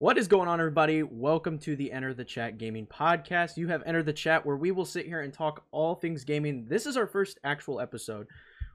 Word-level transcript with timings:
What 0.00 0.16
is 0.16 0.28
going 0.28 0.48
on, 0.48 0.60
everybody? 0.60 1.02
Welcome 1.02 1.58
to 1.58 1.76
the 1.76 1.92
Enter 1.92 2.14
the 2.14 2.24
Chat 2.24 2.56
Gaming 2.56 2.86
Podcast. 2.86 3.58
You 3.58 3.68
have 3.68 3.82
entered 3.84 4.06
the 4.06 4.14
chat 4.14 4.46
where 4.46 4.56
we 4.56 4.70
will 4.70 4.86
sit 4.86 5.04
here 5.04 5.20
and 5.20 5.30
talk 5.30 5.66
all 5.72 5.94
things 5.94 6.24
gaming. 6.24 6.64
This 6.66 6.86
is 6.86 6.96
our 6.96 7.06
first 7.06 7.38
actual 7.44 7.80
episode. 7.80 8.26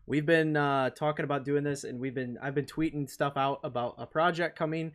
We've 0.05 0.27
been 0.27 0.55
uh, 0.55 0.91
talking 0.91 1.23
about 1.23 1.43
doing 1.43 1.63
this, 1.63 1.83
and 1.83 1.99
we've 1.99 2.13
been 2.13 2.37
I've 2.43 2.53
been 2.53 2.67
tweeting 2.67 3.09
stuff 3.09 3.37
out 3.37 3.59
about 3.63 3.95
a 3.97 4.05
project 4.05 4.55
coming 4.55 4.91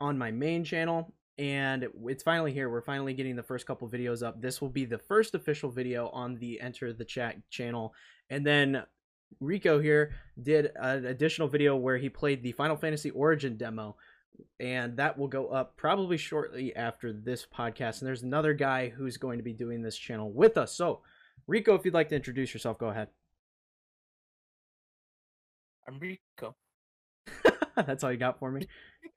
on 0.00 0.16
my 0.16 0.30
main 0.30 0.62
channel, 0.62 1.12
and 1.36 1.88
it's 2.06 2.22
finally 2.22 2.52
here. 2.52 2.70
We're 2.70 2.80
finally 2.80 3.12
getting 3.12 3.34
the 3.34 3.42
first 3.42 3.66
couple 3.66 3.88
videos 3.88 4.24
up. 4.24 4.40
This 4.40 4.60
will 4.60 4.70
be 4.70 4.84
the 4.84 4.98
first 4.98 5.34
official 5.34 5.68
video 5.68 6.10
on 6.10 6.36
the 6.36 6.60
Enter 6.60 6.92
the 6.92 7.04
Chat 7.04 7.38
channel, 7.50 7.92
and 8.30 8.46
then 8.46 8.84
Rico 9.40 9.80
here 9.80 10.12
did 10.40 10.70
an 10.76 11.06
additional 11.06 11.48
video 11.48 11.74
where 11.74 11.98
he 11.98 12.08
played 12.08 12.44
the 12.44 12.52
Final 12.52 12.76
Fantasy 12.76 13.10
Origin 13.10 13.56
demo 13.56 13.96
and 14.60 14.96
that 14.96 15.18
will 15.18 15.28
go 15.28 15.48
up 15.48 15.76
probably 15.76 16.16
shortly 16.16 16.74
after 16.76 17.12
this 17.12 17.46
podcast. 17.46 18.00
And 18.00 18.08
there's 18.08 18.22
another 18.22 18.54
guy 18.54 18.88
who's 18.88 19.16
going 19.16 19.38
to 19.38 19.44
be 19.44 19.52
doing 19.52 19.82
this 19.82 19.96
channel 19.96 20.30
with 20.30 20.56
us. 20.56 20.74
So, 20.74 21.00
Rico, 21.46 21.74
if 21.74 21.84
you'd 21.84 21.94
like 21.94 22.08
to 22.10 22.16
introduce 22.16 22.54
yourself, 22.54 22.78
go 22.78 22.88
ahead. 22.88 23.08
I'm 25.86 25.98
Rico. 25.98 26.54
That's 27.76 28.04
all 28.04 28.12
you 28.12 28.18
got 28.18 28.38
for 28.38 28.50
me? 28.50 28.66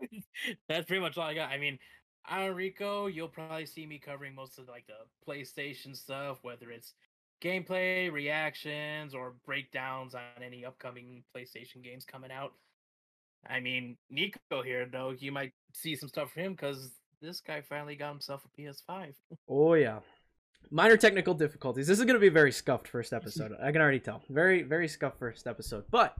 That's 0.70 0.86
pretty 0.86 1.02
much 1.02 1.18
all 1.18 1.28
I 1.28 1.34
got. 1.34 1.52
I 1.52 1.58
mean, 1.58 1.78
I'm 2.26 2.56
Rico. 2.56 3.08
You'll 3.08 3.28
probably 3.28 3.66
see 3.66 3.86
me 3.86 4.00
covering 4.00 4.34
most 4.34 4.58
of 4.58 4.68
like 4.68 4.86
the 4.88 4.94
PlayStation 5.28 5.96
stuff, 5.96 6.40
whether 6.42 6.72
it's 6.72 6.94
gameplay, 7.42 8.12
reactions, 8.12 9.14
or 9.14 9.36
breakdowns 9.46 10.16
on 10.16 10.22
any 10.44 10.66
upcoming 10.66 11.24
PlayStation 11.36 11.84
games 11.84 12.06
coming 12.06 12.32
out. 12.32 12.54
I 13.48 13.60
mean, 13.60 13.98
Nico 14.10 14.62
here, 14.64 14.88
though, 14.92 15.14
you 15.18 15.32
might 15.32 15.54
see 15.74 15.96
some 15.96 16.10
stuff 16.10 16.32
from 16.32 16.44
him 16.44 16.52
because 16.54 16.92
this 17.22 17.42
guy 17.42 17.62
finally 17.62 17.96
got 17.96 18.12
himself 18.12 18.44
a 18.46 18.62
PS5. 18.62 19.14
Oh, 19.48 19.74
yeah. 19.74 20.00
Minor 20.72 20.98
technical 20.98 21.34
difficulties. 21.34 21.88
This 21.88 22.00
is 22.00 22.06
going 22.06 22.16
to 22.16 22.20
be 22.20 22.28
a 22.28 22.32
very 22.32 22.52
scuffed 22.52 22.88
first 22.88 23.14
episode. 23.20 23.52
I 23.62 23.72
can 23.72 23.82
already 23.82 24.00
tell. 24.00 24.24
Very, 24.30 24.64
very 24.64 24.88
scuffed 24.88 25.20
first 25.20 25.48
episode. 25.48 25.86
But 25.92 26.16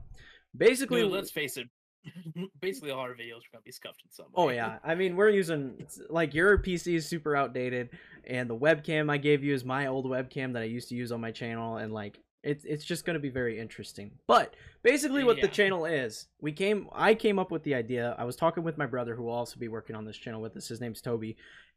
basically, 0.56 1.02
Dude, 1.02 1.12
let's 1.12 1.30
face 1.30 1.56
it. 1.56 1.68
basically, 2.60 2.92
all 2.92 3.00
our 3.00 3.14
videos 3.14 3.42
are 3.42 3.50
going 3.52 3.62
to 3.62 3.64
be 3.64 3.72
scuffed 3.72 4.02
in 4.04 4.12
some 4.12 4.26
oh, 4.34 4.46
way. 4.46 4.54
Oh, 4.54 4.56
yeah. 4.56 4.78
I 4.84 4.94
mean, 4.94 5.16
we're 5.16 5.30
using, 5.30 5.84
like, 6.08 6.34
your 6.34 6.58
PC 6.58 6.94
is 6.94 7.08
super 7.08 7.34
outdated, 7.34 7.90
and 8.24 8.48
the 8.48 8.56
webcam 8.56 9.10
I 9.10 9.16
gave 9.16 9.42
you 9.42 9.54
is 9.54 9.64
my 9.64 9.88
old 9.88 10.06
webcam 10.06 10.52
that 10.52 10.62
I 10.62 10.66
used 10.66 10.88
to 10.90 10.94
use 10.94 11.10
on 11.10 11.20
my 11.20 11.32
channel, 11.32 11.78
and, 11.78 11.92
like, 11.92 12.20
it's 12.46 12.64
it's 12.64 12.84
just 12.84 13.04
going 13.04 13.14
to 13.14 13.20
be 13.20 13.28
very 13.28 13.58
interesting. 13.58 14.12
But 14.26 14.54
basically, 14.82 15.24
what 15.24 15.38
yeah. 15.38 15.46
the 15.46 15.52
channel 15.52 15.84
is, 15.84 16.28
we 16.40 16.52
came. 16.52 16.88
I 16.92 17.14
came 17.14 17.38
up 17.38 17.50
with 17.50 17.64
the 17.64 17.74
idea. 17.74 18.14
I 18.18 18.24
was 18.24 18.36
talking 18.36 18.62
with 18.62 18.78
my 18.78 18.86
brother, 18.86 19.16
who 19.16 19.24
will 19.24 19.32
also 19.32 19.58
be 19.58 19.68
working 19.68 19.96
on 19.96 20.04
this 20.04 20.16
channel 20.16 20.40
with 20.40 20.56
us. 20.56 20.68
His 20.68 20.80
name's 20.80 21.00
Toby, 21.00 21.36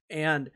and 0.09 0.49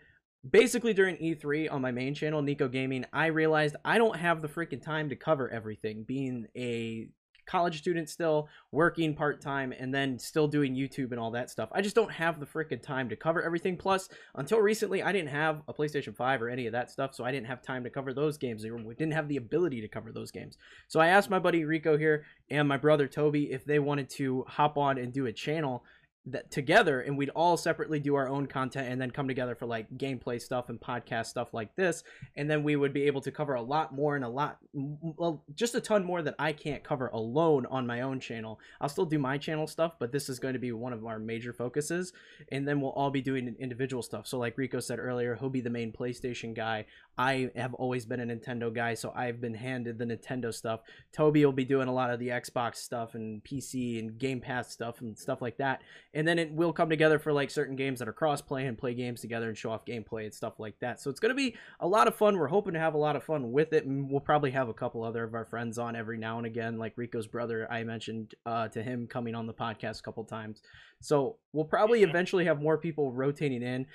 basically 0.49 0.93
during 0.93 1.17
E3 1.17 1.71
on 1.71 1.81
my 1.81 1.91
main 1.91 2.13
channel, 2.13 2.41
Kneeckoh 2.41 2.71
Gaming, 2.71 3.05
I 3.11 3.27
realized 3.27 3.75
I 3.83 3.97
don't 3.97 4.17
have 4.17 4.41
the 4.41 4.47
freaking 4.47 4.83
time 4.83 5.09
to 5.09 5.15
cover 5.15 5.49
everything. 5.49 6.03
Being 6.03 6.47
a 6.55 7.09
college 7.45 7.79
student 7.79 8.09
still, 8.09 8.49
working 8.71 9.15
part 9.15 9.41
time, 9.41 9.73
and 9.77 9.93
then 9.93 10.17
still 10.17 10.47
doing 10.47 10.75
YouTube 10.75 11.11
and 11.11 11.19
all 11.19 11.31
that 11.31 11.49
stuff. 11.49 11.69
I 11.71 11.81
just 11.81 11.95
don't 11.95 12.11
have 12.11 12.39
the 12.39 12.45
freaking 12.45 12.81
time 12.81 13.09
to 13.09 13.15
cover 13.15 13.41
everything. 13.41 13.77
Plus, 13.77 14.09
until 14.35 14.59
recently, 14.59 15.03
I 15.03 15.11
didn't 15.11 15.29
have 15.29 15.61
a 15.67 15.73
PlayStation 15.73 16.15
5 16.15 16.41
or 16.41 16.49
any 16.49 16.65
of 16.67 16.71
that 16.73 16.91
stuff, 16.91 17.15
so 17.15 17.23
I 17.23 17.31
didn't 17.31 17.47
have 17.47 17.61
time 17.61 17.83
to 17.83 17.89
cover 17.89 18.13
those 18.13 18.37
games. 18.37 18.63
We 18.63 18.95
didn't 18.95 19.13
have 19.13 19.27
the 19.27 19.37
ability 19.37 19.81
to 19.81 19.87
cover 19.87 20.11
those 20.11 20.31
games. 20.31 20.57
So 20.87 20.99
I 20.99 21.07
asked 21.07 21.29
my 21.29 21.39
buddy 21.39 21.65
Rico 21.65 21.97
here 21.97 22.25
and 22.49 22.67
my 22.67 22.77
brother 22.77 23.07
Toby 23.07 23.51
if 23.51 23.65
they 23.65 23.79
wanted 23.79 24.09
to 24.11 24.45
hop 24.47 24.77
on 24.77 24.97
and 24.97 25.11
do 25.11 25.25
a 25.25 25.33
channel 25.33 25.83
that 26.25 26.49
together 26.49 27.01
and 27.01 27.17
we'd 27.17 27.29
all 27.31 27.57
separately 27.57 27.99
do 27.99 28.15
our 28.15 28.29
own 28.29 28.47
content 28.47 28.87
and 28.87 29.01
then 29.01 29.11
come 29.11 29.27
together 29.27 29.55
for 29.55 29.65
like 29.65 29.89
gameplay 29.97 30.41
stuff 30.41 30.69
and 30.69 30.79
podcast 30.79 31.25
stuff 31.25 31.53
like 31.53 31.75
this 31.75 32.03
and 32.37 32.49
then 32.49 32.63
we 32.63 32.77
would 32.77 32.93
be 32.93 33.03
able 33.03 33.19
to 33.19 33.29
cover 33.29 33.55
a 33.55 33.61
lot 33.61 33.93
more 33.93 34.15
and 34.15 34.23
a 34.23 34.29
lot 34.29 34.57
well 34.73 35.43
just 35.53 35.75
a 35.75 35.81
ton 35.81 36.03
more 36.03 36.21
that 36.21 36.35
I 36.39 36.53
can't 36.53 36.81
cover 36.81 37.07
alone 37.07 37.65
on 37.65 37.85
my 37.85 38.01
own 38.01 38.21
channel. 38.21 38.59
I'll 38.79 38.87
still 38.87 39.05
do 39.05 39.19
my 39.19 39.37
channel 39.37 39.67
stuff, 39.67 39.95
but 39.99 40.13
this 40.13 40.29
is 40.29 40.39
going 40.39 40.53
to 40.53 40.59
be 40.59 40.71
one 40.71 40.93
of 40.93 41.05
our 41.05 41.19
major 41.19 41.51
focuses 41.51 42.13
and 42.51 42.65
then 42.65 42.79
we'll 42.79 42.91
all 42.91 43.11
be 43.11 43.21
doing 43.21 43.53
individual 43.59 44.01
stuff. 44.01 44.25
So 44.25 44.39
like 44.39 44.57
Rico 44.57 44.79
said 44.79 44.99
earlier, 44.99 45.35
he'll 45.35 45.49
be 45.49 45.61
the 45.61 45.69
main 45.69 45.91
PlayStation 45.91 46.55
guy. 46.55 46.85
I 47.17 47.51
have 47.55 47.73
always 47.73 48.05
been 48.05 48.19
a 48.19 48.25
Nintendo 48.25 48.73
guy, 48.73 48.93
so 48.95 49.11
I've 49.15 49.39
been 49.39 49.53
handed 49.53 49.99
the 49.99 50.05
Nintendo 50.05 50.53
stuff. 50.53 50.81
Toby 51.11 51.45
will 51.45 51.51
be 51.51 51.65
doing 51.65 51.87
a 51.87 51.93
lot 51.93 52.09
of 52.09 52.19
the 52.19 52.29
Xbox 52.29 52.77
stuff 52.77 53.13
and 53.13 53.43
PC 53.43 53.99
and 53.99 54.17
Game 54.17 54.39
Pass 54.39 54.71
stuff 54.71 55.01
and 55.01 55.17
stuff 55.17 55.41
like 55.41 55.57
that 55.57 55.81
and 56.13 56.27
then 56.27 56.37
it 56.37 56.51
will 56.51 56.71
come 56.73 56.89
together 56.89 57.17
for 57.17 57.33
like 57.33 57.49
certain 57.49 57.75
games 57.75 57.99
that 57.99 58.07
are 58.07 58.13
cross-play 58.13 58.65
and 58.65 58.77
play 58.77 58.93
games 58.93 59.21
together 59.21 59.47
and 59.47 59.57
show 59.57 59.71
off 59.71 59.85
gameplay 59.85 60.25
and 60.25 60.33
stuff 60.33 60.59
like 60.59 60.79
that. 60.79 61.01
So 61.01 61.09
it's 61.09 61.19
going 61.19 61.31
to 61.31 61.35
be 61.35 61.55
a 61.79 61.87
lot 61.87 62.07
of 62.07 62.15
fun. 62.15 62.37
We're 62.37 62.47
hoping 62.47 62.73
to 62.73 62.79
have 62.79 62.93
a 62.93 62.99
lot 62.99 63.15
of 63.15 63.23
fun 63.23 63.51
with 63.51 63.73
it, 63.73 63.85
and 63.85 64.09
we'll 64.09 64.21
probably 64.21 64.51
have 64.51 64.69
a 64.69 64.73
couple 64.73 65.03
other 65.03 65.23
of 65.23 65.33
our 65.33 65.45
friends 65.45 65.77
on 65.79 65.95
every 65.95 66.17
now 66.17 66.37
and 66.37 66.45
again, 66.45 66.77
like 66.77 66.93
Rico's 66.95 67.27
brother. 67.27 67.67
I 67.71 67.83
mentioned 67.83 68.35
uh, 68.45 68.67
to 68.69 68.83
him 68.83 69.07
coming 69.07 69.33
on 69.33 69.47
the 69.47 69.53
podcast 69.53 69.99
a 69.99 70.03
couple 70.03 70.23
times. 70.23 70.61
So 71.01 71.37
we'll 71.51 71.65
probably 71.65 72.03
eventually 72.03 72.45
have 72.45 72.61
more 72.61 72.77
people 72.77 73.11
rotating 73.11 73.63
in 73.63 73.87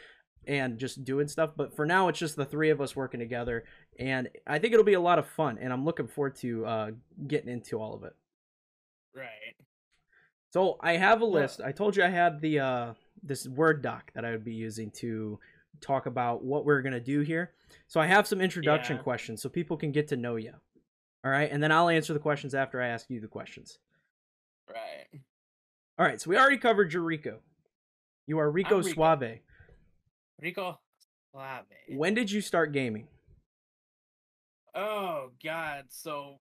and 0.46 0.78
just 0.78 1.04
doing 1.04 1.28
stuff. 1.28 1.50
But 1.56 1.76
for 1.76 1.86
now, 1.86 2.08
it's 2.08 2.18
just 2.18 2.36
the 2.36 2.44
three 2.44 2.70
of 2.70 2.80
us 2.80 2.96
working 2.96 3.20
together, 3.20 3.64
and 3.98 4.28
I 4.46 4.58
think 4.58 4.72
it'll 4.72 4.84
be 4.84 4.94
a 4.94 5.00
lot 5.00 5.18
of 5.18 5.28
fun. 5.28 5.58
And 5.60 5.72
I'm 5.72 5.84
looking 5.84 6.08
forward 6.08 6.36
to 6.36 6.66
uh, 6.66 6.90
getting 7.26 7.50
into 7.50 7.80
all 7.80 7.94
of 7.94 8.02
it. 8.04 8.14
Right. 9.14 9.54
So 10.58 10.76
I 10.80 10.94
have 10.94 11.20
a 11.20 11.24
list. 11.24 11.60
I 11.64 11.70
told 11.70 11.96
you 11.96 12.02
I 12.02 12.08
had 12.08 12.40
the 12.40 12.58
uh, 12.58 12.94
this 13.22 13.46
Word 13.46 13.80
doc 13.80 14.10
that 14.16 14.24
I 14.24 14.32
would 14.32 14.42
be 14.42 14.54
using 14.54 14.90
to 14.96 15.38
talk 15.80 16.06
about 16.06 16.42
what 16.42 16.64
we're 16.64 16.82
gonna 16.82 16.98
do 16.98 17.20
here. 17.20 17.52
So 17.86 18.00
I 18.00 18.06
have 18.06 18.26
some 18.26 18.40
introduction 18.40 18.96
yeah. 18.96 19.02
questions 19.04 19.40
so 19.40 19.48
people 19.48 19.76
can 19.76 19.92
get 19.92 20.08
to 20.08 20.16
know 20.16 20.34
you. 20.34 20.54
All 21.24 21.30
right, 21.30 21.48
and 21.48 21.62
then 21.62 21.70
I'll 21.70 21.88
answer 21.88 22.12
the 22.12 22.18
questions 22.18 22.56
after 22.56 22.82
I 22.82 22.88
ask 22.88 23.08
you 23.08 23.20
the 23.20 23.28
questions. 23.28 23.78
Right. 24.68 25.20
All 25.96 26.04
right. 26.04 26.20
So 26.20 26.28
we 26.28 26.36
already 26.36 26.58
covered 26.58 26.92
your 26.92 27.02
Rico. 27.02 27.38
You 28.26 28.40
are 28.40 28.50
Rico, 28.50 28.78
Rico. 28.78 28.88
Suave. 28.88 29.38
Rico 30.42 30.80
Suave. 31.30 31.66
When 31.90 32.14
did 32.14 32.32
you 32.32 32.40
start 32.40 32.72
gaming? 32.72 33.06
Oh 34.74 35.30
God! 35.40 35.84
So 35.90 36.40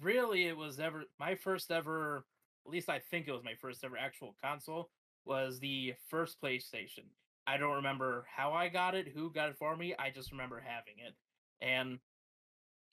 really, 0.00 0.46
it 0.46 0.56
was 0.56 0.78
ever 0.78 1.02
my 1.18 1.34
first 1.34 1.72
ever 1.72 2.24
at 2.66 2.70
least 2.70 2.88
I 2.88 2.98
think 2.98 3.26
it 3.26 3.32
was 3.32 3.44
my 3.44 3.54
first 3.54 3.84
ever 3.84 3.96
actual 3.96 4.34
console, 4.42 4.90
was 5.24 5.60
the 5.60 5.94
first 6.08 6.40
PlayStation. 6.42 7.04
I 7.46 7.56
don't 7.56 7.76
remember 7.76 8.26
how 8.34 8.52
I 8.52 8.68
got 8.68 8.94
it, 8.94 9.08
who 9.08 9.32
got 9.32 9.50
it 9.50 9.56
for 9.56 9.76
me. 9.76 9.94
I 9.98 10.10
just 10.10 10.30
remember 10.30 10.62
having 10.64 10.94
it. 11.04 11.14
And 11.60 11.98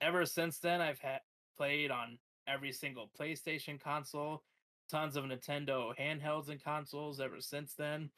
ever 0.02 0.26
since 0.26 0.60
then, 0.60 0.82
I've 0.82 1.00
had 1.00 1.20
played 1.58 1.92
on 1.92 2.18
every 2.48 2.72
single 2.72 3.10
PlayStation 3.20 3.80
console, 3.80 4.44
tons 4.90 5.16
of 5.16 5.26
Nintendo 5.26 5.94
handhelds 6.00 6.50
and 6.50 6.64
consoles 6.64 7.20
ever 7.20 7.40
since 7.40 7.74
then. 7.74 8.10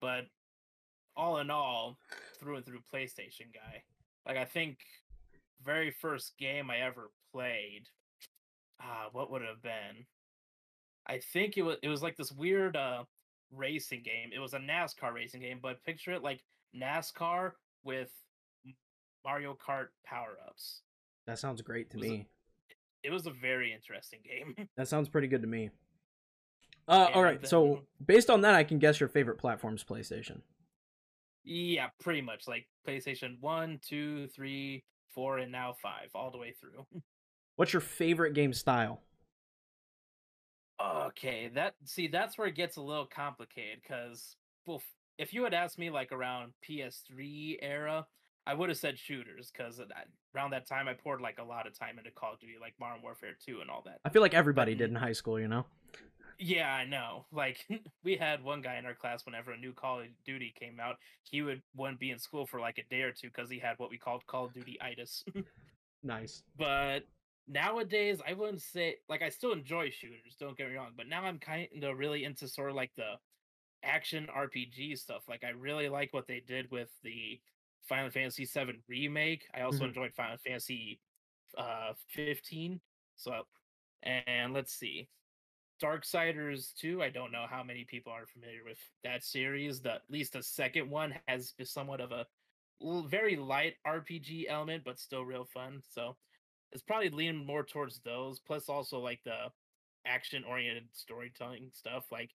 But 0.00 0.26
all 1.16 1.38
in 1.38 1.50
all, 1.50 1.98
through 2.38 2.56
and 2.56 2.64
through 2.64 2.80
PlayStation 2.92 3.52
guy. 3.52 3.82
Like 4.26 4.36
I 4.36 4.44
think 4.44 4.78
very 5.64 5.90
first 5.90 6.38
game 6.38 6.70
I 6.70 6.78
ever 6.78 7.10
played, 7.32 7.88
ah, 8.80 9.08
what 9.12 9.30
would 9.30 9.42
have 9.42 9.62
been? 9.62 10.06
I 11.08 11.18
think 11.18 11.56
it 11.56 11.62
was 11.62 11.76
it 11.82 11.88
was 11.88 12.02
like 12.02 12.16
this 12.16 12.32
weird 12.32 12.76
uh 12.76 13.04
racing 13.50 14.02
game. 14.02 14.30
It 14.34 14.38
was 14.38 14.54
a 14.54 14.58
NASCAR 14.58 15.12
racing 15.12 15.40
game, 15.40 15.58
but 15.62 15.82
picture 15.84 16.12
it 16.12 16.22
like 16.22 16.42
NASCAR 16.76 17.52
with 17.84 18.10
Mario 19.24 19.56
Kart 19.56 19.88
power 20.04 20.36
ups. 20.46 20.82
That 21.26 21.38
sounds 21.38 21.62
great 21.62 21.90
to 21.90 21.98
it 21.98 22.02
me. 22.02 22.26
A, 23.04 23.08
it 23.08 23.10
was 23.10 23.26
a 23.26 23.30
very 23.30 23.72
interesting 23.72 24.20
game. 24.24 24.68
that 24.76 24.88
sounds 24.88 25.08
pretty 25.08 25.28
good 25.28 25.42
to 25.42 25.48
me. 25.48 25.70
Uh, 26.86 27.08
all 27.14 27.22
right. 27.22 27.40
Then, 27.40 27.48
so 27.48 27.82
based 28.04 28.30
on 28.30 28.40
that, 28.42 28.54
I 28.54 28.64
can 28.64 28.78
guess 28.78 28.98
your 28.98 29.08
favorite 29.08 29.38
platform's 29.38 29.84
PlayStation. 29.84 30.40
Yeah, 31.44 31.88
pretty 32.00 32.22
much 32.22 32.48
like 32.48 32.66
PlayStation 32.86 33.40
one, 33.40 33.78
two, 33.82 34.26
three, 34.28 34.84
four, 35.14 35.38
and 35.38 35.52
now 35.52 35.74
five, 35.82 36.10
all 36.14 36.30
the 36.30 36.38
way 36.38 36.54
through. 36.58 36.86
What's 37.56 37.72
your 37.72 37.80
favorite 37.80 38.34
game 38.34 38.52
style? 38.52 39.02
Okay, 40.80 41.50
that 41.54 41.74
see 41.84 42.06
that's 42.06 42.38
where 42.38 42.46
it 42.46 42.54
gets 42.54 42.76
a 42.76 42.82
little 42.82 43.06
complicated 43.06 43.80
because 43.82 44.36
well, 44.66 44.80
if 45.18 45.34
you 45.34 45.42
had 45.42 45.54
asked 45.54 45.78
me 45.78 45.90
like 45.90 46.12
around 46.12 46.52
PS3 46.68 47.58
era, 47.60 48.06
I 48.46 48.54
would 48.54 48.68
have 48.68 48.78
said 48.78 48.98
shooters 48.98 49.50
because 49.52 49.80
around 50.34 50.50
that 50.50 50.66
time 50.66 50.88
I 50.88 50.94
poured 50.94 51.20
like 51.20 51.38
a 51.38 51.44
lot 51.44 51.66
of 51.66 51.78
time 51.78 51.98
into 51.98 52.10
Call 52.10 52.34
of 52.34 52.40
Duty, 52.40 52.54
like 52.60 52.74
Modern 52.80 53.02
Warfare 53.02 53.36
2 53.44 53.60
and 53.60 53.68
all 53.68 53.82
that. 53.86 53.98
I 54.04 54.08
feel 54.10 54.22
like 54.22 54.34
everybody 54.34 54.72
but, 54.72 54.78
did 54.78 54.90
in 54.90 54.96
high 54.96 55.12
school, 55.12 55.40
you 55.40 55.48
know. 55.48 55.66
Yeah, 56.38 56.72
I 56.72 56.84
know. 56.84 57.26
Like 57.32 57.66
we 58.04 58.16
had 58.16 58.42
one 58.42 58.62
guy 58.62 58.76
in 58.76 58.86
our 58.86 58.94
class 58.94 59.26
whenever 59.26 59.52
a 59.52 59.58
new 59.58 59.72
Call 59.72 60.00
of 60.00 60.06
Duty 60.24 60.54
came 60.58 60.78
out, 60.80 60.96
he 61.22 61.42
would 61.42 61.62
wouldn't 61.76 62.00
be 62.00 62.10
in 62.10 62.18
school 62.18 62.46
for 62.46 62.60
like 62.60 62.78
a 62.78 62.94
day 62.94 63.02
or 63.02 63.12
two 63.12 63.28
because 63.28 63.50
he 63.50 63.58
had 63.58 63.78
what 63.78 63.90
we 63.90 63.98
called 63.98 64.26
Call 64.26 64.46
of 64.46 64.54
Duty 64.54 64.78
itis. 64.80 65.24
nice. 66.02 66.42
But 66.56 67.04
nowadays 67.48 68.22
I 68.26 68.34
wouldn't 68.34 68.62
say 68.62 68.98
like 69.08 69.22
I 69.22 69.30
still 69.30 69.52
enjoy 69.52 69.90
shooters, 69.90 70.36
don't 70.38 70.56
get 70.58 70.68
me 70.70 70.76
wrong, 70.76 70.94
but 70.96 71.08
now 71.08 71.24
I'm 71.24 71.38
kind 71.40 71.84
of 71.84 71.98
really 71.98 72.24
into 72.24 72.48
sort 72.48 72.70
of 72.70 72.76
like 72.76 72.94
the 72.96 73.20
action 73.82 74.28
RPG 74.30 74.96
stuff. 74.96 75.28
Like 75.28 75.44
I 75.44 75.50
really 75.50 75.88
like 75.88 76.12
what 76.12 76.26
they 76.26 76.40
did 76.40 76.70
with 76.70 76.92
the 77.02 77.42
Final 77.82 78.10
Fantasy 78.10 78.44
VII 78.46 78.82
remake. 78.88 79.48
I 79.54 79.62
also 79.62 79.84
Mhm. 79.84 79.88
enjoyed 79.88 80.14
Final 80.14 80.38
Fantasy 80.38 81.02
uh 81.56 81.94
15. 82.08 82.82
So 83.16 83.44
and 84.02 84.54
let's 84.54 84.72
see. 84.74 85.10
Darksiders 85.82 86.74
2, 86.74 87.02
I 87.02 87.10
don't 87.10 87.30
know 87.32 87.46
how 87.46 87.62
many 87.62 87.84
people 87.84 88.12
are 88.12 88.26
familiar 88.26 88.64
with 88.64 88.80
that 89.04 89.22
series. 89.22 89.80
The 89.82 89.94
at 89.94 90.10
least 90.10 90.32
the 90.32 90.42
second 90.42 90.90
one 90.90 91.20
has 91.28 91.54
somewhat 91.64 92.00
of 92.00 92.10
a 92.12 92.26
very 93.08 93.36
light 93.36 93.76
RPG 93.86 94.48
element, 94.48 94.84
but 94.84 94.98
still 94.98 95.24
real 95.24 95.44
fun. 95.44 95.82
So 95.88 96.16
it's 96.72 96.82
probably 96.82 97.10
leaning 97.10 97.44
more 97.46 97.62
towards 97.64 98.00
those. 98.00 98.40
Plus, 98.40 98.68
also 98.68 98.98
like 98.98 99.20
the 99.24 99.50
action-oriented 100.06 100.84
storytelling 100.92 101.70
stuff. 101.72 102.04
Like 102.10 102.30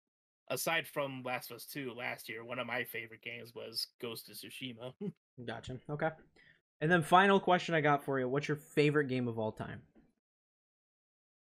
aside 0.49 0.87
from 0.87 1.23
Last 1.23 1.51
of 1.51 1.57
Us 1.57 1.65
2 1.65 1.93
last 1.93 2.29
year, 2.29 2.43
one 2.43 2.59
of 2.59 2.67
my 2.67 2.83
favorite 2.83 3.21
games 3.21 3.53
was 3.55 3.87
Ghost 4.01 4.29
of 4.29 4.35
Tsushima. 4.35 4.93
Gotcha. 5.45 5.79
Okay. 5.89 6.09
And 6.81 6.91
then 6.91 7.01
final 7.01 7.39
question 7.39 7.75
I 7.75 7.81
got 7.81 8.03
for 8.03 8.19
you: 8.19 8.27
What's 8.27 8.47
your 8.47 8.57
favorite 8.57 9.07
game 9.07 9.27
of 9.27 9.39
all 9.39 9.51
time? 9.51 9.81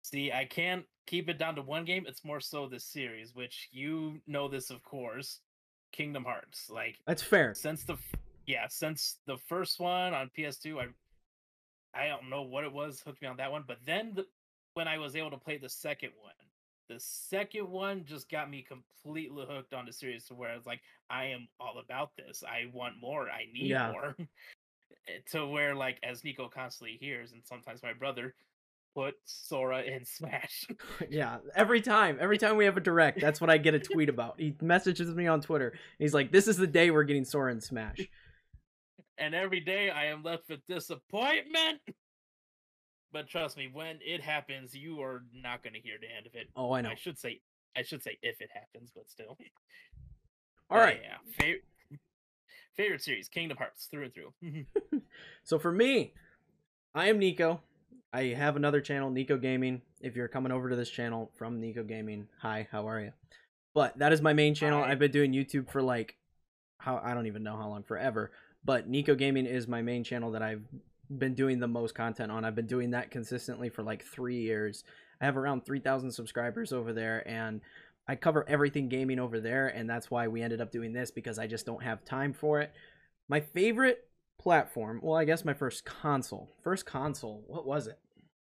See, 0.03 0.31
I 0.31 0.45
can't 0.45 0.85
keep 1.05 1.27
it 1.29 1.37
down 1.37 1.55
to 1.55 1.61
one 1.61 1.83
game. 1.83 2.05
It's 2.07 2.23
more 2.23 2.39
so 2.39 2.67
the 2.67 2.79
series, 2.79 3.35
which 3.35 3.67
you 3.71 4.21
know 4.25 4.47
this, 4.47 4.69
of 4.69 4.81
course. 4.83 5.41
Kingdom 5.91 6.23
Hearts. 6.23 6.69
Like 6.69 6.97
That's 7.05 7.21
fair. 7.21 7.53
since 7.53 7.83
the 7.83 7.97
yeah, 8.45 8.67
since 8.69 9.17
the 9.25 9.37
first 9.49 9.79
one 9.79 10.13
on 10.13 10.31
PS2, 10.37 10.81
I 10.81 10.87
I 11.97 12.07
don't 12.07 12.29
know 12.29 12.43
what 12.43 12.63
it 12.63 12.71
was 12.71 13.01
hooked 13.01 13.21
me 13.21 13.27
on 13.27 13.37
that 13.37 13.51
one, 13.51 13.63
but 13.67 13.77
then 13.85 14.13
the, 14.15 14.25
when 14.73 14.87
I 14.87 14.97
was 14.97 15.15
able 15.15 15.31
to 15.31 15.37
play 15.37 15.57
the 15.57 15.69
second 15.69 16.11
one, 16.21 16.33
the 16.89 16.99
second 16.99 17.69
one 17.69 18.05
just 18.05 18.29
got 18.29 18.49
me 18.49 18.61
completely 18.65 19.45
hooked 19.49 19.73
on 19.73 19.85
the 19.85 19.91
series 19.93 20.25
to 20.25 20.35
where 20.35 20.51
I 20.51 20.55
was 20.55 20.65
like, 20.65 20.81
I 21.09 21.25
am 21.25 21.47
all 21.59 21.79
about 21.83 22.11
this. 22.15 22.43
I 22.47 22.69
want 22.71 22.93
more. 23.01 23.29
I 23.29 23.45
need 23.53 23.71
Yeah. 23.71 23.91
more. 23.91 24.15
Eh, 25.09 25.19
to 25.31 25.45
where 25.45 25.75
like 25.75 25.97
as 26.03 26.23
Nico 26.23 26.47
constantly 26.49 26.97
hears, 26.99 27.31
and 27.31 27.41
sometimes 27.45 27.83
my 27.83 27.93
brother 27.93 28.35
put 28.95 29.15
Sora 29.25 29.81
in 29.81 30.05
Smash. 30.05 30.65
yeah, 31.09 31.37
every 31.55 31.81
time, 31.81 32.17
every 32.19 32.37
time 32.37 32.57
we 32.57 32.65
have 32.65 32.77
a 32.77 32.81
direct, 32.81 33.19
that's 33.19 33.39
what 33.41 33.49
I 33.49 33.57
get 33.57 33.73
a 33.73 33.79
tweet 33.79 34.09
about. 34.09 34.39
He 34.39 34.55
messages 34.61 35.13
me 35.13 35.27
on 35.27 35.41
Twitter. 35.41 35.73
He's 35.99 36.13
like, 36.13 36.31
"This 36.31 36.47
is 36.47 36.57
the 36.57 36.67
day 36.67 36.89
we're 36.91 37.03
getting 37.03 37.25
Sora 37.25 37.51
in 37.51 37.61
Smash." 37.61 37.99
And 39.17 39.33
every 39.33 39.59
day 39.59 39.89
I 39.89 40.05
am 40.05 40.23
left 40.23 40.49
with 40.49 40.65
disappointment. 40.67 41.79
But 43.11 43.27
trust 43.29 43.57
me, 43.57 43.69
when 43.71 43.99
it 44.01 44.21
happens, 44.21 44.75
you 44.75 45.01
are 45.01 45.23
not 45.33 45.63
going 45.63 45.73
to 45.73 45.79
hear 45.79 45.95
the 45.99 46.07
end 46.15 46.27
of 46.27 46.35
it. 46.35 46.49
Oh, 46.55 46.73
I 46.73 46.81
know. 46.81 46.89
I 46.89 46.95
should 46.95 47.17
say, 47.17 47.41
I 47.75 47.81
should 47.83 48.03
say 48.03 48.17
if 48.21 48.41
it 48.41 48.49
happens, 48.53 48.91
but 48.93 49.09
still. 49.09 49.37
All 50.69 50.77
But 50.77 50.79
right. 50.79 50.99
Yeah. 51.01 51.17
Favorite 51.39 51.63
favorite 52.75 53.01
series, 53.01 53.27
Kingdom 53.27 53.57
Hearts, 53.57 53.87
through 53.89 54.03
and 54.05 54.13
through. 54.13 54.33
So 55.43 55.57
for 55.57 55.71
me, 55.71 56.13
I 56.93 57.07
am 57.07 57.17
Nico. 57.17 57.61
I 58.13 58.25
have 58.25 58.55
another 58.55 58.81
channel, 58.81 59.09
Kneeckoh 59.09 59.41
Gaming. 59.41 59.81
If 60.01 60.15
you're 60.15 60.27
coming 60.27 60.51
over 60.51 60.69
to 60.69 60.75
this 60.75 60.89
channel 60.89 61.31
from 61.35 61.61
Kneeckoh 61.61 61.87
Gaming, 61.87 62.27
hi, 62.39 62.67
how 62.71 62.87
are 62.87 62.99
you? 62.99 63.13
But 63.73 63.97
that 63.97 64.13
is 64.13 64.21
my 64.21 64.33
main 64.33 64.53
channel. 64.53 64.83
Hi. 64.83 64.91
I've 64.91 64.99
been 64.99 65.11
doing 65.11 65.33
YouTube 65.33 65.69
for 65.69 65.81
like 65.81 66.17
how 66.79 67.01
I 67.03 67.13
don't 67.13 67.27
even 67.27 67.43
know 67.43 67.57
how 67.57 67.69
long, 67.69 67.83
forever. 67.83 68.31
But 68.63 68.89
Kneeckoh 68.91 69.17
Gaming 69.17 69.45
is 69.45 69.67
my 69.67 69.81
main 69.81 70.03
channel 70.03 70.31
that 70.31 70.41
I've 70.41 70.63
been 71.09 71.35
doing 71.35 71.59
the 71.59 71.67
most 71.67 71.95
content 71.95 72.31
on. 72.31 72.43
I've 72.43 72.55
been 72.55 72.67
doing 72.67 72.91
that 72.91 73.11
consistently 73.11 73.69
for 73.69 73.83
like 73.83 74.03
three 74.03 74.41
years. 74.41 74.83
I 75.21 75.25
have 75.25 75.37
around 75.37 75.65
3,000 75.65 76.11
subscribers 76.11 76.73
over 76.73 76.93
there, 76.93 77.27
and 77.27 77.61
I 78.07 78.15
cover 78.15 78.47
everything 78.47 78.89
gaming 78.89 79.19
over 79.19 79.39
there. 79.39 79.67
And 79.67 79.89
that's 79.89 80.11
why 80.11 80.27
we 80.27 80.41
ended 80.41 80.61
up 80.61 80.71
doing 80.71 80.93
this 80.93 81.11
because 81.11 81.39
I 81.39 81.47
just 81.47 81.65
don't 81.65 81.83
have 81.83 82.05
time 82.05 82.33
for 82.33 82.59
it. 82.59 82.71
My 83.29 83.39
favorite 83.39 84.07
platform, 84.39 84.99
well, 85.01 85.17
I 85.17 85.25
guess 85.25 85.45
my 85.45 85.53
first 85.53 85.85
console. 85.85 86.49
First 86.63 86.85
console, 86.85 87.43
what 87.47 87.65
was 87.65 87.87
it? 87.87 87.99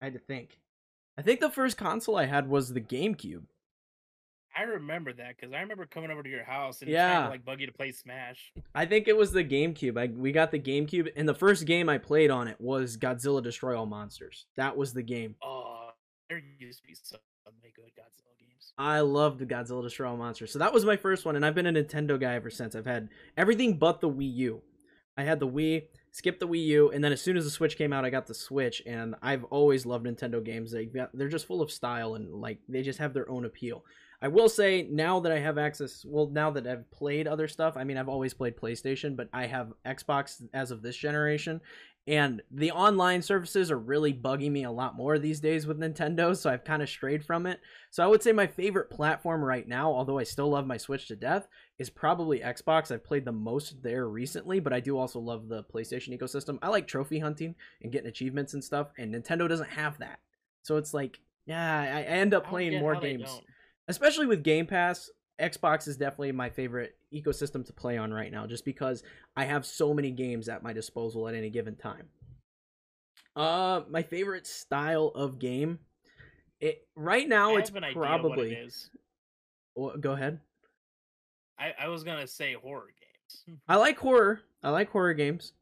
I 0.00 0.06
had 0.06 0.14
to 0.14 0.18
think. 0.18 0.58
I 1.18 1.22
think 1.22 1.40
the 1.40 1.50
first 1.50 1.76
console 1.76 2.16
I 2.16 2.26
had 2.26 2.48
was 2.48 2.72
the 2.72 2.80
GameCube. 2.80 3.44
I 4.56 4.62
remember 4.62 5.12
that 5.14 5.36
because 5.36 5.52
I 5.54 5.60
remember 5.60 5.86
coming 5.86 6.10
over 6.10 6.22
to 6.22 6.28
your 6.28 6.44
house 6.44 6.82
and 6.82 6.90
trying 6.90 6.94
Yeah. 6.94 7.24
to 7.24 7.30
like 7.30 7.44
bug 7.44 7.60
you 7.60 7.66
to 7.66 7.72
play 7.72 7.90
Smash. 7.92 8.52
I 8.74 8.84
think 8.86 9.08
it 9.08 9.16
was 9.16 9.32
the 9.32 9.44
GameCube. 9.44 9.98
I 9.98 10.06
we 10.14 10.32
got 10.32 10.50
the 10.50 10.58
GameCube, 10.60 11.10
and 11.16 11.28
the 11.28 11.34
first 11.34 11.64
game 11.66 11.88
I 11.88 11.98
played 11.98 12.30
on 12.30 12.48
it 12.48 12.60
was 12.60 12.96
Godzilla 12.96 13.42
Destroy 13.42 13.76
All 13.78 13.86
Monsters. 13.86 14.46
That 14.56 14.76
was 14.76 14.92
the 14.92 15.02
game. 15.02 15.36
Oh, 15.42 15.90
there 16.28 16.40
used 16.58 16.80
to 16.82 16.86
be 16.86 16.94
so 16.94 17.16
many 17.60 17.72
good 17.74 17.86
Godzilla 17.98 18.38
games. 18.38 18.72
I 18.78 19.00
loved 19.00 19.38
the 19.38 19.46
Godzilla 19.46 19.82
Destroy 19.82 20.08
All 20.08 20.16
Monsters. 20.16 20.52
So 20.52 20.58
that 20.58 20.72
was 20.72 20.84
my 20.84 20.96
first 20.96 21.24
one, 21.24 21.36
and 21.36 21.44
I've 21.46 21.54
been 21.54 21.66
a 21.66 21.72
Nintendo 21.72 22.20
guy 22.20 22.34
ever 22.34 22.50
since. 22.50 22.74
I've 22.74 22.86
had 22.86 23.08
everything 23.36 23.78
but 23.78 24.00
the 24.00 24.10
Wii 24.10 24.34
U. 24.36 24.62
I 25.16 25.24
had 25.24 25.40
the 25.40 25.48
Wii, 25.48 25.82
skipped 26.10 26.40
the 26.40 26.48
Wii 26.48 26.64
U, 26.66 26.90
and 26.90 27.04
then 27.04 27.12
as 27.12 27.20
soon 27.20 27.36
as 27.36 27.44
the 27.44 27.50
Switch 27.50 27.76
came 27.76 27.92
out, 27.92 28.04
I 28.06 28.10
got 28.10 28.26
the 28.26 28.32
Switch, 28.34 28.82
and 28.86 29.14
I've 29.20 29.44
always 29.44 29.84
loved 29.84 30.06
Nintendo 30.06 30.42
games. 30.42 30.72
They 30.72 30.86
got, 30.86 31.10
they're 31.12 31.28
just 31.28 31.46
full 31.46 31.60
of 31.60 31.70
style 31.70 32.14
and 32.14 32.32
like 32.34 32.58
they 32.68 32.80
just 32.82 32.98
have 32.98 33.12
their 33.12 33.28
own 33.30 33.44
appeal. 33.44 33.84
I 34.22 34.28
will 34.28 34.48
say 34.48 34.86
now 34.88 35.18
that 35.20 35.32
I 35.32 35.40
have 35.40 35.58
access, 35.58 36.04
well, 36.06 36.28
now 36.28 36.50
that 36.52 36.66
I've 36.66 36.88
played 36.92 37.26
other 37.26 37.48
stuff, 37.48 37.76
I 37.76 37.82
mean, 37.82 37.96
I've 37.96 38.08
always 38.08 38.32
played 38.32 38.56
PlayStation, 38.56 39.16
but 39.16 39.28
I 39.32 39.46
have 39.46 39.72
Xbox 39.84 40.40
as 40.54 40.70
of 40.70 40.80
this 40.80 40.96
generation, 40.96 41.60
and 42.06 42.40
the 42.50 42.70
online 42.70 43.22
services 43.22 43.70
are 43.70 43.78
really 43.78 44.12
bugging 44.12 44.52
me 44.52 44.64
a 44.64 44.70
lot 44.70 44.96
more 44.96 45.18
these 45.18 45.40
days 45.40 45.66
with 45.66 45.78
Nintendo, 45.78 46.36
so 46.36 46.50
I've 46.50 46.64
kind 46.64 46.82
of 46.82 46.88
strayed 46.88 47.24
from 47.24 47.46
it. 47.46 47.60
So 47.90 48.04
I 48.04 48.06
would 48.06 48.22
say 48.22 48.32
my 48.32 48.46
favorite 48.46 48.90
platform 48.90 49.42
right 49.42 49.66
now, 49.66 49.92
although 49.92 50.18
I 50.18 50.24
still 50.24 50.50
love 50.50 50.66
my 50.66 50.76
Switch 50.76 51.08
to 51.08 51.16
death, 51.16 51.48
is 51.78 51.90
probably 51.90 52.40
Xbox. 52.40 52.90
I've 52.90 53.04
played 53.04 53.24
the 53.24 53.32
most 53.32 53.82
there 53.82 54.08
recently, 54.08 54.60
but 54.60 54.72
I 54.72 54.80
do 54.80 54.98
also 54.98 55.18
love 55.20 55.48
the 55.48 55.64
PlayStation 55.64 56.16
ecosystem. 56.16 56.58
I 56.62 56.68
like 56.68 56.86
trophy 56.86 57.18
hunting 57.18 57.54
and 57.82 57.92
getting 57.92 58.08
achievements 58.08 58.54
and 58.54 58.62
stuff, 58.62 58.88
and 58.98 59.14
Nintendo 59.14 59.48
doesn't 59.48 59.70
have 59.70 59.98
that. 59.98 60.18
So 60.62 60.76
it's 60.76 60.94
like, 60.94 61.20
yeah, 61.46 61.80
I 61.80 61.98
I 61.98 62.02
end 62.02 62.34
up 62.34 62.46
playing 62.46 62.78
more 62.80 62.96
games. 63.00 63.42
Especially 63.92 64.26
with 64.26 64.42
Game 64.42 64.66
Pass, 64.66 65.10
Xbox 65.40 65.86
is 65.86 65.96
definitely 65.96 66.32
my 66.32 66.48
favorite 66.48 66.96
ecosystem 67.12 67.64
to 67.66 67.72
play 67.72 67.98
on 67.98 68.12
right 68.12 68.32
now, 68.32 68.46
just 68.46 68.64
because 68.64 69.02
I 69.36 69.44
have 69.44 69.66
so 69.66 69.92
many 69.92 70.10
games 70.10 70.48
at 70.48 70.62
my 70.62 70.72
disposal 70.72 71.28
at 71.28 71.34
any 71.34 71.50
given 71.50 71.76
time. 71.76 72.08
Uh, 73.36 73.82
my 73.90 74.02
favorite 74.02 74.46
style 74.46 75.12
of 75.14 75.38
game, 75.38 75.78
it 76.60 76.86
right 76.96 77.28
now 77.28 77.56
it's 77.56 77.68
have 77.70 77.76
an 77.76 77.84
idea 77.84 77.98
what 77.98 78.06
it 78.06 78.08
probably. 78.08 78.52
is. 78.52 78.90
Well, 79.74 79.96
go 79.98 80.12
ahead. 80.12 80.40
I, 81.58 81.74
I 81.78 81.88
was 81.88 82.04
gonna 82.04 82.26
say 82.26 82.54
horror 82.54 82.88
games. 82.88 83.58
I 83.68 83.76
like 83.76 83.98
horror. 83.98 84.40
I 84.62 84.70
like 84.70 84.90
horror 84.90 85.14
games, 85.14 85.52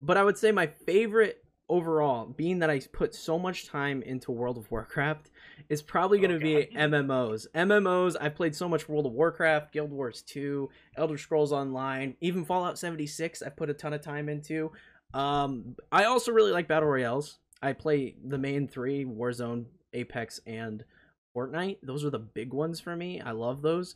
but 0.00 0.16
I 0.16 0.24
would 0.24 0.38
say 0.38 0.52
my 0.52 0.66
favorite 0.66 1.41
overall, 1.72 2.26
being 2.26 2.58
that 2.58 2.68
I 2.68 2.80
put 2.92 3.14
so 3.14 3.38
much 3.38 3.66
time 3.66 4.02
into 4.02 4.30
World 4.30 4.58
of 4.58 4.70
Warcraft, 4.70 5.30
is 5.70 5.80
probably 5.80 6.18
Oh, 6.18 6.22
going 6.28 6.38
to 6.38 6.44
be 6.44 6.68
MMOs. 6.76 7.46
MMOs. 7.54 8.14
I 8.20 8.28
played 8.28 8.54
so 8.54 8.68
much 8.68 8.88
World 8.88 9.06
of 9.06 9.12
Warcraft, 9.12 9.72
Guild 9.72 9.90
Wars 9.90 10.20
2, 10.22 10.68
Elder 10.96 11.16
Scrolls 11.16 11.50
Online, 11.50 12.14
even 12.20 12.44
Fallout 12.44 12.78
76. 12.78 13.42
I 13.42 13.48
put 13.48 13.70
a 13.70 13.74
ton 13.74 13.94
of 13.94 14.02
time 14.02 14.28
into. 14.28 14.70
Um, 15.14 15.76
I 15.90 16.04
also 16.04 16.30
really 16.30 16.52
like 16.52 16.68
battle 16.68 16.88
royales. 16.88 17.38
I 17.62 17.72
play 17.72 18.16
the 18.22 18.38
main 18.38 18.68
three: 18.68 19.04
Warzone, 19.04 19.64
Apex, 19.94 20.40
and 20.46 20.84
Fortnite. 21.34 21.78
Those 21.82 22.04
are 22.04 22.10
the 22.10 22.18
big 22.18 22.52
ones 22.52 22.80
for 22.80 22.94
me. 22.94 23.20
I 23.20 23.30
love 23.30 23.62
those. 23.62 23.94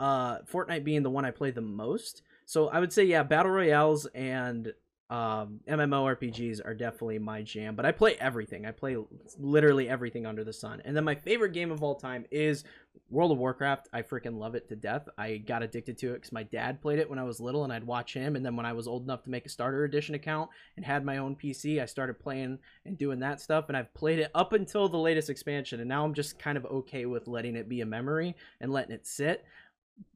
Uh, 0.00 0.38
Fortnite 0.40 0.84
being 0.84 1.02
the 1.02 1.10
one 1.10 1.24
I 1.24 1.30
play 1.30 1.50
the 1.50 1.60
most. 1.60 2.22
So 2.46 2.68
I 2.68 2.80
would 2.80 2.92
say 2.92 3.04
yeah, 3.04 3.22
battle 3.22 3.52
royales 3.52 4.06
and 4.14 4.72
um, 5.12 5.60
MMORPGs 5.68 6.64
are 6.64 6.72
definitely 6.72 7.18
my 7.18 7.42
jam. 7.42 7.76
But 7.76 7.84
I 7.84 7.92
play 7.92 8.16
everything. 8.18 8.64
I 8.64 8.70
play 8.70 8.96
literally 9.38 9.86
everything 9.86 10.24
under 10.24 10.42
the 10.42 10.54
sun. 10.54 10.80
And 10.86 10.96
then 10.96 11.04
my 11.04 11.14
favorite 11.14 11.52
game 11.52 11.70
of 11.70 11.82
all 11.82 11.96
time 11.96 12.24
is 12.30 12.64
World 13.10 13.30
of 13.30 13.36
Warcraft. 13.36 13.90
I 13.92 14.00
freaking 14.00 14.38
love 14.38 14.54
it 14.54 14.70
to 14.70 14.74
death. 14.74 15.06
I 15.18 15.36
got 15.36 15.62
addicted 15.62 15.98
to 15.98 16.12
it 16.12 16.14
because 16.14 16.32
my 16.32 16.44
dad 16.44 16.80
played 16.80 16.98
it 16.98 17.10
when 17.10 17.18
I 17.18 17.24
was 17.24 17.40
little, 17.40 17.62
and 17.62 17.70
I'd 17.70 17.86
watch 17.86 18.14
him. 18.14 18.36
And 18.36 18.46
then 18.46 18.56
when 18.56 18.64
I 18.64 18.72
was 18.72 18.88
old 18.88 19.02
enough 19.02 19.22
to 19.24 19.30
make 19.30 19.44
a 19.44 19.50
starter 19.50 19.84
edition 19.84 20.14
account 20.14 20.48
and 20.78 20.86
had 20.86 21.04
my 21.04 21.18
own 21.18 21.36
PC, 21.36 21.82
I 21.82 21.84
started 21.84 22.18
playing 22.18 22.58
and 22.86 22.96
doing 22.96 23.18
that 23.18 23.38
stuff. 23.38 23.66
And 23.68 23.76
I've 23.76 23.92
played 23.92 24.18
it 24.18 24.30
up 24.34 24.54
until 24.54 24.88
the 24.88 24.96
latest 24.96 25.28
expansion, 25.28 25.80
and 25.80 25.90
now 25.90 26.06
I'm 26.06 26.14
just 26.14 26.38
kind 26.38 26.56
of 26.56 26.64
okay 26.64 27.04
with 27.04 27.28
letting 27.28 27.54
it 27.54 27.68
be 27.68 27.82
a 27.82 27.86
memory 27.86 28.34
and 28.62 28.72
letting 28.72 28.94
it 28.94 29.06
sit 29.06 29.44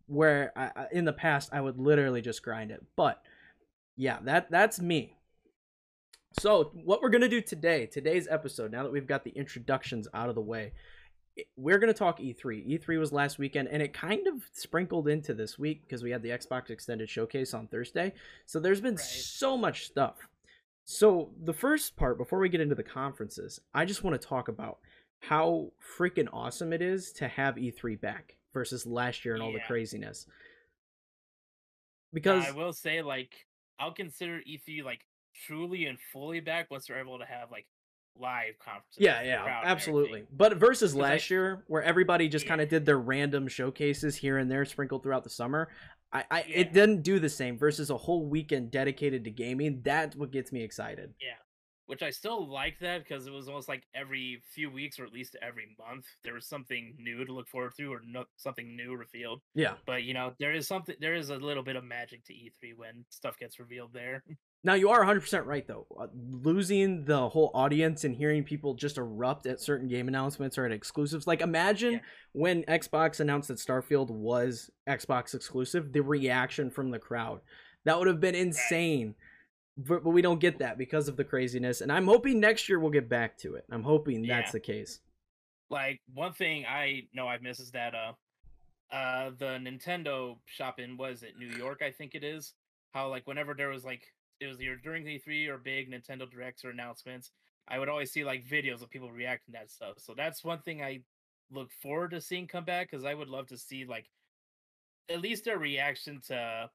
where 0.07 0.53
I, 0.57 0.87
in 0.93 1.05
the 1.05 1.13
past 1.13 1.51
I 1.53 1.61
would 1.61 1.79
literally 1.79 2.23
just 2.23 2.43
grind 2.43 2.71
it. 2.71 2.83
But 2.95 3.21
yeah, 3.97 4.19
that 4.23 4.51
that's 4.51 4.81
me. 4.81 5.15
So 6.39 6.71
what 6.85 7.01
we're 7.01 7.11
gonna 7.11 7.29
do 7.29 7.41
today, 7.41 7.87
today's 7.87 8.29
episode, 8.29 8.71
now 8.73 8.83
that 8.83 8.93
we've 8.93 9.07
got 9.07 9.25
the 9.25 9.31
introductions 9.31 10.07
out 10.13 10.29
of 10.29 10.35
the 10.35 10.41
way, 10.41 10.73
we're 11.57 11.79
gonna 11.79 11.95
talk 11.95 12.21
E 12.21 12.35
E3. 12.35 12.79
E3 12.79 12.99
was 12.99 13.13
last 13.13 13.39
weekend, 13.39 13.69
and 13.69 13.83
it 13.83 13.93
kind 13.95 14.27
of 14.27 14.43
sprinkled 14.53 15.09
into 15.09 15.33
this 15.35 15.59
week 15.59 15.83
because 15.83 16.03
we 16.03 16.11
had 16.11 16.23
the 16.23 16.31
Xbox 16.31 16.71
Extended 16.71 17.09
Showcase 17.09 17.55
on 17.55 17.67
Thursday. 17.69 18.13
So 18.45 18.61
there's 18.61 18.81
been 18.81 18.97
Right. 18.97 19.05
so 19.05 19.57
much 19.57 19.87
stuff. 19.87 20.29
So 20.85 21.33
the 21.43 21.53
first 21.55 21.97
part, 21.97 22.17
before 22.19 22.39
we 22.39 22.49
get 22.49 22.61
into 22.61 22.75
the 22.75 22.83
conferences, 22.83 23.61
I 23.75 23.85
just 23.85 24.05
want 24.05 24.21
to 24.21 24.29
talk 24.29 24.49
about 24.49 24.79
how 25.21 25.73
freaking 25.99 26.29
awesome 26.33 26.73
it 26.73 26.83
is 26.83 27.13
to 27.13 27.27
have 27.29 27.57
E3 27.57 27.97
back 27.97 28.37
versus 28.53 28.87
last 28.87 29.25
year 29.25 29.35
and 29.35 29.43
all 29.43 29.53
the 29.53 29.61
craziness. 29.61 30.27
Because 32.13 32.47
I 32.47 32.53
will 32.53 32.73
say, 32.73 33.03
like, 33.03 33.46
I'll 33.79 33.93
consider 33.93 34.41
E3 34.49 34.83
like 34.85 35.01
truly 35.47 35.87
and 35.87 35.99
fully 36.13 36.41
back 36.41 36.71
once 36.71 36.87
they're 36.87 36.99
able 36.99 37.19
to 37.19 37.25
have 37.27 37.51
like 37.51 37.67
live 38.19 38.59
conferences. 38.59 38.97
yeah, 38.99 39.23
yeah, 39.23 39.61
absolutely. 39.65 40.25
But 40.33 40.57
versus 40.57 40.95
I- 40.97 41.01
last 41.01 41.31
year, 41.31 41.65
where 41.67 41.83
everybody 41.83 42.29
just 42.29 42.47
Yeah. 42.47 42.51
kind 42.51 42.61
of 42.63 42.69
did 42.71 42.87
their 42.87 42.99
random 42.99 43.47
showcases 43.49 44.17
here 44.17 44.39
and 44.39 44.51
there, 44.51 44.65
sprinkled 44.65 45.03
throughout 45.03 45.23
the 45.25 45.31
summer, 45.31 45.69
I, 46.13 46.25
I 46.31 46.45
Yeah. 46.49 46.59
it 46.61 46.73
didn't 46.73 47.03
do 47.03 47.19
the 47.19 47.29
same. 47.29 47.59
Versus 47.59 47.91
a 47.91 47.97
whole 47.99 48.25
weekend 48.25 48.71
dedicated 48.71 49.25
to 49.25 49.31
gaming, 49.31 49.83
that's 49.83 50.17
what 50.17 50.31
gets 50.31 50.51
me 50.53 50.63
excited. 50.63 51.13
Which 51.87 52.03
I 52.03 52.11
still 52.11 52.49
like 52.49 52.81
that 52.81 53.05
because 53.05 53.27
it 53.29 53.33
was 53.33 53.47
almost 53.49 53.69
like 53.69 53.85
every 53.95 54.43
few 54.53 54.71
weeks 54.71 54.99
or 54.99 55.05
at 55.05 55.13
least 55.13 55.37
every 55.41 55.69
month 55.79 56.05
there 56.25 56.35
was 56.35 56.45
something 56.47 56.95
new 56.99 57.25
to 57.25 57.33
look 57.33 57.47
forward 57.49 57.73
to 57.77 57.93
or 57.93 58.01
no, 58.05 58.25
something 58.37 58.75
new 58.77 58.97
revealed. 58.97 59.41
Yeah. 59.55 59.75
But 59.87 60.03
you 60.03 60.13
know, 60.13 60.33
there 60.41 60.53
is 60.53 60.67
something 60.67 60.97
there 61.01 61.15
is 61.15 61.31
a 61.31 61.37
little 61.37 61.63
bit 61.63 61.77
of 61.77 61.85
magic 61.85 62.25
to 62.25 62.33
E3 62.33 62.77
when 62.77 63.05
stuff 63.11 63.39
gets 63.39 63.59
revealed 63.59 63.91
there. 63.93 64.23
Now 64.65 64.75
you 64.75 64.89
are 64.89 65.05
100% 65.05 65.47
right 65.47 65.65
though. 65.65 65.87
Uh, 65.97 66.09
losing 66.43 67.05
the 67.05 67.29
whole 67.29 67.53
audience 67.55 68.03
and 68.03 68.13
hearing 68.13 68.43
people 68.43 68.75
just 68.75 68.99
erupt 68.99 69.47
at 69.47 69.61
certain 69.61 69.87
game 69.87 70.09
announcements 70.09 70.59
or 70.59 70.65
at 70.67 70.73
exclusives. 70.73 71.25
Like 71.25 71.41
imagine 71.41 71.93
Yeah. 71.93 71.99
when 72.33 72.63
Xbox 72.65 73.21
announced 73.21 73.47
that 73.47 73.59
Starfield 73.59 74.11
was 74.11 74.69
Xbox 74.89 75.35
exclusive, 75.35 75.93
the 75.93 76.01
reaction 76.03 76.71
from 76.71 76.91
the 76.91 76.99
crowd. 76.99 77.43
That 77.85 77.97
would 77.97 78.09
have 78.09 78.19
been 78.19 78.35
insane. 78.35 79.15
But, 79.79 80.05
but 80.05 80.11
we 80.11 80.23
don't 80.23 80.41
get 80.41 80.59
that 80.61 80.79
because 80.79 81.07
of 81.07 81.17
the 81.17 81.25
craziness 81.25 81.83
and 81.83 81.93
I'm 81.93 82.07
hoping 82.07 82.41
next 82.41 82.67
year 82.69 82.79
we'll 82.81 82.91
get 82.91 83.09
back 83.11 83.37
to 83.39 83.57
it. 83.57 83.65
I'm 83.71 83.83
hoping 83.83 84.27
that's 84.27 84.53
the 84.53 84.61
case. 84.61 85.01
like 85.69 86.01
one 86.15 86.33
thing 86.33 86.65
I 86.67 87.03
know 87.13 87.29
I've 87.29 87.43
missed 87.43 87.61
is 87.61 87.73
that 87.73 87.95
uh 87.95 88.13
uh 88.95 89.31
the 89.39 89.59
Nintendo 89.59 90.39
shop 90.47 90.79
in 90.79 90.97
was 90.97 91.23
it 91.23 91.35
New 91.39 91.49
York 91.49 91.83
I 91.83 91.91
think 91.91 92.15
it 92.15 92.25
is 92.25 92.55
how 92.93 93.09
like 93.11 93.27
whenever 93.27 93.53
there 93.53 93.69
was 93.69 93.85
like 93.85 94.03
it 94.41 94.47
was 94.47 94.61
either 94.63 94.77
during 94.77 95.05
E3 95.05 95.49
or 95.49 95.59
big 95.59 95.91
Nintendo 95.91 96.31
directs 96.31 96.65
or 96.65 96.71
announcements 96.71 97.31
I 97.69 97.79
would 97.79 97.89
always 97.91 98.13
see 98.13 98.25
like 98.25 98.47
videos 98.47 98.81
of 98.83 98.89
people 98.89 99.11
reacting 99.11 99.53
to 99.53 99.59
that 99.61 99.71
stuff 99.71 99.97
so 99.99 100.15
that's 100.17 100.43
one 100.43 100.61
thing 100.61 100.83
I 100.83 101.01
look 101.51 101.71
forward 101.83 102.13
to 102.13 102.21
seeing 102.21 102.47
come 102.47 102.65
back 102.65 102.91
because 102.91 103.05
I 103.05 103.13
would 103.13 103.29
love 103.29 103.49
to 103.49 103.59
see 103.59 103.85
like 103.85 104.09
at 105.11 105.21
least 105.21 105.45
their 105.45 105.59
reaction 105.59 106.21
to 106.29 106.71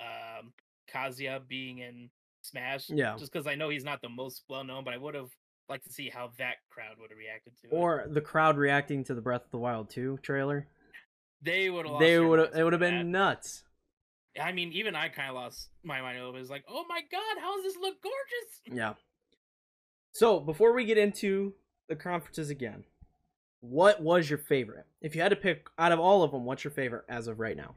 um 0.00 0.52
Kazuya 0.92 1.40
being 1.48 1.78
in 1.78 2.10
Smash 2.42 2.90
Yeah. 2.90 3.16
just 3.18 3.32
because 3.32 3.46
I 3.46 3.54
know 3.54 3.68
he's 3.70 3.84
not 3.84 4.02
the 4.02 4.08
most 4.08 4.42
well 4.48 4.64
known 4.64 4.84
but 4.84 4.92
I 4.94 4.98
would 4.98 5.14
have 5.14 5.30
liked 5.68 5.84
to 5.86 5.92
see 5.92 6.08
how 6.08 6.30
that 6.38 6.56
crowd 6.70 6.96
would 6.98 7.10
have 7.10 7.18
reacted 7.18 7.52
to 7.62 7.68
it. 7.68 7.70
Or 7.72 8.04
the 8.08 8.20
crowd 8.20 8.56
reacting 8.58 9.04
to 9.04 9.14
the 9.14 9.20
Breath 9.22 9.44
of 9.44 9.50
the 9.50 9.58
Wild 9.58 9.88
2 9.90 10.18
trailer. 10.22 10.66
They 11.40 11.70
would 11.70 11.86
have. 11.88 11.98
They 11.98 12.18
would 12.20 12.38
have 12.38 12.54
it 12.54 12.62
would 12.62 12.72
have 12.72 12.80
been 12.80 13.10
nuts. 13.10 13.64
I 14.40 14.52
mean, 14.52 14.72
even 14.72 14.94
I 14.96 15.08
kind 15.08 15.28
of 15.28 15.34
lost 15.34 15.68
my 15.82 16.00
mind 16.00 16.18
over. 16.18 16.38
it. 16.38 16.40
It's 16.40 16.50
like, 16.50 16.64
oh 16.68 16.84
my 16.88 17.00
god, 17.10 17.40
how 17.40 17.54
does 17.56 17.64
this 17.64 17.76
look 17.80 17.96
gorgeous? 18.02 18.60
Yeah. 18.78 18.94
So 20.12 20.40
before 20.40 20.72
we 20.72 20.84
get 20.84 20.98
into 20.98 21.54
the 21.88 21.96
conferences 21.96 22.50
again, 22.50 22.84
what 23.60 24.00
was 24.02 24.28
your 24.28 24.38
favorite? 24.38 24.86
If 25.00 25.14
you 25.14 25.22
had 25.22 25.30
to 25.30 25.36
pick 25.36 25.68
out 25.78 25.92
of 25.92 26.00
all 26.00 26.22
of 26.22 26.32
them, 26.32 26.44
what's 26.44 26.64
your 26.64 26.70
favorite 26.70 27.04
as 27.08 27.28
of 27.28 27.40
right 27.40 27.56
now? 27.56 27.74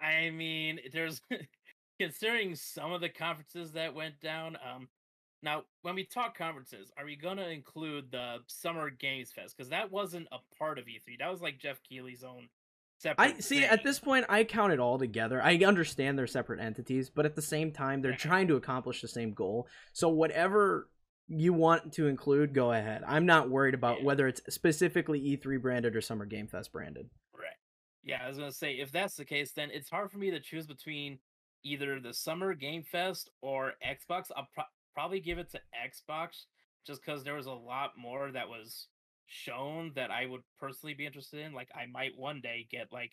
I 0.00 0.30
mean, 0.30 0.80
there's 0.92 1.20
considering 2.00 2.54
some 2.54 2.92
of 2.92 3.02
the 3.02 3.08
conferences 3.10 3.72
that 3.72 3.94
went 3.94 4.18
down. 4.20 4.56
Um, 4.56 4.88
now 5.42 5.64
when 5.82 5.94
we 5.94 6.04
talk 6.04 6.36
conferences, 6.36 6.90
are 6.96 7.04
we 7.04 7.14
gonna 7.14 7.48
include 7.48 8.10
the 8.10 8.38
Summer 8.46 8.88
Games 8.88 9.32
Fest? 9.32 9.54
Because 9.56 9.68
that 9.68 9.92
wasn't 9.92 10.26
a 10.32 10.38
part 10.58 10.78
of 10.78 10.86
E3. 10.86 11.18
That 11.18 11.30
was 11.30 11.42
like 11.42 11.58
Geoff 11.58 11.80
Keighley's 11.86 12.24
own. 12.24 12.48
Separate 12.98 13.36
I 13.36 13.40
see 13.40 13.64
at 13.64 13.82
this 13.82 13.98
point 13.98 14.26
I 14.28 14.44
count 14.44 14.72
it 14.72 14.80
all 14.80 14.98
together. 14.98 15.42
I 15.42 15.56
understand 15.58 16.18
they're 16.18 16.26
separate 16.26 16.60
entities, 16.60 17.10
but 17.10 17.26
at 17.26 17.34
the 17.34 17.42
same 17.42 17.70
time 17.72 18.00
they're 18.00 18.14
trying 18.16 18.48
to 18.48 18.56
accomplish 18.56 19.02
the 19.02 19.08
same 19.08 19.32
goal. 19.32 19.66
So 19.92 20.08
whatever 20.08 20.88
you 21.28 21.52
want 21.52 21.92
to 21.94 22.08
include, 22.08 22.54
go 22.54 22.72
ahead. 22.72 23.02
I'm 23.06 23.24
not 23.26 23.48
worried 23.50 23.74
about 23.74 24.00
Yeah. 24.00 24.04
whether 24.06 24.26
it's 24.26 24.42
specifically 24.52 25.20
E3 25.20 25.58
branded 25.58 25.96
or 25.96 26.00
Summer 26.00 26.26
Game 26.26 26.46
Fest 26.48 26.72
branded. 26.72 27.08
Right. 27.32 27.56
Yeah, 28.02 28.22
I 28.24 28.28
was 28.28 28.36
gonna 28.38 28.52
say 28.52 28.74
if 28.78 28.90
that's 28.90 29.16
the 29.16 29.24
case, 29.24 29.52
then 29.52 29.70
it's 29.70 29.88
hard 29.90 30.10
for 30.10 30.18
me 30.18 30.30
to 30.30 30.40
choose 30.40 30.66
between 30.66 31.20
either 31.62 32.00
the 32.00 32.14
Summer 32.14 32.54
Game 32.54 32.82
Fest 32.82 33.30
or 33.42 33.72
Xbox. 33.86 34.30
I'll 34.36 34.48
pro- 34.54 34.64
probably 34.94 35.20
give 35.20 35.38
it 35.38 35.50
to 35.50 35.60
Xbox 35.86 36.44
just 36.86 37.04
because 37.04 37.22
there 37.24 37.34
was 37.34 37.46
a 37.46 37.52
lot 37.52 37.92
more 37.98 38.30
that 38.32 38.48
was 38.48 38.88
shown 39.26 39.92
that 39.94 40.10
I 40.10 40.26
would 40.26 40.42
personally 40.58 40.94
be 40.94 41.06
interested 41.06 41.40
in. 41.40 41.52
Like 41.52 41.68
I 41.74 41.86
might 41.86 42.16
one 42.18 42.40
day 42.40 42.66
get 42.70 42.92
like 42.92 43.12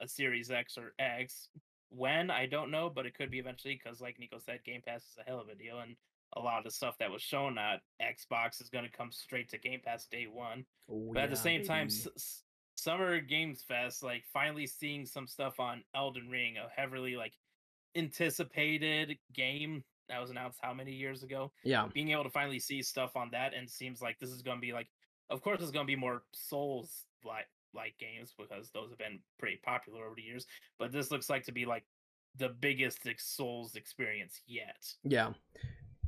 a 0.00 0.08
Series 0.08 0.50
X 0.50 0.78
or 0.78 0.94
X. 0.98 1.48
When 1.90 2.30
I 2.30 2.44
don't 2.46 2.70
know, 2.70 2.90
but 2.90 3.06
it 3.06 3.14
could 3.14 3.30
be 3.30 3.38
eventually 3.38 3.80
because, 3.82 4.00
like 4.00 4.18
Nico 4.18 4.38
said, 4.38 4.62
Game 4.64 4.82
Pass 4.86 5.02
is 5.04 5.16
a 5.18 5.22
hell 5.28 5.40
of 5.40 5.48
a 5.48 5.54
deal, 5.54 5.78
and 5.80 5.96
a 6.36 6.40
lot 6.40 6.58
of 6.58 6.64
the 6.64 6.70
stuff 6.70 6.98
that 6.98 7.10
was 7.10 7.22
shown 7.22 7.56
at 7.56 7.80
Xbox 8.02 8.60
is 8.60 8.68
going 8.68 8.84
to 8.84 8.90
come 8.94 9.10
straight 9.10 9.48
to 9.48 9.58
Game 9.58 9.80
Pass 9.82 10.06
day 10.06 10.26
one. 10.30 10.66
Oh, 10.90 11.12
But 11.14 11.22
at 11.22 11.30
the 11.30 11.36
same 11.36 11.64
time, 11.64 11.86
baby. 11.88 11.94
s- 12.00 12.08
s- 12.14 12.42
Summer 12.74 13.20
Games 13.20 13.62
Fest, 13.66 14.02
like 14.02 14.22
finally 14.34 14.66
seeing 14.66 15.06
some 15.06 15.26
stuff 15.26 15.58
on 15.58 15.82
Elden 15.94 16.28
Ring, 16.28 16.56
a 16.58 16.68
heavily 16.78 17.16
like 17.16 17.32
anticipated 17.96 19.18
game 19.32 19.84
that 20.08 20.20
was 20.20 20.30
announced 20.30 20.58
how 20.62 20.72
many 20.72 20.92
years 20.92 21.22
ago. 21.22 21.52
yeah, 21.64 21.86
Being 21.92 22.10
able 22.10 22.24
to 22.24 22.30
finally 22.30 22.58
see 22.58 22.82
stuff 22.82 23.16
on 23.16 23.28
that 23.32 23.52
and 23.54 23.68
seems 23.68 24.00
like 24.00 24.18
this 24.18 24.30
is 24.30 24.42
going 24.42 24.56
to 24.56 24.60
be 24.60 24.72
like, 24.72 24.88
of 25.30 25.42
course, 25.42 25.60
it's 25.60 25.70
going 25.70 25.86
to 25.86 25.90
be 25.90 25.96
more 25.96 26.22
Souls 26.32 27.04
like 27.24 27.46
like 27.74 27.94
games 27.98 28.32
because 28.38 28.70
those 28.70 28.88
have 28.88 28.98
been 28.98 29.18
pretty 29.38 29.58
popular 29.62 30.06
over 30.06 30.14
the 30.16 30.22
years. 30.22 30.46
But 30.78 30.92
this 30.92 31.10
looks 31.10 31.28
like 31.28 31.44
to 31.44 31.52
be 31.52 31.66
like 31.66 31.84
the 32.36 32.48
biggest 32.48 33.00
Souls 33.18 33.74
experience 33.74 34.40
yet. 34.46 34.82
Yeah. 35.04 35.32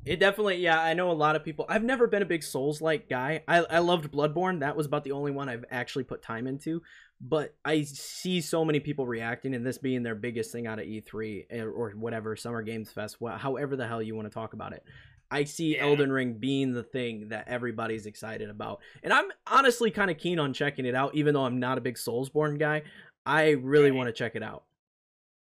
It 0.06 0.18
definitely, 0.18 0.56
yeah, 0.56 0.80
I 0.80 0.94
know 0.94 1.10
a 1.10 1.12
lot 1.12 1.36
of 1.36 1.44
people. 1.44 1.66
I've 1.68 1.84
never 1.84 2.06
been 2.06 2.22
a 2.22 2.26
big 2.26 2.42
Souls 2.42 2.80
like 2.80 3.08
guy. 3.08 3.44
I, 3.46 3.58
I 3.58 3.78
loved 3.80 4.10
Bloodborne. 4.10 4.60
That 4.60 4.74
was 4.74 4.86
about 4.86 5.04
the 5.04 5.12
only 5.12 5.30
one 5.30 5.48
I've 5.48 5.64
actually 5.70 6.04
put 6.04 6.22
time 6.22 6.46
into. 6.46 6.82
But 7.20 7.54
I 7.66 7.82
see 7.82 8.40
so 8.40 8.64
many 8.64 8.80
people 8.80 9.06
reacting, 9.06 9.54
and 9.54 9.64
this 9.64 9.76
being 9.76 10.02
their 10.02 10.14
biggest 10.14 10.52
thing 10.52 10.66
out 10.66 10.78
of 10.78 10.86
E3 10.86 11.46
eh, 11.50 11.60
or 11.62 11.90
whatever, 11.90 12.34
Summer 12.34 12.62
Games 12.62 12.90
Fest, 12.90 13.18
however 13.36 13.76
the 13.76 13.86
hell 13.86 14.00
you 14.00 14.14
want 14.14 14.26
to 14.26 14.32
talk 14.34 14.54
about 14.54 14.72
it. 14.72 14.82
I 15.30 15.44
see 15.44 15.76
Yeah. 15.76 15.82
Elden 15.82 16.10
Ring 16.10 16.34
being 16.34 16.72
the 16.72 16.82
thing 16.82 17.28
that 17.28 17.46
everybody's 17.46 18.06
excited 18.06 18.48
about. 18.48 18.80
And 19.02 19.12
I'm 19.12 19.26
honestly 19.46 19.90
kind 19.90 20.10
of 20.10 20.16
keen 20.16 20.38
on 20.38 20.54
checking 20.54 20.86
it 20.86 20.94
out, 20.94 21.14
even 21.14 21.34
though 21.34 21.44
I'm 21.44 21.60
not 21.60 21.76
a 21.78 21.82
big 21.82 21.96
Soulsborne 21.96 22.58
guy. 22.58 22.82
I 23.26 23.50
really 23.50 23.90
Right. 23.90 23.96
want 23.96 24.08
to 24.08 24.12
check 24.14 24.34
it 24.34 24.42
out. 24.42 24.64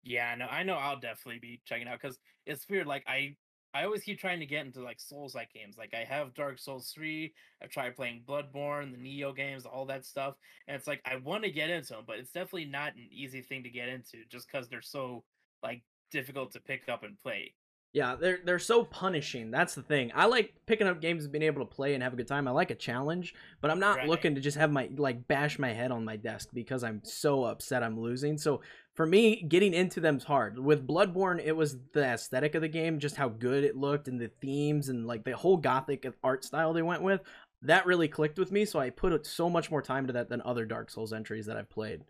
Yeah, 0.04 0.36
no, 0.36 0.46
I 0.46 0.64
know 0.64 0.76
I'll 0.76 1.00
definitely 1.00 1.40
be 1.40 1.62
checking 1.66 1.88
out 1.88 2.00
because 2.02 2.20
it's 2.46 2.68
weird. 2.70 2.88
Like 2.88 3.04
I, 3.08 3.36
I 3.74 3.84
always 3.84 4.04
keep 4.04 4.20
trying 4.20 4.40
to 4.40 4.46
get 4.46 4.66
into 4.66 4.82
like 4.82 5.00
Souls 5.00 5.36
like 5.36 5.54
games. 5.54 5.78
Like 5.78 5.94
I 5.94 6.04
have 6.04 6.34
Dark 6.34 6.60
Souls 6.60 6.92
three. 6.94 7.34
I've 7.62 7.70
tried 7.70 7.96
playing 7.96 8.24
Bloodborne, 8.28 8.92
the 8.92 8.98
Nioh 8.98 9.36
games, 9.36 9.66
all 9.66 9.86
that 9.86 10.06
stuff, 10.06 10.36
and 10.68 10.76
it's 10.76 10.88
like 10.88 11.02
I 11.06 11.18
want 11.18 11.44
to 11.44 11.52
get 11.52 11.70
into 11.70 11.94
them, 11.94 12.04
but 12.08 12.18
it's 12.18 12.32
definitely 12.32 12.66
not 12.66 12.96
an 12.96 13.08
easy 13.12 13.42
thing 13.42 13.64
to 13.64 13.70
get 13.70 13.90
into 13.90 14.18
just 14.30 14.48
because 14.52 14.68
they're 14.68 14.82
so 14.82 15.24
like 15.64 15.84
difficult 16.12 16.52
to 16.54 16.60
pick 16.60 16.90
up 16.90 17.04
and 17.04 17.20
play. 17.20 17.54
Yeah, 17.98 18.14
they're 18.14 18.38
they're 18.46 18.60
so 18.60 18.84
punishing. 18.84 19.50
That's 19.50 19.74
the 19.74 19.82
thing. 19.82 20.12
I 20.14 20.28
like 20.28 20.54
picking 20.68 20.86
up 20.86 21.02
games 21.02 21.24
and 21.24 21.32
being 21.32 21.42
able 21.42 21.66
to 21.66 21.76
play 21.76 21.96
and 21.96 22.04
have 22.04 22.14
a 22.14 22.16
good 22.16 22.28
time. 22.28 22.48
I 22.48 22.52
like 22.52 22.70
a 22.70 22.76
challenge, 22.76 23.34
but 23.60 23.72
I'm 23.72 23.80
not 23.80 23.98
Right. 23.98 24.08
looking 24.08 24.36
to 24.36 24.42
just 24.42 24.56
have 24.56 24.72
my 24.72 24.88
like 24.98 25.28
bash 25.28 25.58
my 25.58 25.74
head 25.74 25.90
on 25.92 26.06
my 26.06 26.16
desk 26.16 26.50
because 26.54 26.84
I'm 26.84 27.02
so 27.04 27.46
upset 27.46 27.82
I'm 27.82 28.00
losing. 28.00 28.38
So 28.38 28.62
for 28.94 29.08
me, 29.08 29.42
getting 29.42 29.74
into 29.74 30.00
them's 30.00 30.24
hard. 30.26 30.60
With 30.60 30.86
Bloodborne, 30.88 31.42
it 31.44 31.54
was 31.54 31.78
the 31.94 32.04
aesthetic 32.06 32.54
of 32.54 32.62
the 32.62 32.68
game, 32.68 33.00
just 33.00 33.16
how 33.16 33.30
good 33.30 33.64
it 33.64 33.76
looked 33.76 34.08
and 34.08 34.22
the 34.22 34.30
themes 34.42 34.90
and 34.90 35.08
like 35.08 35.24
the 35.24 35.36
whole 35.36 35.58
gothic 35.58 36.06
art 36.24 36.44
style 36.44 36.74
they 36.74 36.84
went 36.84 37.02
with. 37.02 37.22
That 37.64 37.88
really 37.88 38.08
clicked 38.08 38.38
with 38.38 38.52
me, 38.52 38.66
so 38.66 38.78
I 38.80 38.92
put 38.92 39.26
so 39.26 39.50
much 39.50 39.72
more 39.72 39.82
time 39.82 40.06
to 40.06 40.14
that 40.14 40.30
than 40.30 40.44
other 40.44 40.66
Dark 40.66 40.92
Souls 40.92 41.14
entries 41.14 41.48
that 41.48 41.58
I've 41.58 41.72
played. 41.72 42.04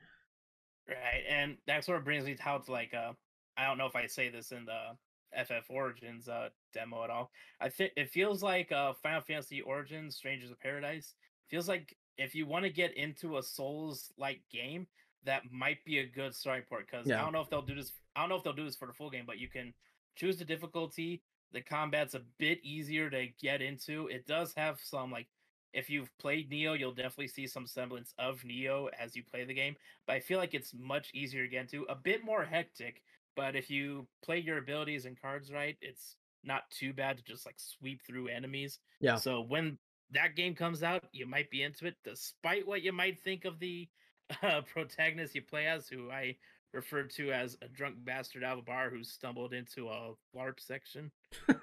Right, 0.88 1.24
and 1.29 1.58
that 1.67 1.86
sort 1.86 1.98
of 1.98 2.03
brings 2.03 2.25
me 2.25 2.36
to 2.36 2.44
how 2.44 2.58
to 2.58 2.72
like 2.72 2.94
uh, 2.94 3.13
I 3.56 3.65
don't 3.65 3.77
know 3.77 3.86
if 3.88 3.96
I 3.96 4.08
say 4.08 4.27
this 4.27 4.51
in 4.51 4.65
the 4.65 4.98
FF 5.34 5.69
Origins 5.69 6.27
uh 6.27 6.50
demo 6.74 7.03
at 7.03 7.10
all. 7.10 7.31
I 7.60 7.69
think 7.69 7.91
it 7.96 8.10
feels 8.10 8.43
like 8.43 8.72
uh 8.72 8.93
Final 9.01 9.22
Fantasy 9.22 9.62
Origins 9.62 10.15
Strangers 10.15 10.51
of 10.51 10.60
Paradise 10.60 11.15
feels 11.50 11.67
like 11.67 11.96
if 12.17 12.34
you 12.36 12.46
want 12.46 12.63
to 12.65 12.69
get 12.69 12.96
into 12.98 13.38
a 13.38 13.43
Souls 13.43 14.12
like 14.17 14.41
game, 14.51 14.88
that 15.24 15.43
might 15.51 15.84
be 15.86 16.00
a 16.00 16.05
good 16.05 16.34
starting 16.34 16.65
point 16.65 16.86
because 16.89 17.07
Yeah. 17.07 17.19
I 17.22 17.24
don't 17.24 17.34
know 17.34 17.41
if 17.41 17.50
they'll 17.50 17.62
do 17.62 17.75
this. 17.75 17.91
I 18.15 18.22
don't 18.22 18.29
know 18.29 18.36
if 18.38 18.43
they'll 18.43 18.53
do 18.53 18.65
this 18.65 18.75
for 18.75 18.88
the 18.88 18.93
full 18.93 19.10
game, 19.10 19.25
but 19.27 19.38
you 19.39 19.48
can 19.48 19.74
choose 20.15 20.38
the 20.38 20.46
difficulty. 20.46 21.22
The 21.53 21.62
combat's 21.62 22.13
a 22.15 22.22
bit 22.38 22.60
easier 22.63 23.10
to 23.10 23.27
get 23.41 23.62
into. 23.62 24.07
It 24.07 24.25
does 24.27 24.53
have 24.55 24.79
some 24.81 25.12
like 25.12 25.27
if 25.74 25.89
you've 25.89 26.10
played 26.17 26.50
Nioh, 26.50 26.79
you'll 26.79 26.93
definitely 26.93 27.27
see 27.27 27.46
some 27.46 27.67
semblance 27.67 28.13
of 28.17 28.41
Nioh 28.41 28.89
as 28.98 29.15
you 29.15 29.24
play 29.24 29.43
the 29.43 29.53
game. 29.53 29.75
But 30.07 30.15
I 30.15 30.19
feel 30.22 30.39
like 30.39 30.53
it's 30.53 30.74
much 30.74 31.12
easier 31.13 31.43
to 31.43 31.50
get 31.50 31.62
into, 31.62 31.84
a 31.84 31.96
bit 31.96 32.24
more 32.24 32.43
hectic. 32.43 33.03
But 33.38 33.56
if 33.56 33.70
you 33.70 34.08
play 34.24 34.39
your 34.39 34.58
abilities 34.58 35.06
and 35.06 35.22
cards 35.22 35.53
right, 35.53 35.77
it's 35.79 36.15
not 36.44 36.63
too 36.72 36.91
bad 36.91 37.17
to 37.17 37.24
just 37.24 37.46
like 37.46 37.60
sweep 37.60 38.01
through 38.06 38.27
enemies. 38.27 38.79
Yeah. 39.00 39.15
So 39.15 39.41
when 39.41 39.77
that 40.12 40.36
game 40.36 40.56
comes 40.56 40.82
out, 40.82 41.03
you 41.12 41.27
might 41.27 41.51
be 41.51 41.62
into 41.62 41.86
it, 41.86 41.96
despite 42.03 42.67
what 42.67 42.82
you 42.82 42.91
might 42.91 43.20
think 43.20 43.46
of 43.46 43.60
the 43.60 43.88
uh, 44.44 44.62
protagonist 44.62 45.36
you 45.36 45.44
play 45.44 45.67
as, 45.67 45.88
who 45.88 46.10
I 46.10 46.38
referred 46.74 47.12
to 47.12 47.32
as 47.32 47.56
a 47.62 47.67
drunk 47.67 47.98
bastard 48.03 48.44
out 48.44 48.53
of 48.53 48.60
a 48.60 48.63
bar 48.63 48.89
who 48.89 49.03
stumbled 49.03 49.53
into 49.53 49.88
a 49.88 50.13
LARP 50.36 50.60
section. 50.60 51.12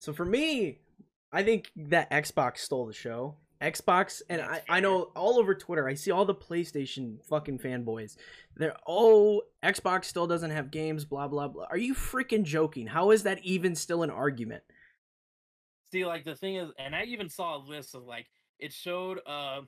so 0.00 0.14
for 0.14 0.24
me, 0.24 0.78
I 1.30 1.42
think 1.42 1.70
that 1.76 2.10
Xbox 2.10 2.58
stole 2.58 2.86
the 2.86 2.94
show. 2.94 3.36
Xbox 3.60 4.22
and 4.28 4.40
I, 4.40 4.62
I 4.68 4.80
know 4.80 5.10
all 5.16 5.38
over 5.38 5.54
Twitter 5.54 5.88
I 5.88 5.94
see 5.94 6.10
all 6.10 6.24
the 6.24 6.34
PlayStation 6.34 7.22
fucking 7.24 7.58
fanboys. 7.58 8.16
They're 8.56 8.76
oh 8.86 9.42
Xbox 9.64 10.04
still 10.04 10.26
doesn't 10.26 10.50
have 10.50 10.70
games, 10.70 11.04
blah 11.04 11.28
blah 11.28 11.48
blah. 11.48 11.66
Are 11.70 11.78
you 11.78 11.94
freaking 11.94 12.44
joking? 12.44 12.86
How 12.86 13.10
is 13.10 13.22
that 13.22 13.38
even 13.42 13.74
still 13.74 14.02
an 14.02 14.10
argument? 14.10 14.62
See, 15.90 16.04
like 16.04 16.24
the 16.24 16.34
thing 16.34 16.56
is, 16.56 16.70
and 16.78 16.94
I 16.94 17.04
even 17.04 17.28
saw 17.28 17.56
a 17.56 17.62
list 17.62 17.94
of 17.94 18.04
like 18.04 18.26
it 18.58 18.72
showed 18.72 19.20
a 19.26 19.60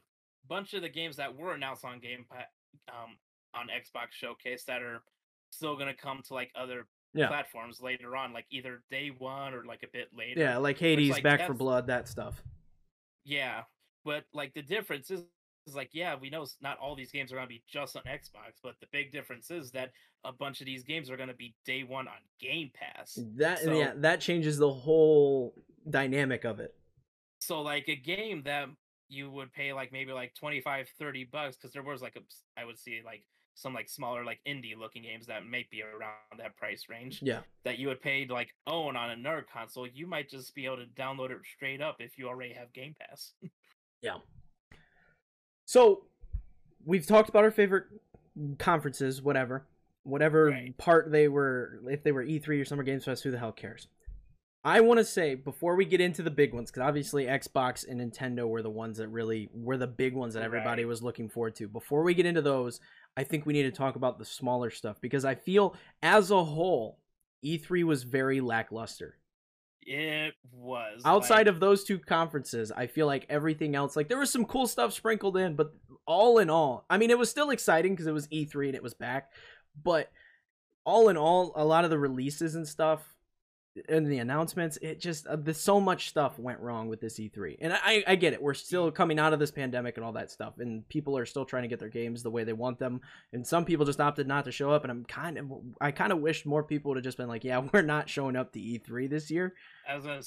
bunch 0.49 0.75
of 0.75 0.83
the 0.83 0.88
games 0.88 1.16
that 1.16 1.37
were 1.37 1.54
announced 1.54 1.85
on 1.85 2.00
Game 2.00 2.26
um 2.88 3.16
on 3.54 3.68
Xbox 3.68 4.12
Showcase 4.12 4.64
that 4.64 4.83
are 4.83 5.02
still 5.50 5.76
gonna 5.76 5.95
come 5.95 6.21
to 6.26 6.35
like 6.35 6.50
other 6.54 6.87
yeah. 7.14 7.28
platforms 7.28 7.80
later 7.80 8.16
on, 8.16 8.33
like 8.33 8.47
either 8.50 8.83
day 8.90 9.11
one 9.16 9.54
or 9.54 9.64
like 9.64 9.83
a 9.83 9.88
bit 9.92 10.09
later. 10.16 10.40
Yeah, 10.40 10.59
like 10.59 10.78
Hades, 10.78 11.11
like, 11.11 11.23
Back 11.23 11.47
4 11.47 11.54
Blood, 11.54 11.87
that 11.87 12.09
stuff. 12.09 12.42
Yeah, 13.25 13.62
but 14.09 14.25
like 14.33 14.55
the 14.55 14.62
difference 14.62 15.11
is, 15.11 15.21
is 15.67 15.77
like 15.77 15.91
yeah, 15.93 16.17
we 16.19 16.31
know 16.31 16.47
not 16.62 16.79
all 16.79 16.97
these 16.97 17.12
games 17.12 17.31
are 17.31 17.35
gonna 17.35 17.47
be 17.47 17.62
just 17.69 17.95
on 17.95 18.03
Xbox, 18.05 18.57
but 18.62 18.73
the 18.81 18.87
big 18.91 19.12
difference 19.12 19.50
is 19.50 19.71
that 19.73 19.91
a 20.25 20.33
bunch 20.33 20.61
of 20.61 20.67
these 20.67 20.83
games 20.83 21.11
are 21.11 21.17
gonna 21.19 21.35
be 21.35 21.55
day 21.67 21.83
one 21.83 22.09
on 22.09 22.15
Game 22.41 22.71
Pass. 22.73 23.19
That 23.37 23.59
so, 23.59 23.79
yeah, 23.79 23.93
that 23.97 24.23
changes 24.23 24.57
the 24.57 24.73
whole 24.73 25.55
dynamic 25.91 26.47
of 26.47 26.59
it. 26.59 26.75
So 27.41 27.61
like 27.61 27.87
a 27.91 27.97
game 27.97 28.45
that 28.47 28.71
you 29.11 29.31
would 29.31 29.53
pay 29.53 29.75
like 29.75 29.93
maybe 29.93 30.12
like 30.12 30.35
25 30.35 30.88
30 30.99 31.25
bucks 31.31 31.57
because 31.57 31.75
there 31.75 31.83
was 31.83 32.03
like 32.03 32.15
a 32.17 32.21
i 32.61 32.65
would 32.65 32.79
see 32.79 33.00
like 33.05 33.25
some 33.59 33.75
like 33.75 33.88
smaller 33.88 34.25
like 34.25 34.38
indie 34.47 34.77
looking 34.79 35.03
games 35.03 35.27
that 35.27 35.45
might 35.45 35.69
be 35.69 35.83
around 35.83 36.38
that 36.38 36.57
price 36.57 36.87
range. 36.88 37.21
Yeah. 37.21 37.41
That 37.65 37.79
you 37.79 37.88
would 37.88 38.00
pay 38.00 38.25
to 38.25 38.33
like 38.33 38.55
own 38.67 38.97
on 38.97 39.11
a 39.11 39.17
nerd 39.17 39.45
console, 39.53 39.87
you 39.87 40.07
might 40.07 40.31
just 40.31 40.55
be 40.55 40.65
able 40.65 40.77
to 40.77 40.87
download 40.87 41.31
it 41.31 41.38
straight 41.57 41.83
up 41.83 41.97
if 41.99 42.17
you 42.17 42.29
already 42.29 42.55
have 42.55 42.73
Game 42.73 42.95
Pass. 42.99 43.33
yeah. 44.02 44.17
So 45.67 46.05
we've 46.85 47.07
talked 47.07 47.28
about 47.28 47.45
our 47.45 47.50
favorite 47.50 47.85
conferences, 48.59 49.23
whatever. 49.23 49.67
Whatever 50.05 50.47
right. 50.47 50.78
part 50.78 51.12
they 51.12 51.28
were 51.28 51.81
if 51.87 52.02
they 52.02 52.12
were 52.12 52.25
E3 52.25 52.62
or 52.62 52.64
Summer 52.64 52.83
Games 52.83 53.05
Fest, 53.05 53.23
who 53.25 53.31
the 53.31 53.38
hell 53.38 53.52
cares? 53.52 53.88
I 54.64 54.81
want 54.81 54.99
to 54.99 55.05
say 55.05 55.35
before 55.35 55.76
we 55.76 55.85
get 55.85 56.00
into 56.00 56.23
the 56.23 56.31
big 56.31 56.52
ones, 56.52 56.71
because 56.71 56.87
obviously 56.87 57.26
Xbox 57.26 57.87
and 57.87 58.00
Nintendo 58.00 58.49
were 58.49 58.62
the 58.62 58.71
ones 58.71 58.99
that 58.99 59.09
really 59.09 59.50
were 59.52 59.76
the 59.76 59.87
big 59.87 60.14
ones 60.14 60.35
that 60.35 60.43
everybody 60.43 60.85
right. 60.85 60.88
was 60.88 61.02
looking 61.02 61.28
forward 61.28 61.55
to. 61.57 61.69
Before 61.69 62.02
we 62.02 62.14
get 62.14 62.26
into 62.26 62.43
those, 62.43 62.81
I 63.17 63.25
think 63.25 63.47
we 63.47 63.52
need 63.52 63.64
to 63.64 63.71
talk 63.71 63.97
about 63.97 64.19
the 64.19 64.25
smaller 64.25 64.71
stuff 64.71 65.00
because 65.00 65.25
I 65.25 65.35
feel 65.35 65.76
as 66.02 66.31
a 66.31 66.43
whole, 66.43 66.99
E3 67.45 67.85
was 67.85 68.02
very 68.02 68.40
lackluster. 68.40 69.17
It 69.88 70.35
was. 70.52 71.00
Outside 71.04 71.47
like... 71.47 71.47
of 71.47 71.61
those 71.61 71.85
two 71.85 71.99
conferences, 71.99 72.71
I 72.71 72.87
feel 72.87 73.07
like 73.07 73.26
everything 73.30 73.75
else, 73.75 73.97
like 73.97 74.09
there 74.09 74.18
was 74.18 74.30
some 74.30 74.45
cool 74.45 74.66
stuff 74.66 74.92
sprinkled 74.92 75.37
in, 75.38 75.57
but 75.57 75.73
all 76.07 76.38
in 76.38 76.50
all, 76.50 76.85
I 76.90 76.99
mean, 76.99 77.11
it 77.11 77.18
was 77.18 77.30
still 77.30 77.50
exciting 77.50 77.92
because 77.92 78.07
it 78.07 78.12
was 78.12 78.28
E3 78.28 78.66
and 78.66 78.75
it 78.75 78.83
was 78.83 78.95
back, 78.95 79.33
but 79.83 80.11
all 80.85 81.09
in 81.09 81.16
all, 81.16 81.52
a 81.57 81.64
lot 81.64 81.85
of 81.85 81.90
the 81.90 81.99
releases 81.99 82.54
and 82.54 82.68
stuff 82.68 83.02
and 83.88 84.11
the 84.11 84.18
announcements 84.18 84.78
it 84.82 85.00
just 85.00 85.26
uh, 85.26 85.37
the, 85.37 85.52
so 85.52 85.80
much 85.80 86.08
stuff 86.08 86.38
went 86.38 86.61
wrong 86.61 86.88
with 86.88 87.00
this 87.00 87.18
e3 87.18 87.56
and 87.61 87.73
I, 87.73 88.04
I 88.06 88.16
get 88.16 88.32
it 88.32 88.42
we're 88.42 88.54
still 88.54 88.90
coming 88.90 89.18
out 89.18 89.32
of 89.32 89.38
this 89.38 89.50
pandemic 89.50 89.97
and 89.97 90.04
all 90.04 90.12
that 90.12 90.30
stuff 90.30 90.54
and 90.58 90.88
people 90.88 91.16
are 91.16 91.26
still 91.26 91.44
trying 91.44 91.62
to 91.62 91.68
get 91.68 91.78
their 91.78 91.88
games 91.88 92.23
the 92.23 92.30
way 92.30 92.44
they 92.44 92.52
want 92.52 92.78
them 92.78 93.00
and 93.32 93.47
some 93.47 93.64
people 93.64 93.87
just 93.87 94.00
opted 94.00 94.26
not 94.26 94.44
to 94.44 94.52
show 94.52 94.70
up 94.70 94.85
and 94.85 94.90
i'm 94.90 95.04
kind 95.04 95.38
of 95.38 95.50
i 95.81 95.90
kind 95.90 96.12
of 96.12 96.20
wish 96.20 96.46
more 96.46 96.62
people 96.62 96.90
would 96.90 96.96
have 96.96 97.05
just 97.05 97.18
been 97.18 97.29
like 97.29 97.44
yeah 97.44 97.59
we're 97.72 97.83
not 97.83 98.09
showing 98.09 98.37
up 98.37 98.53
to 98.53 98.59
e3 98.59 99.09
this 99.09 99.31
year. 99.31 99.55
As 99.88 100.05
a 100.05 100.22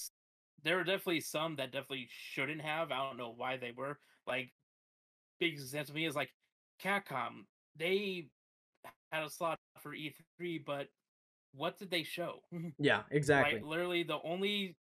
there 0.64 0.76
were 0.76 0.84
definitely 0.84 1.22
some 1.22 1.56
that 1.56 1.72
definitely 1.72 2.08
shouldn't 2.10 2.62
have 2.62 2.92
i 2.92 2.98
don't 2.98 3.18
know 3.18 3.34
why 3.36 3.58
they 3.58 3.72
were 3.76 3.98
like 4.28 4.52
big 5.40 5.54
example 5.54 5.94
to 5.94 6.00
me 6.00 6.06
is 6.06 6.16
like 6.16 6.30
capcom 6.84 7.46
they 7.78 8.28
had 9.12 9.24
a 9.24 9.30
slot 9.30 9.58
for 9.82 9.96
e3 9.96 10.64
but 10.66 10.88
what 11.54 11.78
did 11.78 11.92
they 11.92 12.04
show? 12.04 12.40
yeah, 12.80 13.02
exactly. 13.12 13.60
Like 13.60 13.66
literally 13.66 14.04
the 14.04 14.20
only 14.24 14.76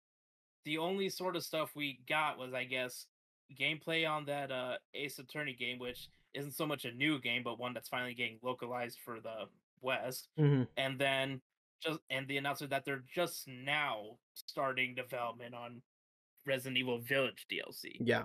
the 0.66 0.78
only 0.78 1.10
sort 1.10 1.36
of 1.36 1.44
stuff 1.44 1.72
we 1.76 2.00
got 2.08 2.38
was 2.38 2.54
I 2.54 2.66
guess 2.66 3.06
gameplay 3.60 4.10
on 4.10 4.26
that 4.26 4.52
uh 4.52 4.76
Ace 4.94 5.20
Attorney 5.20 5.54
game, 5.54 5.80
which 5.80 6.10
isn't 6.34 6.56
so 6.56 6.66
much 6.66 6.86
a 6.86 6.92
new 6.92 7.20
game, 7.20 7.44
but 7.44 7.60
one 7.60 7.74
that's 7.74 7.90
finally 7.90 8.14
getting 8.14 8.40
localized 8.42 8.98
for 9.04 9.20
the 9.20 9.46
West. 9.82 10.30
Mm-hmm. 10.40 10.64
And 10.78 11.00
then 11.00 11.42
just 11.82 12.00
and 12.10 12.28
the 12.28 12.38
announcement 12.38 12.72
that 12.72 12.86
they're 12.86 13.04
just 13.14 13.48
now 13.48 14.18
starting 14.34 14.96
development 14.96 15.54
on 15.54 15.82
Resident 16.46 16.78
Evil 16.78 17.00
Village 17.00 17.46
DLC. 17.52 17.98
Yeah. 18.00 18.24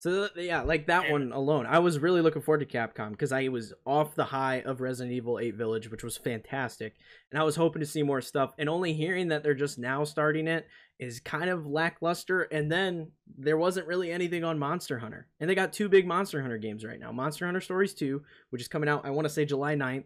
So 0.00 0.30
yeah, 0.34 0.62
like 0.62 0.86
that 0.86 1.04
and, 1.04 1.12
one 1.12 1.32
alone, 1.32 1.66
I 1.66 1.78
was 1.78 1.98
really 1.98 2.22
looking 2.22 2.40
forward 2.40 2.66
to 2.66 2.78
Capcom 2.78 3.10
because 3.10 3.32
I 3.32 3.48
was 3.48 3.74
off 3.84 4.14
the 4.14 4.24
high 4.24 4.62
of 4.62 4.80
Resident 4.80 5.14
Evil 5.14 5.38
8 5.38 5.54
Village, 5.54 5.90
which 5.90 6.02
was 6.02 6.16
fantastic, 6.16 6.94
and 7.30 7.38
I 7.38 7.44
was 7.44 7.54
hoping 7.54 7.80
to 7.80 7.86
see 7.86 8.02
more 8.02 8.22
stuff. 8.22 8.54
And 8.56 8.66
only 8.66 8.94
hearing 8.94 9.28
that 9.28 9.42
they're 9.42 9.52
just 9.52 9.78
now 9.78 10.04
starting 10.04 10.48
it 10.48 10.66
is 10.98 11.20
kind 11.20 11.50
of 11.50 11.66
lackluster. 11.66 12.42
And 12.44 12.72
then 12.72 13.10
there 13.36 13.58
wasn't 13.58 13.88
really 13.88 14.10
anything 14.10 14.42
on 14.42 14.58
Monster 14.58 14.98
Hunter, 14.98 15.28
and 15.38 15.50
they 15.50 15.54
got 15.54 15.74
two 15.74 15.90
big 15.90 16.06
Monster 16.06 16.40
Hunter 16.40 16.56
games 16.56 16.82
right 16.82 16.98
now: 16.98 17.12
Monster 17.12 17.44
Hunter 17.44 17.60
Stories 17.60 17.92
2, 17.92 18.22
which 18.48 18.62
is 18.62 18.68
coming 18.68 18.88
out, 18.88 19.04
I 19.04 19.10
want 19.10 19.26
to 19.26 19.34
say 19.34 19.44
July 19.44 19.74
9th, 19.74 20.04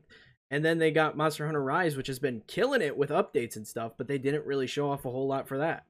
and 0.51 0.65
then 0.65 0.79
they 0.79 0.91
got 0.91 1.17
Monster 1.17 1.47
Hunter 1.47 1.63
Rise, 1.63 1.97
which 1.97 2.09
has 2.09 2.19
been 2.19 2.43
killing 2.49 2.83
it 2.83 2.97
with 2.97 3.11
updates 3.11 3.55
and 3.55 3.65
stuff, 3.65 3.93
but 3.97 4.09
they 4.09 4.19
didn't 4.19 4.45
really 4.45 4.67
show 4.67 4.91
off 4.91 5.05
a 5.05 5.11
whole 5.11 5.29
lot 5.29 5.47
for 5.47 5.59
that 5.59 5.85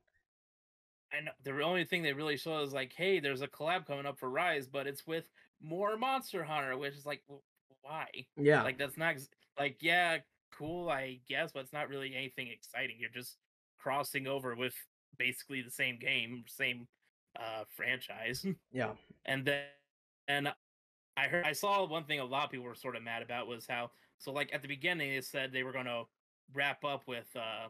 and 1.16 1.30
the 1.42 1.62
only 1.62 1.84
thing 1.84 2.02
they 2.02 2.12
really 2.12 2.36
show 2.36 2.60
is 2.62 2.72
like, 2.72 2.92
hey, 2.92 3.20
there's 3.20 3.42
a 3.42 3.48
collab 3.48 3.86
coming 3.86 4.06
up 4.06 4.18
for 4.18 4.30
Rise, 4.30 4.66
but 4.66 4.86
it's 4.86 5.06
with 5.06 5.24
more 5.62 5.96
Monster 5.96 6.44
Hunter, 6.44 6.76
which 6.76 6.94
is 6.94 7.06
like, 7.06 7.22
well, 7.28 7.42
why? 7.82 8.06
Yeah, 8.36 8.62
like 8.62 8.78
that's 8.78 8.96
not 8.96 9.16
like, 9.58 9.78
yeah, 9.80 10.18
cool, 10.52 10.88
I 10.88 11.20
guess, 11.28 11.52
but 11.52 11.60
it's 11.60 11.72
not 11.72 11.88
really 11.88 12.14
anything 12.14 12.48
exciting. 12.48 12.96
You're 12.98 13.10
just 13.10 13.36
crossing 13.78 14.26
over 14.26 14.54
with 14.54 14.74
basically 15.18 15.62
the 15.62 15.70
same 15.70 15.98
game, 15.98 16.44
same 16.46 16.86
uh 17.38 17.64
franchise. 17.76 18.46
Yeah, 18.72 18.92
and 19.24 19.44
then 19.44 19.64
and 20.28 20.52
I 21.16 21.28
heard 21.28 21.44
I 21.44 21.52
saw 21.52 21.86
one 21.86 22.04
thing 22.04 22.20
a 22.20 22.24
lot 22.24 22.44
of 22.44 22.50
people 22.50 22.66
were 22.66 22.74
sort 22.74 22.96
of 22.96 23.02
mad 23.02 23.22
about 23.22 23.46
was 23.46 23.66
how 23.68 23.90
so 24.18 24.32
like 24.32 24.52
at 24.52 24.62
the 24.62 24.68
beginning 24.68 25.12
they 25.12 25.20
said 25.20 25.52
they 25.52 25.62
were 25.62 25.72
going 25.72 25.84
to 25.84 26.04
wrap 26.52 26.84
up 26.84 27.06
with 27.06 27.28
uh 27.36 27.68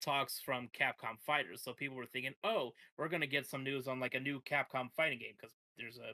talks 0.00 0.40
from 0.44 0.68
Capcom 0.78 1.18
Fighters. 1.24 1.62
So 1.62 1.72
people 1.72 1.96
were 1.96 2.06
thinking, 2.06 2.34
oh, 2.44 2.72
we're 2.96 3.08
going 3.08 3.20
to 3.20 3.26
get 3.26 3.46
some 3.46 3.64
news 3.64 3.88
on 3.88 4.00
like 4.00 4.14
a 4.14 4.20
new 4.20 4.40
Capcom 4.40 4.90
fighting 4.96 5.18
game 5.18 5.34
because 5.36 5.54
there's 5.78 5.98
a 5.98 6.12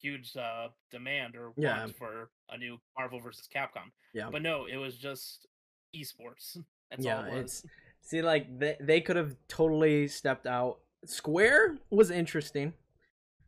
huge 0.00 0.36
uh, 0.36 0.68
demand 0.90 1.36
or 1.36 1.52
yeah. 1.56 1.78
want 1.78 1.96
for 1.96 2.30
a 2.50 2.58
new 2.58 2.78
Marvel 2.98 3.20
versus 3.20 3.48
Capcom. 3.54 3.90
Yeah. 4.12 4.28
But 4.30 4.42
no, 4.42 4.66
it 4.70 4.76
was 4.76 4.96
just 4.96 5.46
esports. 5.94 6.58
That's 6.90 7.04
yeah, 7.04 7.18
all 7.18 7.24
it 7.24 7.32
was. 7.32 7.40
It's, 7.42 7.66
see, 8.02 8.22
like 8.22 8.58
they, 8.58 8.76
they 8.80 9.00
could 9.00 9.16
have 9.16 9.36
totally 9.48 10.08
stepped 10.08 10.46
out. 10.46 10.78
Square 11.04 11.78
was 11.90 12.10
interesting 12.10 12.72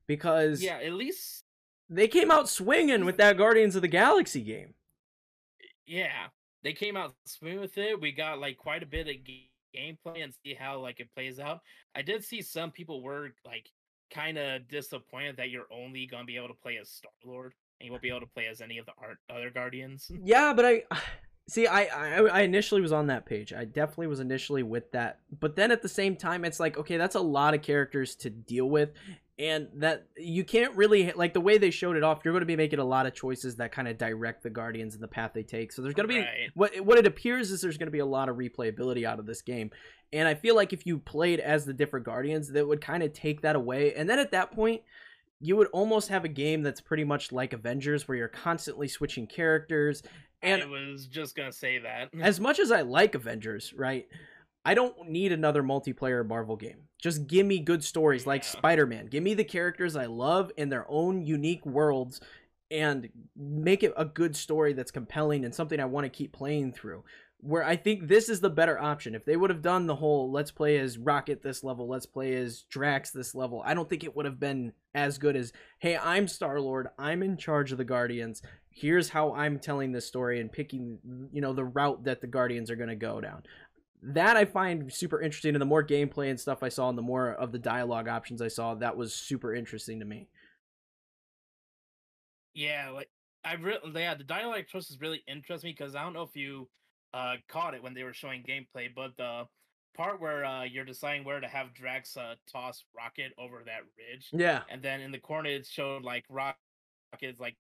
because 0.06 0.62
yeah, 0.62 0.78
at 0.78 0.92
least 0.92 1.44
they 1.88 2.08
came 2.08 2.30
out 2.30 2.48
swinging 2.48 3.04
with 3.04 3.16
that 3.18 3.36
Guardians 3.38 3.76
of 3.76 3.82
the 3.82 3.88
Galaxy 3.88 4.42
game. 4.42 4.74
Yeah, 5.86 6.26
they 6.62 6.72
came 6.72 6.96
out 6.96 7.14
swinging 7.24 7.60
with 7.60 7.78
it. 7.78 8.00
We 8.00 8.12
got 8.12 8.40
like 8.40 8.58
quite 8.58 8.82
a 8.82 8.86
bit 8.86 9.08
of 9.08 9.14
gameplay 9.76 10.22
and 10.22 10.32
see 10.44 10.54
how 10.54 10.78
like 10.78 11.00
it 11.00 11.08
plays 11.14 11.38
out. 11.38 11.60
I 11.94 12.02
did 12.02 12.24
see 12.24 12.42
some 12.42 12.70
people 12.70 13.02
were 13.02 13.30
like 13.44 13.68
kind 14.12 14.38
of 14.38 14.66
disappointed 14.68 15.36
that 15.36 15.50
you're 15.50 15.66
only 15.72 16.06
gonna 16.06 16.24
be 16.24 16.36
able 16.36 16.48
to 16.48 16.54
play 16.54 16.78
as 16.80 16.90
Star 16.90 17.12
Lord 17.24 17.54
and 17.80 17.86
you 17.86 17.92
won't 17.92 18.02
be 18.02 18.08
able 18.08 18.20
to 18.20 18.26
play 18.26 18.46
as 18.46 18.60
any 18.60 18.78
of 18.78 18.86
the 18.86 18.92
art, 18.98 19.18
other 19.30 19.50
Guardians. 19.50 20.10
Yeah, 20.22 20.52
but 20.52 20.64
I 20.64 20.82
see. 21.48 21.66
I, 21.66 21.84
I 21.84 22.22
I 22.26 22.40
initially 22.42 22.80
was 22.80 22.92
on 22.92 23.08
that 23.08 23.26
page. 23.26 23.52
I 23.52 23.64
definitely 23.64 24.06
was 24.06 24.20
initially 24.20 24.62
with 24.62 24.92
that, 24.92 25.20
but 25.40 25.56
then 25.56 25.70
at 25.70 25.82
the 25.82 25.88
same 25.88 26.16
time, 26.16 26.44
it's 26.44 26.60
like 26.60 26.78
okay, 26.78 26.96
that's 26.96 27.16
a 27.16 27.20
lot 27.20 27.54
of 27.54 27.62
characters 27.62 28.14
to 28.16 28.30
deal 28.30 28.68
with, 28.68 28.90
and 29.38 29.68
that 29.76 30.06
you 30.16 30.44
can't 30.44 30.74
really 30.74 31.12
like 31.12 31.32
the 31.32 31.40
way 31.40 31.58
they 31.58 31.70
showed 31.70 31.96
it 31.96 32.02
off 32.02 32.20
you're 32.24 32.32
going 32.32 32.42
to 32.42 32.46
be 32.46 32.56
making 32.56 32.80
a 32.80 32.84
lot 32.84 33.06
of 33.06 33.14
choices 33.14 33.56
that 33.56 33.70
kind 33.70 33.86
of 33.86 33.96
direct 33.96 34.42
the 34.42 34.50
guardians 34.50 34.94
and 34.94 35.02
the 35.02 35.08
path 35.08 35.30
they 35.32 35.44
take. 35.44 35.72
So 35.72 35.80
there's 35.80 35.94
going 35.94 36.08
to 36.08 36.14
be 36.14 36.26
what 36.54 36.80
what 36.80 36.98
it 36.98 37.06
appears 37.06 37.50
is 37.50 37.60
there's 37.60 37.78
going 37.78 37.86
to 37.86 37.92
be 37.92 38.00
a 38.00 38.06
lot 38.06 38.28
of 38.28 38.36
replayability 38.36 39.04
out 39.04 39.18
of 39.18 39.26
this 39.26 39.42
game. 39.42 39.70
And 40.12 40.26
i 40.26 40.34
feel 40.34 40.56
like 40.56 40.72
if 40.72 40.86
you 40.86 40.98
played 40.98 41.38
as 41.38 41.66
the 41.66 41.74
different 41.74 42.06
guardians 42.06 42.50
that 42.52 42.66
would 42.66 42.80
kind 42.80 43.02
of 43.02 43.12
take 43.12 43.42
that 43.42 43.56
away. 43.56 43.94
And 43.94 44.08
then 44.08 44.18
at 44.18 44.32
that 44.32 44.52
point 44.52 44.82
you 45.40 45.56
would 45.56 45.68
almost 45.68 46.08
have 46.08 46.24
a 46.24 46.28
game 46.28 46.62
that's 46.62 46.80
pretty 46.80 47.04
much 47.04 47.30
like 47.30 47.52
avengers 47.52 48.08
where 48.08 48.18
you're 48.18 48.26
constantly 48.26 48.88
switching 48.88 49.26
characters 49.26 50.02
and 50.42 50.62
i 50.62 50.66
was 50.66 51.06
just 51.06 51.34
going 51.34 51.50
to 51.50 51.56
say 51.56 51.78
that 51.78 52.08
as 52.20 52.40
much 52.40 52.58
as 52.58 52.70
i 52.70 52.82
like 52.82 53.14
avengers 53.14 53.72
right 53.76 54.06
I 54.64 54.74
don't 54.74 55.08
need 55.08 55.32
another 55.32 55.62
multiplayer 55.62 56.26
Marvel 56.26 56.54
game. 56.54 56.88
Just 56.98 57.26
give 57.26 57.46
me 57.46 57.58
good 57.58 57.82
stories 57.82 58.26
like 58.26 58.44
Spider 58.44 58.84
Man. 58.84 59.06
Give 59.06 59.22
me 59.22 59.32
the 59.32 59.42
characters 59.42 59.96
I 59.96 60.04
love 60.04 60.52
in 60.58 60.68
their 60.68 60.84
own 60.90 61.24
unique 61.24 61.64
worlds 61.64 62.20
and 62.70 63.08
make 63.34 63.82
it 63.82 63.94
a 63.96 64.04
good 64.04 64.36
story 64.36 64.74
that's 64.74 64.90
compelling 64.90 65.46
and 65.46 65.54
something 65.54 65.80
I 65.80 65.86
want 65.86 66.04
to 66.04 66.10
keep 66.10 66.32
playing 66.32 66.72
through. 66.72 67.04
Where 67.40 67.62
I 67.62 67.76
think 67.76 68.08
this 68.08 68.28
is 68.28 68.40
the 68.40 68.50
better 68.50 68.80
option. 68.80 69.14
If 69.14 69.24
they 69.24 69.36
would 69.36 69.50
have 69.50 69.62
done 69.62 69.86
the 69.86 69.94
whole 69.94 70.32
let's 70.32 70.50
play 70.50 70.76
as 70.78 70.98
Rocket 70.98 71.40
this 71.40 71.62
level, 71.62 71.86
let's 71.86 72.04
play 72.04 72.34
as 72.34 72.62
Drax 72.62 73.12
this 73.12 73.32
level, 73.32 73.62
I 73.64 73.74
don't 73.74 73.88
think 73.88 74.02
it 74.02 74.16
would 74.16 74.24
have 74.24 74.40
been 74.40 74.72
as 74.92 75.18
good 75.18 75.36
as, 75.36 75.52
hey, 75.78 75.96
I'm 75.96 76.26
Star 76.26 76.60
Lord, 76.60 76.88
I'm 76.98 77.22
in 77.22 77.36
charge 77.36 77.70
of 77.70 77.78
the 77.78 77.84
Guardians. 77.84 78.42
Here's 78.70 79.10
how 79.10 79.34
I'm 79.34 79.60
telling 79.60 79.92
this 79.92 80.06
story 80.06 80.40
and 80.40 80.50
picking, 80.50 80.98
you 81.32 81.40
know, 81.40 81.52
the 81.52 81.64
route 81.64 82.04
that 82.04 82.20
the 82.20 82.26
Guardians 82.26 82.72
are 82.72 82.76
going 82.76 82.88
to 82.88 82.96
go 82.96 83.20
down. 83.20 83.44
That 84.02 84.36
I 84.36 84.44
find 84.44 84.92
super 84.92 85.20
interesting. 85.20 85.54
And 85.54 85.62
the 85.62 85.66
more 85.66 85.84
gameplay 85.86 86.30
and 86.30 86.40
stuff 86.40 86.64
I 86.64 86.68
saw, 86.68 86.88
and 86.88 86.98
the 86.98 87.02
more 87.02 87.30
of 87.30 87.52
the 87.52 87.58
dialogue 87.58 88.08
options 88.08 88.42
I 88.42 88.48
saw, 88.48 88.74
that 88.74 88.96
was 88.96 89.14
super 89.14 89.54
interesting 89.54 90.00
to 90.00 90.04
me. 90.04 90.28
Yeah, 92.52 92.90
like 92.90 93.10
I 93.44 93.54
really, 93.54 93.80
yeah, 93.94 94.14
the 94.14 94.24
dialogue 94.24 94.64
choices 94.66 95.00
really 95.00 95.22
interest 95.28 95.62
me 95.62 95.70
because 95.76 95.94
I 95.94 96.02
don't 96.02 96.14
know 96.14 96.22
if 96.22 96.34
you 96.34 96.68
uh 97.14 97.36
caught 97.48 97.74
it 97.74 97.82
when 97.82 97.94
they 97.94 98.02
were 98.04 98.12
showing 98.14 98.42
gameplay, 98.42 98.88
but 98.94 99.16
the 99.16 99.46
part 99.96 100.20
where 100.20 100.44
uh 100.44 100.64
you're 100.64 100.84
deciding 100.84 101.24
where 101.24 101.40
to 101.40 101.48
have 101.48 101.74
Drax 101.74 102.16
uh, 102.16 102.34
toss 102.50 102.84
Rocket 102.96 103.32
over 103.38 103.62
that 103.66 103.80
ridge, 103.96 104.28
Yeah. 104.32 104.62
and 104.68 104.82
then 104.82 105.00
in 105.00 105.10
the 105.12 105.18
corner 105.18 105.48
it 105.50 105.66
showed 105.66 106.02
like 106.04 106.24
Rocket's 106.30 107.40
like 107.40 107.56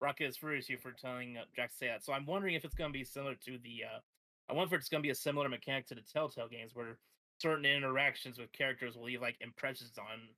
Rocket 0.00 0.26
is 0.26 0.36
furious 0.36 0.68
you 0.68 0.76
for 0.78 0.92
telling 0.92 1.36
uh, 1.36 1.42
Drax 1.54 1.72
to 1.74 1.78
say 1.78 1.86
that. 1.88 2.04
So 2.04 2.12
I'm 2.12 2.26
wondering 2.26 2.54
if 2.54 2.64
it's 2.64 2.74
gonna 2.74 2.92
be 2.92 3.04
similar 3.04 3.34
to 3.34 3.58
the 3.58 3.84
uh 3.84 3.98
I 4.50 4.54
wonder 4.54 4.74
if 4.74 4.80
it's 4.80 4.88
gonna 4.88 5.02
be 5.02 5.10
a 5.10 5.14
similar 5.14 5.48
mechanic 5.48 5.86
to 5.88 5.94
the 5.94 6.02
Telltale 6.02 6.48
games 6.48 6.74
where 6.74 6.98
certain 7.40 7.64
interactions 7.64 8.38
with 8.38 8.52
characters 8.52 8.96
will 8.96 9.04
leave 9.04 9.20
like 9.20 9.36
impressions 9.40 9.92
on 9.98 10.28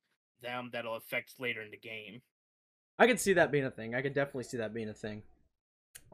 them 0.42 0.70
that'll 0.72 0.96
affect 0.96 1.34
later 1.38 1.62
in 1.62 1.70
the 1.70 1.76
game. 1.76 2.20
I 2.98 3.06
could 3.06 3.20
see 3.20 3.32
that 3.34 3.50
being 3.52 3.64
a 3.64 3.70
thing. 3.70 3.94
I 3.94 4.02
could 4.02 4.14
definitely 4.14 4.44
see 4.44 4.56
that 4.58 4.74
being 4.74 4.88
a 4.88 4.94
thing. 4.94 5.22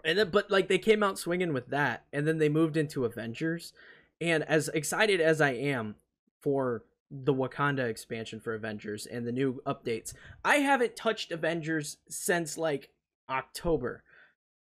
And 0.04 0.18
then, 0.18 0.30
but 0.30 0.50
like 0.50 0.68
they 0.68 0.78
came 0.78 1.02
out 1.02 1.18
swinging 1.18 1.52
with 1.52 1.68
that, 1.68 2.04
and 2.12 2.26
then 2.26 2.38
they 2.38 2.48
moved 2.48 2.76
into 2.76 3.04
Avengers. 3.04 3.72
And 4.20 4.44
as 4.44 4.68
excited 4.68 5.20
as 5.20 5.40
I 5.40 5.50
am 5.50 5.96
for 6.40 6.84
the 7.10 7.34
Wakanda 7.34 7.88
expansion 7.88 8.40
for 8.40 8.54
Avengers 8.54 9.06
and 9.06 9.26
the 9.26 9.32
new 9.32 9.60
updates, 9.66 10.14
I 10.44 10.56
haven't 10.56 10.96
touched 10.96 11.32
Avengers 11.32 11.98
since 12.08 12.56
like 12.56 12.90
October. 13.28 14.02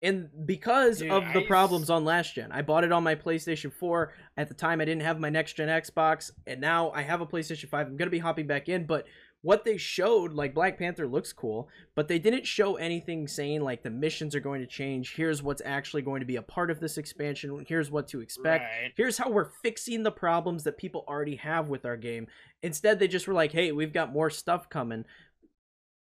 And 0.01 0.29
because 0.45 0.99
Dude, 0.99 1.09
of 1.09 1.23
the 1.33 1.39
I 1.39 1.47
problems 1.47 1.89
on 1.89 2.05
last 2.05 2.35
gen, 2.35 2.51
I 2.51 2.61
bought 2.61 2.83
it 2.83 2.91
on 2.91 3.03
my 3.03 3.15
PlayStation 3.15 3.73
4. 3.73 4.13
At 4.37 4.47
the 4.47 4.53
time, 4.53 4.79
I 4.79 4.85
didn't 4.85 5.01
have 5.01 5.19
my 5.19 5.29
next 5.29 5.53
gen 5.53 5.69
Xbox, 5.69 6.31
and 6.45 6.61
now 6.61 6.91
I 6.91 7.01
have 7.01 7.21
a 7.21 7.25
PlayStation 7.25 7.67
5. 7.69 7.87
I'm 7.87 7.97
going 7.97 8.07
to 8.07 8.11
be 8.11 8.19
hopping 8.19 8.45
back 8.45 8.69
in, 8.69 8.85
but 8.85 9.07
what 9.47 9.63
they 9.63 9.77
showed, 9.77 10.33
like 10.33 10.53
Black 10.53 10.77
Panther 10.77 11.07
looks 11.07 11.31
cool, 11.31 11.69
but 11.95 12.09
they 12.09 12.19
didn't 12.19 12.45
show 12.45 12.75
anything 12.75 13.29
saying 13.29 13.61
like 13.61 13.81
the 13.81 13.89
missions 13.89 14.35
are 14.35 14.41
going 14.41 14.59
to 14.59 14.67
change. 14.67 15.15
Here's 15.15 15.41
what's 15.41 15.61
actually 15.63 16.01
going 16.01 16.19
to 16.19 16.25
be 16.25 16.35
a 16.35 16.41
part 16.41 16.69
of 16.69 16.81
this 16.81 16.97
expansion. 16.97 17.63
Here's 17.65 17.89
what 17.89 18.09
to 18.09 18.19
expect. 18.19 18.65
Right. 18.65 18.91
Here's 18.97 19.17
how 19.17 19.29
we're 19.29 19.51
fixing 19.63 20.03
the 20.03 20.11
problems 20.11 20.65
that 20.65 20.77
people 20.77 21.05
already 21.07 21.37
have 21.37 21.69
with 21.69 21.85
our 21.85 21.95
game. 21.95 22.27
Instead, 22.61 22.99
they 22.99 23.07
just 23.07 23.25
were 23.25 23.33
like, 23.33 23.53
hey, 23.53 23.71
we've 23.71 23.93
got 23.93 24.11
more 24.11 24.29
stuff 24.29 24.69
coming. 24.69 25.05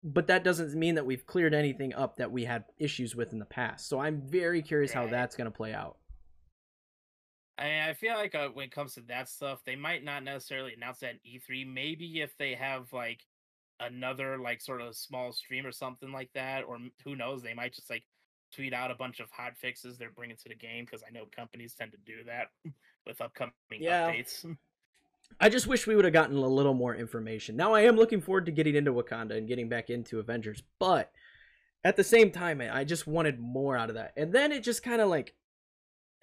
But 0.06 0.28
that 0.28 0.46
doesn't 0.46 0.74
mean 0.74 0.96
that 0.96 1.06
we've 1.06 1.26
cleared 1.26 1.54
anything 1.54 1.94
up 1.94 2.16
that 2.16 2.32
we 2.32 2.46
had 2.46 2.64
issues 2.80 3.14
with 3.14 3.34
in 3.34 3.40
the 3.40 3.46
past. 3.46 3.90
So 3.90 4.00
I'm 4.00 4.22
very 4.22 4.62
curious 4.62 4.94
how 4.94 5.08
that's 5.08 5.36
going 5.36 5.52
to 5.52 5.52
play 5.52 5.74
out. 5.74 5.98
I, 7.58 7.90
I 7.90 7.94
feel 7.94 8.14
like 8.14 8.36
uh, 8.36 8.48
when 8.54 8.68
it 8.68 8.72
comes 8.72 8.94
to 8.94 9.02
that 9.10 9.28
stuff, 9.28 9.66
they 9.66 9.76
might 9.76 10.06
not 10.06 10.24
necessarily 10.24 10.74
announce 10.74 11.00
that 11.00 11.16
at 11.16 11.26
E3. 11.26 11.68
Maybe 11.68 12.22
if 12.22 12.38
they 12.38 12.54
have 12.54 12.94
like 12.94 13.20
another 13.86 14.38
like 14.38 14.62
sort 14.62 14.82
of 14.82 14.96
small 14.96 15.32
stream 15.32 15.66
or 15.66 15.72
something 15.72 16.12
like 16.12 16.30
that, 16.34 16.64
or 16.64 16.78
who 17.04 17.16
knows, 17.16 17.42
they 17.44 17.54
might 17.54 17.74
just 17.74 17.90
like 17.90 18.04
tweet 18.54 18.74
out 18.74 18.92
a 18.92 18.96
bunch 18.96 19.20
of 19.20 19.30
hot 19.32 19.58
fixes 19.58 19.98
they're 19.98 20.12
bringing 20.12 20.36
to 20.38 20.50
the 20.50 20.56
game 20.56 20.86
because 20.86 21.04
I 21.08 21.12
know 21.12 21.26
companies 21.36 21.74
tend 21.74 21.92
to 21.92 21.98
do 22.06 22.24
that 22.26 22.48
with 23.08 23.20
upcoming 23.22 23.52
Yeah. 23.80 24.12
updates. 24.12 24.46
I 25.40 25.50
just 25.50 25.66
wish 25.68 25.88
we 25.88 25.96
would 25.96 26.06
have 26.06 26.14
gotten 26.14 26.36
a 26.38 26.48
little 26.48 26.74
more 26.76 26.96
information. 26.96 27.56
Now 27.56 27.74
I 27.74 27.82
am 27.82 27.96
looking 27.96 28.22
forward 28.22 28.46
to 28.46 28.52
getting 28.52 28.76
into 28.76 28.94
Wakanda 28.94 29.36
and 29.38 29.48
getting 29.48 29.68
back 29.70 29.90
into 29.90 30.20
Avengers, 30.20 30.62
but 30.80 31.12
at 31.84 31.96
the 31.96 32.04
same 32.04 32.30
time, 32.32 32.62
I 32.62 32.80
I 32.80 32.84
just 32.84 33.08
wanted 33.08 33.40
more 33.40 33.76
out 33.76 33.90
of 33.90 33.96
that. 33.96 34.14
And 34.16 34.32
then 34.32 34.52
it 34.52 34.64
just 34.64 34.84
kind 34.84 35.02
of 35.02 35.10
like, 35.10 35.34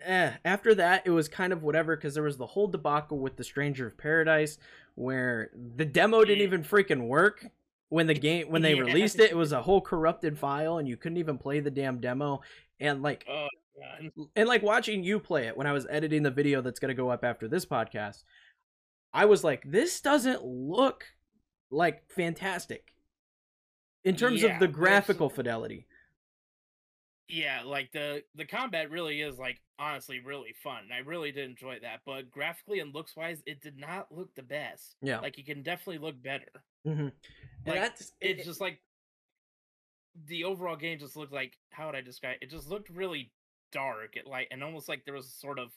eh. 0.02 0.32
After 0.44 0.74
that, 0.76 1.02
it 1.06 1.10
was 1.10 1.28
kind 1.28 1.52
of 1.52 1.62
whatever 1.62 1.96
because 1.96 2.14
there 2.14 2.22
was 2.22 2.36
the 2.36 2.46
whole 2.46 2.68
debacle 2.68 3.18
with 3.18 3.36
the 3.36 3.44
Stranger 3.44 3.86
of 3.86 3.96
Paradise, 3.98 4.58
where 4.94 5.50
the 5.76 5.84
demo 5.84 6.24
didn't 6.24 6.42
even 6.42 6.62
freaking 6.62 7.06
work 7.06 7.46
when 7.88 8.06
the 8.06 8.14
game 8.14 8.48
when 8.50 8.62
they 8.62 8.74
Yeah. 8.74 8.82
released 8.82 9.18
it. 9.18 9.30
It 9.30 9.36
was 9.36 9.52
a 9.52 9.62
whole 9.62 9.80
corrupted 9.80 10.38
file, 10.38 10.78
and 10.78 10.88
you 10.88 10.96
couldn't 10.96 11.18
even 11.18 11.38
play 11.38 11.60
the 11.60 11.70
damn 11.70 12.00
demo. 12.00 12.40
And 12.78 13.02
like, 13.02 13.24
Oh, 13.28 13.48
and 14.36 14.48
like 14.48 14.62
watching 14.62 15.02
you 15.02 15.18
play 15.20 15.46
it 15.46 15.56
when 15.56 15.66
I 15.66 15.72
was 15.72 15.86
editing 15.88 16.22
the 16.22 16.30
video 16.30 16.60
that's 16.60 16.78
gonna 16.80 16.94
go 16.94 17.10
up 17.10 17.24
after 17.24 17.48
this 17.48 17.64
podcast, 17.66 18.24
I 19.12 19.24
was 19.24 19.42
like, 19.42 19.62
this 19.64 20.00
doesn't 20.00 20.44
look 20.44 21.04
like 21.70 22.08
fantastic 22.10 22.94
in 24.04 24.16
terms 24.16 24.42
Yeah, 24.42 24.54
of 24.54 24.60
the 24.60 24.68
graphical 24.68 25.28
fidelity. 25.30 25.86
yeah, 27.28 27.62
like 27.64 27.92
the 27.92 28.22
the 28.34 28.44
combat 28.44 28.90
really 28.90 29.20
is 29.20 29.38
like 29.38 29.60
honestly 29.80 30.20
really 30.20 30.54
fun. 30.62 30.84
and 30.84 30.92
I 30.92 30.98
really 30.98 31.32
did 31.32 31.48
enjoy 31.48 31.78
that, 31.80 32.00
but 32.04 32.30
graphically 32.30 32.80
and 32.80 32.94
looks 32.94 33.16
wise, 33.16 33.42
it 33.46 33.60
did 33.60 33.78
not 33.78 34.12
look 34.12 34.34
the 34.34 34.42
best. 34.42 34.96
Yeah, 35.02 35.18
Like 35.20 35.38
it 35.38 35.46
can 35.46 35.62
definitely 35.62 35.98
look 35.98 36.22
better. 36.22 36.46
hmm 36.84 37.08
like, 37.66 37.80
that's 37.80 38.12
it's 38.20 38.44
just 38.44 38.60
like 38.60 38.80
the 40.26 40.44
overall 40.44 40.76
game 40.76 40.98
just 40.98 41.16
looked 41.16 41.32
like 41.32 41.56
how 41.70 41.86
would 41.86 41.94
I 41.94 42.00
describe 42.00 42.36
it? 42.40 42.46
It 42.46 42.50
just 42.50 42.68
looked 42.68 42.90
really 42.90 43.32
dark. 43.72 44.16
It 44.16 44.26
like 44.26 44.48
and 44.50 44.62
almost 44.62 44.88
like 44.88 45.04
there 45.04 45.14
was 45.14 45.32
sort 45.32 45.58
of 45.58 45.70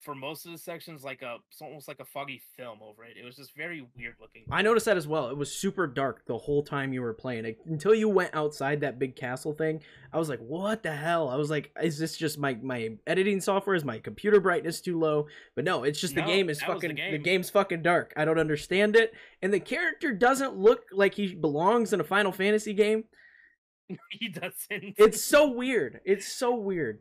for 0.00 0.14
most 0.14 0.46
of 0.46 0.52
the 0.52 0.58
sections 0.58 1.04
like 1.04 1.22
a 1.22 1.36
it's 1.50 1.60
almost 1.62 1.88
like 1.88 2.00
a 2.00 2.04
foggy 2.04 2.40
film 2.56 2.78
over 2.82 3.04
it. 3.04 3.16
It 3.20 3.24
was 3.24 3.36
just 3.36 3.54
very 3.56 3.86
weird 3.96 4.14
looking. 4.20 4.44
I 4.50 4.62
noticed 4.62 4.86
that 4.86 4.96
as 4.96 5.06
well. 5.06 5.28
It 5.28 5.36
was 5.36 5.54
super 5.54 5.86
dark 5.86 6.26
the 6.26 6.38
whole 6.38 6.62
time 6.62 6.92
you 6.92 7.02
were 7.02 7.14
playing 7.14 7.44
it 7.44 7.58
until 7.66 7.94
you 7.94 8.08
went 8.08 8.34
outside 8.34 8.80
that 8.80 8.98
big 8.98 9.16
castle 9.16 9.52
thing. 9.52 9.80
I 10.12 10.18
was 10.18 10.28
like, 10.28 10.40
"What 10.40 10.82
the 10.82 10.92
hell?" 10.92 11.28
I 11.28 11.36
was 11.36 11.50
like, 11.50 11.72
"Is 11.82 11.98
this 11.98 12.16
just 12.16 12.38
my 12.38 12.54
my 12.62 12.90
editing 13.06 13.40
software? 13.40 13.76
Is 13.76 13.84
my 13.84 13.98
computer 13.98 14.40
brightness 14.40 14.80
too 14.80 14.98
low?" 14.98 15.26
But 15.54 15.64
no, 15.64 15.84
it's 15.84 16.00
just 16.00 16.14
the 16.14 16.22
game 16.22 16.48
is 16.48 16.54
was 16.54 16.60
the 16.60 16.66
fucking 16.66 17.12
the, 17.12 17.18
game's 17.18 17.50
fucking 17.50 17.82
dark. 17.82 18.12
I 18.16 18.24
don't 18.24 18.38
understand 18.38 18.96
it, 18.96 19.12
and 19.42 19.52
the 19.52 19.60
character 19.60 20.12
doesn't 20.12 20.56
look 20.56 20.84
like 20.92 21.14
he 21.14 21.34
belongs 21.34 21.92
in 21.92 22.00
a 22.00 22.04
Final 22.04 22.32
Fantasy 22.32 22.72
game. 22.72 23.04
he 24.10 24.28
doesn't. 24.28 24.94
It's 24.96 25.24
so 25.24 25.50
weird. 25.50 26.00
It's 26.04 26.26
so 26.26 26.54
weird. 26.54 27.00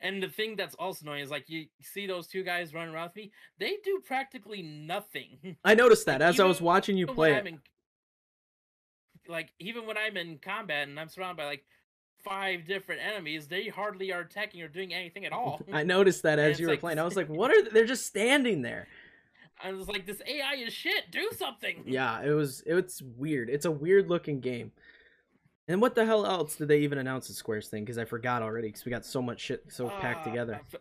And 0.00 0.22
the 0.22 0.28
thing 0.28 0.56
that's 0.56 0.74
also 0.76 1.04
annoying 1.04 1.22
is 1.22 1.30
like 1.30 1.48
you 1.48 1.66
see 1.80 2.06
those 2.06 2.26
two 2.26 2.42
guys 2.42 2.74
running 2.74 2.94
around 2.94 3.08
with 3.08 3.16
me. 3.16 3.32
They 3.58 3.76
do 3.84 4.00
practically 4.04 4.62
nothing. 4.62 5.56
I 5.64 5.74
noticed 5.74 6.06
that 6.06 6.20
Like, 6.20 6.28
as 6.30 6.40
I 6.40 6.44
was 6.44 6.60
watching 6.60 6.96
you 6.96 7.06
play 7.06 7.30
when 7.30 7.36
it. 7.36 7.40
I'm 7.40 7.46
in- 7.46 7.60
like 9.28 9.52
even 9.58 9.86
when 9.86 9.96
I'm 9.96 10.16
in 10.16 10.38
combat 10.38 10.86
and 10.88 10.98
I'm 11.00 11.08
surrounded 11.08 11.36
by 11.36 11.46
like 11.46 11.64
five 12.24 12.66
different 12.66 13.00
enemies, 13.02 13.48
they 13.48 13.66
hardly 13.68 14.12
are 14.12 14.20
attacking 14.20 14.62
or 14.62 14.68
doing 14.68 14.94
anything 14.94 15.24
at 15.26 15.32
all. 15.32 15.60
I 15.72 15.82
noticed 15.82 16.22
that 16.22 16.38
as 16.40 16.60
you 16.60 16.66
were 16.66 16.72
like- 16.74 16.80
playing. 16.80 16.98
I 16.98 17.04
was 17.04 17.16
like, 17.16 17.28
"What 17.28 17.50
are 17.50 17.62
they? 17.62 17.70
they're 17.70 17.86
just 17.86 18.06
standing 18.06 18.62
there?" 18.62 18.86
I 19.62 19.72
was 19.72 19.88
like, 19.88 20.04
this 20.04 20.20
AI 20.26 20.56
is 20.56 20.74
shit. 20.74 21.10
Do 21.10 21.30
something. 21.34 21.82
Yeah, 21.86 22.20
it 22.22 22.32
was 22.32 22.62
it's 22.66 23.00
weird. 23.00 23.48
It's 23.48 23.64
a 23.64 23.70
weird 23.70 24.08
looking 24.10 24.38
game. 24.40 24.70
And 25.68 25.80
what 25.80 25.94
the 25.94 26.04
hell 26.04 26.24
else 26.26 26.56
did 26.56 26.68
they 26.68 26.78
even 26.80 26.98
announce 26.98 27.28
at 27.28 27.36
Square's 27.36 27.68
thing? 27.68 27.84
Because 27.84 27.98
I 27.98 28.04
forgot 28.04 28.40
already. 28.42 28.68
Because 28.68 28.84
we 28.84 28.90
got 28.90 29.04
so 29.04 29.20
much 29.20 29.40
shit 29.40 29.64
so 29.68 29.88
packed 29.88 30.26
Uh, 30.26 30.30
together. 30.30 30.54
I 30.54 30.58
f- 30.58 30.80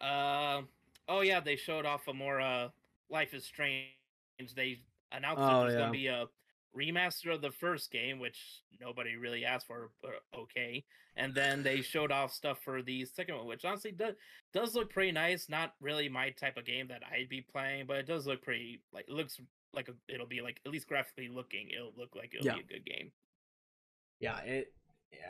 Uh, 0.00 0.62
oh 1.08 1.20
yeah, 1.22 1.40
they 1.40 1.56
showed 1.56 1.86
off 1.86 2.06
a 2.08 2.12
more 2.14 2.40
uh 2.40 2.68
Life 3.08 3.34
is 3.34 3.44
Strange. 3.44 3.88
They 4.54 4.80
announced 5.12 5.40
Oh, 5.42 5.60
there's 5.62 5.74
yeah. 5.74 5.78
gonna 5.80 5.92
be 5.92 6.06
a 6.08 6.26
remaster 6.76 7.32
of 7.32 7.40
the 7.40 7.52
first 7.52 7.90
game, 7.90 8.18
which 8.18 8.62
nobody 8.80 9.16
really 9.16 9.44
asked 9.44 9.66
for. 9.66 9.90
But 10.02 10.22
okay, 10.34 10.84
and 11.16 11.34
then 11.34 11.62
they 11.62 11.80
showed 11.82 12.10
off 12.12 12.32
stuff 12.32 12.62
for 12.62 12.82
the 12.82 13.04
second 13.06 13.36
one, 13.36 13.46
which 13.46 13.64
honestly 13.64 13.92
does 13.92 14.14
does 14.52 14.74
look 14.74 14.90
pretty 14.90 15.12
nice. 15.12 15.48
Not 15.48 15.74
really 15.80 16.08
my 16.08 16.30
type 16.30 16.56
of 16.56 16.64
game 16.64 16.88
that 16.88 17.02
I'd 17.10 17.28
be 17.28 17.40
playing, 17.40 17.86
but 17.86 17.96
it 17.96 18.06
does 18.06 18.26
look 18.26 18.42
pretty. 18.42 18.82
Like 18.92 19.06
it 19.08 19.12
looks 19.14 19.40
like 19.72 19.88
a, 19.88 19.94
it'll 20.08 20.26
be 20.26 20.42
like 20.42 20.60
at 20.64 20.70
least 20.72 20.86
graphically 20.86 21.28
looking, 21.28 21.70
it'll 21.70 21.92
look 21.96 22.14
like 22.14 22.34
it'll 22.34 22.46
Yeah. 22.46 22.54
be 22.54 22.60
a 22.60 22.64
good 22.78 22.84
game. 22.84 23.10
Yeah, 24.20 24.38
it. 24.40 24.72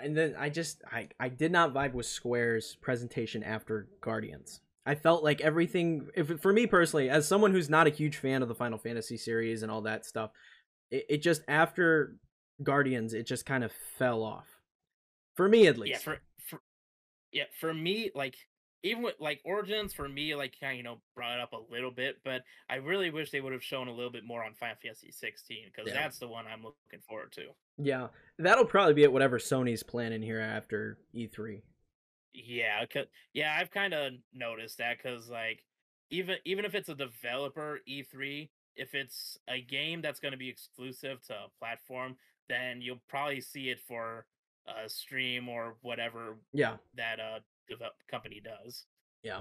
And 0.02 0.16
then 0.16 0.34
I 0.38 0.48
just 0.48 0.82
I 0.90 1.08
I 1.20 1.28
did 1.28 1.52
not 1.52 1.72
vibe 1.72 1.92
with 1.92 2.06
Square's 2.06 2.76
presentation 2.80 3.42
after 3.42 3.88
Guardians. 4.00 4.60
I 4.86 4.94
felt 4.94 5.24
like 5.24 5.40
everything. 5.40 6.08
If 6.14 6.40
for 6.40 6.52
me 6.52 6.66
personally, 6.66 7.08
as 7.08 7.26
someone 7.26 7.52
who's 7.52 7.70
not 7.70 7.86
a 7.86 7.90
huge 7.90 8.16
fan 8.16 8.42
of 8.42 8.48
the 8.48 8.54
Final 8.54 8.78
Fantasy 8.78 9.16
series 9.16 9.62
and 9.62 9.70
all 9.70 9.82
that 9.82 10.04
stuff, 10.04 10.30
it, 10.90 11.06
it 11.08 11.22
just 11.22 11.42
after 11.48 12.16
Guardians, 12.62 13.14
it 13.14 13.26
just 13.26 13.46
kind 13.46 13.64
of 13.64 13.72
fell 13.98 14.22
off. 14.22 14.46
For 15.36 15.48
me, 15.48 15.66
at 15.66 15.78
least. 15.78 15.92
Yeah, 15.92 15.98
for, 15.98 16.18
for 16.48 16.60
yeah, 17.32 17.44
for 17.58 17.72
me, 17.74 18.10
like 18.14 18.36
even 18.84 19.02
with 19.02 19.14
like 19.18 19.40
Origins 19.44 19.92
for 19.92 20.08
me, 20.08 20.34
like 20.34 20.54
kind 20.60 20.72
of 20.72 20.76
you 20.76 20.82
know 20.84 20.98
brought 21.16 21.38
it 21.38 21.40
up 21.40 21.52
a 21.52 21.72
little 21.72 21.90
bit, 21.90 22.16
but 22.24 22.42
I 22.68 22.76
really 22.76 23.10
wish 23.10 23.30
they 23.30 23.40
would 23.40 23.52
have 23.52 23.64
shown 23.64 23.88
a 23.88 23.92
little 23.92 24.12
bit 24.12 24.24
more 24.24 24.44
on 24.44 24.54
Final 24.54 24.76
Fantasy 24.80 25.10
16 25.10 25.66
because 25.74 25.88
Yeah. 25.88 25.94
that's 25.94 26.18
the 26.18 26.28
one 26.28 26.46
I'm 26.46 26.62
looking 26.62 27.00
forward 27.08 27.32
to. 27.32 27.46
Yeah, 27.78 28.08
that'll 28.38 28.66
probably 28.66 28.94
be 28.94 29.04
at 29.04 29.12
whatever 29.12 29.38
Sony's 29.38 29.82
planning 29.82 30.22
here 30.22 30.38
after 30.38 30.98
E 31.12 31.26
E3. 31.26 31.62
Yeah, 32.32 32.84
yeah, 33.32 33.56
I've 33.58 33.70
kind 33.70 33.94
of 33.94 34.12
noticed 34.32 34.78
that 34.78 34.98
because 35.02 35.28
like 35.28 35.64
even 36.10 36.36
even 36.44 36.64
if 36.64 36.74
it's 36.74 36.88
a 36.88 36.94
developer 36.94 37.80
E3, 37.88 38.50
if 38.76 38.94
it's 38.94 39.38
a 39.48 39.60
game 39.60 40.02
that's 40.02 40.20
going 40.20 40.32
to 40.32 40.38
be 40.38 40.48
exclusive 40.48 41.22
to 41.28 41.34
a 41.34 41.48
platform, 41.58 42.16
then 42.48 42.80
you'll 42.82 43.02
probably 43.08 43.40
see 43.40 43.70
it 43.70 43.80
for 43.80 44.26
a 44.66 44.88
stream 44.88 45.48
or 45.48 45.76
whatever 45.82 46.36
Yeah, 46.52 46.76
that 46.96 47.20
uh 47.20 47.40
company 48.10 48.40
does. 48.44 48.84
yeah. 49.22 49.40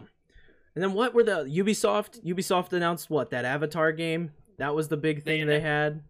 And 0.75 0.81
then 0.83 0.93
what 0.93 1.13
were 1.13 1.23
the 1.23 1.43
Ubisoft? 1.43 2.23
Ubisoft 2.25 2.73
announced 2.73 3.07
what 3.09 3.29
that 3.29 3.45
Avatar 3.45 3.91
game. 3.91 4.31
That 4.57 4.73
was 4.73 4.87
the 4.87 4.97
big 4.97 5.23
thing 5.23 5.45
they 5.45 5.59
annou- 5.59 5.61
had. 5.61 6.03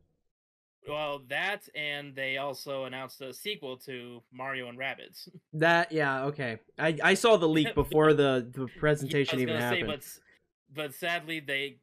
Well, 0.88 1.22
that 1.30 1.68
and 1.76 2.16
they 2.16 2.38
also 2.38 2.86
announced 2.86 3.20
a 3.22 3.34
sequel 3.34 3.76
to 3.80 4.22
Mario 4.32 4.70
and 4.70 4.78
Rabbids. 4.80 5.28
That 5.54 5.92
yeah 5.92 6.26
okay. 6.26 6.60
I 6.80 6.98
I 7.04 7.14
saw 7.14 7.36
the 7.38 7.48
leak 7.48 7.76
before 7.84 8.14
the 8.14 8.48
the 8.54 8.68
Yeah, 8.74 8.80
presentation 8.80 9.34
I 9.34 9.36
was 9.36 9.42
even 9.44 9.58
happened. 9.58 9.82
Say, 10.04 10.20
but 10.74 10.82
but 10.84 10.94
sadly, 10.96 11.42
they 11.42 11.78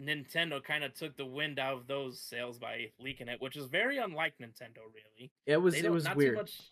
Nintendo 0.00 0.62
kind 0.64 0.84
of 0.84 0.94
took 0.94 1.16
the 1.18 1.26
wind 1.26 1.58
out 1.58 1.74
of 1.74 1.86
those 1.86 2.18
sails 2.18 2.58
by 2.58 2.86
leaking 2.98 3.28
it, 3.28 3.40
which 3.42 3.56
is 3.56 3.66
very 3.66 3.98
unlike 3.98 4.34
Nintendo. 4.40 4.80
Really, 4.94 5.30
it 5.46 5.58
was 5.58 5.74
it 5.74 5.90
was 5.92 6.08
weird. 6.14 6.36
much- 6.36 6.71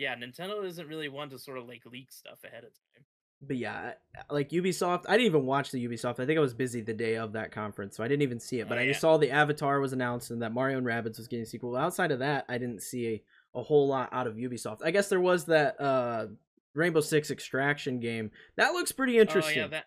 Yeah, 0.00 0.16
Nintendo 0.16 0.64
isn't 0.64 0.88
really 0.88 1.10
one 1.10 1.28
to 1.28 1.38
sort 1.38 1.58
of 1.58 1.68
like 1.68 1.82
leak 1.84 2.10
stuff 2.10 2.38
ahead 2.42 2.64
of 2.64 2.70
time. 2.70 3.04
But 3.42 3.56
yeah, 3.58 3.92
like 4.30 4.50
Ubisoft, 4.50 5.04
I 5.08 5.12
didn't 5.12 5.26
even 5.26 5.46
watch 5.46 5.70
the 5.70 5.86
Ubisoft. 5.86 6.20
I 6.20 6.26
think 6.26 6.38
I 6.38 6.42
was 6.42 6.54
busy 6.54 6.80
the 6.80 6.94
day 6.94 7.16
of 7.16 7.32
that 7.32 7.52
conference, 7.52 7.96
so 7.96 8.04
I 8.04 8.08
didn't 8.08 8.22
even 8.22 8.40
see 8.40 8.60
it. 8.60 8.68
But 8.68 8.78
Oh, 8.78 8.80
I 8.82 8.86
just 8.86 9.00
saw 9.00 9.16
the 9.16 9.30
Avatar 9.30 9.80
was 9.80 9.92
announced 9.92 10.30
and 10.30 10.42
that 10.42 10.52
Mario 10.52 10.78
and 10.78 10.86
Rabbids 10.86 11.18
was 11.18 11.28
getting 11.28 11.42
a 11.42 11.46
sequel. 11.46 11.76
Outside 11.76 12.12
of 12.12 12.18
that, 12.20 12.44
I 12.48 12.58
didn't 12.58 12.82
see 12.82 13.22
a, 13.54 13.58
a 13.58 13.62
whole 13.62 13.88
lot 13.88 14.08
out 14.12 14.26
of 14.26 14.36
Ubisoft. 14.36 14.80
I 14.84 14.90
guess 14.90 15.08
there 15.08 15.20
was 15.20 15.46
that 15.46 15.80
uh, 15.80 16.26
Rainbow 16.74 17.00
Six 17.00 17.30
Extraction 17.30 18.00
game 18.00 18.30
that 18.56 18.72
looks 18.72 18.92
pretty 18.92 19.18
interesting. 19.18 19.58
Oh 19.58 19.62
yeah, 19.62 19.68
that 19.68 19.84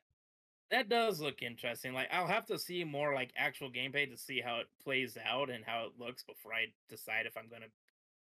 that 0.71 0.89
does 0.89 1.21
look 1.21 1.41
interesting. 1.43 1.93
Like 1.93 2.07
I'll 2.11 2.27
have 2.27 2.47
to 2.47 2.57
see 2.57 2.83
more 2.83 3.13
like 3.13 3.31
actual 3.37 3.69
gameplay 3.71 4.09
to 4.09 4.17
see 4.17 4.41
how 4.41 4.59
it 4.59 4.67
plays 4.83 5.17
out 5.23 5.49
and 5.51 5.63
how 5.63 5.85
it 5.85 5.91
looks 5.99 6.23
before 6.23 6.53
I 6.53 6.65
decide 6.89 7.25
if 7.27 7.37
I'm 7.37 7.49
gonna 7.49 7.67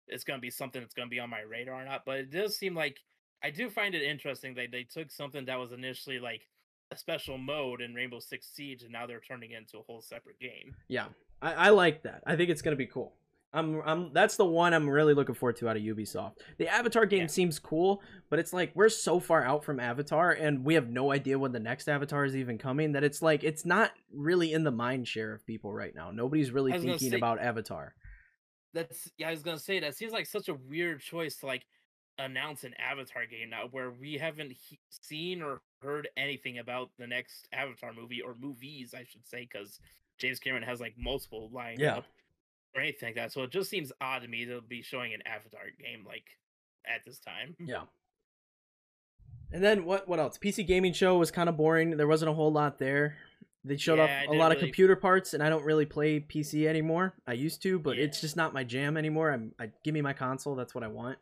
it's 0.09 0.25
gonna 0.25 0.39
be 0.41 0.51
something 0.51 0.81
that's 0.81 0.95
gonna 0.95 1.09
be 1.09 1.21
on 1.21 1.31
my 1.31 1.41
radar 1.41 1.83
or 1.83 1.85
not. 1.85 2.03
But 2.05 2.19
it 2.19 2.31
does 2.31 2.57
seem 2.57 2.75
like 2.75 2.99
I 3.43 3.51
do 3.51 3.71
find 3.71 3.95
it 3.95 4.03
interesting 4.03 4.55
that 4.55 4.71
they 4.73 4.85
took 4.85 5.11
something 5.11 5.45
that 5.47 5.59
was 5.59 5.73
initially 5.73 6.19
like 6.19 6.43
a 6.91 6.97
special 6.97 7.39
mode 7.39 7.81
in 7.83 7.95
Rainbow 7.95 8.19
Six 8.19 8.47
Siege 8.55 8.83
and 8.83 8.93
now 8.93 9.07
they're 9.07 9.21
turning 9.21 9.51
it 9.53 9.59
into 9.59 9.79
a 9.79 9.83
whole 9.83 10.01
separate 10.03 10.39
game. 10.41 10.75
Yeah, 10.89 11.07
I, 11.43 11.53
I 11.53 11.69
like 11.71 12.03
that. 12.05 12.23
I 12.27 12.37
think 12.37 12.51
it's 12.51 12.63
gonna 12.63 12.77
be 12.77 12.87
cool. 12.87 13.15
I'm, 13.51 13.81
I'm. 13.87 14.13
That's 14.13 14.37
the 14.37 14.45
one 14.45 14.75
I'm 14.75 14.91
really 14.91 15.15
looking 15.15 15.35
forward 15.35 15.57
to 15.57 15.71
out 15.71 15.77
of 15.79 15.83
Ubisoft. 15.83 16.35
The 16.59 16.69
Avatar 16.69 17.07
game 17.07 17.23
Yeah. 17.23 17.27
seems 17.29 17.59
cool, 17.59 18.03
but 18.29 18.39
it's 18.39 18.53
like 18.53 18.73
we're 18.75 18.91
so 18.91 19.19
far 19.21 19.43
out 19.43 19.65
from 19.65 19.81
Avatar, 19.81 20.33
and 20.33 20.67
we 20.67 20.75
have 20.75 20.91
no 20.91 21.13
idea 21.13 21.39
when 21.39 21.53
the 21.53 21.59
next 21.59 21.89
Avatar 21.89 22.27
is 22.27 22.37
even 22.37 22.59
coming. 22.59 22.93
That 22.93 23.05
it's 23.05 23.23
like 23.23 23.45
it's 23.45 23.65
not 23.65 23.93
really 24.13 24.53
in 24.53 24.65
the 24.65 24.71
mind 24.71 25.09
share 25.09 25.33
of 25.33 25.47
people 25.47 25.73
right 25.73 25.95
now. 25.95 26.11
Nobody's 26.11 26.51
really 26.51 26.73
I 26.73 26.77
was 26.77 26.85
gonna 26.85 26.93
thinking 26.99 27.13
say- 27.13 27.17
about 27.17 27.41
Avatar. 27.41 27.95
That's 28.79 29.11
yeah, 29.19 29.29
I 29.29 29.31
was 29.33 29.43
gonna 29.43 29.59
say 29.59 29.81
that 29.81 29.97
seems 29.97 30.13
like 30.13 30.27
such 30.27 30.49
a 30.49 30.55
weird 30.55 31.01
choice 31.01 31.37
to 31.39 31.47
like 31.47 31.67
announce 32.19 32.63
an 32.65 32.75
Avatar 32.79 33.27
game 33.27 33.51
now, 33.51 33.67
where 33.71 33.91
we 33.91 34.15
haven't 34.19 34.53
he- 34.53 34.79
seen 34.89 35.43
or 35.43 35.63
heard 35.83 36.09
anything 36.17 36.59
about 36.59 36.91
the 36.99 37.07
next 37.07 37.49
Avatar 37.53 37.93
movie 37.93 38.21
or 38.21 38.35
movies, 38.39 38.95
I 38.95 39.05
should 39.05 39.27
say, 39.27 39.49
because 39.51 39.81
James 40.19 40.39
Cameron 40.39 40.63
has 40.63 40.81
like 40.81 40.95
multiple 40.97 41.49
lined 41.53 41.81
Yeah. 41.81 41.99
up 41.99 42.05
or 42.75 42.81
anything 42.83 43.09
like 43.09 43.17
that. 43.17 43.33
So 43.33 43.43
it 43.43 43.51
just 43.51 43.69
seems 43.71 43.93
odd 44.01 44.23
to 44.23 44.29
me 44.29 44.45
to 44.47 44.61
be 44.61 44.83
showing 44.83 45.13
an 45.15 45.23
Avatar 45.27 45.63
game 45.79 46.05
like 46.07 46.25
at 46.87 47.05
this 47.05 47.19
time. 47.19 47.57
Yeah. 47.59 47.83
And 49.51 49.63
then 49.63 49.85
what? 49.85 50.07
What 50.09 50.19
else? 50.21 50.39
PC 50.39 50.67
gaming 50.67 50.93
show 50.93 51.17
was 51.17 51.31
kind 51.31 51.49
of 51.49 51.57
boring. 51.57 51.97
There 51.97 52.07
wasn't 52.07 52.31
a 52.31 52.35
whole 52.35 52.53
lot 52.53 52.79
there. 52.79 53.17
They 53.69 53.77
showed 53.77 53.99
Yeah, 53.99 54.23
off 54.27 54.35
a 54.35 54.37
lot 54.37 54.51
of 54.53 54.59
computer 54.59 54.97
parts, 54.97 55.35
and 55.35 55.43
I 55.43 55.49
don't 55.49 55.65
really 55.65 55.87
play 55.87 56.21
PC 56.21 56.67
anymore. 56.67 57.15
I 57.27 57.35
used 57.35 57.63
to, 57.63 57.79
but 57.79 57.99
it's 57.99 58.21
just 58.21 58.37
not 58.37 58.55
my 58.55 58.65
jam 58.65 58.97
anymore. 58.97 59.31
I'm, 59.31 59.53
I 59.61 59.71
give 59.85 59.95
me 59.95 60.01
my 60.01 60.13
console. 60.13 60.55
That's 60.57 60.75
what 60.75 60.83
I 60.85 60.89
want. 60.89 61.19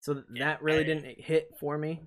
So 0.00 0.14
th- 0.14 0.26
Yeah, 0.34 0.44
that 0.46 0.62
really 0.62 0.80
I- 0.80 0.82
didn't 0.84 1.20
hit 1.20 1.50
for 1.58 1.78
me. 1.78 2.02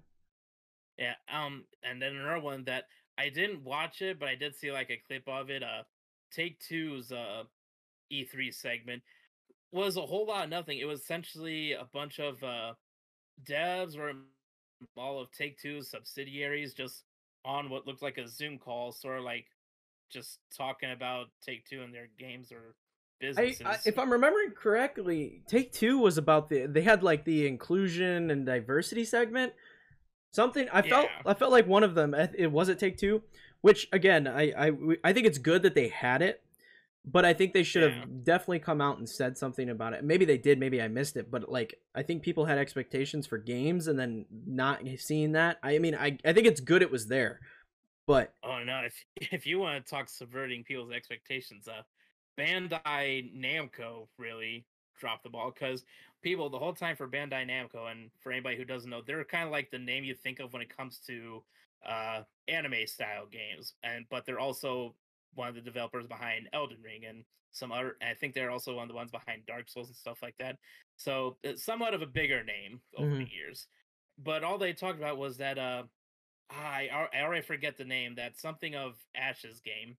Yeah. 0.98 1.14
Um. 1.32 1.66
And 1.84 2.02
then 2.02 2.16
another 2.16 2.42
one 2.42 2.64
that 2.66 2.86
I 3.18 3.30
didn't 3.30 3.64
watch 3.64 4.02
it, 4.02 4.20
but 4.20 4.28
I 4.30 4.36
did 4.36 4.56
see 4.56 4.72
like 4.72 4.90
a 4.90 5.02
clip 5.08 5.24
of 5.28 5.50
it. 5.50 5.64
Uh, 5.64 5.84
Take 6.32 6.60
Two's 6.60 7.12
uh 7.12 7.44
E3 8.12 8.54
segment 8.54 9.02
was 9.72 9.98
a 9.98 10.02
whole 10.02 10.28
lot 10.28 10.44
of 10.44 10.50
nothing. 10.50 10.78
It 10.80 10.86
was 10.86 11.00
essentially 11.02 11.72
a 11.74 11.86
bunch 11.94 12.20
of 12.20 12.44
uh 12.44 12.74
devs 13.44 13.98
or 13.98 14.14
all 14.98 15.20
of 15.22 15.32
Take 15.32 15.58
Two's 15.60 15.90
subsidiaries 15.90 16.74
just 16.74 17.04
on 17.46 17.70
what 17.70 17.88
looked 17.88 18.02
like 18.02 18.18
a 18.18 18.28
Zoom 18.28 18.58
call, 18.60 18.92
sort 18.92 19.20
of 19.20 19.24
like 19.24 19.46
just 20.10 20.40
talking 20.56 20.92
about 20.92 21.28
Take 21.46 21.66
Two 21.66 21.82
and 21.82 21.94
their 21.94 22.10
games 22.18 22.52
or 22.52 22.76
businesses. 23.20 23.62
I, 23.66 23.78
if 23.86 24.00
I'm 24.00 24.12
remembering 24.12 24.52
correctly, 24.52 25.42
Take 25.48 25.72
Two 25.72 26.00
was 26.00 26.18
about 26.18 26.50
the 26.50 26.66
they 26.66 26.82
had 26.82 27.04
like 27.04 27.26
the 27.26 27.48
inclusion 27.48 28.32
and 28.32 28.46
diversity 28.46 29.06
segment. 29.06 29.54
Something 30.32 30.68
I 30.72 30.82
felt 30.82 31.06
Yeah. 31.06 31.32
I 31.32 31.34
felt 31.34 31.52
like 31.52 31.68
one 31.68 31.84
of 31.84 31.96
them 31.96 32.14
it 32.14 32.52
was 32.52 32.70
it 32.70 32.80
Take 32.80 32.98
Two, 32.98 33.24
which 33.62 33.88
again 33.92 34.28
I 34.28 34.68
I 34.68 34.72
I 35.04 35.14
think 35.14 35.28
it's 35.28 35.38
good 35.38 35.64
that 35.64 35.76
they 35.76 35.88
had 35.88 36.22
it, 36.22 36.44
but 37.06 37.26
I 37.26 37.34
think 37.34 37.54
they 37.54 37.64
should 37.64 37.84
have 37.84 38.24
definitely 38.24 38.60
come 38.60 38.80
out 38.82 39.00
and 39.00 39.10
said 39.10 39.38
something 39.38 39.70
about 39.70 39.94
it. 39.94 40.04
Maybe 40.04 40.26
they 40.26 40.38
did, 40.38 40.60
maybe 40.60 40.82
I 40.82 40.88
missed 40.88 41.18
it, 41.18 41.32
but 41.32 41.50
like 41.52 41.80
I 41.96 42.04
think 42.04 42.22
people 42.22 42.46
had 42.46 42.58
expectations 42.58 43.26
for 43.26 43.38
games 43.38 43.88
and 43.88 43.98
then 43.98 44.26
not 44.46 44.82
seeing 44.98 45.32
that. 45.34 45.58
I 45.64 45.80
mean 45.80 45.96
I 45.96 46.18
I 46.24 46.34
think 46.34 46.46
it's 46.46 46.62
good 46.62 46.82
it 46.82 46.92
was 46.92 47.08
there, 47.08 47.40
but 48.10 48.34
Oh 48.44 48.64
no! 48.64 48.82
If 48.84 49.06
if 49.32 49.46
you 49.46 49.60
want 49.60 49.86
to 49.86 49.90
talk 49.90 50.10
subverting 50.10 50.64
people's 50.64 50.92
expectations, 50.92 51.68
uh, 51.68 51.84
Bandai 52.40 53.32
Namco 53.38 54.08
really 54.18 54.66
dropped 55.00 55.24
the 55.24 55.30
ball 55.30 55.52
because 55.52 55.86
people 56.24 56.50
the 56.50 56.58
whole 56.58 56.74
time 56.74 56.96
for 56.96 57.08
Bandai 57.08 57.48
Namco 57.48 57.92
and 57.92 58.10
for 58.20 58.32
anybody 58.32 58.58
who 58.58 58.66
doesn't 58.66 58.90
know, 58.90 59.02
they're 59.06 59.24
kind 59.24 59.46
of 59.46 59.52
like 59.52 59.70
the 59.70 59.78
name 59.78 60.04
you 60.04 60.16
think 60.16 60.40
of 60.40 60.52
when 60.52 60.62
it 60.64 60.76
comes 60.76 61.00
to 61.06 61.44
uh 61.88 62.22
anime 62.48 62.88
style 62.88 63.28
games, 63.32 63.76
and 63.84 64.06
but 64.10 64.26
they're 64.26 64.40
also 64.40 64.96
one 65.36 65.48
of 65.48 65.54
the 65.54 65.62
developers 65.62 66.08
behind 66.08 66.50
Elden 66.52 66.80
Ring 66.84 67.06
and 67.08 67.24
some 67.52 67.72
other. 67.72 67.96
I 68.02 68.16
think 68.16 68.34
they're 68.34 68.50
also 68.50 68.74
one 68.76 68.84
of 68.84 68.90
the 68.90 68.96
ones 68.96 69.12
behind 69.12 69.46
Dark 69.46 69.70
Souls 69.70 69.88
and 69.88 69.96
stuff 69.96 70.18
like 70.24 70.36
that. 70.40 70.58
So 70.98 71.38
somewhat 71.58 71.94
of 71.94 72.02
a 72.02 72.08
bigger 72.08 72.44
name 72.44 72.82
over 72.98 73.16
the 73.18 73.30
years. 73.32 73.68
But 74.18 74.44
all 74.44 74.58
they 74.58 74.74
talked 74.74 74.98
about 74.98 75.20
was 75.20 75.38
that 75.38 75.60
uh 75.60 75.84
I 76.50 76.90
I 77.14 77.22
already 77.22 77.42
forget 77.42 77.78
the 77.78 77.86
name. 77.86 78.16
That's 78.16 78.42
something 78.42 78.76
of 78.76 78.96
Ashes 79.16 79.62
game. 79.62 79.98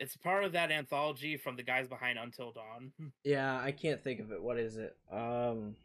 It's 0.00 0.16
part 0.16 0.44
of 0.44 0.52
that 0.52 0.72
anthology 0.72 1.36
from 1.36 1.56
the 1.56 1.62
guys 1.62 1.86
behind 1.86 2.18
Until 2.18 2.52
Dawn. 2.52 2.92
Yeah, 3.22 3.60
I 3.60 3.70
can't 3.70 4.02
think 4.02 4.20
of 4.20 4.32
it. 4.32 4.42
What 4.42 4.58
is 4.58 4.76
it? 4.76 4.96
Um, 5.10 5.76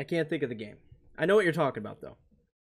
I 0.00 0.04
can't 0.04 0.28
think 0.28 0.42
of 0.42 0.48
the 0.48 0.54
game. 0.56 0.76
I 1.16 1.26
know 1.26 1.36
what 1.36 1.44
you're 1.44 1.52
talking 1.52 1.82
about 1.82 2.00
though. 2.00 2.16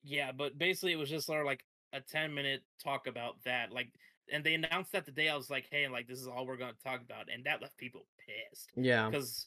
Yeah, 0.03 0.33
but 0.33 0.59
basically 0.59 0.93
it 0.93 0.99
was 0.99 1.11
just 1.11 1.27
sort 1.27 1.41
of 1.41 1.47
like 1.47 1.65
a 1.93 2.01
ten 2.01 2.35
minute 2.35 2.63
talk 2.83 3.07
about 3.07 3.35
that. 3.45 3.73
Like, 3.73 3.93
and 4.33 4.43
they 4.43 4.55
announced 4.55 4.93
that 4.93 5.07
the 5.07 5.13
day 5.13 5.29
I 5.29 5.37
was 5.37 5.51
like, 5.51 5.67
hey, 5.71 5.89
like 5.89 6.09
this 6.09 6.19
is 6.21 6.27
all 6.27 6.47
we're 6.47 6.57
gonna 6.57 6.73
talk 6.83 7.01
about, 7.01 7.27
and 7.33 7.45
that 7.45 7.63
left 7.63 7.77
people 7.77 8.07
pissed 8.19 8.71
Yeah, 8.77 9.09
because 9.09 9.47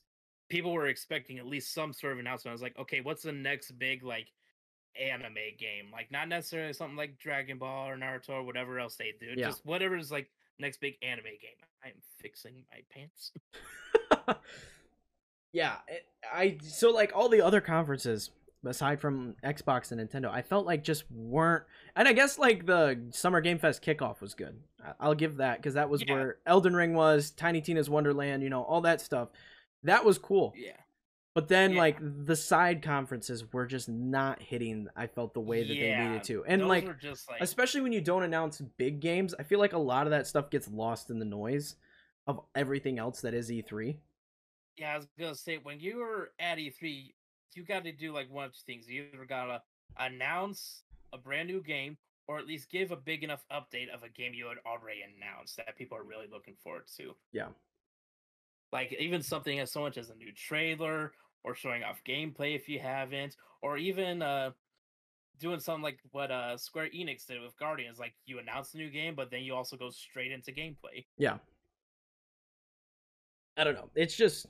people 0.50 0.74
were 0.74 0.88
expecting 0.88 1.38
at 1.38 1.46
least 1.46 1.74
some 1.74 1.94
sort 1.94 2.14
of 2.14 2.20
announcement. 2.20 2.52
I 2.52 2.54
was 2.54 2.62
like, 2.62 2.78
okay, 2.80 3.02
what's 3.02 3.24
the 3.24 3.32
next 3.32 3.72
big 3.78 4.04
like 4.04 4.28
anime 5.00 5.36
game? 5.58 5.88
Like, 5.92 6.12
not 6.12 6.28
necessarily 6.28 6.74
something 6.74 6.98
like 6.98 7.18
Dragon 7.20 7.58
Ball 7.58 7.90
or 7.90 7.98
Naruto 7.98 8.30
or 8.30 8.44
whatever 8.44 8.80
else 8.80 8.96
they 8.96 9.14
do. 9.20 9.28
Yeah. 9.36 9.48
Just 9.48 9.64
is 9.66 10.12
like 10.12 10.30
next 10.60 10.80
big 10.82 10.96
anime 11.02 11.26
game. 11.26 11.58
I 11.84 11.90
am 11.90 11.96
fixing 12.20 12.64
my 12.72 12.82
pants. 12.94 13.32
yeah. 15.54 15.76
It, 15.88 16.06
I 16.32 16.58
so 16.62 16.92
like 16.92 17.12
all 17.16 17.30
the 17.30 17.42
other 17.42 17.62
conferences 17.62 18.30
aside 18.66 19.00
from 19.02 19.36
Xbox 19.44 19.92
and 19.92 20.00
Nintendo, 20.00 20.30
I 20.32 20.42
felt 20.42 20.66
like 20.66 20.84
just 20.84 21.06
weren't. 21.12 21.64
And 21.96 22.08
I 22.08 22.14
guess 22.14 22.38
like 22.38 22.66
the 22.66 23.00
Summer 23.12 23.42
Game 23.42 23.58
Fest 23.60 23.84
kickoff 23.84 24.22
was 24.22 24.34
good. 24.36 24.60
I'll 25.00 25.16
give 25.16 25.38
that 25.38 25.58
because 25.58 25.74
that 25.74 25.90
was 25.90 26.04
Yeah. 26.06 26.14
where 26.14 26.38
Elden 26.46 26.76
Ring 26.76 26.94
was, 26.94 27.32
Tiny 27.32 27.62
Tina's 27.62 27.90
Wonderland, 27.90 28.44
you 28.44 28.50
know, 28.50 28.64
all 28.64 28.82
that 28.82 29.02
stuff. 29.02 29.30
That 29.84 30.06
was 30.06 30.18
cool. 30.18 30.54
Yeah. 30.56 30.74
But 31.34 31.48
then 31.48 31.72
Yeah. 31.74 31.80
like 31.80 31.98
the 32.02 32.36
side 32.36 32.82
conferences 32.82 33.52
were 33.54 33.66
just 33.66 33.88
not 33.88 34.42
hitting. 34.42 34.88
I 34.96 35.08
felt 35.08 35.34
the 35.34 35.40
way 35.40 35.64
that 35.64 35.74
they 35.74 35.96
needed 35.96 36.24
to, 36.26 36.44
and 36.46 36.68
like 36.68 36.86
like 36.86 37.42
especially 37.42 37.82
when 37.82 37.94
you 37.94 38.02
don't 38.02 38.24
announce 38.24 38.60
big 38.60 39.00
games 39.00 39.34
i 39.40 39.44
feel 39.44 39.60
like 39.60 39.74
a 39.74 39.78
lot 39.78 40.08
of 40.08 40.12
that 40.12 40.28
stuff 40.28 40.50
gets 40.50 40.68
lost 40.68 41.10
in 41.10 41.20
the 41.20 41.26
noise 41.26 41.76
of 42.28 42.42
everything 42.56 43.00
else 43.00 43.22
that 43.22 43.34
is 43.34 43.52
E 43.52 43.62
e3 43.64 43.98
yeah, 44.78 44.94
I 44.94 44.98
was 44.98 45.08
gonna 45.20 45.36
say 45.36 45.58
when 45.62 45.80
you 45.80 45.98
were 45.98 46.32
at 46.40 46.58
E3, 46.58 47.14
you 47.54 47.64
got 47.64 47.84
to 47.84 47.92
do 47.92 48.14
like 48.14 48.32
one 48.32 48.46
of 48.46 48.54
two 48.54 48.62
things. 48.66 48.88
You 48.88 49.06
either 49.14 49.26
gotta 49.26 49.62
announce 50.00 50.84
a 51.14 51.18
brand 51.18 51.48
new 51.50 51.62
game 51.62 51.98
or 52.28 52.38
at 52.40 52.48
least 52.48 52.70
give 52.70 52.92
a 52.92 52.96
big 52.96 53.24
enough 53.24 53.44
update 53.52 53.90
of 53.94 54.04
a 54.04 54.10
game 54.10 54.34
you 54.34 54.48
had 54.48 54.58
already 54.66 55.02
announced 55.02 55.58
that 55.58 55.78
people 55.78 55.98
are 55.98 56.04
really 56.04 56.28
looking 56.32 56.56
forward 56.64 56.88
to. 56.98 57.16
Yeah. 57.34 57.50
Like 58.72 58.96
even 59.00 59.22
something 59.22 59.60
as 59.60 59.72
so 59.72 59.82
much 59.82 59.98
as 59.98 60.10
a 60.10 60.16
new 60.16 60.32
trailer 60.34 61.12
or 61.44 61.56
showing 61.56 61.84
off 61.84 62.02
gameplay 62.08 62.56
if 62.56 62.70
you 62.70 62.80
haven't, 62.80 63.36
or 63.62 63.78
even 63.78 64.22
uh 64.22 64.52
doing 65.40 65.60
something 65.60 65.84
like 65.84 66.00
what 66.12 66.32
uh 66.32 66.58
Square 66.58 66.90
Enix 66.96 67.26
did 67.26 67.42
with 67.42 67.58
Guardians, 67.58 68.00
like 68.00 68.14
you 68.26 68.40
announce 68.40 68.72
the 68.72 68.78
new 68.78 68.90
game, 68.90 69.16
but 69.16 69.32
then 69.32 69.42
you 69.42 69.56
also 69.56 69.76
go 69.76 69.90
straight 69.90 70.32
into 70.32 70.52
gameplay. 70.52 71.06
Yeah. 71.18 71.38
I 73.58 73.64
don't 73.64 73.76
know. 73.76 73.90
It's 73.96 74.16
just 74.16 74.46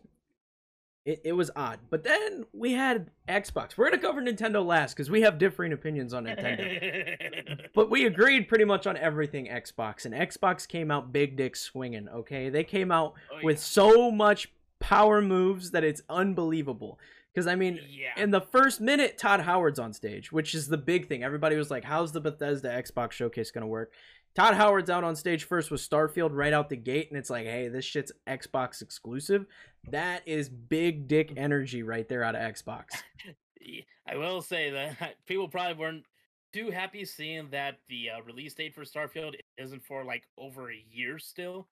it, 1.06 1.22
it 1.26 1.32
was 1.34 1.50
odd. 1.56 1.80
But 1.90 2.04
then 2.04 2.46
we 2.54 2.74
had 2.74 3.10
Xbox. 3.28 3.78
We're 3.78 3.90
gonna 3.90 4.02
cover 4.02 4.22
Nintendo 4.22 4.64
last 4.66 4.94
because 4.96 5.10
we 5.10 5.22
have 5.22 5.38
differing 5.38 5.74
opinions 5.74 6.14
on 6.14 6.26
Nintendo. 6.26 7.70
but 7.76 7.90
we 7.90 8.06
agreed 8.06 8.48
pretty 8.48 8.66
much 8.66 8.86
on 8.86 8.98
everything 8.98 9.48
Xbox, 9.48 10.06
and 10.06 10.14
Xbox 10.14 10.68
came 10.68 10.92
out 10.92 11.12
big 11.12 11.36
dick 11.38 11.56
swinging. 11.56 12.08
Okay, 12.10 12.50
they 12.50 12.64
came 12.64 12.92
out 12.92 13.14
Oh, 13.32 13.40
with 13.44 13.60
so 13.60 14.12
much 14.12 14.52
power 14.80 15.22
moves 15.22 15.72
that 15.72 15.84
it's 15.84 16.02
unbelievable. 16.10 17.00
Because 17.34 17.48
I 17.48 17.56
mean, 17.56 17.80
yeah. 17.90 18.22
in 18.22 18.32
the 18.32 18.42
first 18.42 18.82
minute, 18.82 19.18
Todd 19.18 19.40
Howard's 19.42 19.80
on 19.80 19.94
stage, 19.94 20.32
which 20.34 20.54
is 20.54 20.68
the 20.68 20.78
big 20.78 21.08
thing. 21.08 21.24
Everybody 21.24 21.56
was 21.56 21.72
like, 21.72 21.86
"How's 21.86 22.12
the 22.12 22.20
Bethesda 22.20 22.68
Xbox 22.70 23.14
showcase 23.14 23.52
gonna 23.52 23.68
work?" 23.68 23.94
Todd 24.34 24.54
Howard's 24.54 24.89
out 24.89 25.04
on 25.04 25.15
stage 25.15 25.44
first 25.44 25.72
with 25.72 25.82
Starfield 25.82 26.30
right 26.32 26.54
out 26.54 26.70
the 26.70 26.78
gate, 26.78 27.10
and 27.10 27.17
it's 27.17 27.30
like, 27.30 27.46
"Hey, 27.46 27.67
this 27.67 27.86
shit's 27.86 28.12
Xbox 28.28 28.82
exclusive." 28.82 29.46
That 29.89 30.26
is 30.26 30.48
big 30.48 31.08
dick 31.08 31.34
energy 31.36 31.84
right 31.84 32.08
there 32.08 32.24
out 32.24 32.36
of 32.36 32.41
Xbox. 32.41 32.86
I 34.08 34.15
will 34.15 34.41
say 34.41 34.70
that 34.72 35.15
people 35.26 35.48
probably 35.48 35.74
weren't 35.74 36.06
too 36.54 36.70
happy 36.70 37.06
seeing 37.06 37.50
that 37.52 37.80
the 37.89 38.12
uh, 38.12 38.22
release 38.24 38.54
date 38.54 38.74
for 38.74 38.84
Starfield 38.84 39.36
isn't 39.58 39.84
for 39.84 40.04
like 40.04 40.24
over 40.38 40.72
a 40.72 40.86
year 40.89 41.20
still. 41.20 41.67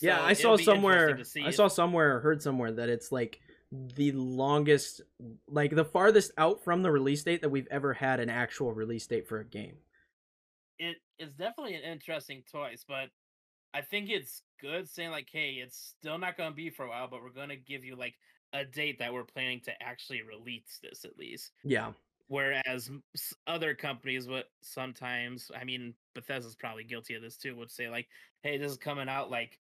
yeah, 0.00 0.22
I 0.22 0.34
saw 0.34 0.56
somewhere. 0.56 1.20
I 1.44 1.50
saw 1.50 1.68
somewhere, 1.68 2.16
or 2.16 2.20
heard 2.20 2.42
somewhere 2.42 2.72
that 2.72 2.88
it's 2.88 3.10
like 3.10 3.40
the 3.72 4.12
longest, 4.12 5.00
like 5.48 5.74
the 5.74 5.84
farthest 5.84 6.32
out 6.38 6.62
from 6.62 6.82
the 6.82 6.90
release 6.90 7.24
date 7.24 7.42
that 7.42 7.48
we've 7.48 7.68
ever 7.70 7.92
had 7.92 8.20
an 8.20 8.30
actual 8.30 8.72
release 8.72 9.06
date 9.06 9.26
for 9.26 9.40
a 9.40 9.44
game. 9.44 9.76
It 10.78 10.96
is 11.18 11.32
definitely 11.32 11.74
an 11.74 11.82
interesting 11.82 12.42
choice, 12.50 12.84
but 12.86 13.08
I 13.74 13.82
think 13.82 14.08
it's 14.10 14.42
good 14.60 14.88
saying 14.88 15.10
like, 15.10 15.28
hey, 15.30 15.60
it's 15.62 15.94
still 15.98 16.18
not 16.18 16.36
going 16.36 16.50
to 16.50 16.56
be 16.56 16.70
for 16.70 16.86
a 16.86 16.88
while, 16.88 17.08
but 17.08 17.22
we're 17.22 17.30
going 17.30 17.50
to 17.50 17.56
give 17.56 17.84
you 17.84 17.96
like 17.96 18.14
a 18.52 18.64
date 18.64 18.98
that 18.98 19.12
we're 19.12 19.24
planning 19.24 19.60
to 19.64 19.82
actually 19.82 20.22
release 20.22 20.78
this 20.82 21.04
at 21.04 21.18
least. 21.18 21.52
Yeah, 21.64 21.92
Whereas 22.28 22.90
other 23.46 23.74
companies 23.74 24.26
would 24.26 24.44
sometimes, 24.60 25.50
I 25.58 25.64
mean, 25.64 25.94
Bethesda's 26.14 26.56
probably 26.56 26.82
guilty 26.82 27.14
of 27.14 27.22
this 27.22 27.36
too, 27.36 27.54
would 27.56 27.70
say 27.70 27.88
like, 27.88 28.08
hey, 28.42 28.58
this 28.58 28.72
is 28.72 28.78
coming 28.78 29.08
out 29.08 29.30
like 29.30 29.58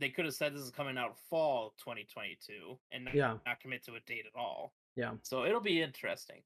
they 0.00 0.08
could 0.08 0.24
have 0.24 0.34
said 0.34 0.54
this 0.54 0.62
is 0.62 0.70
coming 0.70 0.96
out 0.96 1.18
fall 1.28 1.74
2022 1.78 2.78
and 2.92 3.04
not, 3.04 3.14
yeah. 3.14 3.36
not 3.46 3.60
commit 3.60 3.84
to 3.84 3.92
a 3.92 4.00
date 4.06 4.24
at 4.26 4.38
all. 4.38 4.72
Yeah. 4.94 5.12
So 5.22 5.44
it'll 5.44 5.60
be 5.60 5.82
interesting. 5.82 6.40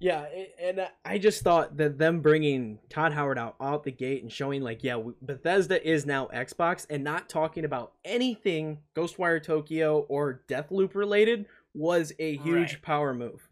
Yeah, 0.00 0.24
and 0.58 0.80
uh, 0.80 0.88
I 1.04 1.18
just 1.18 1.42
thought 1.42 1.76
that 1.76 1.98
them 1.98 2.20
bringing 2.20 2.78
Todd 2.88 3.12
Howard 3.12 3.38
out 3.38 3.56
out 3.60 3.84
the 3.84 3.92
gate 3.92 4.22
and 4.22 4.32
showing 4.32 4.62
like, 4.62 4.82
yeah, 4.82 4.98
Bethesda 5.20 5.86
is 5.86 6.06
now 6.06 6.26
Xbox, 6.34 6.86
and 6.88 7.04
not 7.04 7.28
talking 7.28 7.66
about 7.66 7.92
anything 8.04 8.78
Ghostwire 8.96 9.42
Tokyo 9.42 10.00
or 10.08 10.42
Deathloop 10.48 10.94
related 10.94 11.46
was 11.74 12.12
a 12.18 12.36
huge 12.38 12.72
Right. 12.74 12.82
power 12.82 13.12
move. 13.12 13.48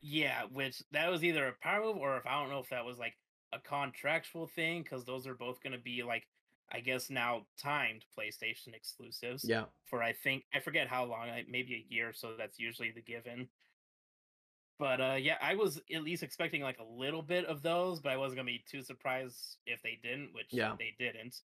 Yeah, 0.00 0.44
which 0.52 0.82
that 0.92 1.10
was 1.10 1.24
either 1.24 1.48
a 1.48 1.52
power 1.60 1.82
move 1.84 1.96
or 1.96 2.16
if 2.16 2.26
I 2.26 2.40
don't 2.40 2.50
know 2.50 2.60
if 2.60 2.68
that 2.70 2.84
was 2.84 2.98
like 2.98 3.14
a 3.52 3.58
contractual 3.58 4.46
thing 4.46 4.82
because 4.82 5.04
those 5.04 5.26
are 5.26 5.34
both 5.34 5.60
going 5.62 5.72
to 5.72 5.78
be 5.78 6.02
like 6.02 6.28
I 6.70 6.80
guess 6.80 7.08
now 7.10 7.46
timed 7.58 8.04
PlayStation 8.16 8.74
exclusives 8.74 9.42
Yeah, 9.48 9.64
for 9.86 10.02
I 10.02 10.12
think 10.12 10.44
I 10.54 10.60
forget 10.60 10.86
how 10.86 11.04
long, 11.04 11.28
like 11.28 11.48
maybe 11.48 11.74
a 11.74 11.92
year. 11.92 12.10
or 12.10 12.12
So 12.12 12.34
that's 12.38 12.58
usually 12.60 12.92
the 12.92 13.00
given. 13.02 13.48
But 14.78 15.00
uh 15.00 15.16
yeah, 15.20 15.36
I 15.42 15.54
was 15.56 15.80
at 15.94 16.02
least 16.02 16.22
expecting 16.22 16.62
like 16.62 16.78
a 16.78 16.84
little 16.84 17.22
bit 17.22 17.44
of 17.46 17.62
those, 17.62 18.00
but 18.00 18.12
I 18.12 18.16
wasn't 18.16 18.36
gonna 18.38 18.46
be 18.46 18.64
too 18.70 18.82
surprised 18.82 19.56
if 19.66 19.82
they 19.82 19.98
didn't, 20.02 20.32
which 20.34 20.48
Yeah. 20.52 20.74
they 20.78 20.94
didn't. 20.98 21.36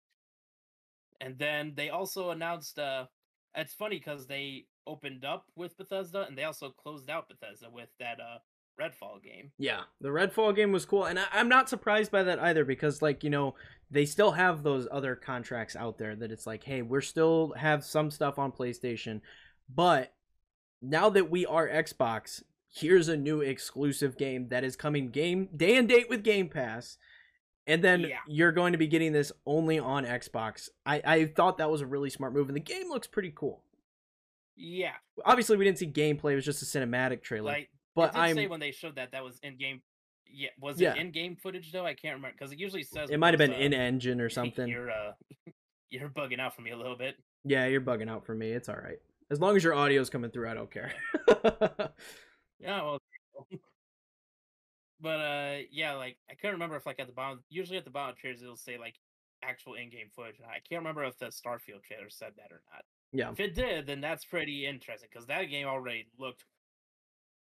And 1.21 1.37
then 1.37 1.73
they 1.75 1.89
also 1.89 2.29
announced 2.31 2.77
uh 2.79 3.05
it's 3.55 3.73
funny 3.73 3.97
because 3.97 4.27
they 4.27 4.65
opened 4.85 5.23
up 5.25 5.45
with 5.55 5.77
Bethesda 5.77 6.25
and 6.27 6.37
they 6.37 6.43
also 6.43 6.69
closed 6.71 7.09
out 7.09 7.27
Bethesda 7.29 7.69
with 7.71 7.89
that 7.99 8.19
uh 8.19 8.39
Redfall 8.81 9.21
game. 9.23 9.51
yeah. 9.59 9.81
The 10.01 10.09
Redfall 10.09 10.55
game 10.55 10.71
was 10.71 10.83
cool, 10.83 11.05
and 11.05 11.19
I, 11.19 11.25
I'm 11.31 11.47
not 11.47 11.69
surprised 11.69 12.09
by 12.11 12.23
that 12.23 12.39
either 12.39 12.65
because, 12.65 13.03
like, 13.03 13.23
you 13.23 13.29
know, 13.29 13.53
they 13.91 14.03
still 14.03 14.31
have 14.31 14.63
those 14.63 14.87
other 14.91 15.15
contracts 15.15 15.75
out 15.75 15.99
there 15.99 16.15
that 16.15 16.31
it's 16.31 16.47
like, 16.47 16.63
hey, 16.63 16.81
we're 16.81 16.99
still 17.01 17.53
have 17.55 17.83
some 17.85 18.09
stuff 18.09 18.39
on 18.39 18.51
PlayStation, 18.51 19.21
but 19.69 20.15
now 20.81 21.07
that 21.11 21.29
we 21.29 21.45
are 21.45 21.67
Xbox, 21.69 22.41
here's 22.73 23.07
a 23.07 23.15
new 23.15 23.39
exclusive 23.41 24.17
game 24.17 24.47
that 24.49 24.63
is 24.63 24.75
coming 24.75 25.09
game 25.09 25.47
day 25.55 25.77
and 25.77 25.87
date 25.87 26.09
with 26.09 26.23
Game 26.23 26.49
Pass. 26.49 26.97
And 27.67 27.81
then 27.83 28.01
Yeah. 28.01 28.17
you're 28.27 28.51
going 28.51 28.73
to 28.73 28.77
be 28.77 28.87
getting 28.87 29.13
this 29.13 29.31
only 29.45 29.79
on 29.79 30.03
Xbox. 30.05 30.67
I, 30.85 31.01
I 31.05 31.25
thought 31.27 31.59
that 31.59 31.71
was 31.71 31.79
a 31.81 31.85
really 31.85 32.09
smart 32.09 32.33
move, 32.33 32.49
and 32.49 32.55
the 32.57 32.59
game 32.61 32.89
looks 32.89 33.07
pretty 33.07 33.31
cool. 33.33 33.63
Yeah, 34.57 34.91
Obviously, 35.25 35.55
we 35.57 35.63
didn't 35.65 35.77
see 35.79 35.87
gameplay; 35.87 36.33
it 36.33 36.35
was 36.35 36.45
just 36.45 36.61
a 36.61 36.65
cinematic 36.65 37.21
trailer. 37.23 37.51
like 37.51 37.69
but 37.95 38.15
I'm 38.15 38.35
say 38.35 38.47
when 38.47 38.59
they 38.59 38.71
showed 38.71 38.95
that 38.97 39.11
that 39.13 39.23
was 39.23 39.39
in 39.43 39.57
game. 39.57 39.81
Yeah, 40.27 40.49
was 40.59 40.79
Yeah. 40.81 40.93
it 40.93 40.99
in 40.99 41.11
game 41.11 41.35
footage 41.37 41.71
though? 41.71 41.85
I 41.85 41.93
can't 41.93 42.15
remember 42.15 42.35
because 42.37 42.51
it 42.51 42.59
usually 42.59 42.83
says 42.83 43.09
it 43.09 43.17
might 43.19 43.33
have 43.33 43.39
been 43.39 43.53
uh, 43.53 43.57
in 43.57 43.73
engine 43.73 44.19
or 44.19 44.29
something. 44.29 44.67
You're 44.67 44.91
uh, 44.91 45.13
you're 45.89 46.09
bugging 46.09 46.39
out 46.39 46.55
for 46.55 46.61
me 46.63 46.71
a 46.71 46.77
little 46.77 46.97
bit. 46.97 47.15
Yeah, 47.45 47.65
you're 47.67 47.81
bugging 47.81 48.09
out 48.09 48.25
for 48.25 48.35
me. 48.35 48.51
It's 48.51 48.67
all 48.69 48.75
right. 48.75 48.97
As 49.31 49.39
long 49.39 49.55
as 49.55 49.63
your 49.63 49.73
audio's 49.73 50.09
coming 50.09 50.31
through, 50.31 50.49
I 50.49 50.53
don't 50.53 50.69
care. 50.71 50.91
Yeah, 52.63 52.81
well, 52.81 52.99
but 55.01 55.19
uh, 55.19 55.57
yeah, 55.71 55.93
like 55.93 56.17
I 56.29 56.35
couldn't 56.35 56.53
remember 56.53 56.75
if 56.77 56.85
like 56.85 56.99
at 56.99 57.07
the 57.07 57.13
bottom, 57.13 57.43
usually 57.49 57.77
at 57.77 57.83
the 57.83 57.91
bottom 57.91 58.11
of 58.13 58.17
trailers 58.17 58.41
it'll 58.41 58.55
say 58.55 58.77
like 58.77 58.95
actual 59.43 59.73
in-game 59.73 60.07
footage. 60.15 60.37
And 60.39 60.47
I 60.47 60.61
can't 60.67 60.79
remember 60.79 61.03
if 61.03 61.17
the 61.17 61.25
Starfield 61.25 61.83
trailer 61.83 62.09
said 62.09 62.31
that 62.37 62.51
or 62.51 62.61
not. 62.71 62.85
yeah, 63.11 63.31
If 63.31 63.39
it 63.39 63.53
did, 63.55 63.85
then 63.85 63.99
that's 64.01 64.23
pretty 64.23 64.65
interesting 64.65 65.09
because 65.11 65.27
that 65.27 65.43
game 65.45 65.67
already 65.67 66.07
looked. 66.17 66.45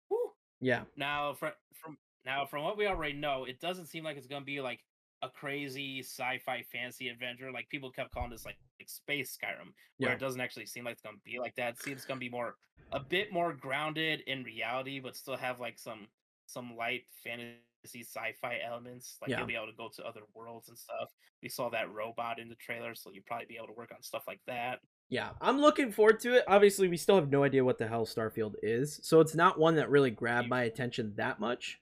Whew. 0.09 0.33
yeah, 0.61 0.85
Now 0.97 1.35
from 1.35 1.53
from 1.75 1.99
now 2.25 2.47
from 2.47 2.62
what 2.62 2.79
we 2.79 2.87
already 2.87 3.14
know, 3.14 3.45
it 3.45 3.61
doesn't 3.61 3.87
seem 3.87 4.05
like 4.05 4.17
it's 4.17 4.27
gonna 4.27 4.45
be 4.45 4.61
like 4.61 4.81
a 5.25 5.31
crazy 5.31 6.01
sci-fi 6.01 6.63
fantasy 6.71 7.09
adventure. 7.09 7.51
Like 7.51 7.69
people 7.69 7.91
kept 7.91 8.13
calling 8.13 8.31
this 8.31 8.45
like, 8.45 8.59
like 8.79 8.89
space 8.89 9.37
Skyrim, 9.37 9.73
where 9.97 10.11
yeah, 10.11 10.15
it 10.15 10.21
doesn't 10.21 10.41
actually 10.41 10.67
seem 10.67 10.85
like 10.85 10.93
it's 10.93 11.03
gonna 11.03 11.17
be 11.25 11.39
like 11.39 11.55
that. 11.57 11.75
It 11.75 11.83
seems 11.83 12.05
gonna 12.05 12.21
be 12.21 12.29
more 12.29 12.57
a 12.93 13.01
bit 13.01 13.33
more 13.33 13.53
grounded 13.55 14.21
in 14.27 14.45
reality, 14.45 15.01
but 15.01 15.17
still 15.17 15.37
have 15.37 15.61
like 15.61 15.79
some 15.79 16.07
some 16.47 16.77
light 16.77 17.05
fantasy 17.23 18.03
sci-fi 18.03 18.59
elements. 18.67 19.17
Like 19.23 19.31
Yeah. 19.31 19.39
you'll 19.39 19.47
be 19.47 19.57
able 19.57 19.67
to 19.69 19.73
go 19.73 19.89
to 19.97 20.07
other 20.07 20.21
worlds 20.35 20.69
and 20.69 20.79
stuff. 20.79 21.11
We 21.43 21.49
saw 21.49 21.71
that 21.71 21.91
robot 21.93 22.39
in 22.39 22.49
the 22.49 22.55
trailer, 22.57 22.95
so 22.95 23.11
you'll 23.13 23.25
probably 23.27 23.47
be 23.47 23.57
able 23.57 23.69
to 23.69 23.73
work 23.73 23.93
on 23.95 24.03
stuff 24.03 24.25
like 24.27 24.41
that. 24.47 24.81
yeah. 25.11 25.31
I'm 25.41 25.61
looking 25.61 25.91
forward 25.93 26.21
to 26.21 26.35
it. 26.37 26.45
Obviously, 26.49 26.89
we 26.89 26.97
still 26.97 27.17
have 27.17 27.31
no 27.31 27.45
idea 27.45 27.65
what 27.65 27.79
the 27.79 27.87
hell 27.87 28.07
Starfield 28.07 28.55
is, 28.63 29.01
so 29.03 29.21
it's 29.21 29.35
not 29.35 29.59
one 29.59 29.77
that 29.77 29.91
really 29.91 30.11
grabbed 30.11 30.49
my 30.49 30.65
attention 30.65 31.15
that 31.17 31.41
much. 31.41 31.81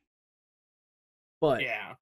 But 1.40 1.62
yeah. 1.62 1.94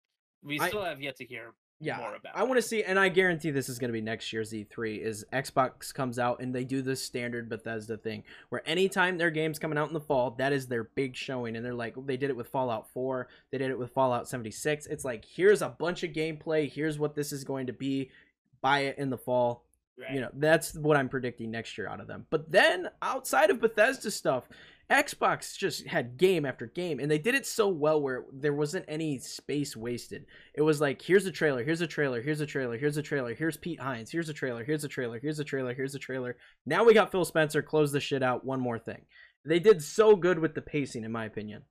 We 0.43 0.59
I- 0.59 0.69
still 0.69 0.85
have 0.85 1.01
yet 1.01 1.17
to 1.17 1.25
hear 1.25 1.55
yeah, 1.83 1.97
more 1.97 2.15
about 2.15 2.37
I 2.37 2.43
want 2.43 2.57
to 2.57 2.63
see, 2.63 2.83
and 2.83 2.99
I 2.99 3.09
guarantee 3.09 3.51
this 3.51 3.71
is 3.71 3.79
going 3.79 3.89
to 3.89 3.93
be 3.93 4.03
next 4.03 4.31
year's 4.35 4.53
E3. 4.53 5.01
Is 5.01 5.25
Xbox 5.33 5.95
comes 5.95 6.19
out 6.19 6.41
and 6.41 6.55
they 6.55 6.63
do 6.63 6.83
the 6.83 6.95
standard 6.95 7.49
Bethesda 7.49 7.97
thing, 7.97 8.23
where 8.51 8.63
anytime 8.69 9.17
their 9.17 9.31
game's 9.31 9.59
coming 9.59 9.79
out 9.79 9.89
in 9.89 9.95
the 9.95 10.01
fall, 10.01 10.33
that 10.33 10.53
is 10.53 10.67
their 10.67 10.85
big 10.85 11.17
showing, 11.17 11.57
and 11.57 11.65
they're 11.65 11.73
like, 11.73 11.95
they 12.05 12.19
did 12.19 12.29
it 12.29 12.37
with 12.37 12.49
Fallout 12.49 12.91
4, 12.93 13.29
they 13.51 13.57
did 13.57 13.71
it 13.71 13.79
with 13.79 13.93
Fallout 13.93 14.29
76. 14.29 14.87
It's 14.87 15.07
like, 15.07 15.25
here's 15.25 15.63
a 15.63 15.71
bunch 15.71 16.03
of 16.03 16.13
gameplay, 16.13 16.71
here's 16.71 16.99
what 16.99 17.15
this 17.15 17.33
is 17.33 17.45
going 17.45 17.67
to 17.69 17.73
be, 17.73 18.11
buy 18.61 18.81
it 18.81 18.99
in 18.99 19.09
the 19.09 19.19
fall. 19.19 19.65
Right. 19.99 20.15
You 20.15 20.21
know, 20.21 20.31
that's 20.35 20.75
what 20.75 20.99
I'm 20.99 21.09
predicting 21.09 21.51
next 21.51 21.79
year 21.79 21.89
out 21.89 22.01
of 22.01 22.07
them. 22.07 22.27
But 22.29 22.53
then 22.53 22.89
outside 23.01 23.51
of 23.51 23.61
Bethesda 23.61 24.11
stuff, 24.11 24.49
Xbox 24.91 25.57
just 25.57 25.87
had 25.87 26.17
game 26.17 26.45
after 26.45 26.67
game, 26.67 26.99
and 26.99 27.11
they 27.11 27.19
did 27.19 27.35
it 27.37 27.47
so 27.47 27.69
well 27.69 28.01
where 28.03 28.25
there 28.33 28.53
wasn't 28.53 28.85
any 28.89 29.19
space 29.19 29.77
wasted. 29.77 30.27
It 30.55 30.63
was 30.63 30.81
like, 30.81 31.01
here's 31.01 31.27
a 31.27 31.31
trailer, 31.31 31.63
here's 31.63 31.81
a 31.81 31.87
trailer, 31.87 32.21
here's 32.21 32.41
a 32.41 32.47
trailer, 32.47 32.77
here's 32.77 32.97
a 32.97 33.03
trailer, 33.03 33.35
here's 33.35 33.57
Pete 33.57 33.81
Hines, 33.81 34.11
here's 34.11 34.29
a 34.29 34.35
trailer, 34.35 34.65
here's 34.65 34.83
a 34.85 34.89
trailer, 34.89 35.21
here's 35.21 35.39
a 35.39 35.45
trailer, 35.45 35.75
here's 35.75 35.95
a 35.95 35.99
trailer. 36.01 36.37
Now 36.67 36.83
we 36.85 36.93
got 36.95 37.13
Phil 37.13 37.25
Spencer, 37.25 37.63
close 37.63 37.93
the 37.93 38.01
shit 38.01 38.23
out, 38.23 38.45
one 38.45 38.61
more 38.61 38.79
thing. 38.79 39.03
They 39.45 39.61
did 39.61 39.83
so 39.83 40.17
good 40.17 40.39
with 40.41 40.55
the 40.55 40.63
pacing, 40.63 41.05
in 41.05 41.13
my 41.13 41.25
opinion. 41.25 41.63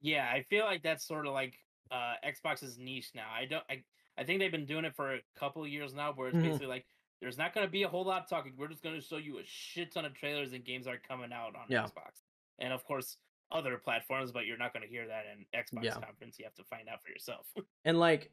Yeah, 0.00 0.28
I 0.30 0.44
feel 0.48 0.64
like 0.64 0.82
that's 0.82 1.06
sort 1.06 1.26
of 1.26 1.32
like 1.32 1.54
uh 1.90 2.14
Xbox's 2.26 2.78
niche 2.78 3.10
now. 3.14 3.26
I 3.34 3.46
don't 3.46 3.64
I 3.70 3.82
I 4.18 4.24
think 4.24 4.40
they've 4.40 4.50
been 4.52 4.66
doing 4.66 4.84
it 4.84 4.94
for 4.96 5.14
a 5.14 5.20
couple 5.38 5.62
of 5.62 5.68
years 5.68 5.94
now 5.94 6.12
where 6.12 6.28
it's 6.28 6.36
Mhm. 6.36 6.42
basically 6.42 6.66
like 6.66 6.86
there's 7.20 7.38
not 7.38 7.54
going 7.54 7.66
to 7.66 7.70
be 7.70 7.82
a 7.82 7.88
whole 7.88 8.04
lot 8.04 8.22
of 8.22 8.28
talking. 8.28 8.52
We're 8.56 8.68
just 8.68 8.82
going 8.82 8.94
to 8.94 9.00
show 9.00 9.16
you 9.16 9.38
a 9.38 9.42
shit 9.44 9.92
ton 9.92 10.04
of 10.04 10.14
trailers 10.14 10.52
and 10.52 10.64
games 10.64 10.84
that 10.84 10.94
are 10.94 11.02
coming 11.08 11.32
out 11.32 11.54
on 11.56 11.62
Yeah. 11.68 11.84
Xbox. 11.84 12.22
And 12.58 12.72
of 12.72 12.84
course, 12.84 13.16
other 13.52 13.78
platforms, 13.78 14.32
but 14.32 14.46
you're 14.46 14.58
not 14.58 14.72
going 14.72 14.82
to 14.82 14.88
hear 14.88 15.06
that 15.06 15.24
in 15.32 15.46
Xbox 15.58 15.84
Yeah. 15.84 15.92
conference. 15.94 16.38
You 16.38 16.44
have 16.44 16.54
to 16.56 16.64
find 16.64 16.88
out 16.88 17.02
for 17.02 17.10
yourself. 17.10 17.46
And 17.84 17.98
like 17.98 18.30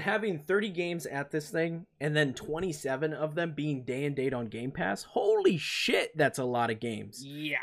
having 0.00 0.40
30 0.40 0.70
games 0.70 1.06
at 1.06 1.30
this 1.30 1.50
thing 1.50 1.86
and 2.00 2.16
then 2.16 2.34
27 2.34 3.12
of 3.14 3.34
them 3.36 3.52
being 3.52 3.84
day 3.84 4.04
and 4.04 4.16
date 4.16 4.34
on 4.34 4.48
Game 4.48 4.72
Pass. 4.72 5.04
Holy 5.04 5.56
shit, 5.56 6.16
that's 6.16 6.38
a 6.40 6.44
lot 6.44 6.70
of 6.70 6.80
games. 6.80 7.24
yeah. 7.24 7.58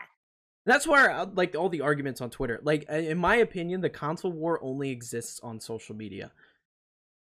That's 0.67 0.87
why 0.87 1.05
I 1.09 1.23
like 1.25 1.53
all 1.55 1.69
the 1.69 1.81
arguments 1.81 2.21
on 2.21 2.31
Twitter. 2.31 2.59
Like 2.63 2.85
uh, 2.89 2.95
in 2.95 3.19
my 3.19 3.35
opinion, 3.35 3.81
the 3.81 3.89
console 3.89 4.31
war 4.31 4.57
only 4.63 4.89
exists 4.89 5.39
on 5.43 5.59
social 5.59 5.95
media. 5.95 6.31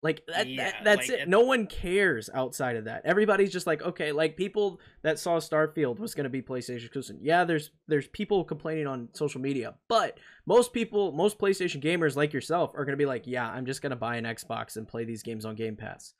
Like 0.05 0.23
that, 0.27 0.47
Yeah, 0.47 0.65
that 0.65 0.83
that's 0.83 1.09
like, 1.09 1.21
it. 1.21 1.27
No 1.27 1.39
one 1.41 1.65
cares 1.65 2.29
outside 2.31 2.75
of 2.75 2.85
that. 2.85 3.01
Everybody's 3.05 3.51
just 3.51 3.65
like, 3.65 3.81
okay, 3.81 4.11
like 4.11 4.37
people 4.37 4.79
that 5.01 5.17
saw 5.17 5.39
Starfield 5.39 5.97
was 5.97 6.13
going 6.13 6.25
to 6.25 6.29
be 6.29 6.43
PlayStation 6.43 6.83
exclusive. 6.85 7.17
Yeah, 7.21 7.43
there's 7.43 7.71
there's 7.87 8.07
people 8.09 8.43
complaining 8.43 8.85
on 8.85 9.09
social 9.13 9.41
media, 9.41 9.73
but 9.87 10.19
most 10.45 10.73
people, 10.73 11.11
most 11.11 11.39
PlayStation 11.39 11.81
gamers 11.81 12.15
like 12.15 12.33
yourself 12.33 12.69
are 12.75 12.85
going 12.85 12.93
to 12.93 13.01
be 13.01 13.07
like, 13.07 13.23
yeah, 13.25 13.49
I'm 13.49 13.65
just 13.65 13.81
going 13.81 13.89
to 13.89 13.95
buy 13.95 14.17
an 14.17 14.25
Xbox 14.25 14.77
and 14.77 14.87
play 14.87 15.05
these 15.05 15.23
games 15.23 15.43
on 15.43 15.55
Game 15.55 15.75
Pass. 15.75 16.13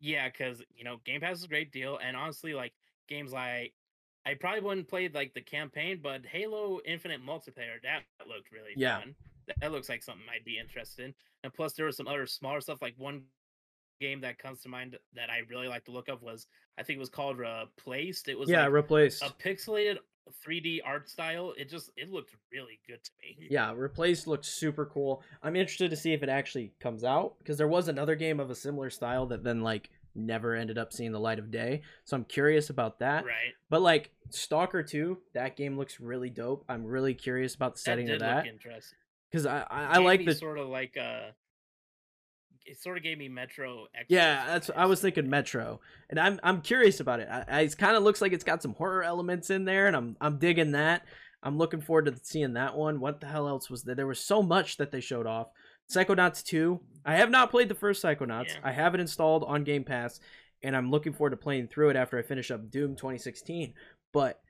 Yeah, 0.00 0.28
because 0.28 0.60
you 0.74 0.82
know, 0.82 0.96
Game 1.04 1.20
Pass 1.20 1.38
is 1.38 1.44
a 1.44 1.48
great 1.48 1.70
deal, 1.70 1.96
and 2.04 2.16
honestly, 2.16 2.54
like 2.54 2.72
games 3.08 3.32
like 3.32 3.72
I 4.26 4.34
probably 4.34 4.62
wouldn't 4.62 4.88
play 4.88 5.08
like 5.14 5.32
the 5.32 5.42
campaign, 5.42 6.00
but 6.02 6.26
Halo 6.26 6.80
Infinite 6.84 7.24
multiplayer 7.24 7.80
that 7.84 8.02
looked 8.26 8.50
really 8.50 8.72
Yeah. 8.76 8.98
fun. 8.98 9.14
That, 9.60 9.72
looks 9.72 9.88
like 9.88 10.02
something 10.02 10.24
I'd 10.32 10.44
be 10.44 10.58
interested 10.58 11.06
in. 11.06 11.14
And 11.44 11.52
plus, 11.52 11.72
there 11.72 11.86
was 11.86 11.96
some 11.96 12.08
other 12.08 12.26
smaller 12.26 12.60
stuff. 12.60 12.82
Like 12.82 12.94
one 12.96 13.22
game 14.00 14.20
that 14.20 14.38
comes 14.38 14.60
to 14.62 14.68
mind 14.68 14.96
that 15.14 15.30
I 15.30 15.40
really 15.48 15.68
like 15.68 15.84
to 15.84 15.90
look 15.90 16.08
up 16.08 16.22
was 16.22 16.46
I 16.78 16.82
think 16.82 16.96
it 16.96 17.00
was 17.00 17.08
called 17.08 17.38
Replaced. 17.38 18.28
It 18.28 18.38
was 18.38 18.48
yeah, 18.48 18.64
like 18.64 18.72
replaced. 18.72 19.22
a 19.22 19.26
pixelated 19.26 19.98
3D 20.46 20.80
art 20.84 21.08
style. 21.08 21.54
It 21.56 21.68
just 21.68 21.90
it 21.96 22.10
looked 22.10 22.34
really 22.52 22.80
good 22.86 23.02
to 23.02 23.10
me. 23.22 23.48
Yeah, 23.50 23.72
replaced 23.74 24.26
looks 24.26 24.48
super 24.48 24.86
cool. 24.86 25.22
I'm 25.42 25.56
interested 25.56 25.90
to 25.90 25.96
see 25.96 26.12
if 26.12 26.22
it 26.22 26.28
actually 26.28 26.72
comes 26.80 27.04
out 27.04 27.38
because 27.38 27.58
there 27.58 27.68
was 27.68 27.88
another 27.88 28.14
game 28.14 28.40
of 28.40 28.50
a 28.50 28.54
similar 28.54 28.90
style 28.90 29.26
that 29.26 29.44
then 29.44 29.62
like 29.62 29.90
never 30.14 30.54
ended 30.54 30.78
up 30.78 30.92
seeing 30.92 31.12
the 31.12 31.20
light 31.20 31.38
of 31.38 31.50
day. 31.50 31.82
So 32.04 32.16
I'm 32.16 32.24
curious 32.24 32.70
about 32.70 32.98
that. 32.98 33.24
Right. 33.24 33.54
But 33.70 33.82
like 33.82 34.10
Stalker 34.30 34.82
2, 34.82 35.18
that 35.34 35.56
game 35.56 35.78
looks 35.78 36.00
really 36.00 36.30
dope. 36.30 36.64
I'm 36.68 36.84
really 36.84 37.14
curious 37.14 37.54
about 37.54 37.74
the 37.74 37.80
setting 37.80 38.06
that 38.06 38.14
of 38.14 38.20
that 38.20 38.36
look 38.44 38.46
interesting. 38.46 38.98
Because 39.32 39.46
I 39.46 39.64
I, 39.70 39.84
I 39.84 39.98
like 39.98 40.24
the 40.24 40.34
sort 40.34 40.58
of 40.58 40.68
like 40.68 40.96
uh 40.96 41.30
it 42.64 42.80
sort 42.80 42.96
of 42.96 43.02
gave 43.02 43.18
me 43.18 43.28
Metro 43.28 43.86
Exodus 43.94 44.06
yeah. 44.08 44.46
That's 44.46 44.70
I 44.76 44.86
was 44.86 45.00
thinking 45.00 45.28
Metro, 45.28 45.80
and 46.10 46.20
I'm 46.20 46.38
I'm 46.42 46.60
curious 46.60 47.00
about 47.00 47.20
it. 47.20 47.28
I, 47.30 47.44
I, 47.48 47.60
it 47.62 47.76
kind 47.76 47.96
of 47.96 48.02
looks 48.02 48.20
like 48.20 48.32
it's 48.32 48.44
got 48.44 48.62
some 48.62 48.74
horror 48.74 49.02
elements 49.02 49.50
in 49.50 49.64
there, 49.64 49.86
and 49.86 49.96
I'm 49.96 50.16
I'm 50.20 50.38
digging 50.38 50.72
that. 50.72 51.02
I'm 51.42 51.58
looking 51.58 51.80
forward 51.80 52.06
to 52.06 52.14
seeing 52.22 52.52
that 52.54 52.76
one. 52.76 53.00
What 53.00 53.20
the 53.20 53.26
hell 53.26 53.48
else 53.48 53.68
was 53.68 53.82
there? 53.82 53.96
There 53.96 54.06
was 54.06 54.20
so 54.20 54.42
much 54.42 54.76
that 54.76 54.92
they 54.92 55.00
showed 55.00 55.26
off. 55.26 55.48
Psychonauts 55.90 56.44
2. 56.44 56.80
I 57.04 57.16
have 57.16 57.30
not 57.30 57.50
played 57.50 57.68
the 57.68 57.74
first 57.74 58.02
Psychonauts. 58.02 58.50
Yeah. 58.50 58.60
I 58.62 58.70
have 58.70 58.94
it 58.94 59.00
installed 59.00 59.42
on 59.44 59.64
Game 59.64 59.82
Pass, 59.82 60.20
and 60.62 60.76
I'm 60.76 60.90
looking 60.90 61.12
forward 61.12 61.30
to 61.30 61.36
playing 61.36 61.66
through 61.66 61.90
it 61.90 61.96
after 61.96 62.16
I 62.16 62.22
finish 62.22 62.52
up 62.52 62.70
Doom 62.70 62.94
2016. 62.94 63.74
But 64.12 64.40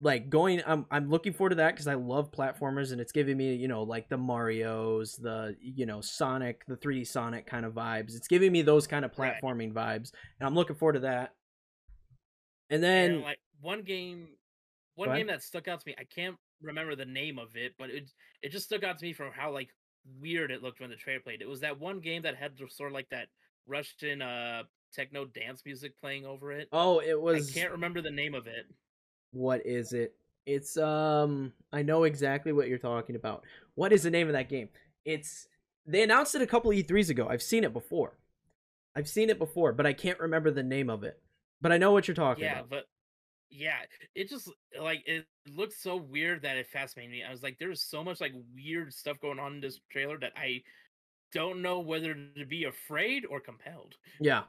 like 0.00 0.28
going 0.28 0.62
I'm 0.66 0.86
I'm 0.90 1.08
looking 1.08 1.32
forward 1.32 1.50
to 1.50 1.56
that 1.56 1.72
because 1.74 1.86
I 1.86 1.94
love 1.94 2.30
platformers 2.30 2.92
and 2.92 3.00
it's 3.00 3.12
giving 3.12 3.36
me, 3.36 3.54
you 3.54 3.68
know, 3.68 3.82
like 3.82 4.08
the 4.08 4.18
Marios, 4.18 5.20
the 5.20 5.56
you 5.60 5.86
know, 5.86 6.00
Sonic, 6.00 6.64
the 6.66 6.76
3D 6.76 7.04
Sonic 7.04 7.46
kind 7.46 7.64
of 7.64 7.72
vibes. 7.72 8.14
It's 8.14 8.28
giving 8.28 8.52
me 8.52 8.62
those 8.62 8.86
kind 8.86 9.04
of 9.04 9.12
Right. 9.16 9.34
platforming 9.42 9.72
vibes. 9.72 10.12
And 10.38 10.46
I'm 10.46 10.54
looking 10.54 10.76
forward 10.76 10.94
to 10.94 11.00
that. 11.00 11.34
And 12.70 12.82
And 12.82 12.82
then 12.82 13.22
like 13.22 13.38
one 13.60 13.82
game 13.82 14.28
one 14.94 15.14
game 15.14 15.26
that 15.28 15.42
stuck 15.42 15.68
out 15.68 15.80
to 15.80 15.88
me, 15.88 15.94
I 15.98 16.04
can't 16.04 16.36
remember 16.62 16.94
the 16.96 17.04
name 17.04 17.38
of 17.38 17.56
it, 17.56 17.74
but 17.78 17.90
it 17.90 18.10
it 18.42 18.50
just 18.50 18.66
stuck 18.66 18.82
out 18.82 18.98
to 18.98 19.04
me 19.04 19.12
from 19.12 19.32
how 19.32 19.50
like 19.52 19.70
weird 20.20 20.50
it 20.50 20.62
looked 20.62 20.80
when 20.80 20.90
the 20.90 20.96
trailer 20.96 21.20
played. 21.20 21.42
It 21.42 21.48
was 21.48 21.60
that 21.60 21.78
one 21.78 22.00
game 22.00 22.22
that 22.22 22.36
had 22.36 22.56
the 22.56 22.68
sort 22.68 22.90
of 22.90 22.94
like 22.94 23.08
that 23.10 23.28
Russian 23.66 24.22
uh 24.22 24.64
techno 24.92 25.24
dance 25.26 25.62
music 25.64 25.98
playing 26.00 26.24
over 26.24 26.52
it. 26.52 26.68
oh, 26.72 27.00
it 27.00 27.20
was 27.20 27.50
I 27.50 27.52
can't 27.52 27.72
remember 27.72 28.00
the 28.00 28.10
name 28.10 28.34
of 28.34 28.46
it. 28.46 28.66
What 29.36 29.66
is 29.66 29.92
it? 29.92 30.14
It's 30.46 30.76
um 30.76 31.52
I 31.72 31.82
know 31.82 32.04
exactly 32.04 32.52
what 32.52 32.68
you're 32.68 32.78
talking 32.78 33.16
about. 33.16 33.44
What 33.74 33.92
is 33.92 34.02
the 34.02 34.10
name 34.10 34.28
of 34.28 34.34
that 34.34 34.48
game? 34.48 34.68
It's 35.04 35.48
they 35.86 36.02
announced 36.02 36.34
it 36.34 36.42
a 36.42 36.46
couple 36.46 36.72
E3s 36.72 37.10
ago. 37.10 37.28
I've 37.28 37.42
seen 37.42 37.64
it 37.64 37.72
before. 37.72 38.18
I've 38.96 39.08
seen 39.08 39.30
it 39.30 39.38
before, 39.38 39.72
but 39.72 39.86
I 39.86 39.92
can't 39.92 40.20
remember 40.20 40.50
the 40.50 40.62
name 40.62 40.90
of 40.90 41.04
it. 41.04 41.20
But 41.60 41.72
I 41.72 41.78
know 41.78 41.92
what 41.92 42.08
you're 42.08 42.14
talking 42.14 42.44
Yeah, 42.44 42.52
about. 42.52 42.70
but 42.70 42.84
yeah, 43.50 43.78
it 44.14 44.28
just 44.28 44.50
like 44.80 45.02
it 45.06 45.26
looked 45.48 45.74
so 45.74 45.96
weird 45.96 46.42
that 46.42 46.56
it 46.56 46.68
fascinated 46.68 47.12
me. 47.12 47.24
I 47.24 47.30
was 47.30 47.42
like, 47.42 47.58
there's 47.58 47.82
so 47.82 48.04
much 48.04 48.20
like 48.20 48.32
weird 48.54 48.92
stuff 48.92 49.20
going 49.20 49.38
on 49.38 49.54
in 49.54 49.60
this 49.60 49.80
trailer 49.90 50.18
that 50.20 50.32
I 50.36 50.62
don't 51.32 51.62
know 51.62 51.80
whether 51.80 52.14
to 52.14 52.46
be 52.46 52.64
afraid 52.64 53.26
or 53.26 53.40
compelled. 53.40 53.96
Yeah. 54.20 54.44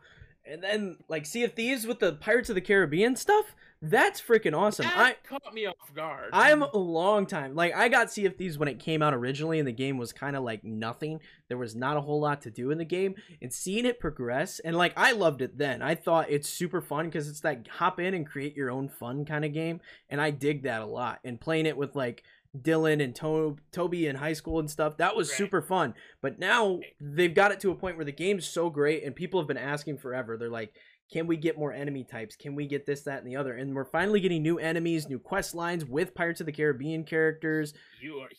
And 0.50 0.64
then 0.64 0.98
like 1.08 1.26
Sea 1.26 1.43
of 1.43 1.54
Thieves 1.54 1.86
with 1.86 2.00
the 2.00 2.14
Pirates 2.14 2.50
of 2.50 2.56
the 2.56 2.62
Caribbean 2.62 3.16
stuff, 3.16 3.56
that's 3.82 4.20
freaking 4.20 4.58
awesome. 4.58 4.86
That 4.86 4.98
I 4.98 5.16
caught 5.28 5.54
me 5.54 5.68
off 5.68 5.93
guard. 5.95 6.30
I'm 6.34 6.64
a 6.64 6.78
long 6.78 7.28
time. 7.28 7.54
Like 7.54 7.76
I 7.76 7.89
got 7.89 8.12
Sea 8.12 8.26
of 8.26 8.36
Thieves 8.36 8.58
when 8.58 8.68
it 8.68 8.80
came 8.80 9.04
out 9.04 9.14
originally 9.14 9.60
and 9.60 9.68
the 9.68 9.74
game 9.74 9.98
was 9.98 10.12
kind 10.12 10.36
of 10.36 10.43
like 10.43 10.64
nothing. 10.64 11.20
There 11.48 11.58
was 11.58 11.76
not 11.76 11.95
a 11.95 12.02
whole 12.02 12.20
lot 12.20 12.41
to 12.41 12.50
do 12.50 12.72
in 12.72 12.80
the 12.80 12.86
game 12.86 13.16
and 13.41 13.54
seeing 13.54 13.86
it 13.86 14.00
progress 14.00 14.60
and 14.60 14.76
like 14.76 14.93
I 14.98 15.12
loved 15.12 15.41
it 15.43 15.58
then. 15.60 15.84
I 15.84 15.93
thought 15.93 16.32
it's 16.32 16.50
super 16.50 16.82
fun 16.82 17.12
cuz 17.12 17.28
it's 17.28 17.41
that 17.41 17.68
hop 17.68 18.00
in 18.00 18.16
and 18.16 18.26
create 18.26 18.56
your 18.56 18.72
own 18.72 18.89
fun 18.89 19.26
kind 19.26 19.45
of 19.45 19.54
game 19.54 19.80
and 20.10 20.20
I 20.20 20.32
dig 20.32 20.64
that 20.64 20.82
a 20.82 20.86
lot. 20.86 21.20
And 21.24 21.39
playing 21.39 21.68
it 21.68 21.78
with 21.78 21.95
like 21.95 22.24
Dylan 22.56 23.04
and 23.04 23.16
to- 23.16 23.58
Toby 23.72 24.08
in 24.08 24.16
high 24.18 24.34
school 24.34 24.60
and 24.60 24.70
stuff, 24.70 24.98
that 24.98 25.16
was 25.16 25.30
Right. 25.30 25.38
super 25.38 25.62
fun. 25.62 25.93
But 26.22 26.39
now 26.39 26.80
they've 27.00 27.34
got 27.34 27.52
it 27.52 27.60
to 27.62 27.72
a 27.72 27.76
point 27.76 27.95
where 27.98 28.06
the 28.06 28.12
game's 28.12 28.48
so 28.48 28.70
great 28.70 29.04
and 29.04 29.16
people 29.16 29.39
have 29.39 29.48
been 29.48 29.58
asking 29.58 29.98
forever. 29.98 30.38
They're 30.38 30.50
like 30.50 30.74
can 31.10 31.26
we 31.26 31.38
get 31.38 31.58
more 31.58 31.72
enemy 31.72 32.04
types? 32.04 32.36
Can 32.36 32.54
we 32.54 32.68
get 32.68 32.86
this, 32.86 33.04
that, 33.04 33.20
and 33.20 33.28
the 33.28 33.38
other? 33.38 33.54
And 33.54 33.74
we're 33.74 33.86
finally 33.86 34.20
getting 34.20 34.41
new 34.43 34.60
enemies, 34.60 35.08
new 35.08 35.20
quest 35.20 35.56
lines 35.56 35.86
with 35.86 36.14
Pirates 36.14 36.41
of 36.41 36.45
the 36.48 36.52
Caribbean 36.52 37.06
characters. 37.06 37.74
you 38.02 38.16
are 38.18 38.30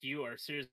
you 0.00 0.22
are 0.22 0.36
seriously 0.38 0.70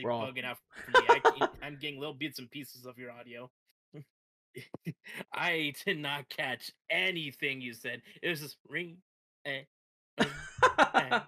bugging 0.00 0.44
out 0.44 0.58
for 0.84 1.00
me. 1.00 1.06
I, 1.08 1.48
I'm 1.62 1.78
getting 1.78 1.98
little 1.98 2.14
bits 2.14 2.38
and 2.38 2.50
pieces 2.50 2.84
of 2.84 2.98
your 2.98 3.10
audio. 3.10 3.50
I 5.32 5.72
did 5.86 5.98
not 5.98 6.28
catch 6.28 6.70
anything 6.90 7.60
you 7.60 7.72
said. 7.74 8.02
It 8.22 8.28
was 8.28 8.40
just 8.40 8.58
ring. 8.68 8.98
Eh, 9.46 9.62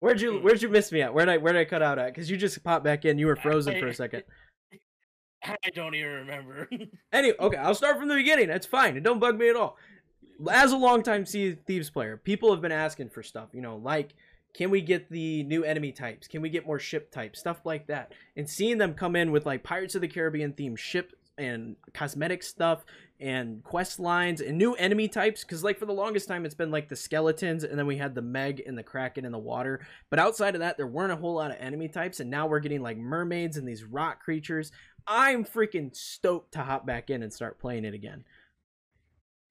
where'd 0.00 0.20
you 0.20 0.38
Where'd 0.38 0.62
you 0.62 0.68
miss 0.68 0.92
me 0.92 1.02
at? 1.02 1.12
Where'd 1.12 1.28
I 1.28 1.38
Where'd 1.38 1.56
I 1.56 1.64
cut 1.64 1.82
out 1.82 1.98
at? 1.98 2.14
Because 2.14 2.30
you 2.30 2.36
just 2.36 2.62
popped 2.62 2.84
back 2.84 3.04
in. 3.04 3.18
You 3.18 3.26
were 3.26 3.36
frozen 3.36 3.78
for 3.78 3.88
a 3.88 3.94
second. 3.94 4.24
I 5.44 5.70
don't 5.74 5.94
even 5.94 6.10
remember. 6.10 6.68
Anyway, 7.12 7.36
okay, 7.38 7.56
I'll 7.56 7.74
start 7.74 7.98
from 7.98 8.08
the 8.08 8.16
beginning. 8.16 8.48
That's 8.48 8.66
fine. 8.66 8.96
It 8.96 9.02
don't 9.02 9.18
bug 9.18 9.38
me 9.38 9.48
at 9.48 9.56
all. 9.56 9.76
As 10.50 10.72
a 10.72 10.76
longtime 10.76 11.24
Sea 11.26 11.56
Thieves 11.66 11.90
player, 11.90 12.16
people 12.16 12.50
have 12.52 12.60
been 12.60 12.72
asking 12.72 13.10
for 13.10 13.22
stuff. 13.22 13.48
You 13.52 13.62
know, 13.62 13.76
like 13.76 14.14
can 14.54 14.70
we 14.70 14.80
get 14.80 15.10
the 15.10 15.44
new 15.44 15.64
enemy 15.64 15.92
types? 15.92 16.26
Can 16.26 16.42
we 16.42 16.48
get 16.48 16.66
more 16.66 16.78
ship 16.78 17.10
types? 17.10 17.38
Stuff 17.38 17.64
like 17.64 17.86
that. 17.86 18.12
And 18.36 18.48
seeing 18.48 18.78
them 18.78 18.94
come 18.94 19.14
in 19.14 19.30
with 19.30 19.46
like 19.46 19.62
Pirates 19.62 19.94
of 19.94 20.00
the 20.00 20.08
Caribbean 20.08 20.52
themed 20.52 20.78
ship 20.78 21.12
and 21.36 21.76
cosmetic 21.94 22.42
stuff 22.42 22.84
and 23.20 23.64
quest 23.64 23.98
lines 23.98 24.40
and 24.40 24.56
new 24.56 24.74
enemy 24.74 25.08
types 25.08 25.42
because 25.42 25.64
like 25.64 25.78
for 25.78 25.86
the 25.86 25.92
longest 25.92 26.28
time 26.28 26.44
it's 26.44 26.54
been 26.54 26.70
like 26.70 26.88
the 26.88 26.94
skeletons 26.94 27.64
and 27.64 27.76
then 27.76 27.86
we 27.86 27.96
had 27.96 28.14
the 28.14 28.22
meg 28.22 28.62
and 28.64 28.78
the 28.78 28.82
kraken 28.82 29.24
in 29.24 29.32
the 29.32 29.38
water 29.38 29.84
but 30.08 30.20
outside 30.20 30.54
of 30.54 30.60
that 30.60 30.76
there 30.76 30.86
weren't 30.86 31.10
a 31.10 31.16
whole 31.16 31.34
lot 31.34 31.50
of 31.50 31.56
enemy 31.58 31.88
types 31.88 32.20
and 32.20 32.30
now 32.30 32.46
we're 32.46 32.60
getting 32.60 32.80
like 32.80 32.96
mermaids 32.96 33.56
and 33.56 33.66
these 33.66 33.82
rock 33.82 34.22
creatures 34.22 34.70
i'm 35.08 35.44
freaking 35.44 35.94
stoked 35.96 36.52
to 36.52 36.60
hop 36.60 36.86
back 36.86 37.10
in 37.10 37.24
and 37.24 37.32
start 37.32 37.58
playing 37.58 37.84
it 37.84 37.92
again 37.92 38.24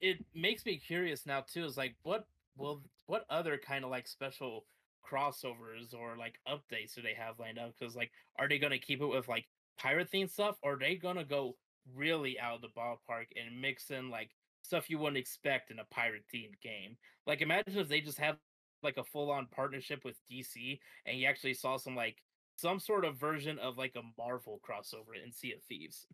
it 0.01 0.24
makes 0.36 0.65
me 0.65 0.78
curious 0.78 1.26
now 1.26 1.41
too. 1.41 1.65
Is 1.65 1.78
like 1.78 1.95
what 2.03 2.28
will 2.55 2.82
what 3.05 3.26
other 3.30 3.57
kind 3.57 3.84
of 3.84 3.91
like 3.91 4.07
special 4.07 4.65
crossovers 5.09 5.93
or 5.93 6.15
like 6.18 6.39
updates 6.47 6.95
do 6.95 7.01
they 7.01 7.13
have 7.13 7.39
lined 7.39 7.59
up? 7.59 7.74
Because 7.78 7.95
like, 7.95 8.11
are 8.38 8.47
they 8.47 8.59
gonna 8.59 8.78
keep 8.78 9.01
it 9.01 9.07
with 9.07 9.28
like 9.28 9.45
pirate 9.78 10.11
themed 10.11 10.32
stuff, 10.32 10.57
or 10.61 10.74
are 10.74 10.80
they 10.80 10.95
gonna 10.95 11.24
go 11.24 11.55
really 11.95 12.39
out 12.39 12.55
of 12.55 12.61
the 12.61 12.67
ballpark 12.67 13.27
and 13.35 13.61
mix 13.61 13.89
in 13.89 14.09
like 14.09 14.31
stuff 14.63 14.89
you 14.89 14.99
wouldn't 14.99 15.17
expect 15.17 15.71
in 15.71 15.79
a 15.79 15.85
pirate 15.85 16.23
themed 16.33 16.59
game? 16.61 16.97
Like, 17.25 17.41
imagine 17.41 17.77
if 17.77 17.89
they 17.89 18.01
just 18.01 18.17
had 18.17 18.38
like 18.83 18.97
a 18.97 19.03
full 19.03 19.31
on 19.31 19.47
partnership 19.47 20.05
with 20.05 20.15
DC 20.31 20.79
and 21.05 21.19
you 21.19 21.27
actually 21.27 21.53
saw 21.53 21.77
some 21.77 21.95
like 21.95 22.17
some 22.57 22.79
sort 22.79 23.05
of 23.05 23.17
version 23.17 23.59
of 23.59 23.77
like 23.77 23.95
a 23.95 24.21
Marvel 24.21 24.59
crossover 24.67 25.23
in 25.23 25.31
Sea 25.31 25.53
of 25.53 25.63
Thieves. 25.63 26.07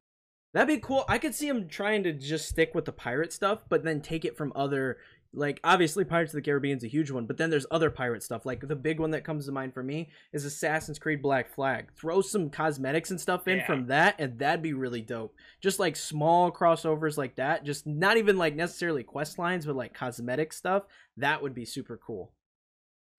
That'd 0.53 0.67
be 0.67 0.79
cool. 0.79 1.03
I 1.07 1.17
could 1.17 1.33
see 1.33 1.47
him 1.47 1.67
trying 1.67 2.03
to 2.03 2.13
just 2.13 2.47
stick 2.47 2.75
with 2.75 2.85
the 2.85 2.91
pirate 2.91 3.33
stuff, 3.33 3.63
but 3.69 3.83
then 3.83 4.01
take 4.01 4.23
it 4.23 4.37
from 4.37 4.53
other 4.55 4.97
like 5.35 5.59
obviously 5.63 6.03
Pirates 6.05 6.31
of 6.31 6.35
the 6.37 6.41
Caribbean's 6.43 6.83
a 6.83 6.87
huge 6.87 7.09
one, 7.11 7.25
but 7.25 7.37
then 7.37 7.49
there's 7.49 7.65
other 7.71 7.89
pirate 7.89 8.21
stuff. 8.23 8.45
Like 8.45 8.67
the 8.67 8.75
big 8.75 8.99
one 8.99 9.11
that 9.11 9.23
comes 9.23 9.45
to 9.47 9.51
mind 9.51 9.73
for 9.73 9.81
me 9.83 10.09
is 10.31 10.45
Assassin's 10.45 10.99
Creed 10.99 11.21
Black 11.21 11.49
Flag. 11.53 11.91
Throw 11.95 12.21
some 12.21 12.49
cosmetics 12.49 13.09
and 13.11 13.19
stuff 13.19 13.47
in 13.47 13.57
Yeah. 13.57 13.65
from 13.65 13.87
that, 13.87 14.15
and 14.19 14.37
that'd 14.39 14.61
be 14.61 14.73
really 14.73 15.01
dope. 15.01 15.35
Just 15.61 15.79
like 15.79 15.95
small 15.95 16.51
crossovers 16.51 17.17
like 17.17 17.35
that, 17.35 17.63
just 17.65 17.87
not 17.87 18.17
even 18.17 18.37
like 18.37 18.55
necessarily 18.55 19.03
quest 19.03 19.39
lines, 19.39 19.65
but 19.65 19.75
like 19.75 19.93
cosmetic 19.93 20.53
stuff. 20.53 20.83
That 21.17 21.41
would 21.41 21.53
be 21.55 21.65
super 21.65 21.97
cool. 21.97 22.31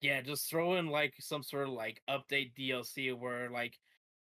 Yeah, 0.01 0.21
just 0.21 0.49
throw 0.49 0.75
in 0.75 0.87
like 0.87 1.15
some 1.19 1.43
sort 1.43 1.67
of 1.67 1.73
like 1.73 2.01
update 2.09 2.53
DLC 2.57 3.17
where 3.17 3.49
like 3.49 3.77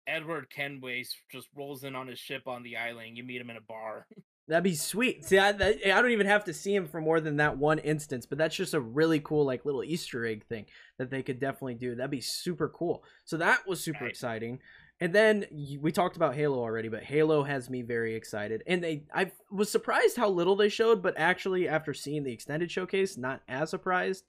Edward 0.07 0.49
Kenway 0.51 1.05
just 1.31 1.49
rolls 1.55 1.85
in 1.85 1.95
on 1.95 2.09
his 2.09 2.19
ship 2.19 2.47
on 2.49 2.63
the 2.63 2.77
island. 2.77 3.17
You 3.17 3.25
meet 3.25 3.41
him 3.41 3.51
in 3.51 3.57
a 3.57 3.61
bar. 3.61 4.07
That'd 4.49 4.65
be 4.65 4.75
sweet. 4.75 5.25
See, 5.25 5.39
I, 5.39 5.51
I 5.51 5.73
don't 6.03 6.11
even 6.11 6.27
have 6.27 6.45
to 6.45 6.53
see 6.53 6.75
him 6.75 6.87
for 6.87 7.01
more 7.01 7.21
than 7.21 7.37
that 7.37 7.59
one 7.59 7.79
instance, 7.79 8.27
but 8.27 8.39
that's 8.39 8.57
just 8.57 8.75
a 8.75 8.81
really 8.81 9.21
cool, 9.21 9.47
like, 9.47 9.65
little 9.65 9.85
Easter 9.85 10.27
egg 10.27 10.45
thing 10.47 10.67
that 10.99 11.11
they 11.11 11.23
could 11.23 11.39
definitely 11.39 11.77
do. 11.77 11.95
That'd 11.95 12.11
be 12.11 12.21
super 12.21 12.69
cool. 12.69 13.05
So 13.25 13.37
that 13.37 13.67
was 13.69 13.81
super 13.81 14.07
exciting. 14.07 14.59
And 15.01 15.13
then 15.13 15.47
we 15.81 15.91
talked 15.93 16.17
about 16.17 16.35
Halo 16.35 16.59
already, 16.59 16.89
but 16.89 17.03
Halo 17.05 17.45
has 17.45 17.71
me 17.71 17.83
very 17.83 18.15
excited. 18.15 18.63
And 18.67 18.83
they, 18.83 19.05
I 19.15 19.31
was 19.51 19.71
surprised 19.71 20.17
how 20.17 20.29
little 20.29 20.57
they 20.57 20.69
showed, 20.69 21.03
but 21.03 21.15
actually, 21.17 21.69
after 21.69 21.95
seeing 21.95 22.25
the 22.25 22.33
extended 22.33 22.71
showcase, 22.71 23.17
not 23.17 23.43
as 23.49 23.71
surprised. 23.71 24.25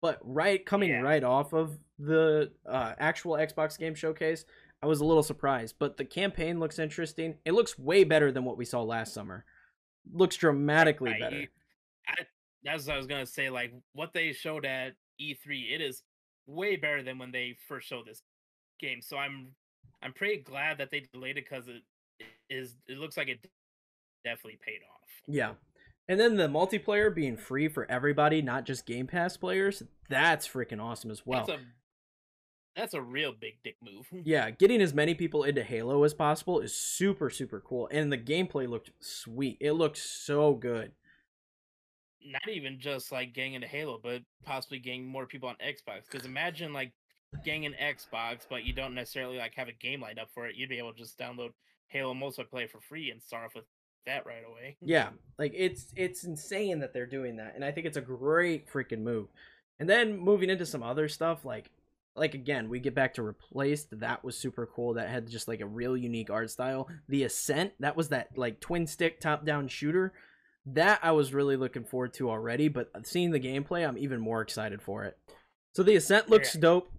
But 0.00 0.18
right, 0.22 0.64
coming 0.64 0.90
Yeah. 0.90 1.00
right 1.00 1.24
off 1.24 1.52
of 1.52 1.78
the 1.98 2.52
uh, 2.66 2.94
actual 2.98 3.34
Xbox 3.34 3.78
game 3.78 3.94
showcase, 3.94 4.44
I 4.82 4.86
was 4.86 5.00
a 5.00 5.04
little 5.04 5.22
surprised. 5.22 5.76
But 5.78 5.96
the 5.98 6.04
campaign 6.04 6.58
looks 6.58 6.78
interesting. 6.78 7.36
It 7.44 7.52
looks 7.52 7.78
way 7.78 8.04
better 8.04 8.32
than 8.32 8.44
what 8.44 8.56
we 8.56 8.64
saw 8.64 8.82
last 8.82 9.12
summer 9.12 9.44
looks 10.12 10.36
dramatically 10.36 11.10
Right, 11.10 11.20
better. 11.20 11.46
I, 12.06 12.14
that's 12.64 12.86
what 12.86 12.94
I 12.94 12.96
was 12.96 13.06
gonna 13.06 13.26
say. 13.26 13.50
Like 13.50 13.72
what 13.92 14.12
they 14.12 14.32
showed 14.32 14.64
at 14.64 14.94
E3, 15.20 15.74
it 15.74 15.80
is 15.80 16.02
way 16.46 16.76
better 16.76 17.02
than 17.02 17.18
when 17.18 17.32
they 17.32 17.56
first 17.68 17.88
showed 17.88 18.06
this 18.06 18.22
game. 18.80 19.00
So 19.02 19.16
I'm 19.16 19.52
I'm 20.02 20.12
pretty 20.12 20.42
glad 20.42 20.78
that 20.78 20.90
they 20.90 21.06
delayed 21.12 21.36
it 21.38 21.44
because 21.48 21.68
it 21.68 21.82
is 22.50 22.76
it 22.86 22.98
looks 22.98 23.16
like 23.16 23.28
it 23.28 23.46
definitely 24.24 24.58
paid 24.64 24.80
off. 24.90 25.08
Yeah. 25.26 25.52
And 26.10 26.18
then 26.18 26.36
the 26.36 26.48
multiplayer 26.48 27.14
being 27.14 27.36
free 27.36 27.68
for 27.68 27.90
everybody, 27.90 28.40
not 28.40 28.64
just 28.64 28.86
Game 28.86 29.06
Pass 29.06 29.36
players, 29.36 29.82
that's 30.08 30.48
freaking 30.48 30.82
awesome 30.82 31.10
as 31.10 31.26
well. 31.26 31.44
That's 31.44 31.60
a 31.60 31.64
that's 32.78 32.94
a 32.94 33.02
real 33.02 33.32
big 33.32 33.54
dick 33.64 33.76
move. 33.82 34.06
yeah, 34.24 34.50
getting 34.50 34.80
as 34.80 34.94
many 34.94 35.14
people 35.14 35.42
into 35.42 35.64
Halo 35.64 36.04
as 36.04 36.14
possible 36.14 36.60
is 36.60 36.72
super 36.72 37.28
super 37.28 37.60
cool 37.60 37.88
and 37.90 38.12
the 38.12 38.18
gameplay 38.18 38.68
looked 38.68 38.92
sweet. 39.00 39.58
It 39.60 39.72
looked 39.72 39.98
so 39.98 40.54
good. 40.54 40.92
Not 42.24 42.48
even 42.48 42.78
just 42.78 43.10
like 43.10 43.34
getting 43.34 43.54
into 43.54 43.66
Halo, 43.66 43.98
but 44.02 44.22
possibly 44.44 44.78
getting 44.78 45.06
more 45.06 45.26
people 45.26 45.48
on 45.48 45.56
Xbox. 45.56 46.02
Because 46.10 46.26
imagine 46.26 46.72
like 46.72 46.92
getting 47.44 47.66
an 47.66 47.74
Xbox, 47.80 48.40
but 48.48 48.64
you 48.64 48.72
don't 48.72 48.94
necessarily 48.94 49.38
like 49.38 49.54
have 49.54 49.68
a 49.68 49.72
game 49.72 50.00
lined 50.00 50.18
up 50.18 50.28
for 50.32 50.46
it. 50.46 50.56
You'd 50.56 50.68
be 50.68 50.78
able 50.78 50.92
to 50.92 50.98
just 50.98 51.18
download 51.18 51.50
Halo 51.88 52.14
multiplayer 52.14 52.70
for 52.70 52.80
free 52.80 53.10
and 53.10 53.22
start 53.22 53.46
off 53.46 53.54
with 53.54 53.64
that 54.06 54.24
right 54.24 54.44
away. 54.46 54.76
Yeah, 54.82 55.10
like 55.38 55.52
it's 55.54 55.92
it's 55.96 56.24
insane 56.24 56.78
that 56.80 56.92
they're 56.92 57.06
doing 57.06 57.36
that, 57.36 57.54
and 57.54 57.64
I 57.64 57.72
think 57.72 57.86
it's 57.86 57.96
a 57.96 58.02
great 58.02 58.70
freaking 58.70 59.00
move. 59.00 59.28
And 59.80 59.88
then 59.88 60.18
moving 60.18 60.50
into 60.50 60.66
some 60.66 60.82
other 60.82 61.08
stuff, 61.08 61.44
like 61.44 61.70
like 62.18 62.34
again, 62.34 62.68
we 62.68 62.80
get 62.80 62.94
back 62.94 63.14
to 63.14 63.22
replaced. 63.22 64.00
That 64.00 64.24
was 64.24 64.36
super 64.36 64.66
cool. 64.66 64.94
That 64.94 65.08
had 65.08 65.28
just 65.28 65.48
like 65.48 65.60
a 65.60 65.66
real 65.66 65.96
unique 65.96 66.30
art 66.30 66.50
style. 66.50 66.88
The 67.08 67.24
Ascent, 67.24 67.72
that 67.80 67.96
was 67.96 68.08
that 68.10 68.36
like 68.36 68.60
twin 68.60 68.86
stick 68.86 69.20
top 69.20 69.44
down 69.44 69.68
shooter. 69.68 70.12
That 70.66 71.00
I 71.02 71.12
was 71.12 71.32
really 71.32 71.56
looking 71.56 71.84
forward 71.84 72.12
to 72.14 72.30
already, 72.30 72.68
but 72.68 72.90
seeing 73.06 73.30
the 73.30 73.40
gameplay, 73.40 73.86
I'm 73.88 73.96
even 73.96 74.20
more 74.20 74.42
excited 74.42 74.82
for 74.82 75.04
it. 75.04 75.16
So 75.74 75.82
the 75.82 75.96
Ascent 75.96 76.28
looks 76.28 76.54
Yeah. 76.54 76.60
dope. 76.60 76.92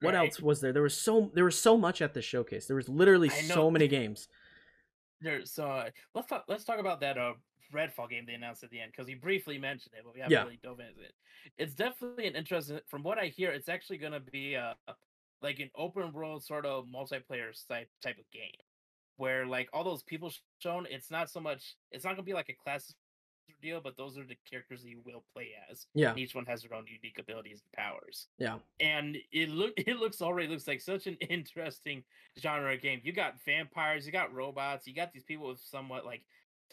What 0.00 0.14
Right. 0.14 0.20
else 0.20 0.40
was 0.40 0.60
there? 0.62 0.72
There 0.72 0.82
was 0.82 0.96
so 0.96 1.30
there 1.34 1.44
was 1.44 1.58
so 1.58 1.76
much 1.76 2.00
at 2.00 2.14
the 2.14 2.22
showcase. 2.22 2.66
There 2.66 2.76
was 2.76 2.88
literally 2.88 3.28
so 3.28 3.70
many 3.70 3.86
games. 3.86 4.28
There, 5.20 5.44
so 5.44 5.66
uh, 5.70 5.90
let's 6.14 6.26
talk. 6.28 6.44
Let's 6.48 6.64
talk 6.64 6.78
about 6.78 7.00
that 7.00 7.18
uh, 7.18 7.34
Redfall 7.72 8.08
game 8.10 8.26
they 8.26 8.34
announced 8.34 8.62
at 8.62 8.70
the 8.70 8.80
end 8.80 8.92
because 8.92 9.06
we 9.06 9.14
briefly 9.14 9.58
mentioned 9.58 9.94
it, 9.96 10.02
but 10.04 10.14
we 10.14 10.20
haven't 10.20 10.32
Yeah. 10.32 10.42
really 10.44 10.60
dove 10.62 10.80
into 10.80 11.00
it. 11.02 11.14
It's 11.58 11.74
definitely 11.74 12.26
an 12.26 12.36
interesting. 12.36 12.80
From 12.86 13.02
what 13.02 13.18
I 13.18 13.26
hear, 13.26 13.50
it's 13.50 13.68
actually 13.68 13.98
going 13.98 14.12
to 14.12 14.20
be 14.20 14.56
uh, 14.56 14.74
like 15.42 15.58
an 15.60 15.70
open 15.74 16.12
world 16.12 16.44
sort 16.44 16.66
of 16.66 16.86
multiplayer 16.86 17.50
type 17.68 17.88
type 18.02 18.18
of 18.18 18.30
game, 18.30 18.50
where 19.16 19.46
like 19.46 19.68
all 19.72 19.84
those 19.84 20.02
people 20.02 20.32
shown, 20.58 20.86
it's 20.90 21.10
not 21.10 21.30
so 21.30 21.40
much. 21.40 21.76
It's 21.90 22.04
not 22.04 22.10
going 22.10 22.24
to 22.24 22.30
be 22.30 22.34
like 22.34 22.48
a 22.48 22.54
class 22.54 22.94
deal, 23.60 23.80
but 23.80 23.94
those 23.96 24.16
are 24.16 24.24
the 24.24 24.38
characters 24.48 24.82
that 24.82 24.88
you 24.88 25.02
will 25.04 25.22
play 25.34 25.48
as. 25.70 25.86
Yeah, 25.92 26.10
and 26.10 26.18
each 26.18 26.34
one 26.34 26.46
has 26.46 26.62
their 26.62 26.72
own 26.72 26.86
unique 26.86 27.18
abilities 27.18 27.60
and 27.62 27.72
powers. 27.72 28.28
yeah. 28.38 28.58
And 28.78 29.18
it 29.32 29.48
look 29.50 29.74
it 29.78 29.96
looks 29.96 30.22
already 30.22 30.48
looks 30.48 30.66
like 30.66 30.80
such 30.80 31.06
an 31.06 31.16
interesting 31.16 32.04
genre 32.38 32.72
of 32.74 32.80
game. 32.80 33.00
You 33.04 33.12
got 33.12 33.42
vampires, 33.44 34.06
you 34.06 34.12
got 34.12 34.32
robots, 34.32 34.86
you 34.86 34.94
got 34.94 35.12
these 35.12 35.24
people 35.24 35.48
with 35.48 35.60
somewhat 35.60 36.04
like 36.06 36.24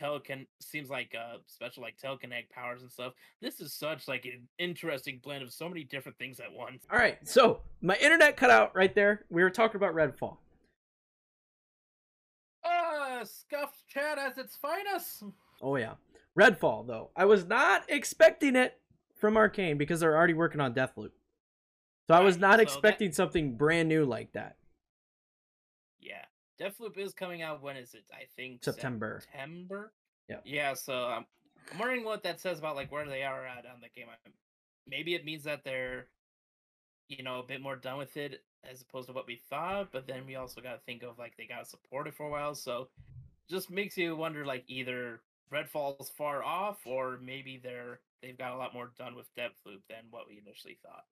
telecon 0.01 0.45
seems 0.59 0.89
like 0.89 1.15
uh 1.19 1.37
special 1.47 1.83
like 1.83 1.95
telekinetic 1.97 2.49
powers 2.49 2.81
and 2.81 2.91
stuff. 2.91 3.13
This 3.41 3.59
is 3.59 3.73
such 3.73 4.07
like 4.07 4.25
an 4.25 4.47
interesting 4.59 5.19
blend 5.23 5.43
of 5.43 5.51
so 5.51 5.67
many 5.67 5.83
different 5.83 6.17
things 6.17 6.39
at 6.39 6.51
once. 6.51 6.83
All 6.91 6.97
right, 6.99 7.17
so 7.27 7.61
my 7.81 7.95
internet 7.97 8.37
cut 8.37 8.49
out 8.49 8.75
right 8.75 8.93
there. 8.93 9.25
We 9.29 9.43
were 9.43 9.49
talking 9.49 9.77
about 9.77 9.93
Redfall. 9.93 10.37
Ah, 12.65 13.21
scuffed 13.23 13.87
chat 13.87 14.17
as 14.17 14.37
its 14.37 14.55
finest. 14.55 15.23
Oh 15.61 15.75
yeah, 15.77 15.93
Redfall 16.37 16.85
though. 16.85 17.09
I 17.15 17.25
was 17.25 17.45
not 17.45 17.83
expecting 17.89 18.55
it 18.55 18.77
from 19.15 19.35
Arkane 19.35 19.77
because 19.77 19.99
they're 19.99 20.15
already 20.15 20.33
working 20.33 20.61
on 20.61 20.73
Deathloop. 20.73 21.11
So 22.07 22.13
I 22.13 22.19
was 22.21 22.37
not 22.37 22.53
so 22.53 22.57
that- 22.57 22.63
expecting 22.63 23.11
something 23.11 23.55
brand 23.55 23.89
new 23.89 24.05
like 24.05 24.31
that. 24.33 24.55
Deathloop 26.59 26.97
is 26.97 27.13
coming 27.13 27.41
out 27.41 27.61
when 27.61 27.77
is 27.77 27.93
it? 27.93 28.03
I 28.11 28.23
think 28.35 28.63
September. 28.63 29.21
September. 29.21 29.91
Yeah. 30.27 30.37
Yeah. 30.43 30.73
So 30.73 30.93
um, 30.93 31.25
I'm 31.71 31.79
wondering 31.79 32.03
what 32.03 32.23
that 32.23 32.39
says 32.39 32.59
about 32.59 32.75
like 32.75 32.91
where 32.91 33.07
they 33.07 33.23
are 33.23 33.45
at 33.45 33.65
on 33.65 33.81
the 33.81 33.89
game. 33.95 34.07
Maybe 34.87 35.15
it 35.15 35.25
means 35.25 35.43
that 35.43 35.63
they're, 35.63 36.07
you 37.09 37.23
know, 37.23 37.39
a 37.39 37.43
bit 37.43 37.61
more 37.61 37.75
done 37.75 37.97
with 37.97 38.15
it 38.17 38.43
as 38.69 38.81
opposed 38.81 39.07
to 39.07 39.13
what 39.13 39.27
we 39.27 39.39
thought. 39.49 39.89
But 39.91 40.07
then 40.07 40.25
we 40.25 40.35
also 40.35 40.61
got 40.61 40.73
to 40.73 40.79
think 40.85 41.03
of 41.03 41.19
like 41.19 41.35
they 41.37 41.45
got 41.45 41.63
to 41.63 41.69
support 41.69 42.07
it 42.07 42.15
for 42.15 42.27
a 42.27 42.29
while. 42.29 42.55
So 42.55 42.89
just 43.49 43.69
makes 43.69 43.97
you 43.97 44.15
wonder 44.15 44.45
like 44.45 44.63
either 44.67 45.21
Redfall's 45.51 46.09
far 46.09 46.43
off 46.43 46.79
or 46.85 47.19
maybe 47.21 47.59
they're 47.61 47.99
they've 48.21 48.37
got 48.37 48.53
a 48.53 48.57
lot 48.57 48.73
more 48.73 48.91
done 48.97 49.15
with 49.15 49.27
Deathloop 49.35 49.81
than 49.89 50.05
what 50.09 50.27
we 50.27 50.41
initially 50.45 50.77
thought. 50.81 51.05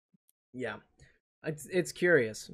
Yeah, 0.53 0.77
it's 1.43 1.67
it's 1.67 1.91
curious. 1.91 2.51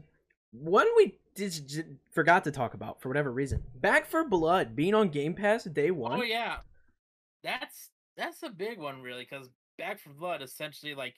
One 0.52 0.88
we 0.97 1.16
just, 1.36 1.82
forgot 2.12 2.43
to 2.45 2.52
talk 2.52 2.74
about 2.74 3.02
for 3.02 3.10
whatever 3.10 3.32
reason. 3.32 3.64
Back 3.76 4.06
4 4.06 4.28
Blood 4.28 4.76
being 4.76 4.95
on 4.95 5.10
Game 5.10 5.34
Pass 5.34 5.64
day 5.66 5.91
oh, 5.91 5.95
one. 5.95 6.20
Oh 6.20 6.24
yeah, 6.24 6.58
that's 7.43 7.89
that's 8.18 8.43
a 8.43 8.50
big 8.50 8.80
one 8.80 9.02
really 9.02 9.28
because 9.30 9.50
Back 9.78 10.00
4 10.00 10.14
Blood 10.14 10.41
essentially 10.41 10.95
like 10.95 11.16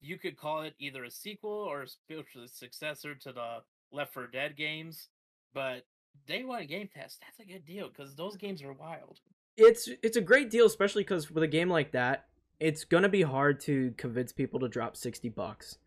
you 0.00 0.18
could 0.18 0.36
call 0.36 0.62
it 0.62 0.74
either 0.78 1.04
a 1.04 1.10
sequel 1.10 1.50
or 1.50 1.82
a 1.82 1.88
spiritual 1.88 2.46
successor 2.48 3.14
to 3.14 3.32
the 3.32 3.58
Left 3.92 4.12
4 4.12 4.26
Dead 4.26 4.56
games, 4.56 5.08
but 5.54 5.86
day 6.26 6.44
one 6.44 6.66
Game 6.66 6.88
Pass 6.92 7.18
that's 7.20 7.38
a 7.40 7.50
good 7.50 7.64
deal 7.64 7.88
because 7.88 8.14
those 8.16 8.36
games 8.36 8.62
are 8.62 8.72
wild. 8.72 9.20
it's 9.56 9.88
it's 10.02 10.16
a 10.16 10.22
great 10.22 10.50
deal, 10.50 10.66
especially 10.66 11.04
because 11.04 11.30
with 11.30 11.44
a 11.44 11.48
game 11.48 11.70
like 11.70 11.92
that, 11.92 12.26
it's 12.58 12.84
gonna 12.84 13.08
be 13.08 13.22
hard 13.22 13.60
to 13.60 13.94
convince 13.96 14.32
people 14.32 14.58
to 14.60 14.68
drop 14.68 14.96
sixty 14.96 15.28
bucks 15.28 15.78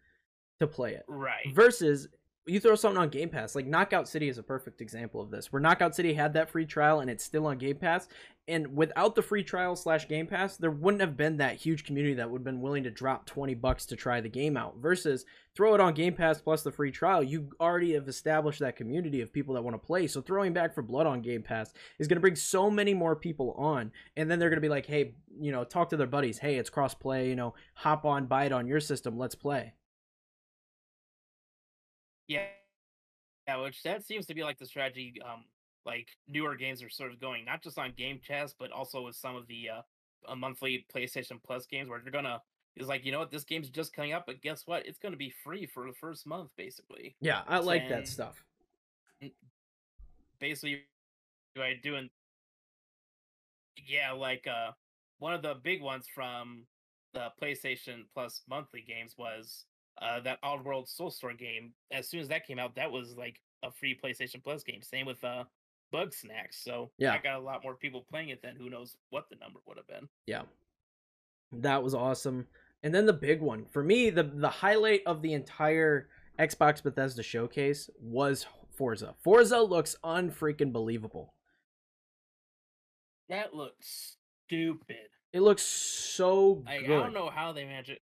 to 0.59 0.67
play 0.67 0.93
it. 0.93 1.03
Right. 1.07 1.45
Versus 1.53 2.07
you 2.49 2.59
throw 2.59 2.75
something 2.75 3.01
on 3.01 3.09
Game 3.09 3.29
Pass, 3.29 3.55
like 3.55 3.65
Knockout 3.65 4.07
City 4.07 4.29
is 4.29 4.37
a 4.37 4.43
perfect 4.43 4.81
example 4.81 5.21
of 5.21 5.31
this. 5.31 5.51
Where 5.51 5.61
Knockout 5.61 5.95
City 5.95 6.13
had 6.13 6.33
that 6.33 6.49
free 6.49 6.65
trial 6.65 6.99
and 6.99 7.09
it's 7.09 7.23
still 7.23 7.47
on 7.47 7.57
Game 7.57 7.77
Pass, 7.77 8.07
and 8.47 8.75
without 8.75 9.15
the 9.15 9.21
free 9.21 9.43
trial 9.43 9.75
slash 9.75 10.07
Game 10.07 10.25
Pass, 10.25 10.57
there 10.57 10.71
wouldn't 10.71 11.01
have 11.01 11.15
been 11.15 11.37
that 11.37 11.57
huge 11.57 11.83
community 11.83 12.15
that 12.15 12.29
would 12.29 12.39
have 12.39 12.45
been 12.45 12.61
willing 12.61 12.83
to 12.83 12.91
drop 12.91 13.25
twenty 13.25 13.53
bucks 13.53 13.85
to 13.87 13.95
try 13.95 14.21
the 14.21 14.29
game 14.29 14.57
out. 14.57 14.77
Versus 14.77 15.25
throw 15.55 15.75
it 15.75 15.81
on 15.81 15.93
Game 15.93 16.13
Pass 16.13 16.41
plus 16.41 16.63
the 16.63 16.71
free 16.71 16.91
trial, 16.91 17.21
you 17.21 17.49
already 17.59 17.93
have 17.93 18.07
established 18.07 18.59
that 18.59 18.75
community 18.75 19.21
of 19.21 19.31
people 19.31 19.55
that 19.55 19.61
want 19.61 19.75
to 19.75 19.85
play. 19.85 20.07
So 20.07 20.21
throwing 20.21 20.53
Back 20.53 20.73
4 20.73 20.83
Blood 20.83 21.05
on 21.05 21.21
Game 21.21 21.43
Pass 21.43 21.73
is 21.99 22.07
going 22.07 22.17
to 22.17 22.21
bring 22.21 22.35
so 22.35 22.71
many 22.71 22.93
more 22.93 23.15
people 23.15 23.51
on, 23.57 23.91
and 24.17 24.29
then 24.29 24.39
they're 24.39 24.49
going 24.49 24.57
to 24.57 24.61
be 24.61 24.69
like, 24.69 24.85
hey, 24.85 25.13
you 25.39 25.51
know, 25.51 25.63
talk 25.63 25.89
to 25.89 25.97
their 25.97 26.07
buddies. 26.07 26.39
Hey, 26.39 26.55
it's 26.55 26.69
cross 26.69 26.93
play. 26.93 27.29
You 27.29 27.35
know, 27.35 27.53
hop 27.73 28.05
on, 28.05 28.25
buy 28.25 28.45
it 28.45 28.51
on 28.51 28.67
your 28.67 28.79
system. 28.79 29.17
Let's 29.17 29.35
play. 29.35 29.73
Yeah. 32.29 32.45
Yeah, 33.47 33.57
which 33.63 33.81
that 33.83 34.05
seems 34.05 34.27
to 34.27 34.35
be 34.35 34.43
like 34.43 34.59
the 34.59 34.65
strategy 34.65 35.15
um 35.27 35.43
like 35.85 36.07
newer 36.27 36.55
games 36.55 36.83
are 36.83 36.89
sort 36.89 37.11
of 37.11 37.19
going, 37.19 37.43
not 37.43 37.63
just 37.63 37.79
on 37.79 37.93
Game 37.97 38.21
Pass, 38.25 38.53
but 38.57 38.71
also 38.71 39.05
with 39.05 39.15
some 39.15 39.35
of 39.35 39.47
the 39.47 39.69
uh, 39.69 39.81
uh 40.31 40.35
monthly 40.35 40.85
PlayStation 40.93 41.41
Plus 41.43 41.65
games 41.65 41.89
where 41.89 41.99
they're 41.99 42.11
gonna 42.11 42.41
is 42.75 42.87
like, 42.87 43.05
you 43.05 43.11
know 43.11 43.19
what, 43.19 43.31
this 43.31 43.43
game's 43.43 43.69
just 43.69 43.93
coming 43.93 44.13
up, 44.13 44.25
but 44.27 44.41
guess 44.41 44.63
what? 44.67 44.85
It's 44.85 44.99
gonna 44.99 45.17
be 45.17 45.33
free 45.43 45.65
for 45.65 45.87
the 45.87 45.93
first 45.93 46.27
month, 46.27 46.51
basically. 46.57 47.15
Yeah, 47.19 47.41
I 47.47 47.57
like 47.59 47.81
Ten- 47.81 47.89
that 47.89 48.07
stuff. 48.07 48.43
Basically 50.39 50.83
by 51.55 51.73
doing 51.81 52.09
yeah, 53.87 54.11
like 54.11 54.45
uh 54.47 54.71
one 55.17 55.33
of 55.33 55.41
the 55.41 55.55
big 55.63 55.81
ones 55.81 56.05
from 56.13 56.65
the 57.13 57.29
PlayStation 57.41 58.03
Plus 58.13 58.43
monthly 58.47 58.81
games 58.81 59.15
was 59.17 59.65
uh, 60.01 60.19
that 60.21 60.41
Oddworld 60.41 60.87
Soulstorm 60.93 61.37
game. 61.37 61.73
As 61.91 62.07
soon 62.07 62.19
as 62.19 62.27
that 62.29 62.45
came 62.45 62.59
out, 62.59 62.75
that 62.75 62.91
was 62.91 63.15
like 63.17 63.39
a 63.63 63.71
free 63.71 63.97
PlayStation 64.01 64.43
Plus 64.43 64.63
game. 64.63 64.81
Same 64.81 65.05
with 65.05 65.23
uh, 65.23 65.43
Snacks. 66.11 66.63
So 66.63 66.91
Yeah. 66.97 67.13
I 67.13 67.17
got 67.17 67.37
a 67.37 67.43
lot 67.43 67.63
more 67.63 67.75
people 67.75 68.05
playing 68.09 68.29
it 68.29 68.41
than 68.41 68.55
who 68.55 68.69
knows 68.69 68.95
what 69.09 69.25
the 69.29 69.35
number 69.37 69.59
would 69.65 69.77
have 69.77 69.87
been. 69.87 70.07
Yeah. 70.25 70.43
That 71.51 71.83
was 71.83 71.95
awesome. 71.95 72.47
And 72.83 72.93
then 72.93 73.05
the 73.05 73.13
big 73.13 73.41
one. 73.41 73.65
For 73.65 73.83
me, 73.83 74.09
the 74.09 74.23
the 74.23 74.49
highlight 74.49 75.01
of 75.05 75.21
the 75.21 75.33
entire 75.33 76.07
Xbox 76.39 76.81
Bethesda 76.81 77.23
showcase 77.23 77.89
was 77.99 78.45
Forza. 78.71 79.15
Forza 79.19 79.59
looks 79.61 79.95
unfreaking 80.03 80.71
believable. 80.71 81.33
That 83.27 83.53
looks 83.53 84.15
stupid. 84.47 85.09
It 85.33 85.41
looks 85.41 85.61
so 85.61 86.63
Like, 86.65 86.85
good. 86.85 86.99
I 86.99 87.03
don't 87.03 87.13
know 87.13 87.29
how 87.29 87.51
they 87.51 87.65
managed 87.65 87.91
it. 87.91 88.01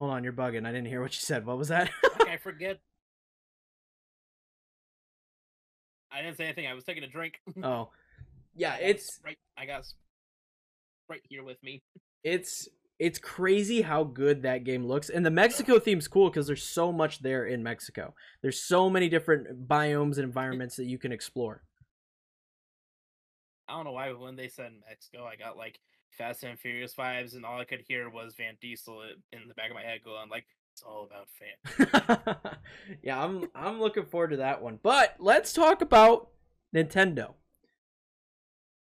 Hold 0.00 0.12
on, 0.12 0.24
you're 0.24 0.32
bugging. 0.32 0.66
I 0.66 0.72
didn't 0.72 0.86
hear 0.86 1.00
what 1.00 1.14
you 1.14 1.20
said. 1.20 1.46
What 1.46 1.56
was 1.58 1.68
that? 1.68 1.90
Like, 2.18 2.28
I 2.28 2.36
forget. 2.42 2.78
I 6.12 6.22
didn't 6.22 6.36
say 6.36 6.44
anything. 6.44 6.66
I 6.66 6.74
was 6.74 6.84
taking 6.84 7.02
a 7.04 7.08
drink. 7.08 7.40
oh. 7.62 7.90
Yeah, 8.54 8.74
it's 8.80 9.20
right. 9.24 9.38
I 9.56 9.66
guess 9.66 9.94
right 11.08 11.20
here 11.28 11.44
with 11.44 11.62
me. 11.62 11.82
it's 12.22 12.66
it's 12.98 13.18
crazy 13.18 13.82
how 13.82 14.04
good 14.04 14.42
that 14.42 14.64
game 14.64 14.86
looks 14.86 15.10
and 15.10 15.26
the 15.26 15.30
mexico 15.30 15.78
theme's 15.78 16.08
cool 16.08 16.30
because 16.30 16.46
there's 16.46 16.62
so 16.62 16.90
much 16.90 17.18
there 17.18 17.44
in 17.44 17.62
mexico 17.62 18.14
there's 18.40 18.58
so 18.62 18.88
many 18.88 19.06
different 19.10 19.68
biomes 19.68 20.14
and 20.14 20.24
environments 20.24 20.76
that 20.76 20.86
you 20.86 20.96
can 20.96 21.12
explore 21.12 21.62
I 23.68 23.74
don't 23.76 23.84
know 23.84 23.92
why 23.92 24.10
when 24.12 24.36
they 24.36 24.48
said 24.48 24.72
Mexico, 24.88 25.24
I 25.24 25.36
got 25.36 25.56
like 25.58 25.78
Fast 26.16 26.44
and 26.44 26.58
Furious 26.58 26.94
vibes, 26.94 27.34
and 27.34 27.44
all 27.44 27.60
I 27.60 27.64
could 27.64 27.84
hear 27.86 28.08
was 28.10 28.34
Vin 28.34 28.56
Diesel 28.60 29.02
in 29.32 29.48
the 29.48 29.54
back 29.54 29.70
of 29.70 29.74
my 29.76 29.82
head 29.82 30.00
going 30.04 30.30
like, 30.30 30.46
"It's 30.72 30.82
all 30.82 31.08
about 31.10 31.28
fan." 31.28 32.36
yeah 33.02 33.22
i'm 33.22 33.48
i'm 33.54 33.80
looking 33.80 34.04
forward 34.04 34.30
to 34.30 34.36
that 34.38 34.60
one 34.62 34.78
but 34.82 35.14
let's 35.18 35.52
talk 35.52 35.82
about 35.82 36.28
nintendo 36.74 37.34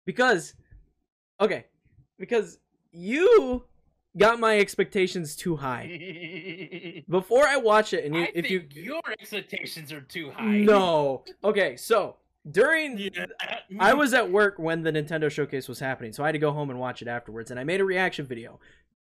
because 0.06 0.54
okay 1.40 1.66
because 2.18 2.58
you 2.92 3.64
got 4.16 4.38
my 4.38 4.58
expectations 4.58 5.34
too 5.34 5.56
high 5.56 7.02
before 7.08 7.46
i 7.46 7.56
watch 7.56 7.92
it 7.92 8.04
and 8.04 8.14
you, 8.14 8.22
I 8.22 8.30
if 8.34 8.50
you 8.50 8.64
your 8.70 9.00
expectations 9.10 9.92
are 9.92 10.00
too 10.00 10.30
high. 10.30 10.58
no 10.58 11.24
okay 11.42 11.76
so 11.76 12.16
during 12.50 12.98
Yeah. 12.98 13.26
I 13.80 13.94
was 13.94 14.12
at 14.14 14.30
work 14.30 14.58
when 14.58 14.82
the 14.82 14.92
Nintendo 14.92 15.30
showcase 15.30 15.68
was 15.68 15.80
happening, 15.80 16.12
so 16.12 16.22
I 16.22 16.28
had 16.28 16.32
to 16.32 16.38
go 16.38 16.52
home 16.52 16.70
and 16.70 16.78
watch 16.78 17.02
it 17.02 17.08
afterwards. 17.08 17.50
And 17.50 17.58
I 17.58 17.64
made 17.64 17.80
a 17.80 17.84
reaction 17.84 18.26
video. 18.26 18.60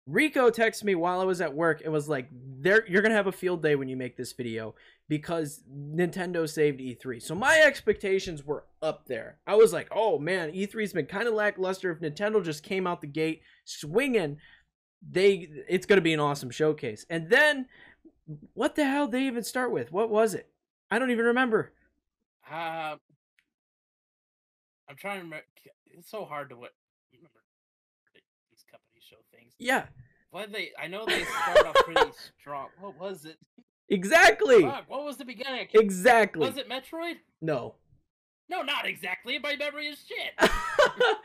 Rico 0.07 0.51
texted 0.51 0.85
me 0.85 0.95
while 0.95 1.21
I 1.21 1.25
was 1.25 1.41
at 1.41 1.53
work 1.53 1.83
and 1.83 1.93
was 1.93 2.09
like, 2.09 2.29
"There, 2.31 2.89
you're 2.89 3.03
gonna 3.03 3.17
have 3.17 3.27
a 3.27 3.33
field 3.33 3.61
day 3.61 3.75
when 3.75 3.89
you 3.89 3.97
make 3.97 4.17
this 4.17 4.33
video 4.33 4.77
because 5.09 5.65
Nintendo 5.69 6.49
saved 6.49 6.81
E3." 6.81 7.21
So 7.21 7.35
my 7.35 7.61
expectations 7.67 8.45
were 8.45 8.67
up 8.81 9.07
there. 9.07 9.39
I 9.49 9.57
was 9.57 9.73
like, 9.73 9.89
"Oh 9.91 10.19
man, 10.21 10.53
E3's 10.53 10.93
been 10.93 11.07
kind 11.07 11.27
of 11.27 11.35
lackluster. 11.35 11.91
If 11.91 11.99
Nintendo 11.99 12.45
just 12.45 12.63
came 12.63 12.87
out 12.87 13.01
the 13.01 13.09
gate 13.09 13.43
swinging, 13.65 14.39
they, 15.03 15.49
it's 15.69 15.87
gonna 15.87 16.01
be 16.01 16.15
an 16.15 16.21
awesome 16.21 16.51
showcase." 16.51 17.05
And 17.11 17.29
then, 17.29 17.67
what 18.55 18.77
the 18.77 18.85
hell 18.85 19.07
did 19.07 19.13
they 19.13 19.27
even 19.27 19.43
start 19.43 19.73
with? 19.73 19.91
What 19.91 20.09
was 20.09 20.35
it? 20.35 20.49
I 20.89 21.01
don't 21.01 21.11
even 21.11 21.25
remember. 21.25 21.73
Uh, 22.49 22.97
I'm 24.89 24.97
trying 24.97 25.19
to 25.19 25.25
remember. 25.25 25.45
It's 25.87 26.11
so 26.11 26.25
hard 26.25 26.51
to 26.51 26.57
what 26.57 26.71
remember 27.13 27.41
these 28.51 28.65
companies 28.71 29.03
show 29.09 29.17
things. 29.37 29.55
Yeah, 29.59 29.87
What 30.31 30.53
they? 30.53 30.71
I 30.81 30.87
know 30.87 31.05
they 31.07 31.25
start 31.25 31.67
off 31.67 31.77
pretty 31.85 32.11
strong. 32.41 32.69
What 32.81 32.99
was 32.99 33.25
it? 33.25 33.39
exactly, 33.89 34.63
Fuck, 34.63 34.85
what 34.89 35.05
was 35.05 35.17
the 35.17 35.25
beginning? 35.25 35.69
Exactly. 35.73 36.47
Was 36.47 36.57
it 36.59 36.69
Metroid? 36.69 37.17
No. 37.41 37.77
No, 38.49 38.63
not 38.63 38.87
exactly. 38.87 39.39
My 39.41 39.57
memory 39.57 39.87
is 39.89 40.05
shit. 40.07 40.51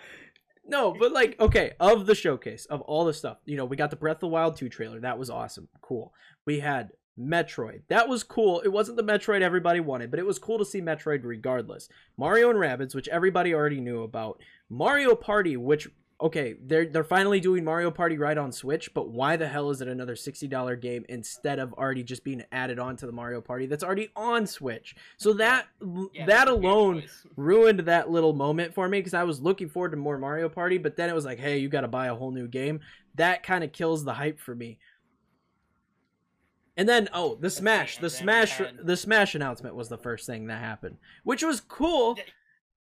no, 0.66 0.91
but 0.97 1.12
like, 1.12 1.39
okay, 1.39 1.74
of 1.80 2.05
the 2.07 2.16
showcase, 2.16 2.66
of 2.66 2.82
all 2.82 3.05
the 3.05 3.14
stuff, 3.14 3.38
you 3.45 3.57
know, 3.57 3.66
we 3.66 3.78
got 3.78 3.91
the 3.91 3.95
Breath 3.95 4.18
of 4.18 4.22
the 4.22 4.28
Wild 4.28 4.55
2 4.55 4.70
trailer. 4.70 4.99
That 4.99 5.20
was 5.20 5.30
awesome. 5.30 5.68
Cool. 5.82 6.14
We 6.47 6.59
had 6.62 6.91
Metroid. 7.20 7.82
That 7.89 8.07
was 8.07 8.24
cool. 8.24 8.62
It 8.62 8.70
wasn't 8.70 8.97
the 8.97 9.03
Metroid 9.03 9.41
everybody 9.41 9.80
wanted, 9.80 10.12
but 10.12 10.20
it 10.20 10.26
was 10.26 10.39
cool 10.39 10.57
to 10.57 10.66
see 10.66 10.82
Metroid 10.82 11.22
regardless. 11.24 11.89
Mario 12.18 12.49
and 12.49 12.59
Rabbids, 12.59 12.95
which 12.95 13.07
everybody 13.09 13.53
already 13.53 13.82
knew 13.82 14.03
about. 14.03 14.41
Mario 14.70 15.16
Party, 15.16 15.57
which 15.57 15.89
okay, 16.22 16.55
they're 16.62 16.86
they're 16.86 17.03
finally 17.03 17.39
doing 17.39 17.64
Mario 17.64 17.89
Party 17.91 18.18
right 18.18 18.38
on 18.38 18.51
Switch, 18.51 18.93
but 18.93 19.09
why 19.09 19.36
the 19.36 19.47
hell 19.47 19.72
is 19.72 19.82
it 19.82 19.88
another 19.88 20.16
$60 20.16 20.80
game 20.80 21.03
instead 21.09 21.59
of 21.59 21.74
already 21.74 22.03
just 22.03 22.24
being 22.24 22.43
added 22.51 22.80
on 22.80 22.95
to 22.97 23.05
the 23.05 23.12
Mario 23.12 23.41
Party 23.41 23.66
that's 23.66 23.84
already 23.84 24.09
on 24.16 24.45
Switch? 24.45 24.95
So 25.18 25.34
that 25.34 25.68
Yeah, 25.82 26.26
that 26.26 26.28
that's 26.28 26.49
a 26.51 26.55
weird 26.55 26.66
alone 26.66 27.03
ruined 27.36 27.80
that 27.82 28.09
little 28.09 28.34
moment 28.34 28.74
for 28.74 28.88
me 28.88 28.99
because 28.99 29.14
I 29.14 29.24
was 29.24 29.41
looking 29.41 29.70
forward 29.70 29.91
to 29.91 29.97
more 29.97 30.18
Mario 30.18 30.47
Party, 30.47 30.78
but 30.78 30.95
then 30.95 31.09
it 31.09 31.16
was 31.16 31.26
like, 31.26 31.39
hey, 31.39 31.57
you 31.57 31.70
got 31.70 31.82
to 31.82 31.88
buy 31.88 32.07
a 32.07 32.16
whole 32.16 32.32
new 32.32 32.47
game. 32.47 32.82
That 33.16 33.43
kind 33.43 33.64
of 33.64 33.74
kills 33.74 34.05
the 34.05 34.14
hype 34.14 34.39
for 34.39 34.55
me. 34.55 34.78
And 36.78 36.88
then, 36.88 37.09
oh, 37.13 37.36
the 37.36 37.49
Smash, 37.49 37.97
the 37.97 38.09
Smash, 38.09 38.51
had- 38.57 38.78
the 38.86 38.95
Smash 38.97 39.36
announcement 39.36 39.76
was 39.76 39.89
the 39.89 39.97
first 39.97 40.26
thing 40.26 40.47
that 40.47 40.59
happened, 40.61 40.97
which 41.24 41.43
was 41.43 41.59
cool. 41.61 42.17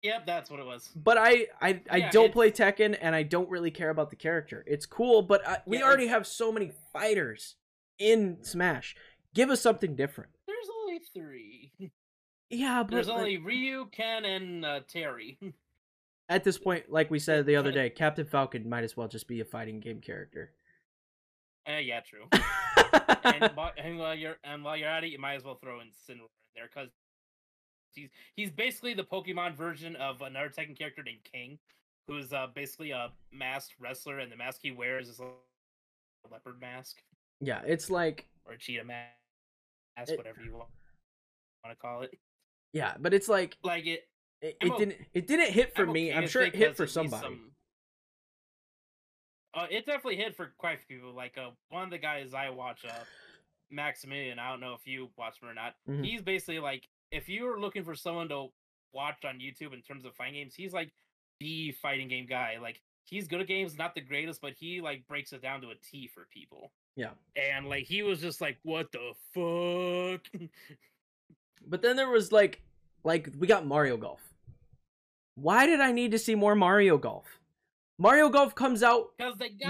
Yep, 0.03 0.26
that's 0.26 0.49
what 0.51 0.61
it 0.61 0.64
was. 0.66 0.88
But 0.97 1.18
I, 1.18 1.47
I, 1.61 1.80
I 1.91 1.97
Yeah, 1.99 2.11
don't 2.11 2.30
it's- 2.30 2.32
play 2.34 2.51
Tekken, 2.53 2.97
and 3.01 3.14
I 3.14 3.22
don't 3.24 3.51
really 3.51 3.70
care 3.70 3.91
about 3.91 4.11
the 4.11 4.16
character. 4.16 4.64
It's 4.66 4.86
cool, 4.86 5.22
but 5.22 5.47
I, 5.47 5.59
we 5.66 5.78
Yeah, 5.78 5.84
already 5.84 6.05
it's- 6.05 6.14
have 6.14 6.26
so 6.26 6.51
many 6.53 6.72
fighters 6.93 7.57
in 7.99 8.38
Smash. 8.43 8.97
Give 9.34 9.51
us 9.51 9.61
something 9.61 9.95
different. 9.97 10.30
There's 10.47 10.68
only 10.82 11.01
three. 11.12 11.72
Yeah, 12.49 12.82
but 12.82 12.93
There's 12.95 13.09
like, 13.09 13.18
only 13.18 13.36
Ryu, 13.38 13.86
Ken, 13.93 14.24
and 14.24 14.64
uh, 14.64 14.80
Terry. 14.88 15.38
at 16.28 16.45
this 16.45 16.59
point, 16.59 16.91
like 16.91 17.11
we 17.11 17.18
said 17.18 17.45
the 17.45 17.57
other 17.57 17.70
day, 17.80 17.91
Captain 17.91 18.26
Falcon 18.26 18.68
might 18.68 18.84
as 18.84 18.97
well 18.97 19.09
just 19.09 19.28
be 19.28 19.41
a 19.41 19.45
fighting 19.45 19.80
game 19.80 20.01
character. 20.01 20.53
uh, 21.68 21.76
yeah, 21.78 22.01
true. 22.01 22.26
and, 23.24 23.51
and 23.78 23.99
while 23.99 24.14
you're 24.14 24.36
and 24.45 24.62
while 24.64 24.76
you're 24.76 24.88
at 24.88 25.05
it, 25.05 25.09
you 25.09 25.18
might 25.18 25.34
as 25.34 25.45
well 25.45 25.57
throw 25.62 25.80
in 25.80 25.88
Sinnoh 25.88 26.22
in 26.22 26.55
there 26.55 26.68
because 26.72 26.91
he's 27.95 28.09
he's 28.36 28.51
basically 28.51 28.95
the 28.95 29.05
Pokemon 29.05 29.55
version 29.57 29.97
of 29.97 30.22
another 30.22 30.49
Tekken 30.49 30.76
character 30.76 31.03
named 31.03 31.20
King, 31.30 31.59
who's 32.09 32.32
uh, 32.32 32.47
basically 32.55 32.91
a 32.93 33.11
masked 33.32 33.74
wrestler, 33.80 34.18
and 34.18 34.30
the 34.30 34.36
mask 34.36 34.61
he 34.62 34.70
wears 34.70 35.09
is 35.09 35.20
a 35.20 35.28
leopard 36.30 36.61
mask 36.61 36.97
yeah, 37.41 37.62
it's 37.66 37.88
like 37.91 38.28
or 38.47 38.53
a 38.53 38.59
cheetah 38.59 38.84
mask, 38.84 39.09
It- 40.11 40.18
whatever 40.18 40.43
you 40.43 40.53
want 40.53 40.68
to 41.68 41.74
call 41.76 42.03
it. 42.03 42.12
yeah, 42.72 42.95
but 43.01 43.14
it's 43.14 43.28
like 43.28 43.57
Like 43.64 43.86
it, 43.86 44.07
it, 44.43 44.57
it 44.61 44.76
didn't 44.78 44.97
it 45.14 45.26
didn't 45.26 45.51
hit 45.51 45.74
for 45.74 45.82
I'm 45.84 45.93
me. 45.93 46.11
okay 46.11 46.18
I'm 46.18 46.28
sure 46.28 46.43
it 46.43 46.55
hit 46.55 46.76
for 46.76 46.86
somebody. 46.86 47.22
some- 47.22 47.51
Uh, 49.55 49.67
it 49.71 49.87
definitely 49.87 50.17
hit 50.17 50.37
for 50.37 50.53
quite 50.59 50.79
a 50.79 50.83
few 50.87 50.99
people. 50.99 51.15
Like 51.15 51.37
uh, 51.37 51.51
one 51.71 51.85
of 51.85 51.91
the 51.91 51.99
guys 51.99 52.35
I 52.35 52.51
watch, 52.51 52.85
uh, 52.85 52.93
Maximilian. 53.71 54.39
I 54.39 54.51
don't 54.51 54.61
know 54.61 54.75
if 54.75 54.87
you 54.87 55.09
watch 55.17 55.41
him 55.43 55.49
or 55.49 55.55
not. 55.55 55.75
Mhm. 55.89 56.05
He's 56.05 56.23
basically 56.23 56.59
like, 56.61 56.89
if 57.11 57.29
you 57.29 57.47
are 57.49 57.59
looking 57.61 57.83
for 57.85 57.95
someone 57.95 58.29
to 58.29 58.49
watch 58.93 59.25
on 59.25 59.39
YouTube 59.39 59.73
in 59.75 59.83
terms 59.83 60.05
of 60.05 60.15
fighting 60.15 60.35
games, 60.35 60.55
he's 60.55 60.73
like 60.73 60.93
the 61.41 61.73
fighting 61.83 62.09
game 62.09 62.27
guy. 62.27 62.59
Like 62.61 62.81
he's 63.05 63.27
good 63.29 63.41
at 63.41 63.47
games, 63.49 63.77
not 63.77 63.95
the 63.95 64.01
greatest, 64.01 64.41
but 64.41 64.53
he 64.53 64.81
like 64.81 65.07
breaks 65.09 65.33
it 65.33 65.43
down 65.43 65.61
to 65.63 65.71
a 65.71 65.75
T 65.75 66.09
for 66.09 66.27
people. 66.33 66.71
Yeah. 66.97 67.11
And 67.37 67.69
like 67.69 67.85
he 67.85 68.03
was 68.03 68.21
just 68.21 68.41
like, 68.41 68.59
what 68.63 68.91
the 68.93 69.13
fuck? 69.35 70.43
But 71.67 71.83
then 71.83 71.97
there 71.97 72.09
was 72.09 72.33
like 72.33 72.63
like 73.05 73.29
we 73.39 73.47
got 73.47 73.67
Mario 73.67 73.97
Golf. 73.97 74.21
Why 75.35 75.67
did 75.67 75.81
I 75.81 75.93
need 75.93 76.11
to 76.13 76.19
see 76.19 76.35
more 76.35 76.55
Mario 76.55 76.99
Golf? 76.99 77.39
Mario 78.01 78.31
Golf 78.31 78.55
comes 78.55 78.83
out 78.83 79.11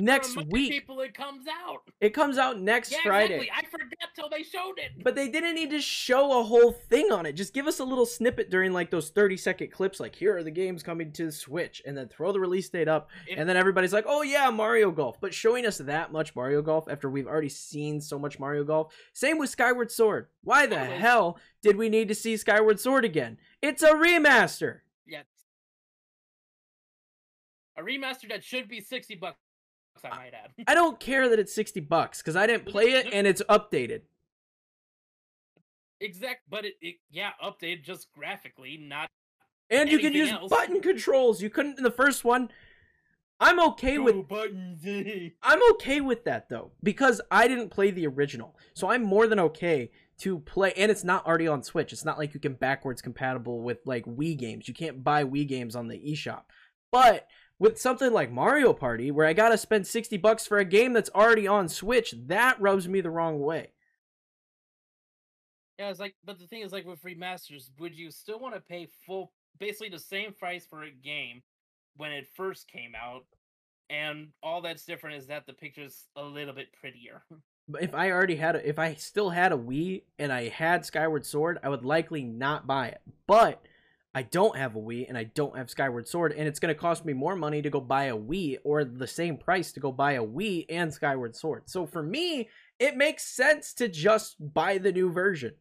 Next 0.01 0.37
week. 0.47 0.71
people 0.71 1.01
it 1.01 1.15
comes 1.15 1.47
out. 1.49 1.83
it 2.01 2.11
comes 2.11 2.39
out 2.39 2.61
next 2.61 2.93
Yeah, 2.93 2.99
Friday. 3.05 3.35
exactly. 3.41 3.51
I 3.57 3.63
forgot 3.71 4.09
till 4.15 4.29
they 4.29 4.45
showed 4.45 4.79
it. 4.79 5.03
But 5.03 5.17
they 5.17 5.29
didn't 5.29 5.57
need 5.57 5.71
to 5.71 5.81
show 5.81 6.39
a 6.39 6.45
whole 6.45 6.71
thing 6.71 7.11
on 7.11 7.27
it. 7.27 7.33
Just 7.33 7.53
give 7.53 7.67
us 7.67 7.81
a 7.81 7.85
little 7.85 8.07
snippet 8.07 8.49
during 8.49 8.73
like 8.73 8.91
those 8.91 9.11
30 9.11 9.37
second 9.37 9.73
clips 9.73 9.99
like 9.99 10.15
here 10.15 10.37
are 10.37 10.45
the 10.45 10.51
games 10.53 10.83
coming 10.85 11.11
to 11.13 11.33
Switch 11.33 11.83
and 11.85 11.97
then 11.97 12.07
throw 12.09 12.31
the 12.31 12.39
release 12.41 12.69
date 12.69 12.87
up 12.89 13.11
If- 13.27 13.37
and 13.37 13.49
then 13.49 13.57
everybody's 13.57 13.93
like, 13.93 14.05
"Oh 14.07 14.23
yeah, 14.23 14.49
Mario 14.51 14.93
Golf." 14.93 15.21
But 15.21 15.35
showing 15.35 15.67
us 15.67 15.79
that 15.79 16.13
much 16.13 16.37
Mario 16.37 16.63
Golf 16.63 16.89
after 16.89 17.11
we've 17.11 17.27
already 17.27 17.49
seen 17.49 18.01
so 18.01 18.17
much 18.19 18.39
Mario 18.39 18.63
Golf. 18.63 18.95
Same 19.13 19.39
with 19.39 19.51
Skyward 19.51 19.91
Sword. 19.91 20.29
Why 20.45 20.67
the 20.67 20.79
Always. 20.81 21.01
hell 21.01 21.39
did 21.63 21.77
we 21.77 21.89
need 21.89 22.07
to 22.09 22.15
see 22.15 22.37
Skyward 22.37 22.79
Sword 22.79 23.05
again? 23.05 23.39
It's 23.61 23.83
a 23.83 23.91
remaster. 23.95 24.81
Yes. 25.07 25.25
A 27.81 27.83
remaster 27.83 28.29
that 28.29 28.45
should 28.45 28.69
be 28.69 28.81
60 28.81 29.15
bucks, 29.15 29.39
I 30.05 30.11
might 30.11 30.35
add. 30.35 30.51
I 30.67 30.75
don't 30.75 31.01
care 31.01 31.31
that 31.31 31.39
it's 31.39 31.55
60 31.55 31.81
bucks 31.81 32.21
cuz 32.21 32.37
I 32.37 32.47
didn't 32.47 32.67
play 32.67 32.93
it 32.93 33.09
and 33.13 33.27
it's 33.27 33.43
updated. 33.49 34.03
exact, 35.99 36.43
but 36.51 36.67
it, 36.67 36.75
it, 36.83 36.97
yeah, 37.11 37.31
updated 37.43 37.83
just 37.83 38.13
graphically, 38.13 38.77
not 38.77 39.09
And 39.71 39.91
you 39.91 39.99
can 39.99 40.13
use 40.13 40.31
else? 40.31 40.51
button 40.51 40.83
controls. 40.83 41.41
You 41.41 41.49
couldn't 41.49 41.79
in 41.79 41.85
the 41.85 41.91
first 41.91 42.23
one. 42.23 42.51
I'm 43.43 43.59
okay 43.61 43.97
Go 43.97 44.05
with 44.05 44.29
buttons. 44.29 45.33
I'm 45.43 45.61
okay 45.73 46.03
with 46.03 46.25
that 46.25 46.51
though 46.51 46.73
because 46.83 47.23
I 47.31 47.49
didn't 47.49 47.71
play 47.71 47.91
the 47.91 48.07
original. 48.07 48.59
So 48.75 48.91
I'm 48.91 49.03
more 49.03 49.27
than 49.27 49.41
okay 49.41 49.91
to 50.19 50.41
play 50.41 50.75
and 50.77 50.91
it's 50.91 51.05
not 51.05 51.27
already 51.27 51.49
on 51.49 51.63
Switch. 51.63 51.95
It's 51.95 52.05
not 52.05 52.19
like 52.19 52.35
you 52.35 52.41
can 52.41 52.53
backwards 52.53 53.01
compatible 53.01 53.63
with 53.63 53.79
like 53.87 54.05
Wii 54.05 54.37
games. 54.37 54.69
You 54.69 54.75
can't 54.75 55.03
buy 55.03 55.25
Wii 55.25 55.49
games 55.49 55.75
on 55.75 55.89
the 55.89 55.97
eShop. 55.97 56.43
But 56.93 57.27
with 57.61 57.79
something 57.79 58.13
like 58.13 58.33
Mario 58.33 58.73
Party 58.73 59.13
where 59.13 59.27
I 59.27 59.35
got 59.35 59.51
to 59.51 59.59
spend 59.59 59.87
60 59.87 60.17
bucks 60.17 60.47
for 60.47 60.59
a 60.59 60.65
game 60.65 60.95
that's 60.95 61.11
already 61.15 61.47
on 61.47 61.69
Switch, 61.69 62.15
that 62.27 62.61
rubs 62.61 62.89
me 62.89 63.03
the 63.03 63.11
wrong 63.11 63.39
way. 63.39 63.69
Yeah, 65.79 65.91
it's 65.91 66.01
like, 66.01 66.17
but 66.25 66.39
the 66.39 66.47
thing 66.47 66.63
is, 66.63 66.73
like 66.73 66.87
with 66.87 67.03
remasters, 67.03 67.71
would 67.79 67.95
you 67.95 68.11
still 68.11 68.41
want 68.41 68.55
to 68.55 68.61
pay 68.61 68.89
full, 69.07 69.33
basically 69.59 69.91
the 69.91 69.99
same 69.99 70.33
price 70.33 70.67
for 70.67 70.83
a 70.83 70.91
game 70.91 71.43
when 71.97 72.11
it 72.13 72.27
first 72.35 72.67
came 72.67 72.93
out? 73.01 73.27
And 73.91 74.29
all 74.43 74.63
that's 74.63 74.85
different 74.85 75.17
is 75.17 75.27
that 75.27 75.47
the 75.47 75.53
picture's 75.53 76.07
a 76.17 76.23
little 76.23 76.55
bit 76.55 76.73
prettier. 76.73 77.23
But 77.69 77.85
if 77.85 77.95
I 77.95 78.11
already 78.11 78.35
had 78.35 78.57
a, 78.57 78.69
if 78.69 78.81
I 78.81 78.95
still 78.95 79.31
had 79.31 79.53
a 79.53 79.57
Wii 79.57 80.03
and 80.19 80.33
I 80.33 80.49
had 80.49 80.85
Skyward 80.85 81.25
Sword, 81.25 81.61
I 81.63 81.69
would 81.69 81.85
likely 81.85 82.25
not 82.25 82.67
buy 82.67 82.89
it. 82.89 83.01
But 83.29 83.65
I 84.15 84.23
don't 84.23 84.57
have 84.57 84.75
a 84.75 84.79
Wii 84.79 85.09
and 85.09 85.17
I 85.17 85.25
don't 85.25 85.57
have 85.57 85.71
Skyward 85.71 86.09
Sword, 86.09 86.33
and 86.33 86.49
it's 86.49 86.59
going 86.59 86.75
to 86.75 86.79
cost 86.81 87.05
me 87.05 87.13
more 87.13 87.37
money 87.37 87.63
to 87.63 87.71
go 87.71 87.81
buy 87.81 88.05
a 88.07 88.17
Wii 88.17 88.59
or 88.65 88.85
the 88.85 89.07
same 89.07 89.37
price 89.37 89.71
to 89.73 89.81
go 89.81 89.93
buy 89.93 90.13
a 90.13 90.25
Wii 90.25 90.67
and 90.69 90.93
Skyward 90.93 91.37
Sword. 91.37 91.71
So 91.71 91.87
for 91.87 92.03
me, 92.03 92.49
it 92.81 92.97
makes 92.97 93.23
sense 93.25 93.73
to 93.75 93.87
just 93.89 94.35
buy 94.53 94.79
the 94.79 94.91
new 94.91 95.13
version. 95.13 95.53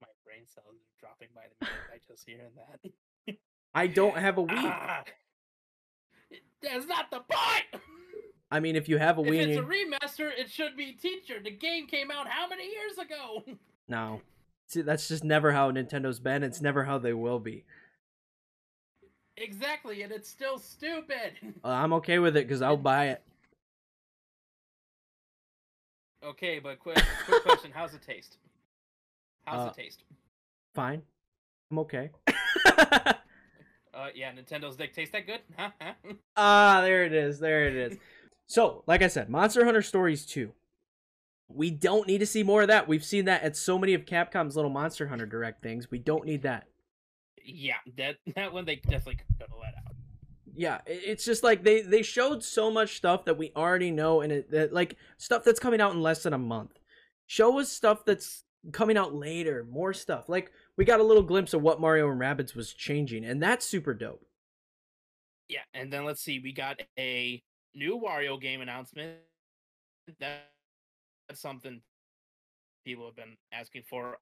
My 0.00 0.08
brain 0.24 0.46
cells 0.46 0.66
are 0.66 1.00
dropping 1.00 1.28
by 1.34 1.42
the 1.58 1.66
minute 1.66 1.80
I 1.92 1.98
just 2.08 2.24
hearing 2.24 2.52
that. 2.56 3.36
I 3.74 3.88
don't 3.88 4.16
have 4.16 4.38
a 4.38 4.42
Wii. 4.44 4.62
Ah, 4.64 5.02
that's 6.62 6.86
not 6.86 7.10
the 7.10 7.18
point. 7.18 7.82
I 8.50 8.60
mean, 8.60 8.76
if 8.76 8.88
you 8.88 8.98
have 8.98 9.18
a 9.18 9.22
If 9.22 9.26
Wii, 9.26 9.42
and 9.42 9.52
it's 9.52 9.60
a 9.60 9.64
remaster, 9.64 10.30
it 10.38 10.50
should 10.50 10.76
be 10.76 10.92
teacher. 10.92 11.40
The 11.42 11.50
game 11.50 11.88
came 11.88 12.12
out 12.12 12.28
how 12.28 12.48
many 12.48 12.64
years 12.64 12.96
ago? 12.98 13.42
no, 13.88 14.20
see, 14.68 14.82
that's 14.82 15.08
just 15.08 15.24
never 15.24 15.52
how 15.52 15.70
Nintendo's 15.70 16.20
been. 16.20 16.42
It's 16.42 16.60
never 16.60 16.84
how 16.84 16.98
they 16.98 17.12
will 17.12 17.40
be. 17.40 17.64
exactly, 19.36 20.02
and 20.02 20.12
it's 20.12 20.28
still 20.28 20.58
stupid. 20.58 21.32
Uh, 21.64 21.68
I'm 21.68 21.92
okay 21.94 22.18
with 22.18 22.36
it 22.36 22.46
because 22.46 22.62
I'll 22.62 22.76
buy 22.76 23.08
it. 23.08 23.22
okay, 26.24 26.58
but 26.58 26.78
quick, 26.78 27.02
quick 27.26 27.42
question: 27.44 27.70
How's 27.74 27.94
it 27.94 28.02
taste? 28.02 28.36
How's 29.44 29.66
Uh, 29.68 29.70
it 29.70 29.82
taste? 29.82 30.02
Fine, 30.74 31.02
I'm 31.70 31.78
okay. 31.80 32.10
Uh, 33.94 34.10
yeah, 34.14 34.30
Nintendo's 34.32 34.76
dick 34.76 34.94
tastes 34.94 35.10
that 35.12 35.26
good? 35.26 35.40
Huh? 35.56 35.70
Ah, 36.36 36.80
there 36.82 37.04
it 37.04 37.12
is. 37.12 37.40
There 37.40 37.66
it 37.66 37.74
is. 37.74 37.98
So, 38.50 38.82
like 38.86 39.02
I 39.02 39.08
said, 39.08 39.28
Monster 39.28 39.64
Hunter 39.66 39.82
Stories 39.82 40.24
2. 40.24 40.50
We 41.48 41.70
don't 41.70 42.06
need 42.06 42.18
to 42.18 42.26
see 42.26 42.42
more 42.42 42.62
of 42.62 42.68
that. 42.68 42.88
We've 42.88 43.04
seen 43.04 43.24
that 43.24 43.42
at 43.42 43.56
so 43.56 43.78
many 43.78 43.94
of 43.94 44.04
Capcom's 44.04 44.54
little 44.54 44.70
Monster 44.70 45.08
Hunter 45.08 45.26
Direct 45.26 45.62
things. 45.62 45.90
We 45.90 45.98
don't 45.98 46.26
need 46.26 46.42
that. 46.42 46.66
yeah, 47.44 47.76
that 47.96 48.16
that 48.36 48.52
one 48.52 48.64
they 48.64 48.76
definitely 48.76 49.16
could 49.16 49.36
have 49.40 49.50
let 49.58 49.74
out. 49.74 49.94
Yeah, 50.54 50.80
it's 50.86 51.24
just 51.24 51.42
like 51.42 51.62
they 51.62 51.82
they 51.82 52.02
showed 52.02 52.42
so 52.42 52.70
much 52.70 52.96
stuff 52.96 53.24
that 53.26 53.38
we 53.38 53.52
already 53.56 53.90
know, 53.90 54.20
and 54.20 54.32
it 54.32 54.50
that, 54.50 54.72
like 54.72 54.96
stuff 55.16 55.44
that's 55.44 55.60
coming 55.60 55.80
out 55.80 55.92
in 55.92 56.02
less 56.02 56.22
than 56.24 56.32
a 56.32 56.38
month. 56.38 56.78
Show 57.26 57.58
us 57.58 57.70
stuff 57.70 58.04
that's 58.04 58.44
coming 58.72 58.96
out 58.96 59.14
later, 59.14 59.66
more 59.70 59.92
stuff. 59.94 60.28
Like 60.28 60.50
we 60.76 60.84
got 60.84 61.00
a 61.00 61.04
little 61.04 61.22
glimpse 61.22 61.54
of 61.54 61.62
what 61.62 61.80
Mario 61.80 62.10
and 62.10 62.20
Rabbids 62.20 62.54
was 62.54 62.72
changing, 62.72 63.24
and 63.24 63.42
that's 63.42 63.64
super 63.64 63.94
dope. 63.94 64.24
Yeah, 65.48 65.60
and 65.72 65.92
then 65.92 66.04
let's 66.04 66.20
see, 66.20 66.40
we 66.40 66.52
got 66.52 66.80
a 66.98 67.42
new 67.74 67.98
Wario 67.98 68.40
game 68.40 68.60
announcement. 68.60 69.18
That, 70.20 70.50
that's 71.28 71.40
something 71.40 71.80
people 72.84 73.06
have 73.06 73.16
been 73.16 73.36
asking 73.52 73.82
for 73.88 74.18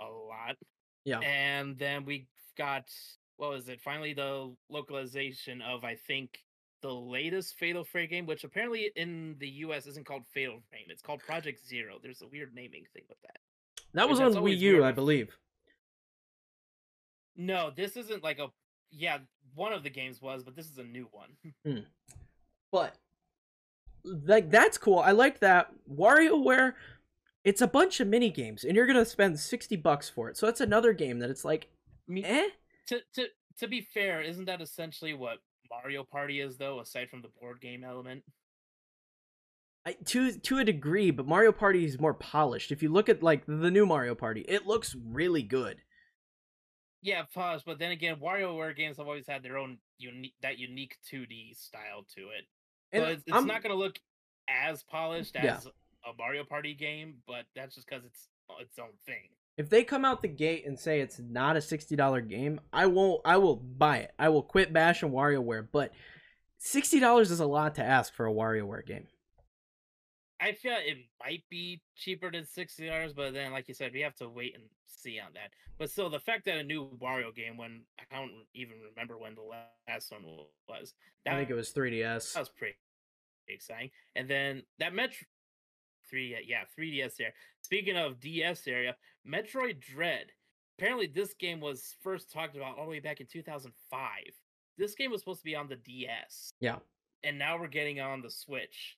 a 0.00 0.04
lot. 0.04 0.56
Yeah. 1.04 1.20
And 1.20 1.78
then 1.78 2.04
we 2.04 2.26
got 2.58 2.84
what 3.36 3.50
was 3.50 3.68
it? 3.68 3.80
Finally, 3.80 4.12
the 4.12 4.54
localization 4.68 5.62
of 5.62 5.84
I 5.84 5.96
think 6.06 6.38
the 6.82 6.92
latest 6.92 7.58
Fatal 7.58 7.84
Frame 7.84 8.08
game, 8.08 8.26
which 8.26 8.44
apparently 8.44 8.90
in 8.96 9.36
the 9.38 9.48
U.S. 9.48 9.86
isn't 9.86 10.06
called 10.06 10.22
Fatal 10.32 10.60
Frame. 10.68 10.84
It's 10.88 11.02
called 11.02 11.20
Project 11.20 11.66
Zero. 11.66 11.96
There's 12.02 12.22
a 12.22 12.28
weird 12.28 12.54
naming 12.54 12.84
thing 12.92 13.04
with 13.08 13.18
that. 13.22 13.38
That 13.94 14.08
was 14.08 14.20
on 14.20 14.32
Wii 14.34 14.58
U, 14.58 14.72
weird 14.74 14.84
I 14.84 14.92
believe. 14.92 15.36
No, 17.36 17.70
this 17.74 17.96
isn't 17.96 18.22
like 18.22 18.38
a 18.38 18.48
yeah. 18.90 19.18
One 19.54 19.72
of 19.72 19.82
the 19.82 19.90
games 19.90 20.20
was, 20.20 20.44
but 20.44 20.54
this 20.54 20.66
is 20.66 20.78
a 20.78 20.84
new 20.84 21.08
one. 21.10 21.30
Hmm. 21.64 21.84
But 22.70 22.96
like 24.04 24.50
that's 24.50 24.78
cool. 24.78 24.98
I 24.98 25.12
like 25.12 25.40
that. 25.40 25.70
WarioWare, 25.92 26.74
it's 27.44 27.60
a 27.60 27.66
bunch 27.66 28.00
of 28.00 28.08
mini 28.08 28.30
games, 28.30 28.64
and 28.64 28.76
you're 28.76 28.86
gonna 28.86 29.04
spend 29.04 29.38
sixty 29.38 29.76
bucks 29.76 30.08
for 30.08 30.28
it. 30.28 30.36
So 30.36 30.46
that's 30.46 30.60
another 30.60 30.92
game 30.92 31.18
that 31.20 31.30
it's 31.30 31.44
like, 31.44 31.68
Me- 32.06 32.24
eh? 32.24 32.48
to 32.88 33.00
to 33.14 33.26
to 33.58 33.68
be 33.68 33.86
fair, 33.94 34.22
isn't 34.22 34.46
that 34.46 34.60
essentially 34.60 35.14
what 35.14 35.38
Mario 35.70 36.04
Party 36.04 36.40
is 36.40 36.56
though, 36.56 36.80
aside 36.80 37.08
from 37.10 37.22
the 37.22 37.30
board 37.40 37.60
game 37.60 37.84
element? 37.84 38.22
I, 39.86 39.92
to 40.06 40.32
to 40.32 40.58
a 40.58 40.64
degree, 40.64 41.10
but 41.10 41.26
Mario 41.26 41.52
Party 41.52 41.84
is 41.84 41.98
more 41.98 42.14
polished. 42.14 42.70
If 42.70 42.82
you 42.82 42.90
look 42.90 43.08
at 43.08 43.22
like 43.22 43.46
the 43.46 43.70
new 43.70 43.86
Mario 43.86 44.14
Party, 44.14 44.42
it 44.42 44.66
looks 44.66 44.94
really 44.94 45.42
good. 45.42 45.78
Yeah, 47.02 47.22
pause. 47.32 47.62
But 47.64 47.78
then 47.78 47.92
again, 47.92 48.16
WarioWare 48.22 48.76
games 48.76 48.98
have 48.98 49.06
always 49.06 49.26
had 49.26 49.42
their 49.42 49.56
own 49.56 49.78
unique 49.98 50.34
that 50.42 50.58
unique 50.58 50.96
2D 51.10 51.56
style 51.56 52.04
to 52.16 52.20
it. 52.22 52.44
And 52.92 53.02
so 53.04 53.08
it's, 53.10 53.46
not 53.46 53.62
going 53.62 53.74
to 53.74 53.74
look 53.74 53.98
as 54.48 54.82
polished 54.82 55.36
as 55.36 55.44
Yeah. 55.44 56.10
a 56.10 56.12
Mario 56.18 56.44
Party 56.44 56.74
game, 56.74 57.16
but 57.26 57.44
that's 57.54 57.74
just 57.74 57.88
because 57.88 58.04
it's 58.04 58.28
its 58.60 58.78
own 58.78 58.88
thing. 59.06 59.28
if 59.56 59.68
they 59.70 59.84
come 59.84 60.04
out 60.04 60.22
the 60.22 60.28
gate 60.28 60.66
and 60.66 60.78
say 60.78 61.00
it's 61.00 61.18
not 61.20 61.56
a 61.56 61.60
sixty 61.60 61.94
dollar 61.94 62.20
game, 62.20 62.60
I 62.72 62.86
won't. 62.86 63.20
I 63.24 63.36
will 63.36 63.56
buy 63.56 63.98
it. 63.98 64.12
I 64.18 64.28
will 64.30 64.42
quit 64.42 64.72
Bash 64.72 65.02
and 65.02 65.12
WarioWare. 65.12 65.68
But 65.70 65.92
sixty 66.58 66.98
dollars 66.98 67.30
is 67.30 67.40
a 67.40 67.46
lot 67.46 67.76
to 67.76 67.84
ask 67.84 68.12
for 68.12 68.26
a 68.26 68.32
WarioWare 68.32 68.84
game. 68.84 69.06
I 70.40 70.52
feel 70.52 70.74
it 70.76 70.96
might 71.22 71.42
be 71.50 71.82
cheaper 71.96 72.30
than 72.30 72.46
sixty 72.46 72.86
dollars, 72.86 73.12
but 73.12 73.34
then, 73.34 73.52
like 73.52 73.68
you 73.68 73.74
said, 73.74 73.92
we 73.92 74.00
have 74.00 74.14
to 74.16 74.28
wait 74.28 74.54
and 74.54 74.64
see 74.86 75.18
on 75.20 75.32
that. 75.34 75.50
But 75.78 75.90
still, 75.90 76.08
the 76.10 76.18
fact 76.20 76.44
that 76.46 76.56
a 76.58 76.62
new 76.62 76.88
Wario 77.00 77.34
game, 77.34 77.56
when 77.56 77.82
I 77.98 78.16
don't 78.16 78.32
even 78.54 78.76
remember 78.94 79.18
when 79.18 79.34
the 79.34 79.42
last 79.88 80.10
one 80.12 80.22
was, 80.68 80.94
I 81.26 81.34
think 81.36 81.50
it 81.50 81.54
was 81.54 81.72
3DS. 81.72 82.34
that 82.34 82.40
was 82.40 82.48
pretty 82.48 82.76
exciting. 83.48 83.90
And 84.16 84.28
then 84.28 84.62
that 84.78 84.94
Metro 84.94 85.26
three, 86.08 86.36
yeah, 86.46 86.62
3DS 86.78 87.16
there. 87.16 87.32
Speaking 87.62 87.96
of 87.96 88.18
DS 88.20 88.66
area, 88.66 88.96
Metroid 89.26 89.80
Dread. 89.80 90.26
Apparently, 90.78 91.06
this 91.06 91.34
game 91.34 91.60
was 91.60 91.94
first 92.02 92.32
talked 92.32 92.56
about 92.56 92.78
all 92.78 92.84
the 92.86 92.90
way 92.90 93.00
back 93.00 93.20
in 93.20 93.26
2005. 93.26 94.00
This 94.78 94.94
game 94.94 95.10
was 95.10 95.20
supposed 95.20 95.40
to 95.40 95.44
be 95.44 95.54
on 95.54 95.68
the 95.68 95.76
DS, 95.76 96.52
Yeah. 96.60 96.78
and 97.22 97.38
now 97.38 97.58
we're 97.60 97.68
getting 97.68 98.00
on 98.00 98.22
the 98.22 98.30
Switch. 98.30 98.96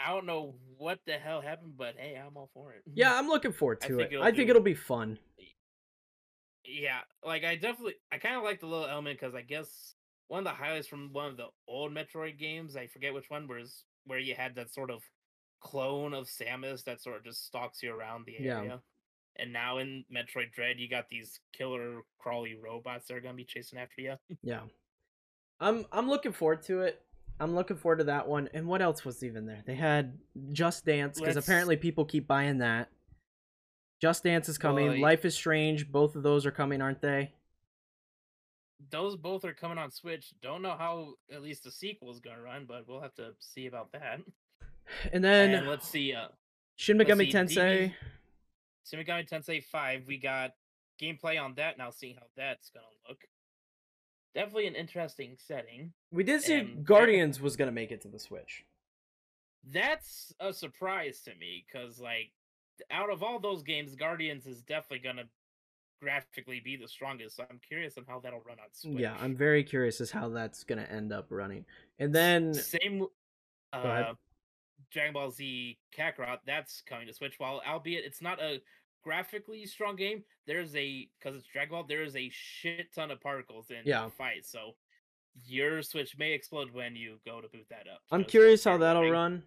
I 0.00 0.10
don't 0.10 0.26
know 0.26 0.54
what 0.76 0.98
the 1.06 1.12
hell 1.14 1.40
happened, 1.40 1.74
but 1.76 1.94
hey, 1.96 2.16
I'm 2.20 2.36
all 2.36 2.50
for 2.52 2.72
it. 2.72 2.82
Yeah, 2.94 3.14
I'm 3.14 3.28
looking 3.28 3.52
forward 3.52 3.80
to 3.82 3.88
think 3.88 4.00
it. 4.00 4.12
it'll 4.14 4.22
I 4.24 4.26
think 4.32 4.46
do- 4.46 4.50
it'll 4.50 4.62
be 4.62 4.74
fun. 4.74 5.18
yeah 6.64 7.00
like 7.24 7.44
i 7.44 7.54
definitely 7.56 7.94
i 8.10 8.16
kind 8.18 8.36
of 8.36 8.42
like 8.42 8.58
the 8.60 8.66
little 8.66 8.86
element 8.86 9.18
because 9.20 9.34
i 9.34 9.42
guess 9.42 9.94
one 10.28 10.38
of 10.38 10.44
the 10.44 10.50
highlights 10.50 10.88
from 10.88 11.12
one 11.12 11.26
of 11.26 11.36
the 11.36 11.46
old 11.68 11.92
metroid 11.92 12.38
games 12.38 12.74
i 12.76 12.86
forget 12.86 13.12
which 13.12 13.28
one 13.28 13.46
was 13.46 13.84
where 14.06 14.18
you 14.18 14.34
had 14.34 14.54
that 14.54 14.72
sort 14.72 14.90
of 14.90 15.02
clone 15.60 16.14
of 16.14 16.26
samus 16.26 16.82
that 16.84 17.02
sort 17.02 17.16
of 17.18 17.24
just 17.24 17.44
stalks 17.46 17.82
you 17.82 17.94
around 17.94 18.24
the 18.26 18.36
Yeah. 18.40 18.58
area 18.60 18.80
and 19.36 19.52
now 19.52 19.76
in 19.78 20.04
metroid 20.14 20.52
dread 20.52 20.78
you 20.78 20.88
got 20.88 21.08
these 21.10 21.38
killer 21.52 22.00
crawly 22.18 22.54
robots 22.54 23.08
that 23.08 23.14
are 23.16 23.20
going 23.20 23.34
to 23.34 23.36
be 23.36 23.44
chasing 23.44 23.78
after 23.78 24.00
you 24.00 24.14
Yeah. 24.42 24.60
I'm 25.60 25.84
I'm 25.92 26.08
looking 26.08 26.32
forward 26.32 26.62
to 26.64 26.80
it. 26.80 27.00
I'm 27.40 27.54
looking 27.54 27.76
forward 27.76 27.98
to 27.98 28.04
that 28.04 28.28
one. 28.28 28.48
And 28.54 28.66
what 28.66 28.80
else 28.80 29.04
was 29.04 29.22
even 29.24 29.46
there? 29.46 29.62
They 29.66 29.74
had 29.74 30.18
Just 30.52 30.84
Dance 30.86 31.18
because 31.20 31.36
apparently 31.36 31.76
people 31.76 32.04
keep 32.04 32.26
buying 32.26 32.58
that. 32.58 32.90
Just 34.00 34.24
Dance 34.24 34.48
is 34.48 34.58
coming. 34.58 35.00
Life 35.00 35.24
is 35.24 35.34
Strange. 35.34 35.90
Both 35.90 36.14
of 36.14 36.22
those 36.22 36.46
are 36.46 36.50
coming, 36.50 36.80
aren't 36.80 37.00
they? 37.00 37.32
those 38.90 39.16
both 39.16 39.44
are 39.46 39.54
coming 39.54 39.78
on 39.78 39.90
switch 39.90 40.34
don't 40.42 40.60
know 40.60 40.74
how 40.76 41.14
at 41.32 41.42
least 41.42 41.64
the 41.64 41.70
sequel 41.70 42.10
is 42.10 42.20
going 42.20 42.36
to 42.36 42.42
run 42.42 42.66
but 42.68 42.86
we'll 42.86 43.00
have 43.00 43.14
to 43.14 43.30
see 43.38 43.66
about 43.66 43.90
that 43.92 44.20
And 45.12 45.24
then 45.24 45.54
and 45.54 45.68
let's 45.68 45.88
see 45.88 46.12
uh 46.12 46.28
Shin 46.76 46.98
Megami 46.98 47.32
Tensei. 47.32 47.54
DB 47.56 47.94
Shin 48.86 49.02
Megami 49.02 49.28
Tensei 49.28 49.64
5, 49.64 50.02
we 50.06 50.18
got 50.18 50.50
gameplay 51.00 51.42
on 51.42 51.54
that 51.54 51.78
now, 51.78 51.90
seeing 51.90 52.16
how 52.16 52.26
that's 52.36 52.70
gonna 52.70 52.84
look. 53.08 53.18
Definitely 54.34 54.66
an 54.66 54.74
interesting 54.74 55.36
setting. 55.38 55.92
We 56.10 56.24
did 56.24 56.42
see 56.42 56.54
and- 56.54 56.84
Guardians 56.84 57.40
was 57.40 57.56
gonna 57.56 57.72
make 57.72 57.92
it 57.92 58.00
to 58.02 58.08
the 58.08 58.18
Switch. 58.18 58.64
That's 59.64 60.34
a 60.40 60.52
surprise 60.52 61.22
to 61.22 61.34
me, 61.36 61.64
because 61.66 61.98
like 61.98 62.32
out 62.90 63.10
of 63.10 63.22
all 63.22 63.38
those 63.38 63.62
games, 63.62 63.94
Guardians 63.94 64.46
is 64.46 64.62
definitely 64.62 64.98
gonna 64.98 65.28
graphically 66.02 66.60
be 66.60 66.76
the 66.76 66.88
strongest. 66.88 67.36
So 67.36 67.46
I'm 67.48 67.60
curious 67.66 67.96
on 67.96 68.04
how 68.06 68.20
that'll 68.20 68.40
run 68.40 68.58
on 68.58 68.66
Switch. 68.72 68.98
Yeah, 68.98 69.16
I'm 69.20 69.36
very 69.36 69.62
curious 69.64 70.00
as 70.00 70.10
how 70.10 70.28
that's 70.28 70.64
gonna 70.64 70.82
end 70.82 71.12
up 71.12 71.26
running. 71.30 71.64
And 71.98 72.14
then 72.14 72.54
same. 72.54 73.06
Uh, 73.72 74.14
Dragon 74.90 75.14
Ball 75.14 75.30
Z 75.30 75.78
Kakarot, 75.96 76.38
that's 76.46 76.82
coming 76.82 77.06
to 77.06 77.12
Switch. 77.12 77.38
While 77.38 77.62
albeit 77.66 78.04
it's 78.04 78.20
not 78.20 78.40
a 78.40 78.60
graphically 79.04 79.66
strong 79.66 79.94
game, 79.96 80.24
there's 80.46 80.74
a 80.74 81.08
because 81.18 81.36
it's 81.36 81.46
Dragon 81.46 81.72
Ball, 81.72 81.84
there 81.88 82.02
is 82.02 82.16
a 82.16 82.28
shit 82.32 82.92
ton 82.94 83.10
of 83.10 83.20
particles 83.20 83.70
in 83.70 83.82
Yeah. 83.84 84.04
the 84.06 84.10
fight. 84.10 84.44
So 84.46 84.74
your 85.46 85.82
Switch 85.82 86.16
may 86.18 86.32
explode 86.32 86.70
when 86.72 86.96
you 86.96 87.18
go 87.24 87.40
to 87.40 87.48
boot 87.48 87.66
that 87.70 87.86
up. 87.92 88.00
I'm 88.10 88.24
curious 88.24 88.64
how 88.64 88.78
that'll 88.78 89.10
run. 89.10 89.42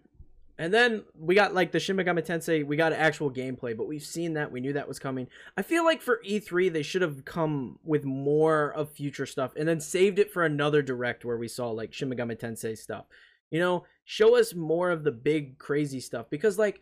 And 0.60 0.74
then 0.74 1.04
we 1.16 1.36
got 1.36 1.54
like 1.54 1.72
the 1.72 1.80
Shin 1.80 1.96
Megami 1.98 2.26
Tensei, 2.26 2.66
we 2.66 2.76
got 2.78 2.92
actual 2.92 3.32
gameplay, 3.32 3.78
but 3.78 3.88
we've 3.88 4.04
seen 4.04 4.34
that, 4.34 4.52
we 4.52 4.60
knew 4.60 4.74
that 4.74 4.88
was 4.88 4.98
coming. 4.98 5.28
I 5.56 5.62
feel 5.62 5.86
like 5.86 6.02
for 6.02 6.20
E3 6.26 6.74
they 6.74 6.82
should 6.82 7.04
have 7.04 7.26
come 7.26 7.78
with 7.84 8.06
more 8.06 8.72
of 8.74 8.90
future 8.90 9.28
stuff 9.28 9.54
and 9.56 9.68
then 9.68 9.80
saved 9.80 10.18
it 10.18 10.32
for 10.32 10.44
another 10.46 10.82
direct 10.82 11.24
where 11.26 11.38
we 11.38 11.48
saw 11.48 11.70
like 11.70 11.94
Shin 11.94 12.10
Megami 12.10 12.40
Tensei 12.40 12.76
stuff. 12.78 13.06
You 13.52 13.60
know, 13.60 13.86
show 14.04 14.36
us 14.38 14.54
more 14.56 14.90
of 14.90 15.04
the 15.04 15.12
big 15.12 15.58
crazy 15.60 16.00
stuff 16.00 16.28
because 16.30 16.58
like 16.58 16.82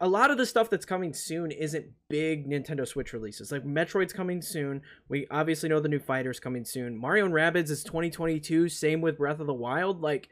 a 0.00 0.08
lot 0.08 0.30
of 0.30 0.38
the 0.38 0.46
stuff 0.46 0.70
that's 0.70 0.84
coming 0.84 1.12
soon 1.12 1.50
isn't 1.50 1.86
big 2.08 2.48
Nintendo 2.48 2.86
Switch 2.86 3.12
releases. 3.12 3.50
Like 3.50 3.64
Metroid's 3.64 4.12
coming 4.12 4.40
soon. 4.40 4.82
We 5.08 5.26
obviously 5.30 5.68
know 5.68 5.80
the 5.80 5.88
new 5.88 5.98
fighters 5.98 6.38
coming 6.38 6.64
soon. 6.64 6.96
Mario 6.96 7.24
and 7.24 7.34
Rabbids 7.34 7.70
is 7.70 7.82
2022. 7.82 8.68
Same 8.68 9.00
with 9.00 9.18
Breath 9.18 9.40
of 9.40 9.48
the 9.48 9.54
Wild. 9.54 10.00
Like, 10.00 10.28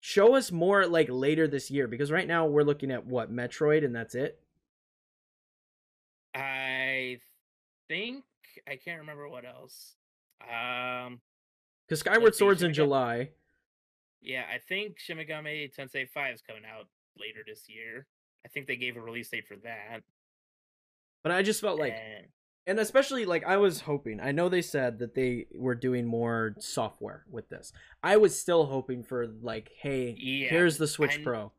show 0.00 0.34
us 0.34 0.50
more 0.50 0.86
like 0.86 1.08
later 1.08 1.46
this 1.46 1.70
year 1.70 1.86
because 1.86 2.10
right 2.10 2.26
now 2.26 2.46
we're 2.46 2.64
looking 2.64 2.90
at 2.90 3.06
what 3.06 3.32
Metroid 3.32 3.84
and 3.84 3.94
that's 3.94 4.14
it. 4.16 4.40
I 6.34 7.18
think 7.88 8.24
I 8.68 8.76
can't 8.76 9.00
remember 9.00 9.28
what 9.28 9.44
else. 9.44 9.94
Um, 10.42 11.20
Because 11.86 12.00
Skyward 12.00 12.34
Sword's 12.34 12.62
in 12.62 12.74
July. 12.74 13.30
yeah, 14.20 14.42
I 14.52 14.58
think 14.58 14.98
Shin 14.98 15.18
Megami 15.18 15.72
Tensei 15.74 16.08
Five 16.08 16.34
is 16.34 16.42
coming 16.42 16.62
out 16.64 16.86
later 17.18 17.40
this 17.46 17.68
year. 17.68 18.06
I 18.44 18.48
think 18.48 18.66
they 18.66 18.76
gave 18.76 18.96
a 18.96 19.00
release 19.00 19.28
date 19.30 19.46
for 19.46 19.56
that. 19.56 20.00
But 21.22 21.32
I 21.32 21.42
just 21.42 21.60
felt 21.60 21.78
like, 21.78 21.94
and- 21.94 22.26
and 22.66 22.78
especially 22.80 23.24
like 23.26 23.44
I 23.44 23.56
was 23.56 23.80
hoping. 23.80 24.20
I 24.20 24.32
know 24.32 24.48
they 24.48 24.62
said 24.62 24.98
that 24.98 25.14
they 25.14 25.46
were 25.54 25.74
doing 25.74 26.06
more 26.06 26.54
software 26.58 27.24
with 27.30 27.48
this. 27.48 27.72
I 28.02 28.16
was 28.16 28.38
still 28.38 28.66
hoping 28.66 29.02
for 29.02 29.26
like, 29.26 29.70
hey, 29.80 30.14
Yeah, 30.18 30.48
here's 30.50 30.78
the 30.78 30.86
Switch 30.88 31.18
I- 31.18 31.22
Pro. 31.22 31.52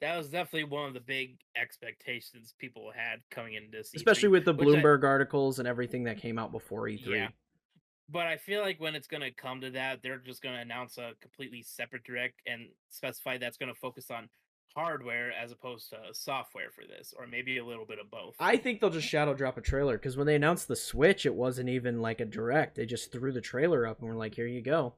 that 0.00 0.16
was 0.16 0.28
definitely 0.30 0.64
one 0.64 0.86
of 0.88 0.94
the 0.94 1.00
big 1.00 1.38
expectations 1.56 2.54
people 2.58 2.90
had 2.92 3.22
coming 3.30 3.54
into 3.54 3.70
this. 3.70 3.90
E3, 3.92 3.96
especially 3.96 4.28
with 4.28 4.44
the 4.44 4.52
which 4.54 4.68
I- 4.68 4.80
Bloomberg 4.80 5.04
articles 5.04 5.58
and 5.58 5.66
everything 5.68 6.04
that 6.04 6.18
came 6.18 6.38
out 6.38 6.52
before 6.52 6.88
E 6.88 6.98
E3. 6.98 7.16
Yeah. 7.16 7.28
But 8.08 8.26
I 8.26 8.36
feel 8.36 8.60
like 8.60 8.78
when 8.80 8.94
it's 8.94 9.06
going 9.08 9.22
to 9.22 9.30
come 9.30 9.62
to 9.62 9.70
that, 9.70 10.02
they're 10.02 10.18
just 10.18 10.42
going 10.42 10.54
to 10.54 10.60
announce 10.60 10.98
a 10.98 11.14
completely 11.22 11.62
separate 11.62 12.04
direct 12.04 12.42
and 12.46 12.68
specify 12.90 13.38
that's 13.38 13.56
going 13.56 13.72
to 13.72 13.80
focus 13.80 14.10
on 14.10 14.28
hardware 14.74 15.32
as 15.32 15.52
opposed 15.52 15.90
to 15.90 15.98
software 16.12 16.70
for 16.70 16.84
this, 16.86 17.14
or 17.18 17.26
maybe 17.26 17.58
a 17.58 17.64
little 17.64 17.86
bit 17.86 17.98
of 17.98 18.10
both. 18.10 18.34
I 18.40 18.56
think 18.56 18.80
they'll 18.80 18.90
just 18.90 19.08
shadow 19.08 19.34
drop 19.34 19.56
a 19.56 19.60
trailer 19.60 19.96
because 19.96 20.16
when 20.16 20.26
they 20.26 20.34
announced 20.34 20.68
the 20.68 20.76
Switch, 20.76 21.26
it 21.26 21.34
wasn't 21.34 21.68
even 21.68 22.00
like 22.00 22.20
a 22.20 22.24
direct. 22.24 22.76
They 22.76 22.86
just 22.86 23.12
threw 23.12 23.32
the 23.32 23.40
trailer 23.40 23.86
up 23.86 24.00
and 24.00 24.08
were 24.08 24.16
like, 24.16 24.34
"Here 24.34 24.46
you 24.46 24.62
go." 24.62 24.94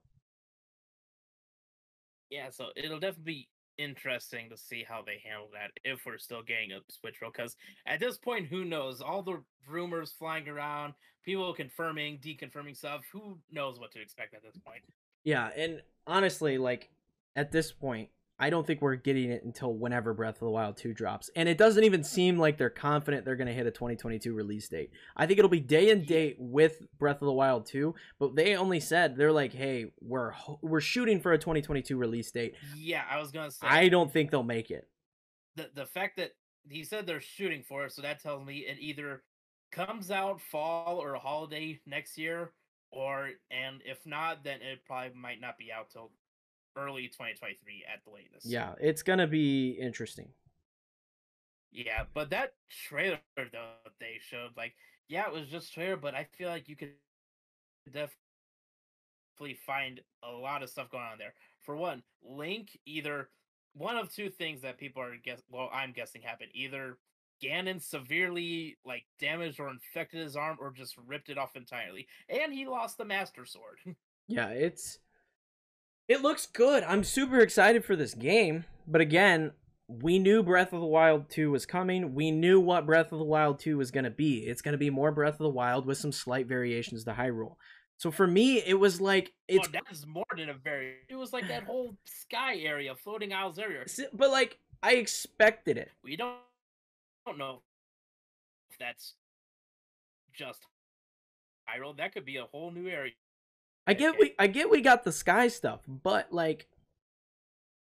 yeah, 2.30 2.50
so 2.50 2.66
it'll 2.76 3.00
definitely 3.00 3.32
be 3.32 3.48
interesting 3.78 4.48
to 4.50 4.56
see 4.56 4.84
how 4.86 5.02
they 5.02 5.20
handle 5.24 5.48
that 5.52 5.70
if 5.84 6.04
we're 6.06 6.18
still 6.18 6.42
getting 6.42 6.72
a 6.72 6.80
Switch 6.88 7.16
Pro. 7.18 7.30
Because 7.30 7.56
at 7.86 8.00
this 8.00 8.16
point, 8.16 8.46
who 8.46 8.64
knows? 8.64 9.00
All 9.00 9.22
the 9.22 9.42
rumors 9.68 10.12
flying 10.12 10.48
around, 10.48 10.94
people 11.24 11.52
confirming, 11.54 12.18
deconfirming 12.18 12.76
stuff. 12.76 13.02
Who 13.12 13.38
knows 13.50 13.78
what 13.78 13.92
to 13.92 14.00
expect 14.00 14.34
at 14.34 14.42
this 14.42 14.58
point? 14.64 14.82
Yeah, 15.24 15.50
and 15.56 15.82
honestly, 16.06 16.58
like 16.58 16.90
at 17.34 17.52
this 17.52 17.72
point, 17.72 18.08
I 18.38 18.50
don't 18.50 18.66
think 18.66 18.82
we're 18.82 18.96
getting 18.96 19.30
it 19.30 19.44
until 19.44 19.72
whenever 19.72 20.12
Breath 20.12 20.34
of 20.34 20.40
the 20.40 20.50
Wild 20.50 20.76
2 20.76 20.92
drops. 20.92 21.30
And 21.34 21.48
it 21.48 21.56
doesn't 21.56 21.84
even 21.84 22.04
seem 22.04 22.38
like 22.38 22.58
they're 22.58 22.68
confident 22.68 23.24
they're 23.24 23.36
going 23.36 23.46
to 23.46 23.54
hit 23.54 23.66
a 23.66 23.70
2022 23.70 24.34
release 24.34 24.68
date. 24.68 24.90
I 25.16 25.26
think 25.26 25.38
it'll 25.38 25.48
be 25.48 25.60
day 25.60 25.90
and 25.90 26.06
date 26.06 26.36
with 26.38 26.82
Breath 26.98 27.22
of 27.22 27.26
the 27.26 27.32
Wild 27.32 27.64
2, 27.66 27.94
but 28.18 28.36
they 28.36 28.54
only 28.54 28.80
said 28.80 29.16
they're 29.16 29.32
like, 29.32 29.52
"Hey, 29.54 29.86
we're 30.00 30.30
ho- 30.32 30.58
we're 30.62 30.82
shooting 30.82 31.20
for 31.20 31.32
a 31.32 31.38
2022 31.38 31.96
release 31.96 32.30
date." 32.30 32.54
Yeah, 32.76 33.04
I 33.10 33.18
was 33.18 33.30
gonna 33.30 33.50
say. 33.50 33.66
I 33.66 33.88
don't 33.88 34.12
think 34.12 34.30
they'll 34.30 34.42
make 34.42 34.70
it. 34.70 34.86
the 35.56 35.70
the 35.74 35.86
fact 35.86 36.18
that 36.18 36.32
he 36.68 36.84
said 36.84 37.06
they're 37.06 37.20
shooting 37.20 37.62
for 37.62 37.86
it, 37.86 37.92
so 37.92 38.02
that 38.02 38.22
tells 38.22 38.46
me 38.46 38.58
it 38.58 38.76
either 38.80 39.22
comes 39.72 40.10
out 40.10 40.40
fall 40.42 40.98
or 40.98 41.14
holiday 41.14 41.80
next 41.86 42.18
year, 42.18 42.52
or 42.90 43.30
and 43.50 43.80
if 43.86 44.04
not, 44.04 44.44
then 44.44 44.60
it 44.60 44.84
probably 44.84 45.16
might 45.18 45.40
not 45.40 45.56
be 45.56 45.72
out 45.72 45.88
till 45.90 46.10
early 46.76 47.08
2023 47.08 47.84
at 47.92 48.04
the 48.04 48.10
latest. 48.10 48.46
Yeah, 48.46 48.72
it's 48.80 49.02
going 49.02 49.18
to 49.18 49.26
be 49.26 49.70
interesting. 49.70 50.28
Yeah, 51.72 52.04
but 52.14 52.30
that 52.30 52.54
trailer 52.70 53.18
though 53.36 53.90
they 54.00 54.18
showed, 54.20 54.50
like, 54.56 54.74
yeah, 55.08 55.26
it 55.26 55.32
was 55.32 55.48
just 55.48 55.72
trailer, 55.74 55.96
but 55.96 56.14
I 56.14 56.26
feel 56.36 56.48
like 56.48 56.68
you 56.68 56.76
could 56.76 56.92
definitely 57.86 59.58
find 59.66 60.00
a 60.22 60.30
lot 60.30 60.62
of 60.62 60.70
stuff 60.70 60.90
going 60.90 61.04
on 61.04 61.18
there. 61.18 61.34
For 61.60 61.76
one, 61.76 62.02
Link 62.22 62.78
either 62.86 63.28
one 63.74 63.96
of 63.96 64.12
two 64.12 64.30
things 64.30 64.62
that 64.62 64.78
people 64.78 65.02
are 65.02 65.16
guess 65.22 65.42
well, 65.50 65.68
I'm 65.72 65.92
guessing 65.92 66.22
happened. 66.22 66.50
Either 66.54 66.98
Ganon 67.42 67.82
severely 67.82 68.78
like 68.84 69.04
damaged 69.20 69.60
or 69.60 69.68
infected 69.68 70.20
his 70.20 70.36
arm 70.36 70.56
or 70.60 70.70
just 70.70 70.96
ripped 71.06 71.28
it 71.28 71.38
off 71.38 71.56
entirely. 71.56 72.08
And 72.28 72.52
he 72.52 72.66
lost 72.66 72.98
the 72.98 73.04
Master 73.04 73.44
Sword. 73.44 73.78
Yeah, 74.28 74.48
it's 74.48 74.98
it 76.08 76.22
looks 76.22 76.46
good. 76.46 76.84
I'm 76.84 77.04
super 77.04 77.40
excited 77.40 77.84
for 77.84 77.96
this 77.96 78.14
game, 78.14 78.64
but 78.86 79.00
again, 79.00 79.52
we 79.88 80.18
knew 80.18 80.42
Breath 80.42 80.72
of 80.72 80.80
the 80.80 80.86
Wild 80.86 81.30
2 81.30 81.50
was 81.50 81.66
coming. 81.66 82.14
We 82.14 82.30
knew 82.30 82.58
what 82.60 82.86
Breath 82.86 83.12
of 83.12 83.18
the 83.18 83.24
Wild 83.24 83.60
2 83.60 83.76
was 83.78 83.90
going 83.90 84.04
to 84.04 84.10
be. 84.10 84.38
It's 84.38 84.62
going 84.62 84.72
to 84.72 84.78
be 84.78 84.90
more 84.90 85.12
Breath 85.12 85.34
of 85.34 85.38
the 85.38 85.48
Wild 85.48 85.86
with 85.86 85.98
some 85.98 86.12
slight 86.12 86.46
variations 86.46 87.04
to 87.04 87.12
Hyrule. 87.12 87.56
So 87.98 88.10
for 88.10 88.26
me, 88.26 88.58
it 88.58 88.78
was 88.78 89.00
like 89.00 89.32
oh, 89.32 89.44
it's 89.48 89.72
well, 89.72 89.82
that 89.84 89.92
is 89.92 90.06
more 90.06 90.26
than 90.36 90.50
a 90.50 90.54
very 90.54 90.94
it 91.08 91.16
was 91.16 91.32
like 91.32 91.48
that 91.48 91.62
whole 91.66 91.96
sky 92.04 92.56
area, 92.56 92.94
floating 92.94 93.32
isles 93.32 93.58
area. 93.58 93.84
but 94.12 94.30
like 94.30 94.58
I 94.82 94.94
expected 94.94 95.78
it. 95.78 95.90
we 96.04 96.16
don't 96.16 96.36
don't 97.26 97.38
know 97.38 97.62
if 98.70 98.78
that's 98.78 99.14
just 100.34 100.66
Hyrule. 101.68 101.96
That 101.96 102.12
could 102.12 102.26
be 102.26 102.36
a 102.36 102.44
whole 102.44 102.70
new 102.70 102.88
area. 102.88 103.12
I 103.86 103.94
get 103.94 104.18
we 104.18 104.34
I 104.38 104.46
get 104.46 104.70
we 104.70 104.80
got 104.80 105.04
the 105.04 105.12
sky 105.12 105.48
stuff, 105.48 105.80
but 105.86 106.32
like 106.32 106.66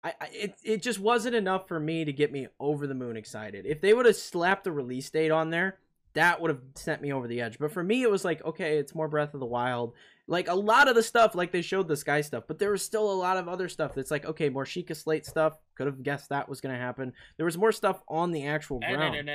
I, 0.03 0.13
I 0.19 0.29
it 0.31 0.55
it 0.63 0.81
just 0.81 0.99
wasn't 0.99 1.35
enough 1.35 1.67
for 1.67 1.79
me 1.79 2.05
to 2.05 2.13
get 2.13 2.31
me 2.31 2.47
over 2.59 2.87
the 2.87 2.95
moon 2.95 3.15
excited. 3.15 3.65
If 3.65 3.81
they 3.81 3.93
would 3.93 4.05
have 4.05 4.15
slapped 4.15 4.67
a 4.67 4.71
release 4.71 5.09
date 5.09 5.31
on 5.31 5.51
there, 5.51 5.79
that 6.13 6.41
would 6.41 6.49
have 6.49 6.61
sent 6.75 7.01
me 7.01 7.13
over 7.13 7.27
the 7.27 7.41
edge. 7.41 7.59
But 7.59 7.71
for 7.71 7.83
me 7.83 8.01
it 8.01 8.09
was 8.09 8.25
like, 8.25 8.43
okay, 8.43 8.77
it's 8.77 8.95
more 8.95 9.07
Breath 9.07 9.33
of 9.33 9.39
the 9.39 9.45
Wild. 9.45 9.93
Like 10.25 10.47
a 10.47 10.55
lot 10.55 10.87
of 10.87 10.95
the 10.95 11.03
stuff 11.03 11.35
like 11.35 11.51
they 11.51 11.61
showed 11.61 11.87
the 11.87 11.97
sky 11.97 12.21
stuff, 12.21 12.45
but 12.47 12.57
there 12.57 12.71
was 12.71 12.81
still 12.81 13.11
a 13.11 13.13
lot 13.13 13.37
of 13.37 13.47
other 13.47 13.67
stuff 13.67 13.93
that's 13.93 14.11
like, 14.11 14.25
okay, 14.25 14.49
more 14.49 14.65
Sheikah 14.65 14.95
Slate 14.95 15.25
stuff. 15.25 15.57
Could 15.75 15.87
have 15.87 16.01
guessed 16.01 16.29
that 16.29 16.47
was 16.47 16.61
going 16.61 16.73
to 16.73 16.79
happen. 16.81 17.13
There 17.37 17.45
was 17.45 17.57
more 17.57 17.73
stuff 17.73 18.01
on 18.07 18.31
the 18.31 18.45
actual 18.45 18.79
ground. 18.79 19.29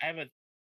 I 0.00 0.06
have 0.06 0.18
a 0.18 0.26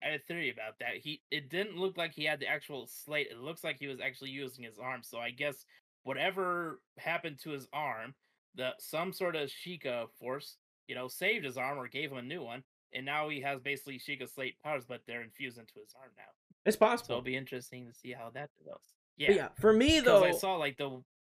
I 0.03 0.07
have 0.11 0.21
a 0.21 0.23
theory 0.23 0.49
about 0.51 0.77
that. 0.79 0.97
He 0.97 1.21
it 1.31 1.49
didn't 1.49 1.77
look 1.77 1.97
like 1.97 2.13
he 2.13 2.25
had 2.25 2.39
the 2.39 2.47
actual 2.47 2.87
slate. 2.87 3.27
It 3.31 3.39
looks 3.39 3.63
like 3.63 3.77
he 3.79 3.87
was 3.87 3.99
actually 3.99 4.29
using 4.29 4.63
his 4.63 4.77
arm. 4.77 5.01
So 5.03 5.17
I 5.17 5.31
guess 5.31 5.65
whatever 6.03 6.79
happened 6.97 7.39
to 7.43 7.49
his 7.51 7.67
arm, 7.73 8.13
the 8.55 8.71
some 8.79 9.11
sort 9.11 9.35
of 9.35 9.49
Sheikah 9.49 10.07
force, 10.19 10.57
you 10.87 10.95
know, 10.95 11.07
saved 11.07 11.45
his 11.45 11.57
arm 11.57 11.77
or 11.79 11.87
gave 11.87 12.11
him 12.11 12.17
a 12.17 12.21
new 12.21 12.43
one, 12.43 12.63
and 12.93 13.05
now 13.05 13.29
he 13.29 13.41
has 13.41 13.59
basically 13.59 13.99
Sheikah 13.99 14.31
slate 14.31 14.55
powers, 14.63 14.85
but 14.87 15.01
they're 15.07 15.23
infused 15.23 15.57
into 15.57 15.73
his 15.79 15.93
arm 15.99 16.11
now. 16.17 16.23
it's 16.65 16.75
So 16.75 16.79
possible. 16.79 17.13
it'll 17.15 17.23
be 17.23 17.35
interesting 17.35 17.87
to 17.87 17.93
see 17.93 18.11
how 18.13 18.29
that 18.35 18.49
develops. 18.57 18.93
Yeah, 19.17 19.31
yeah, 19.31 19.47
for 19.59 19.73
me 19.73 19.99
though, 19.99 20.23
I 20.23 20.31
saw 20.31 20.55
like 20.57 20.77
the 20.77 20.89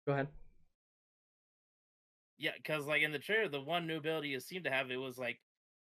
go 0.06 0.12
ahead. 0.12 0.28
Yeah, 2.38 2.52
because 2.56 2.86
like 2.86 3.02
in 3.02 3.12
the 3.12 3.18
trailer, 3.18 3.48
the 3.48 3.60
one 3.60 3.86
new 3.86 3.96
ability 3.96 4.34
it 4.34 4.42
seemed 4.42 4.64
to 4.64 4.70
have 4.70 4.90
it 4.90 4.96
was 4.96 5.18
like 5.18 5.40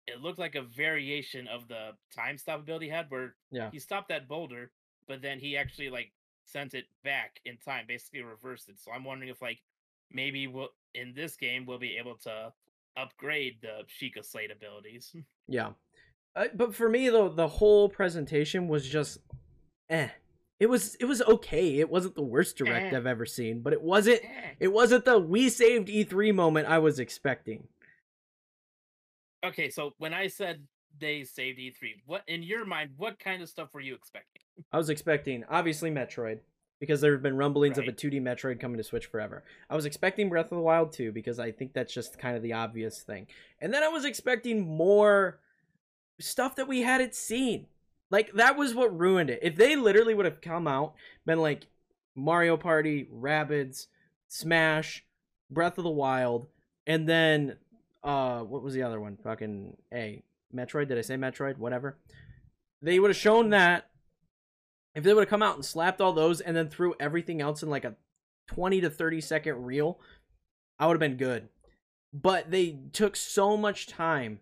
it 0.06 0.20
looked 0.20 0.38
like 0.38 0.54
a 0.54 0.62
variation 0.62 1.46
of 1.48 1.66
the 1.68 1.90
time 2.14 2.36
stop 2.38 2.60
ability 2.60 2.86
he 2.86 2.90
had, 2.92 3.06
where 3.10 3.34
Yeah. 3.50 3.70
he 3.70 3.78
stopped 3.78 4.08
that 4.08 4.28
boulder, 4.28 4.70
but 5.06 5.22
then 5.22 5.38
he 5.38 5.56
actually 5.56 5.90
like 5.90 6.12
sent 6.44 6.74
it 6.74 6.84
back 7.02 7.40
in 7.44 7.56
time, 7.56 7.86
basically 7.88 8.22
reversed 8.22 8.68
it. 8.68 8.78
So 8.78 8.92
I'm 8.92 9.04
wondering 9.04 9.30
if 9.30 9.40
like 9.40 9.60
maybe 10.10 10.46
we'll 10.46 10.68
in 10.94 11.12
this 11.14 11.36
game 11.36 11.64
we'll 11.66 11.78
be 11.78 11.96
able 11.96 12.16
to 12.18 12.52
upgrade 12.96 13.56
the 13.62 13.82
Sheikah 13.88 14.24
Slate 14.24 14.50
abilities. 14.50 15.14
Yeah. 15.48 15.70
Uh, 16.36 16.46
but 16.54 16.74
for 16.74 16.88
me 16.88 17.10
though, 17.10 17.28
the 17.28 17.46
whole 17.46 17.88
presentation 17.88 18.66
was 18.66 18.88
just 18.88 19.18
eh. 19.90 20.08
It 20.60 20.66
was 20.66 20.94
it 20.96 21.04
was 21.04 21.20
okay. 21.22 21.78
It 21.80 21.90
wasn't 21.90 22.14
the 22.14 22.22
worst 22.22 22.56
direct 22.56 22.92
Eh. 22.92 22.96
I've 22.96 23.06
ever 23.06 23.26
seen, 23.26 23.60
but 23.60 23.72
it 23.72 23.82
wasn't 23.82 24.20
Eh. 24.24 24.54
it 24.60 24.68
wasn't 24.68 25.04
the 25.04 25.18
we 25.18 25.48
saved 25.50 25.88
E3 25.88 26.34
moment 26.34 26.66
I 26.68 26.78
was 26.78 26.98
expecting. 26.98 27.68
Okay, 29.44 29.70
so 29.70 29.92
when 29.98 30.14
I 30.14 30.26
said 30.28 30.62
they 31.00 31.24
saved 31.24 31.58
E3. 31.58 31.74
What 32.06 32.22
in 32.28 32.42
your 32.42 32.64
mind? 32.64 32.90
What 32.96 33.18
kind 33.18 33.42
of 33.42 33.48
stuff 33.48 33.74
were 33.74 33.80
you 33.80 33.94
expecting? 33.94 34.42
I 34.72 34.76
was 34.76 34.90
expecting 34.90 35.44
obviously 35.50 35.90
Metroid 35.90 36.38
because 36.80 37.00
there 37.00 37.12
have 37.12 37.22
been 37.22 37.36
rumblings 37.36 37.78
Right. 37.78 37.88
of 37.88 37.94
a 37.94 37.96
2D 37.96 38.20
Metroid 38.20 38.60
coming 38.60 38.76
to 38.76 38.84
Switch 38.84 39.06
forever. 39.06 39.44
I 39.70 39.74
was 39.76 39.86
expecting 39.86 40.28
Breath 40.28 40.46
of 40.46 40.58
the 40.58 40.62
Wild 40.62 40.92
2 40.92 41.12
because 41.12 41.38
I 41.38 41.50
think 41.50 41.72
that's 41.72 41.92
just 41.92 42.18
kind 42.18 42.36
of 42.36 42.42
the 42.42 42.52
obvious 42.52 43.02
thing. 43.02 43.26
And 43.60 43.72
then 43.72 43.82
I 43.82 43.88
was 43.88 44.04
expecting 44.04 44.60
more 44.60 45.40
stuff 46.20 46.56
that 46.56 46.68
we 46.68 46.82
hadn't 46.82 47.14
seen. 47.14 47.66
Like 48.10 48.32
that 48.34 48.56
was 48.56 48.74
what 48.74 48.96
ruined 48.96 49.30
it. 49.30 49.40
If 49.42 49.56
they 49.56 49.76
literally 49.76 50.14
would 50.14 50.26
have 50.26 50.40
come 50.40 50.68
out 50.68 50.94
been 51.26 51.40
like 51.40 51.66
Mario 52.14 52.56
Party, 52.56 53.08
Rabbids, 53.12 53.86
Smash, 54.28 55.04
Breath 55.50 55.78
of 55.78 55.84
the 55.84 55.90
Wild, 55.90 56.46
and 56.86 57.08
then 57.08 57.56
uh 58.04 58.40
what 58.40 58.62
was 58.62 58.74
the 58.74 58.82
other 58.82 59.00
one? 59.00 59.16
Fucking 59.16 59.76
A. 59.92 60.22
Metroid, 60.54 60.88
did 60.88 60.98
I 60.98 61.02
say 61.02 61.16
Metroid? 61.16 61.58
Whatever. 61.58 61.98
They 62.80 63.00
would 63.00 63.10
have 63.10 63.16
shown 63.16 63.50
that 63.50 63.90
if 64.94 65.02
they 65.02 65.12
would 65.12 65.22
have 65.22 65.28
come 65.28 65.42
out 65.42 65.56
and 65.56 65.64
slapped 65.64 66.00
all 66.00 66.12
those 66.12 66.40
and 66.40 66.56
then 66.56 66.68
threw 66.68 66.94
everything 67.00 67.40
else 67.40 67.62
in 67.62 67.70
like 67.70 67.84
a 67.84 67.96
20 68.48 68.82
to 68.82 68.90
30 68.90 69.20
second 69.20 69.64
reel, 69.64 69.98
I 70.78 70.86
would 70.86 70.94
have 70.94 71.00
been 71.00 71.16
good. 71.16 71.48
But 72.12 72.50
they 72.50 72.78
took 72.92 73.16
so 73.16 73.56
much 73.56 73.88
time. 73.88 74.40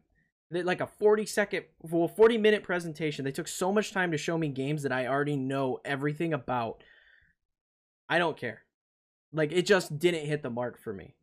They, 0.51 0.63
like 0.63 0.83
a 0.83 0.87
40 0.87 1.25
second, 1.25 1.65
well, 1.81 2.09
40 2.09 2.37
minute 2.37 2.63
presentation. 2.63 3.25
They 3.25 3.33
took 3.33 3.49
so 3.49 3.73
much 3.73 3.93
time 3.93 4.13
to 4.13 4.19
show 4.19 4.37
me 4.37 4.49
games 4.49 4.83
that 4.83 4.93
I 4.93 5.07
already 5.07 5.37
know 5.37 5.81
everything 5.85 6.35
about. 6.35 6.83
I 8.09 8.19
don't 8.19 8.37
care. 8.37 8.63
Like, 9.33 9.53
it 9.53 9.63
just 9.65 9.99
didn't 9.99 10.27
hit 10.27 10.43
the 10.43 10.51
mark 10.51 10.79
for 10.79 10.93
me. 10.93 11.15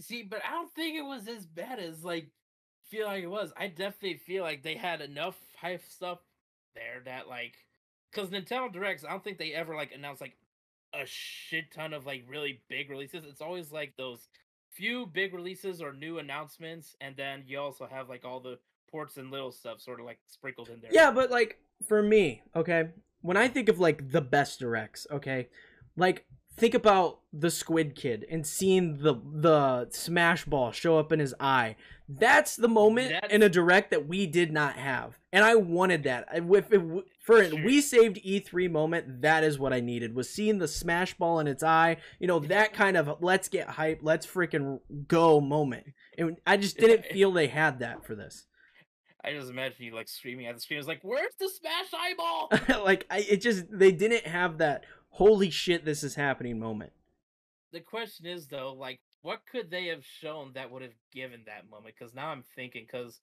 See, 0.00 0.22
but 0.22 0.40
I 0.46 0.52
don't 0.52 0.72
think 0.72 0.96
it 0.96 1.04
was 1.04 1.28
as 1.28 1.46
bad 1.46 1.78
as 1.78 2.04
like 2.04 2.28
feel 2.90 3.06
like 3.06 3.22
it 3.22 3.28
was. 3.28 3.52
I 3.56 3.68
definitely 3.68 4.18
feel 4.18 4.42
like 4.42 4.62
they 4.62 4.74
had 4.74 5.00
enough 5.00 5.36
hype 5.60 5.84
stuff 5.88 6.18
there 6.74 7.02
that 7.04 7.28
like 7.28 7.54
because 8.10 8.30
Nintendo 8.30 8.72
Directs, 8.72 9.04
I 9.04 9.10
don't 9.10 9.22
think 9.22 9.38
they 9.38 9.52
ever 9.52 9.74
like 9.74 9.92
announced 9.92 10.20
like 10.20 10.36
a 10.92 11.06
shit 11.06 11.72
ton 11.72 11.92
of 11.92 12.06
like 12.06 12.24
really 12.28 12.60
big 12.68 12.90
releases. 12.90 13.24
It's 13.24 13.40
always 13.40 13.72
like 13.72 13.94
those 13.96 14.28
few 14.72 15.06
big 15.06 15.34
releases 15.34 15.80
or 15.80 15.92
new 15.92 16.18
announcements, 16.18 16.96
and 17.00 17.16
then 17.16 17.44
you 17.46 17.58
also 17.58 17.86
have 17.86 18.08
like 18.08 18.24
all 18.24 18.40
the 18.40 18.58
ports 18.90 19.16
and 19.16 19.30
little 19.30 19.52
stuff 19.52 19.80
sort 19.80 20.00
of 20.00 20.06
like 20.06 20.18
sprinkled 20.26 20.68
in 20.68 20.80
there. 20.80 20.90
Yeah, 20.92 21.10
but 21.10 21.30
like 21.30 21.58
for 21.86 22.02
me, 22.02 22.42
okay, 22.54 22.90
when 23.22 23.36
I 23.36 23.48
think 23.48 23.68
of 23.68 23.80
like 23.80 24.10
the 24.10 24.20
best 24.20 24.60
directs, 24.60 25.06
okay, 25.10 25.48
like 25.96 26.26
think 26.56 26.74
about 26.74 27.20
the 27.32 27.50
Squid 27.50 27.94
Kid 27.94 28.24
and 28.30 28.46
seeing 28.46 28.98
the 28.98 29.14
the 29.14 29.88
Smash 29.90 30.44
Ball 30.44 30.72
show 30.72 30.98
up 30.98 31.12
in 31.12 31.18
his 31.20 31.34
eye. 31.40 31.76
That's 32.08 32.54
the 32.56 32.68
moment 32.68 33.10
That's- 33.10 33.32
in 33.32 33.42
a 33.42 33.48
direct 33.48 33.90
that 33.90 34.06
we 34.06 34.26
did 34.26 34.52
not 34.52 34.76
have, 34.76 35.18
and 35.32 35.42
I 35.44 35.54
wanted 35.54 36.02
that. 36.04 36.26
If 36.32 36.70
it, 36.72 36.82
for 37.20 37.42
Sure. 37.44 37.64
we 37.64 37.80
saved 37.80 38.18
E3 38.22 38.68
moment, 38.70 39.22
that 39.22 39.42
is 39.42 39.58
what 39.58 39.72
I 39.72 39.80
needed. 39.80 40.14
Was 40.14 40.28
seeing 40.28 40.58
the 40.58 40.68
Smash 40.68 41.14
Ball 41.14 41.38
in 41.40 41.46
its 41.46 41.62
eye. 41.62 41.96
You 42.18 42.26
know 42.26 42.38
that 42.40 42.74
kind 42.74 42.96
of 42.98 43.22
let's 43.22 43.48
get 43.48 43.68
hype, 43.70 44.00
let's 44.02 44.26
freaking 44.26 44.80
go 45.08 45.40
moment. 45.40 45.86
And 46.18 46.36
I 46.46 46.58
just 46.58 46.76
didn't 46.76 47.06
feel 47.06 47.32
they 47.32 47.46
had 47.48 47.78
that 47.78 48.04
for 48.04 48.14
this. 48.14 48.46
I 49.24 49.32
just 49.32 49.48
imagine 49.48 49.86
you 49.86 49.94
like 49.94 50.06
screaming 50.08 50.46
at 50.46 50.54
the 50.54 50.60
screen. 50.60 50.78
It's 50.78 50.86
like, 50.86 51.00
"Where's 51.02 51.32
the 51.40 51.48
smash 51.48 51.86
eyeball?" 51.98 52.50
like 52.84 53.06
I, 53.10 53.20
it 53.20 53.40
just 53.40 53.64
they 53.70 53.90
didn't 53.90 54.26
have 54.26 54.58
that 54.58 54.84
holy 55.14 55.50
shit 55.50 55.84
this 55.84 56.02
is 56.02 56.14
happening 56.16 56.58
moment 56.58 56.92
the 57.72 57.80
question 57.80 58.26
is 58.26 58.46
though, 58.46 58.72
like, 58.72 59.00
what 59.22 59.40
could 59.50 59.70
they 59.70 59.86
have 59.86 60.04
shown 60.04 60.52
that 60.54 60.70
would 60.70 60.82
have 60.82 60.94
given 61.12 61.42
that 61.46 61.68
moment? 61.68 61.94
Because 61.98 62.14
now 62.14 62.28
I'm 62.28 62.44
thinking, 62.54 62.86
because 62.86 63.20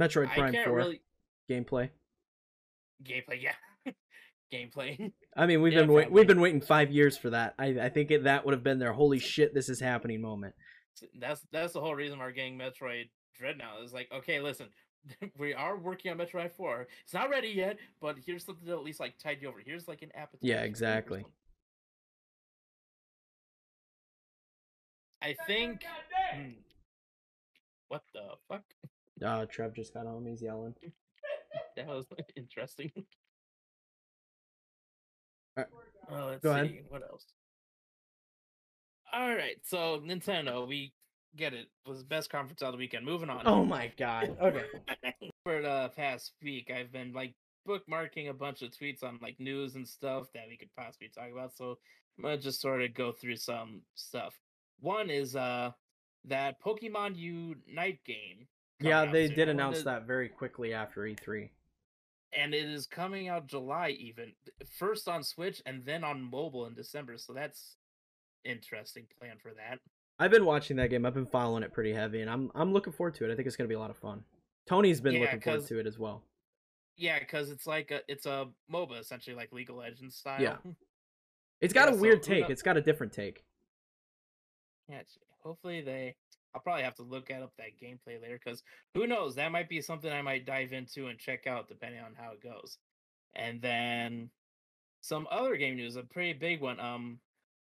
metroid 0.00 0.30
I 0.30 0.34
prime 0.34 0.52
can't 0.52 0.66
4 0.66 0.76
really 0.76 1.02
gameplay 1.50 1.90
gameplay, 3.04 3.40
yeah, 3.40 3.54
gameplay. 4.52 5.12
i 5.36 5.46
mean 5.46 5.60
we've 5.60 5.72
Yeah, 5.72 5.80
been 5.82 5.92
wait, 5.92 6.10
we've 6.10 6.26
been 6.26 6.40
waiting 6.40 6.60
five 6.60 6.90
years 6.90 7.16
for 7.16 7.30
that 7.30 7.54
i, 7.58 7.66
I 7.66 7.88
think 7.88 8.10
it, 8.10 8.24
that 8.24 8.44
would 8.44 8.54
have 8.54 8.64
been 8.64 8.78
their 8.78 8.92
holy 8.92 9.18
shit 9.18 9.54
this 9.54 9.68
is 9.68 9.80
happening 9.80 10.20
moment 10.20 10.54
that's 11.18 11.40
that's 11.52 11.72
the 11.72 11.80
whole 11.80 11.94
reason 11.94 12.18
we're 12.18 12.32
getting 12.32 12.58
Metroid 12.58 13.08
Dread 13.36 13.56
now. 13.58 13.82
Is 13.82 13.92
like, 13.92 14.08
okay, 14.12 14.40
listen, 14.40 14.68
we 15.38 15.54
are 15.54 15.76
working 15.76 16.10
on 16.10 16.16
Metro 16.18 16.42
Metroid 16.42 16.52
Four. 16.52 16.88
It's 17.04 17.14
not 17.14 17.30
ready 17.30 17.48
yet, 17.48 17.78
but 18.00 18.16
here's 18.24 18.44
something 18.44 18.66
to 18.66 18.72
at 18.72 18.82
least 18.84 19.00
like 19.00 19.18
tide 19.18 19.38
you 19.40 19.48
over. 19.48 19.58
Here's 19.64 19.88
like 19.88 20.02
an 20.02 20.10
appetizer. 20.14 20.46
Yeah, 20.46 20.62
exactly. 20.62 21.24
I 25.22 25.34
think. 25.46 25.82
Hmm. 26.34 26.50
What 27.88 28.02
the 28.12 28.22
fuck? 28.48 28.62
uh 29.24 29.46
trev 29.46 29.74
just 29.74 29.92
got 29.92 30.06
home 30.06 30.26
he's 30.26 30.40
yelling 30.42 30.74
That 31.76 31.88
was 31.88 32.06
interesting. 32.36 32.92
Uh, 35.56 35.64
Oh, 36.10 36.26
let's 36.28 36.42
go 36.42 36.52
ahead. 36.52 36.84
what 36.88 37.02
else. 37.02 37.26
All 39.12 39.28
right, 39.34 39.56
so 39.62 40.00
Nintendo, 40.04 40.66
we 40.66 40.92
get 41.38 41.54
it. 41.54 41.68
Was 41.86 41.98
the 42.00 42.04
best 42.04 42.30
conference 42.30 42.62
of 42.62 42.72
the 42.72 42.78
weekend. 42.78 43.04
Moving 43.04 43.30
on. 43.30 43.42
oh 43.46 43.64
my 43.64 43.90
god 43.98 44.36
okay 44.40 44.64
For 45.44 45.62
the 45.62 45.90
past 45.96 46.32
week, 46.42 46.70
I've 46.70 46.92
been 46.92 47.12
like 47.12 47.34
bookmarking 47.66 48.28
a 48.28 48.34
bunch 48.34 48.62
of 48.62 48.70
tweets 48.70 49.02
on 49.02 49.18
like 49.22 49.38
news 49.38 49.74
and 49.74 49.86
stuff 49.86 50.26
that 50.34 50.44
we 50.48 50.56
could 50.56 50.74
possibly 50.76 51.08
talk 51.08 51.30
about. 51.32 51.56
So 51.56 51.78
I'm 52.18 52.24
gonna 52.24 52.36
just 52.38 52.60
sort 52.60 52.82
of 52.82 52.94
go 52.94 53.12
through 53.12 53.36
some 53.36 53.82
stuff. 53.94 54.34
One 54.80 55.10
is 55.10 55.36
uh 55.36 55.70
that 56.24 56.60
Pokemon 56.60 57.16
Unite 57.16 58.00
game. 58.04 58.46
yeah 58.80 59.06
they 59.06 59.28
soon. 59.28 59.36
did 59.36 59.48
announce 59.48 59.82
that 59.82 60.06
very 60.06 60.28
quickly 60.28 60.74
after 60.74 61.06
E 61.06 61.14
e3 61.14 61.48
and 62.32 62.54
it 62.54 62.68
is 62.68 62.86
coming 62.86 63.28
out 63.28 63.46
July 63.46 63.90
even 63.90 64.32
first 64.78 65.08
on 65.08 65.22
Switch 65.22 65.62
and 65.66 65.84
then 65.84 66.04
on 66.04 66.22
mobile 66.22 66.66
in 66.66 66.74
December. 66.74 67.16
So 67.16 67.32
that's 67.32 67.76
interesting 68.44 69.06
plan 69.18 69.36
for 69.40 69.52
that. 69.54 69.78
I've 70.18 70.30
been 70.30 70.44
watching 70.44 70.76
that 70.76 70.90
game 70.90 71.04
i've 71.06 71.14
been 71.14 71.26
following 71.26 71.62
it 71.62 71.72
pretty 71.72 71.92
heavy 71.92 72.20
and 72.20 72.30
i'm 72.30 72.50
i'm 72.54 72.72
looking 72.72 72.92
forward 72.92 73.14
to 73.14 73.24
it 73.24 73.32
i 73.32 73.36
think 73.36 73.46
it's 73.46 73.56
gonna 73.56 73.68
be 73.68 73.74
a 73.74 73.78
lot 73.78 73.90
of 73.90 73.96
fun 73.96 74.22
tony's 74.66 75.00
been 75.00 75.14
Yeah, 75.14 75.20
looking 75.20 75.40
forward 75.40 75.66
to 75.66 75.78
it 75.78 75.86
as 75.86 75.98
well 75.98 76.22
Yeah, 76.96 77.18
because 77.20 77.50
it's 77.50 77.66
like 77.66 77.90
a 77.90 78.00
it's 78.08 78.26
a 78.26 78.48
MOBA 78.72 79.00
essentially, 79.00 79.36
like 79.36 79.52
League 79.52 79.70
of 79.70 79.76
Legends 79.76 80.16
style. 80.16 80.40
Yeah. 80.42 80.56
it's 81.60 81.74
got 81.74 81.88
Yeah, 81.88 81.92
a 81.92 81.96
weird 81.96 82.22
take 82.22 82.50
it's 82.50 82.62
got 82.62 82.76
a 82.76 82.80
different 82.82 83.12
take 83.12 83.44
Yeah, 84.88 85.02
hopefully 85.42 85.80
they. 85.80 86.16
I'll 86.54 86.62
probably 86.62 86.82
have 86.82 86.94
to 86.96 87.02
look 87.02 87.30
at 87.30 87.42
up 87.42 87.52
that 87.58 87.78
gameplay 87.80 88.20
later 88.20 88.40
because 88.42 88.62
who 88.94 89.06
knows? 89.06 89.34
That 89.34 89.52
might 89.52 89.68
be 89.68 89.82
something 89.82 90.10
I 90.10 90.22
might 90.22 90.46
dive 90.46 90.72
into 90.72 91.06
and 91.08 91.18
check 91.18 91.46
out 91.46 91.68
depending 91.68 92.00
on 92.00 92.14
how 92.14 92.32
it 92.32 92.42
goes. 92.42 92.78
And 93.34 93.60
then 93.60 94.30
some 95.02 95.28
other 95.30 95.56
game 95.56 95.76
news, 95.76 95.96
a 95.96 96.02
pretty 96.04 96.32
big 96.34 96.60
one. 96.62 96.80
Um, 96.80 97.20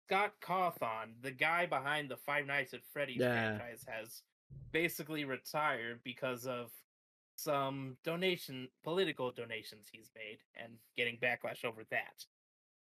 Scott 0.07 0.35
Cawthon, 0.43 1.15
the 1.23 1.31
guy 1.31 1.67
behind 1.67 2.11
the 2.11 2.17
Five 2.17 2.47
Nights 2.47 2.75
at 2.75 2.85
Freddy's 2.93 3.19
Yeah. 3.21 3.59
franchise, 3.59 3.85
has 3.89 4.23
basically 4.73 5.25
retired 5.25 6.01
because 6.05 6.47
of 6.47 6.71
some 7.37 7.97
donation, 8.05 8.69
political 8.83 9.33
donations 9.33 9.89
he's 9.91 10.11
made, 10.15 10.39
and 10.57 10.79
getting 10.97 11.17
backlash 11.19 11.65
over 11.65 11.85
that. 11.91 12.25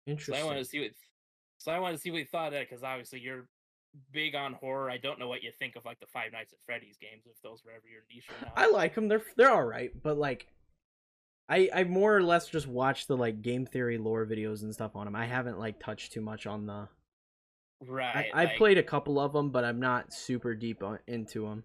Interesting. 0.05 0.35
So 0.35 0.41
I 0.41 0.45
want 0.45 0.59
to 0.59 0.65
see 0.65 0.79
what. 0.79 0.91
So 1.59 1.71
I 1.71 1.79
want 1.79 1.95
to 1.95 2.01
see 2.01 2.11
what 2.11 2.19
you 2.19 2.25
thought 2.25 2.47
of 2.47 2.53
that 2.53 2.69
because 2.69 2.83
obviously 2.83 3.19
you're 3.19 3.47
big 4.11 4.35
on 4.35 4.53
horror. 4.53 4.91
I 4.91 4.97
don't 4.97 5.17
know 5.17 5.27
what 5.27 5.41
you 5.41 5.51
think 5.51 5.75
of 5.75 5.85
like 5.85 5.99
the 5.99 6.05
Five 6.05 6.31
Nights 6.31 6.53
at 6.53 6.59
Freddy's 6.65 6.97
games, 6.97 7.23
if 7.25 7.41
those 7.41 7.63
were 7.65 7.71
ever 7.71 7.87
your 7.91 8.03
niche 8.13 8.29
or 8.29 8.45
not. 8.45 8.53
I 8.55 8.69
like 8.69 8.93
them. 8.95 9.07
They're 9.07 9.23
they're 9.35 9.49
all 9.51 9.65
right, 9.65 9.91
but 10.03 10.17
like, 10.17 10.47
I 11.49 11.69
I 11.73 11.83
more 11.83 12.15
or 12.15 12.21
less 12.23 12.47
just 12.47 12.67
watch 12.67 13.07
the 13.07 13.17
like 13.17 13.41
game 13.41 13.65
theory 13.65 13.97
lore 13.97 14.25
videos 14.25 14.61
and 14.61 14.73
stuff 14.73 14.95
on 14.95 15.05
them. 15.05 15.15
I 15.15 15.25
haven't 15.25 15.59
like 15.59 15.79
touched 15.79 16.13
too 16.13 16.21
much 16.21 16.45
on 16.45 16.67
the. 16.67 16.87
Right. 17.85 18.27
I, 18.33 18.41
I've 18.43 18.49
like- 18.49 18.57
played 18.57 18.77
a 18.77 18.83
couple 18.83 19.19
of 19.19 19.33
them, 19.33 19.49
but 19.49 19.63
I'm 19.63 19.79
not 19.79 20.13
super 20.13 20.55
deep 20.55 20.81
on, 20.83 20.99
into 21.07 21.41
them. 21.47 21.63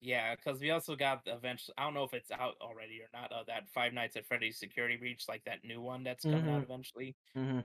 Yeah, 0.00 0.34
because 0.34 0.60
we 0.60 0.70
also 0.70 0.96
got 0.96 1.22
eventually. 1.26 1.74
I 1.78 1.84
don't 1.84 1.94
know 1.94 2.02
if 2.02 2.12
it's 2.12 2.32
out 2.32 2.54
already 2.60 3.00
or 3.00 3.08
not. 3.12 3.30
Uh, 3.30 3.44
that 3.46 3.68
Five 3.72 3.92
Nights 3.92 4.16
at 4.16 4.26
Freddy's 4.26 4.58
Security 4.58 4.96
Breach, 4.96 5.26
like 5.28 5.44
that 5.44 5.64
new 5.64 5.80
one 5.80 6.02
that's 6.02 6.24
coming 6.24 6.48
out 6.48 6.62
Mhm. 6.62 6.64
eventually. 6.64 7.14
Mm-hmm. 7.36 7.60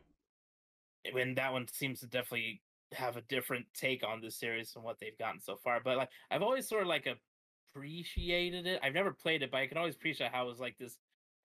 when 1.13 1.33
that 1.35 1.51
one 1.53 1.67
seems 1.71 2.01
to 2.01 2.05
definitely 2.07 2.61
have 2.93 3.17
a 3.17 3.21
different 3.21 3.65
take 3.73 4.03
on 4.05 4.21
this 4.21 4.35
series 4.35 4.71
than 4.73 4.83
what 4.83 4.99
they've 4.99 5.17
gotten 5.17 5.39
so 5.41 5.55
far. 5.55 5.79
But 5.83 5.97
like 5.97 6.09
I've 6.29 6.43
always 6.43 6.67
sort 6.67 6.83
of 6.83 6.87
like 6.89 7.07
appreciated 7.75 8.67
it. 8.67 8.79
I've 8.83 8.93
never 8.93 9.11
played 9.11 9.41
it, 9.41 9.49
but 9.51 9.57
I 9.57 9.67
can 9.67 9.77
always 9.77 9.95
appreciate 9.95 10.31
how 10.31 10.45
it 10.45 10.49
was 10.49 10.59
like 10.59 10.77
this 10.77 10.97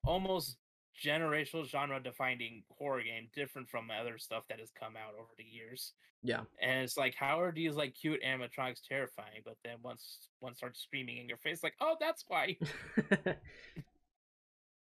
almost 0.05 0.57
generational 1.01 1.66
genre 1.66 2.03
defining 2.03 2.62
horror 2.76 3.03
game, 3.03 3.28
different 3.34 3.68
from 3.68 3.88
other 3.90 4.18
stuff 4.18 4.45
that 4.49 4.61
has 4.61 4.70
come 4.78 4.95
out 4.97 5.14
over 5.18 5.30
the 5.38 5.45
years. 5.45 5.93
Yeah. 6.22 6.43
And 6.61 6.84
it's 6.84 6.97
like 6.97 7.14
how 7.14 7.40
are 7.40 7.53
these 7.53 7.74
like 7.74 7.95
cute 7.95 8.22
animatronics 8.22 8.82
terrifying, 8.88 9.43
but 9.45 9.57
then 9.64 9.76
once 9.82 10.28
one 10.40 10.55
starts 10.55 10.80
screaming 10.80 11.18
in 11.18 11.28
your 11.28 11.38
face, 11.38 11.62
like, 11.62 11.74
oh 11.80 11.97
that's 12.01 12.24
why. 12.28 12.57
but 12.97 13.38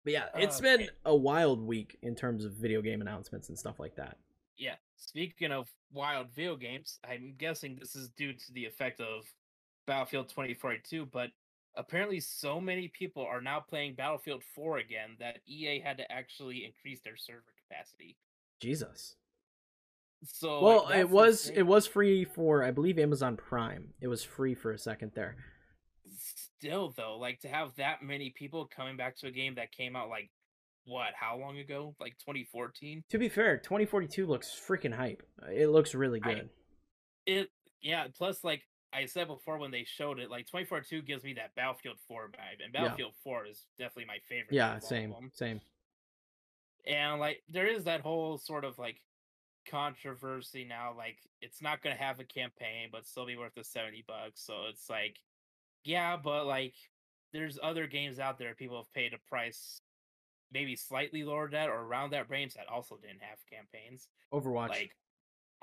yeah, 0.05 0.25
it's 0.35 0.59
Uh, 0.59 0.61
been 0.61 0.81
okay. 0.81 0.89
a 1.05 1.15
wild 1.15 1.61
week 1.61 1.97
in 2.01 2.15
terms 2.15 2.45
of 2.45 2.53
video 2.53 2.81
game 2.81 3.01
announcements 3.01 3.49
and 3.49 3.57
stuff 3.57 3.79
like 3.79 3.95
that. 3.95 4.17
yeah. 4.57 4.75
speaking 4.95 5.51
of 5.51 5.67
wild 5.91 6.27
video 6.33 6.55
games, 6.55 6.99
I'm 7.07 7.35
guessing 7.37 7.75
this 7.79 7.95
is 7.95 8.09
due 8.09 8.33
to 8.33 8.53
the 8.53 8.65
effect 8.65 8.99
of 9.01 9.25
Battlefield 9.85 10.29
2042, 10.29 11.05
but 11.07 11.31
apparently 11.77 12.19
so 12.19 12.59
many 12.59 12.87
people 12.89 13.23
are 13.23 13.41
now 13.41 13.59
playing 13.59 13.95
Battlefield 13.95 14.43
4 14.55 14.79
again 14.79 15.15
that 15.19 15.37
EA 15.47 15.79
had 15.79 15.97
to 15.97 16.11
actually 16.11 16.65
increase 16.65 16.99
their 17.01 17.15
server 17.17 17.43
capacity. 17.69 18.17
Jesus. 18.59 19.15
So 20.25 20.61
Well, 20.63 20.83
like, 20.85 20.97
it 20.97 21.09
was 21.09 21.45
insane. 21.45 21.57
it 21.59 21.67
was 21.67 21.85
free 21.87 22.25
for 22.25 22.63
I 22.63 22.71
believe 22.71 22.97
Amazon 22.97 23.37
Prime. 23.37 23.93
It 24.01 24.07
was 24.07 24.23
free 24.23 24.55
for 24.55 24.71
a 24.71 24.77
second 24.79 25.11
there. 25.15 25.35
still 26.57 26.93
though, 26.97 27.17
like 27.19 27.39
to 27.41 27.47
have 27.47 27.75
that 27.75 28.01
many 28.01 28.31
people 28.31 28.65
coming 28.75 28.97
back 28.97 29.15
to 29.17 29.27
a 29.27 29.31
game 29.31 29.55
that 29.55 29.71
came 29.71 29.95
out 29.95 30.09
like 30.09 30.29
what, 30.85 31.09
how 31.19 31.37
long 31.37 31.57
ago? 31.59 31.93
Like 31.99 32.13
2014? 32.19 33.03
To 33.09 33.17
be 33.17 33.27
fair, 33.29 33.57
2042 33.57 34.25
looks 34.25 34.49
freaking 34.67 34.93
hype. 34.93 35.21
It 35.51 35.67
looks 35.67 35.93
really 35.93 36.21
I- 36.23 36.33
good. 36.33 36.49
It 37.25 37.49
yeah, 37.81 38.07
plus 38.17 38.43
like 38.43 38.61
I 38.93 39.05
said 39.05 39.27
before 39.27 39.57
when 39.57 39.71
they 39.71 39.83
showed 39.83 40.19
it, 40.19 40.29
like 40.31 40.47
24-2 40.47 41.05
gives 41.05 41.23
me 41.23 41.33
that 41.33 41.53
Battlefield 41.55 41.97
4 42.07 42.29
vibe, 42.29 42.63
and 42.63 42.73
Yeah. 42.73 42.81
Battlefield 42.83 43.13
4 43.23 43.45
is 43.45 43.65
definitely 43.77 44.05
my 44.05 44.19
favorite. 44.27 44.53
yeah, 44.53 44.71
out 44.71 44.77
of 44.77 44.83
all 44.83 44.85
of 44.85 44.89
same, 44.89 45.31
same. 45.33 45.61
and 46.85 47.19
like 47.19 47.43
there 47.49 47.67
is 47.67 47.83
that 47.83 48.01
whole 48.01 48.37
sort 48.37 48.63
of 48.63 48.77
like 48.79 49.01
controversy 49.69 50.63
now 50.63 50.93
like 50.95 51.17
it's 51.41 51.61
not 51.61 51.81
going 51.83 51.93
to 51.93 52.01
have 52.01 52.21
a 52.21 52.23
campaign 52.23 52.87
but 52.89 53.05
still 53.05 53.25
be 53.25 53.35
worth 53.35 53.53
the 53.53 53.63
70 53.65 54.05
bucks 54.07 54.41
so 54.41 54.53
it's 54.69 54.89
like 54.89 55.17
yeah 55.83 56.15
but 56.15 56.45
like 56.45 56.73
there's 57.33 57.59
other 57.61 57.85
games 57.85 58.17
out 58.17 58.37
there 58.39 58.55
people 58.55 58.77
have 58.77 58.93
paid 58.93 59.13
a 59.13 59.17
price 59.29 59.81
maybe 60.53 60.77
slightly 60.77 61.25
lower 61.25 61.49
than 61.49 61.59
that 61.59 61.69
or 61.69 61.81
around 61.81 62.11
that 62.11 62.29
range 62.29 62.53
that 62.53 62.65
also 62.69 62.95
didn't 62.95 63.21
have 63.21 63.39
campaigns 63.51 64.07
Overwatch. 64.31 64.69
like 64.69 64.95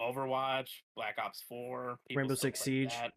overwatch 0.01 0.69
black 0.97 1.17
ops 1.23 1.43
4 1.49 1.97
people 2.09 2.21
Rainbow 2.21 2.35
Six 2.35 2.63
play 2.63 2.73
Siege. 2.73 2.91
that. 2.91 3.13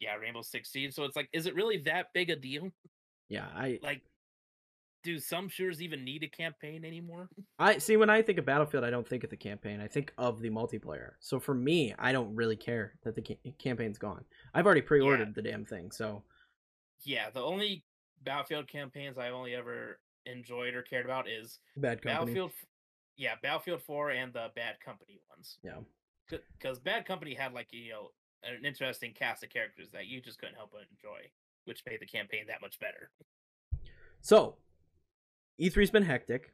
yeah 0.00 0.14
rainbow 0.14 0.42
six 0.42 0.70
siege 0.70 0.94
so 0.94 1.04
it's 1.04 1.16
like 1.16 1.28
is 1.32 1.46
it 1.46 1.54
really 1.54 1.78
that 1.78 2.06
big 2.14 2.30
a 2.30 2.36
deal 2.36 2.70
yeah, 3.28 3.46
I 3.54 3.78
like 3.82 4.00
do 5.04 5.18
some 5.18 5.48
shooters 5.50 5.82
even 5.82 6.02
need 6.04 6.22
a 6.22 6.28
campaign 6.28 6.82
anymore 6.84 7.28
I 7.58 7.76
see 7.78 7.96
when 7.98 8.08
I 8.10 8.22
think 8.22 8.38
of 8.38 8.46
Battlefield, 8.46 8.84
I 8.84 8.90
don't 8.90 9.06
think 9.06 9.22
of 9.22 9.28
the 9.30 9.36
campaign. 9.36 9.80
I 9.80 9.86
think 9.86 10.12
of 10.16 10.40
the 10.40 10.48
multiplayer. 10.50 11.10
So 11.20 11.38
for 11.38 11.54
me, 11.54 11.94
I 11.98 12.10
don't 12.12 12.34
really 12.34 12.56
care 12.56 12.94
that 13.04 13.14
the 13.14 13.20
ca- 13.22 13.52
campaign's 13.58 13.98
gone. 13.98 14.24
I've 14.54 14.64
already 14.64 14.80
pre-ordered 14.80 15.34
the 15.34 15.42
damn 15.42 15.64
thing. 15.64 15.90
So 15.90 16.22
yeah, 17.04 17.30
the 17.30 17.42
only 17.42 17.84
Battlefield 18.22 18.66
campaigns 18.68 19.18
I've 19.18 19.34
only 19.34 19.54
ever 19.54 19.98
enjoyed 20.26 20.74
or 20.74 20.82
cared 20.82 21.04
about 21.04 21.28
is 21.28 21.58
bad 21.76 22.00
company. 22.02 22.32
Battlefield. 22.32 22.50
Yeah, 23.16 23.34
Battlefield 23.42 23.82
4 23.82 24.10
and 24.10 24.32
the 24.32 24.48
Bad 24.54 24.76
Company 24.84 25.20
ones. 25.28 25.58
Yeah. 25.62 25.78
Because 26.30 26.78
Bad 26.78 27.06
Company 27.06 27.34
had 27.34 27.52
like 27.52 27.68
you 27.70 27.90
know 27.90 28.10
an 28.44 28.64
interesting 28.64 29.12
cast 29.12 29.42
of 29.42 29.50
characters 29.50 29.88
that 29.92 30.06
you 30.06 30.20
just 30.20 30.38
couldn't 30.38 30.54
help 30.54 30.70
but 30.72 30.82
enjoy, 30.90 31.28
which 31.64 31.82
made 31.88 32.00
the 32.00 32.06
campaign 32.06 32.44
that 32.48 32.60
much 32.60 32.78
better. 32.78 33.10
So 34.20 34.56
E3's 35.60 35.90
been 35.90 36.04
hectic. 36.04 36.52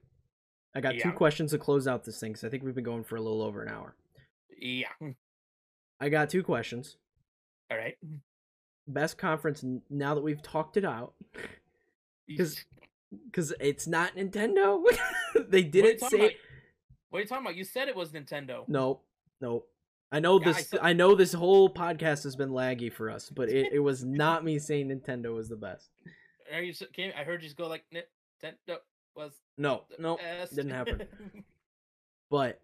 I 0.75 0.81
got 0.81 0.99
two 0.99 1.13
questions 1.13 1.53
to 1.53 1.59
close 1.59 1.87
out 1.87 2.05
this 2.05 2.19
thing 2.19 2.33
because 2.33 2.45
I 2.45 2.49
think 2.49 2.65
we've 2.65 2.75
been 2.75 2.85
going 2.85 3.05
for 3.05 3.17
a 3.17 3.21
little 3.21 3.43
over 3.43 3.63
an 3.63 3.69
hour. 3.69 3.95
Yeah. 4.59 4.89
Hmm. 4.99 5.11
I 6.01 6.09
got 6.09 6.31
two 6.31 6.43
questions. 6.43 6.97
All 7.71 7.77
right. 7.77 7.97
Best 8.89 9.17
conference 9.17 9.65
now 9.89 10.15
that 10.15 10.23
we've 10.23 10.43
talked 10.43 10.77
it 10.77 10.85
out 10.85 11.15
because 12.27 12.65
because 13.27 13.55
it's 13.61 13.87
not 13.87 14.17
Nintendo. 14.17 14.83
they 15.35 15.41
What 15.41 15.55
are 15.55 15.59
you 15.59 15.65
didn't 15.71 15.99
talking 15.99 16.19
say 16.19 16.25
about? 16.27 16.37
What 17.11 17.19
are 17.19 17.23
you 17.23 17.29
talking 17.29 17.47
about? 17.47 17.57
You 17.57 17.65
said 17.65 17.89
it 17.89 17.97
was 17.97 18.11
Nintendo. 18.11 18.65
Nope. 18.69 19.05
Nope. 19.41 19.69
I 20.13 20.21
know 20.21 20.41
Yeah, 20.41 20.51
I 20.51 20.53
this. 20.53 20.75
I 20.81 20.93
know 20.93 21.15
this 21.15 21.33
whole 21.33 21.69
podcast 21.69 22.23
has 22.25 22.37
been 22.37 22.51
laggy 22.51 22.93
for 22.93 23.11
us, 23.11 23.31
but 23.31 23.49
it, 23.49 23.73
it 23.73 23.81
was 23.81 24.05
not 24.05 24.45
me 24.45 24.59
saying 24.59 24.89
Nintendo 24.89 25.35
was 25.35 25.49
the 25.49 25.57
best. 25.57 25.91
Are 26.53 26.63
you? 26.63 26.73
Came, 26.93 27.13
I 27.19 27.25
heard 27.25 27.43
you 27.43 27.49
just 27.49 27.57
go 27.57 27.67
like 27.67 27.85
Nintendo 27.93 28.77
was. 29.17 29.33
No, 29.59 29.85
no, 29.99 30.17
best." 30.17 30.55
didn't 30.55 30.73
happen. 30.73 31.03
But 32.31 32.61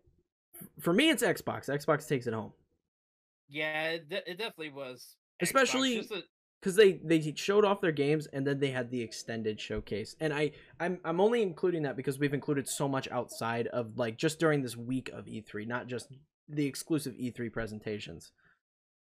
for 0.81 0.93
me, 0.93 1.11
it's 1.11 1.23
Xbox. 1.23 1.69
Xbox 1.69 2.09
takes 2.09 2.27
it 2.27 2.35
home 2.35 2.53
yeah, 3.51 3.89
it, 3.91 4.07
it 4.11 4.39
definitely 4.39 4.71
was. 4.71 5.17
Especially- 5.41 6.09
because 6.61 6.77
they 6.77 7.01
they 7.03 7.33
showed 7.37 7.65
off 7.65 7.81
their 7.81 7.91
games 7.91 8.27
and 8.35 8.47
then 8.47 8.61
they 8.61 8.71
had 8.71 8.91
the 8.91 9.01
extended 9.01 9.59
showcase. 9.59 10.15
And 10.21 10.31
I 10.31 10.51
I'm 10.79 10.99
I'm 11.07 11.19
only 11.19 11.41
including 11.41 11.85
that 11.85 11.97
because 11.97 12.19
we've 12.19 12.35
included 12.35 12.69
so 12.69 12.87
much 12.87 13.09
outside 13.11 13.67
of 13.69 13.97
like 13.97 14.19
just 14.19 14.39
during 14.39 14.61
this 14.61 14.77
week 14.77 15.09
of 15.09 15.25
E3, 15.25 15.67
not 15.67 15.87
just 15.87 16.09
the 16.51 16.67
exclusive 16.67 17.15
E3 17.15 17.53
presentations. 17.53 18.33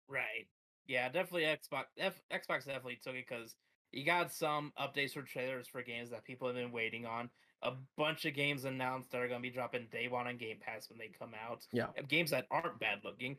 Right. 0.07 0.47
Yeah, 0.87 1.07
definitely 1.09 1.43
Xbox. 1.43 1.85
F- 1.97 2.21
Xbox 2.31 2.65
definitely 2.65 2.99
took 3.03 3.15
it 3.15 3.25
because 3.27 3.55
you 3.91 4.05
got 4.05 4.33
some 4.33 4.73
updates 4.79 5.13
for 5.13 5.21
trailers 5.21 5.67
for 5.67 5.81
games 5.83 6.09
that 6.09 6.23
people 6.23 6.47
have 6.47 6.55
been 6.55 6.71
waiting 6.71 7.05
on. 7.05 7.29
A 7.61 7.73
bunch 7.97 8.25
of 8.25 8.33
games 8.33 8.65
announced 8.65 9.11
that 9.11 9.21
are 9.21 9.27
going 9.27 9.41
to 9.41 9.47
be 9.47 9.53
dropping 9.53 9.87
day 9.91 10.07
one 10.07 10.27
on 10.27 10.37
Game 10.37 10.57
Pass 10.59 10.89
when 10.89 10.97
they 10.97 11.11
come 11.19 11.33
out. 11.47 11.65
Yeah. 11.73 11.87
Games 12.07 12.31
that 12.31 12.47
aren't 12.49 12.79
bad 12.79 12.99
looking. 13.03 13.37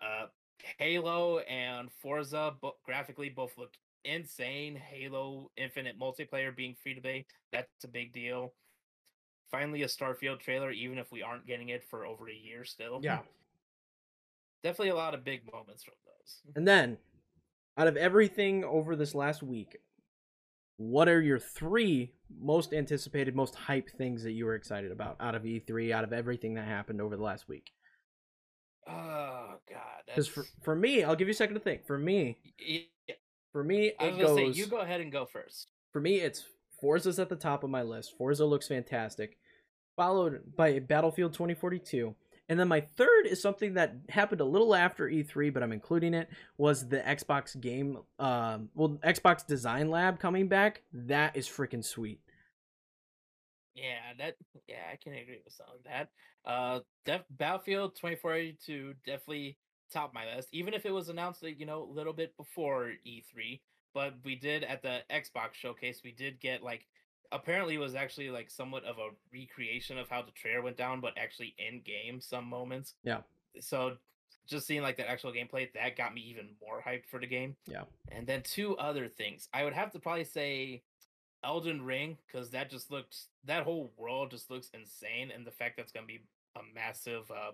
Uh, 0.00 0.26
Halo 0.78 1.38
and 1.40 1.90
Forza 2.02 2.54
bo- 2.60 2.76
graphically 2.84 3.28
both 3.28 3.56
look 3.56 3.72
insane. 4.04 4.76
Halo 4.76 5.50
Infinite 5.56 5.98
multiplayer 5.98 6.54
being 6.54 6.74
free 6.82 6.94
to 6.94 7.00
play, 7.00 7.26
that's 7.52 7.84
a 7.84 7.88
big 7.88 8.12
deal. 8.12 8.52
Finally, 9.50 9.82
a 9.82 9.86
Starfield 9.86 10.40
trailer, 10.40 10.70
even 10.70 10.98
if 10.98 11.10
we 11.12 11.22
aren't 11.22 11.46
getting 11.46 11.68
it 11.68 11.84
for 11.84 12.06
over 12.06 12.28
a 12.28 12.34
year 12.34 12.64
still. 12.64 13.00
Definitely 14.64 14.88
a 14.90 14.96
lot 14.96 15.14
of 15.14 15.24
big 15.24 15.42
moments 15.52 15.84
from 15.84 15.94
those. 16.04 16.40
And 16.56 16.66
then, 16.66 16.96
out 17.76 17.86
of 17.86 17.96
everything 17.96 18.64
over 18.64 18.96
this 18.96 19.14
last 19.14 19.42
week, 19.42 19.76
what 20.78 21.08
are 21.08 21.20
your 21.20 21.38
three 21.38 22.14
most 22.40 22.72
anticipated, 22.72 23.36
most 23.36 23.54
hype 23.54 23.90
things 23.90 24.24
that 24.24 24.32
you 24.32 24.46
were 24.46 24.54
excited 24.56 24.90
about 24.90 25.16
out 25.20 25.34
of 25.36 25.42
E3, 25.42 25.92
out 25.92 26.02
of 26.02 26.12
everything 26.12 26.54
that 26.54 26.66
happened 26.66 27.00
over 27.00 27.14
the 27.16 27.22
last 27.22 27.46
week? 27.48 27.70
Oh 28.88 29.54
God, 29.70 30.02
Because 30.06 30.26
for, 30.28 30.44
for 30.62 30.74
me, 30.74 31.04
I'll 31.04 31.16
give 31.16 31.28
you 31.28 31.32
a 31.32 31.36
second 31.36 31.54
to 31.54 31.60
think. 31.60 31.86
For 31.86 31.98
me, 31.98 32.38
Yeah, 32.58 33.14
for 33.52 33.62
me, 33.64 33.92
I 34.00 34.06
was 34.06 34.14
it 34.16 34.22
gonna 34.22 34.28
goes. 34.46 34.56
say 34.56 34.60
you 34.60 34.66
go 34.66 34.78
ahead 34.78 35.00
and 35.00 35.12
go 35.12 35.26
first. 35.26 35.68
For 35.92 36.00
me, 36.00 36.16
it's 36.16 36.44
Forza's 36.80 37.18
at 37.18 37.28
the 37.28 37.36
top 37.36 37.64
of 37.64 37.70
my 37.70 37.82
list. 37.82 38.14
Forza 38.18 38.44
looks 38.44 38.68
fantastic, 38.68 39.38
followed 39.96 40.40
by 40.56 40.80
Battlefield 40.80 41.32
2042. 41.34 42.14
And 42.48 42.60
then 42.60 42.68
my 42.68 42.82
third 42.96 43.26
is 43.26 43.40
something 43.40 43.74
that 43.74 43.96
happened 44.08 44.40
a 44.40 44.44
little 44.44 44.74
after 44.74 45.08
E3, 45.08 45.52
but 45.52 45.62
I'm 45.62 45.72
including 45.72 46.12
it. 46.12 46.28
Was 46.58 46.86
the 46.88 46.98
Xbox 46.98 47.58
game, 47.58 47.98
um, 48.18 48.68
well, 48.74 48.98
Xbox 49.04 49.46
Design 49.46 49.90
Lab 49.90 50.18
coming 50.18 50.48
back? 50.48 50.82
That 50.92 51.36
is 51.36 51.48
freaking 51.48 51.84
sweet. 51.84 52.20
Yeah, 53.74 54.12
that 54.18 54.36
yeah, 54.68 54.82
I 54.92 54.96
can 54.96 55.14
agree 55.14 55.40
with 55.44 55.54
some 55.54 55.66
of 55.74 55.84
that. 55.84 56.10
Uh, 56.44 56.80
def- 57.06 57.24
Battlefield 57.30 57.96
2042 57.96 58.94
definitely 59.04 59.58
top 59.92 60.12
my 60.12 60.34
list, 60.36 60.48
even 60.52 60.74
if 60.74 60.84
it 60.84 60.92
was 60.92 61.08
announced, 61.08 61.42
like, 61.42 61.58
you 61.58 61.66
know, 61.66 61.82
a 61.82 61.92
little 61.92 62.12
bit 62.12 62.36
before 62.36 62.92
E3. 63.06 63.60
But 63.94 64.14
we 64.24 64.36
did 64.36 64.64
at 64.64 64.82
the 64.82 65.00
Xbox 65.10 65.54
showcase, 65.54 66.02
we 66.04 66.12
did 66.12 66.40
get 66.40 66.62
like 66.62 66.86
apparently 67.32 67.74
it 67.74 67.78
was 67.78 67.94
actually 67.94 68.30
like 68.30 68.50
somewhat 68.50 68.84
of 68.84 68.98
a 68.98 69.10
recreation 69.32 69.98
of 69.98 70.08
how 70.08 70.22
the 70.22 70.32
trailer 70.32 70.62
went 70.62 70.76
down, 70.76 71.00
but 71.00 71.12
actually 71.16 71.54
in 71.58 71.80
game 71.82 72.20
some 72.20 72.46
moments. 72.46 72.94
Yeah. 73.02 73.20
So 73.60 73.96
just 74.46 74.66
seeing 74.66 74.82
like 74.82 74.96
that 74.98 75.10
actual 75.10 75.32
gameplay, 75.32 75.72
that 75.72 75.96
got 75.96 76.14
me 76.14 76.20
even 76.22 76.50
more 76.60 76.82
hyped 76.86 77.06
for 77.10 77.18
the 77.20 77.26
game. 77.26 77.56
Yeah. 77.66 77.84
And 78.10 78.26
then 78.26 78.42
two 78.42 78.76
other 78.76 79.08
things. 79.08 79.48
I 79.52 79.64
would 79.64 79.72
have 79.72 79.92
to 79.92 79.98
probably 79.98 80.24
say 80.24 80.82
Elden 81.42 81.82
Ring, 81.82 82.18
because 82.26 82.50
that 82.50 82.70
just 82.70 82.90
looked 82.90 83.16
that 83.44 83.64
whole 83.64 83.92
world 83.96 84.30
just 84.30 84.50
looks 84.50 84.70
insane, 84.72 85.30
and 85.34 85.46
the 85.46 85.50
fact 85.50 85.76
that's 85.76 85.92
gonna 85.92 86.06
be 86.06 86.22
a 86.56 86.60
massive 86.74 87.30
uh 87.30 87.52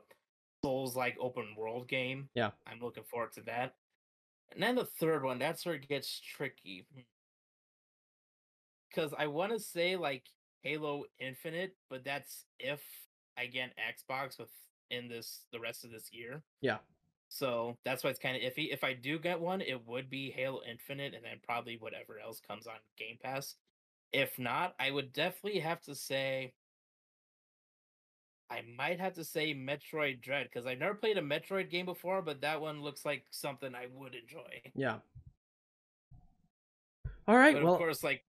Souls 0.62 0.94
like 0.94 1.16
open 1.19 1.55
world 1.57 1.89
game. 1.89 2.28
Yeah. 2.35 2.51
I'm 2.66 2.81
looking 2.81 3.05
forward 3.05 3.32
to 3.32 3.40
that. 3.43 3.74
And 4.53 4.62
then 4.62 4.74
the 4.74 4.85
third 4.85 5.24
one, 5.24 5.39
that's 5.39 5.65
where 5.65 5.77
it 5.77 5.89
gets 5.89 6.20
tricky. 6.20 6.85
Cause 8.95 9.15
I 9.19 9.27
wanna 9.27 9.59
say 9.59 9.97
like 9.97 10.25
Halo 10.62 11.05
Infinite, 11.19 11.77
but 11.89 12.05
that's 12.05 12.45
if 12.59 12.81
I 13.39 13.47
get 13.47 13.73
Xbox 13.79 14.39
within 14.39 15.09
this 15.09 15.45
the 15.53 15.61
rest 15.61 15.85
of 15.85 15.91
this 15.91 16.12
year. 16.12 16.43
Yeah. 16.61 16.79
So 17.29 17.79
that's 17.85 18.03
why 18.03 18.11
it's 18.11 18.19
kind 18.19 18.37
of 18.37 18.43
iffy. 18.43 18.73
If 18.73 18.83
I 18.83 18.93
do 18.93 19.19
get 19.19 19.41
one, 19.41 19.61
it 19.61 19.87
would 19.87 20.11
be 20.11 20.31
Halo 20.31 20.61
Infinite 20.69 21.15
and 21.15 21.25
then 21.25 21.39
probably 21.43 21.77
whatever 21.77 22.19
else 22.19 22.41
comes 22.41 22.67
on 22.67 22.75
Game 22.99 23.19
Pass. 23.23 23.55
If 24.12 24.39
not, 24.39 24.75
I 24.81 24.91
would 24.91 25.12
definitely 25.12 25.61
have 25.61 25.81
to 25.83 25.95
say 25.95 26.55
I 28.51 28.62
might 28.77 28.99
have 28.99 29.15
to 29.15 29.25
say 29.25 29.55
Metroid 29.55 30.21
Dread 30.21 30.49
because 30.53 30.67
I've 30.67 30.81
never 30.81 30.95
played 30.95 31.17
a 31.17 31.23
Metroid 31.23 31.71
game 31.71 31.87
before, 31.87 32.21
but 32.21 32.41
that 32.41 32.61
one 32.61 32.83
looks 32.83 33.05
like 33.05 33.25
something 33.31 33.75
I 33.77 33.87
would 33.95 34.17
enjoy. 34.17 34.61
Yeah. 34.75 34.97
All 37.29 37.37
right. 37.37 37.55
But 37.55 37.62
well, 37.62 37.75
of 37.75 37.79
course, 37.79 38.03
like 38.03 38.25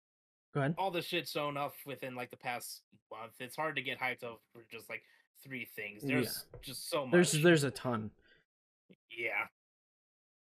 go 0.54 0.60
ahead. 0.60 0.74
all 0.78 0.90
the 0.90 1.02
shit 1.02 1.28
shown 1.28 1.56
off 1.56 1.74
within 1.86 2.14
like 2.14 2.30
the 2.30 2.36
past 2.36 2.82
month, 3.10 3.32
it's 3.40 3.56
hard 3.56 3.76
to 3.76 3.82
get 3.82 3.98
hyped 3.98 4.24
up 4.24 4.40
for 4.52 4.64
just 4.70 4.88
like 4.88 5.02
three 5.42 5.68
things. 5.76 6.02
There's 6.02 6.46
yeah. 6.52 6.58
just 6.62 6.90
so 6.90 7.04
much. 7.04 7.12
There's 7.12 7.32
there's 7.42 7.64
a 7.64 7.70
ton. 7.70 8.10
Yeah. 9.10 9.46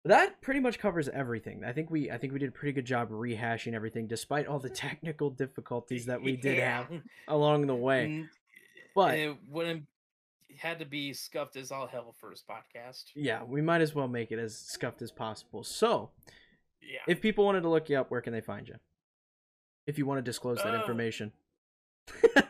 That 0.06 0.40
pretty 0.42 0.60
much 0.60 0.78
covers 0.78 1.10
everything. 1.10 1.64
I 1.66 1.72
think 1.72 1.90
we 1.90 2.12
I 2.12 2.18
think 2.18 2.34
we 2.34 2.40
did 2.40 2.50
a 2.50 2.52
pretty 2.52 2.74
good 2.74 2.86
job 2.86 3.10
rehashing 3.10 3.74
everything 3.74 4.08
despite 4.08 4.48
all 4.48 4.60
the 4.60 4.70
technical 4.70 5.30
difficulties 5.30 6.06
that 6.06 6.22
we 6.22 6.36
did 6.36 6.58
yeah. 6.58 6.78
have 6.78 7.02
along 7.28 7.68
the 7.68 7.76
way. 7.76 8.26
But 8.94 9.18
it 9.18 9.36
wouldn't 9.50 9.86
had 10.58 10.80
to 10.80 10.86
be 10.86 11.14
scuffed 11.14 11.56
as 11.56 11.72
all 11.72 11.88
hell 11.88 12.16
first 12.20 12.46
podcast. 12.48 13.06
Yeah, 13.16 13.44
we 13.44 13.62
might 13.62 13.82
as 13.82 13.94
well 13.94 14.08
make 14.08 14.32
it 14.32 14.40
as 14.40 14.58
scuffed 14.58 15.02
as 15.02 15.12
possible. 15.12 15.64
So, 15.64 16.12
yeah. 16.82 17.00
If 17.08 17.22
people 17.22 17.46
wanted 17.46 17.62
to 17.62 17.70
look 17.70 17.90
you 17.90 17.98
up, 17.98 18.12
where 18.12 18.22
can 18.22 18.34
they 18.34 18.42
find 18.42 18.68
you? 18.68 18.76
If 19.88 19.98
you 19.98 20.06
want 20.06 20.18
to 20.18 20.22
disclose 20.24 20.58
that 20.64 20.74
uh, 20.74 20.80
information. 20.80 21.32
uh, 22.36 22.42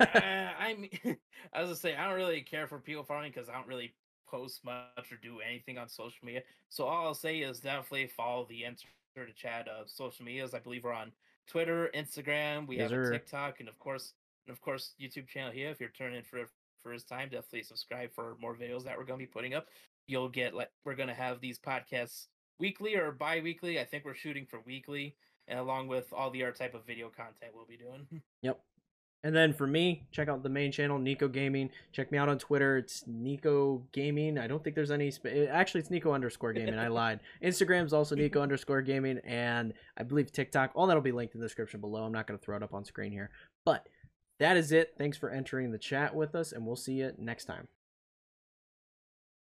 I 0.59 0.75
mean, 0.77 0.89
I 1.53 1.61
was 1.61 1.69
gonna 1.69 1.75
say 1.75 1.95
I 1.95 2.05
don't 2.05 2.15
really 2.15 2.41
care 2.41 2.67
for 2.67 2.79
people 2.79 3.03
following 3.03 3.31
because 3.31 3.49
I 3.49 3.53
don't 3.53 3.67
really 3.67 3.93
post 4.27 4.63
much 4.65 5.11
or 5.11 5.17
do 5.21 5.39
anything 5.47 5.77
on 5.77 5.87
social 5.87 6.17
media. 6.23 6.41
So 6.69 6.85
all 6.85 7.05
I'll 7.05 7.13
say 7.13 7.39
is 7.39 7.59
definitely 7.59 8.07
follow 8.07 8.45
the 8.49 8.65
Enter 8.65 8.87
the 9.15 9.33
Chat 9.33 9.67
of 9.67 9.89
social 9.89 10.25
medias. 10.25 10.53
I 10.53 10.59
believe 10.59 10.83
we're 10.83 10.93
on 10.93 11.11
Twitter, 11.47 11.89
Instagram, 11.95 12.67
we 12.67 12.77
yes, 12.77 12.91
have 12.91 12.99
a 12.99 13.11
TikTok, 13.11 13.59
and 13.59 13.69
of 13.69 13.79
course, 13.79 14.13
and 14.47 14.53
of 14.53 14.61
course, 14.61 14.93
YouTube 14.99 15.27
channel 15.27 15.51
here. 15.51 15.69
If 15.69 15.79
you're 15.79 15.89
turning 15.89 16.23
for 16.23 16.39
the 16.39 16.47
first 16.83 17.07
time, 17.07 17.29
definitely 17.29 17.63
subscribe 17.63 18.11
for 18.13 18.35
more 18.41 18.55
videos 18.55 18.83
that 18.83 18.97
we're 18.97 19.05
gonna 19.05 19.19
be 19.19 19.25
putting 19.25 19.53
up. 19.53 19.67
You'll 20.07 20.29
get 20.29 20.53
like 20.53 20.69
we're 20.83 20.95
gonna 20.95 21.13
have 21.13 21.39
these 21.39 21.59
podcasts 21.59 22.27
weekly 22.59 22.95
or 22.95 23.11
bi-weekly. 23.11 23.79
I 23.79 23.85
think 23.85 24.05
we're 24.05 24.15
shooting 24.15 24.45
for 24.45 24.59
weekly, 24.65 25.15
along 25.49 25.87
with 25.87 26.11
all 26.11 26.29
the 26.29 26.43
other 26.43 26.51
type 26.51 26.73
of 26.73 26.85
video 26.85 27.09
content 27.09 27.51
we'll 27.53 27.65
be 27.65 27.77
doing. 27.77 28.07
Yep. 28.41 28.59
And 29.23 29.35
then 29.35 29.53
for 29.53 29.65
me, 29.65 30.05
check 30.11 30.27
out 30.27 30.43
the 30.43 30.49
main 30.49 30.71
channel, 30.71 30.99
Kneeckoh 30.99 31.31
Gaming. 31.31 31.71
Check 31.91 32.11
me 32.11 32.17
out 32.19 32.29
on 32.29 32.37
Twitter. 32.37 32.77
It's 32.77 33.03
Kneeckoh 33.09 33.81
Gaming. 33.91 34.37
I 34.37 34.45
don't 34.45 34.63
think 34.63 34.75
there's 34.75 34.91
any. 34.91 35.09
Sp- 35.09 35.49
Actually, 35.49 35.81
it's 35.81 35.89
Kneeckoh 35.89 36.13
underscore 36.13 36.53
Gaming. 36.53 36.77
I 36.77 36.89
lied. 36.89 37.21
Instagram's 37.43 37.91
also 37.91 38.15
Kneeckoh 38.15 38.39
underscore 38.39 38.83
Gaming, 38.83 39.19
and 39.25 39.73
I 39.97 40.03
believe 40.03 40.31
TikTok. 40.31 40.73
All 40.75 40.85
that'll 40.85 41.01
be 41.01 41.11
linked 41.11 41.33
in 41.33 41.41
the 41.41 41.47
description 41.47 41.81
below. 41.81 42.03
I'm 42.03 42.11
not 42.11 42.27
going 42.27 42.37
to 42.37 42.45
throw 42.45 42.55
it 42.55 42.61
up 42.61 42.75
on 42.75 42.85
screen 42.85 43.11
here, 43.11 43.31
but 43.65 43.87
that 44.39 44.57
is 44.57 44.71
it. 44.71 44.93
Thanks 44.99 45.17
for 45.17 45.31
entering 45.31 45.71
the 45.71 45.79
chat 45.79 46.13
with 46.13 46.35
us, 46.35 46.51
and 46.51 46.63
we'll 46.63 46.75
see 46.75 46.93
you 46.93 47.11
next 47.17 47.45
time. 47.45 47.67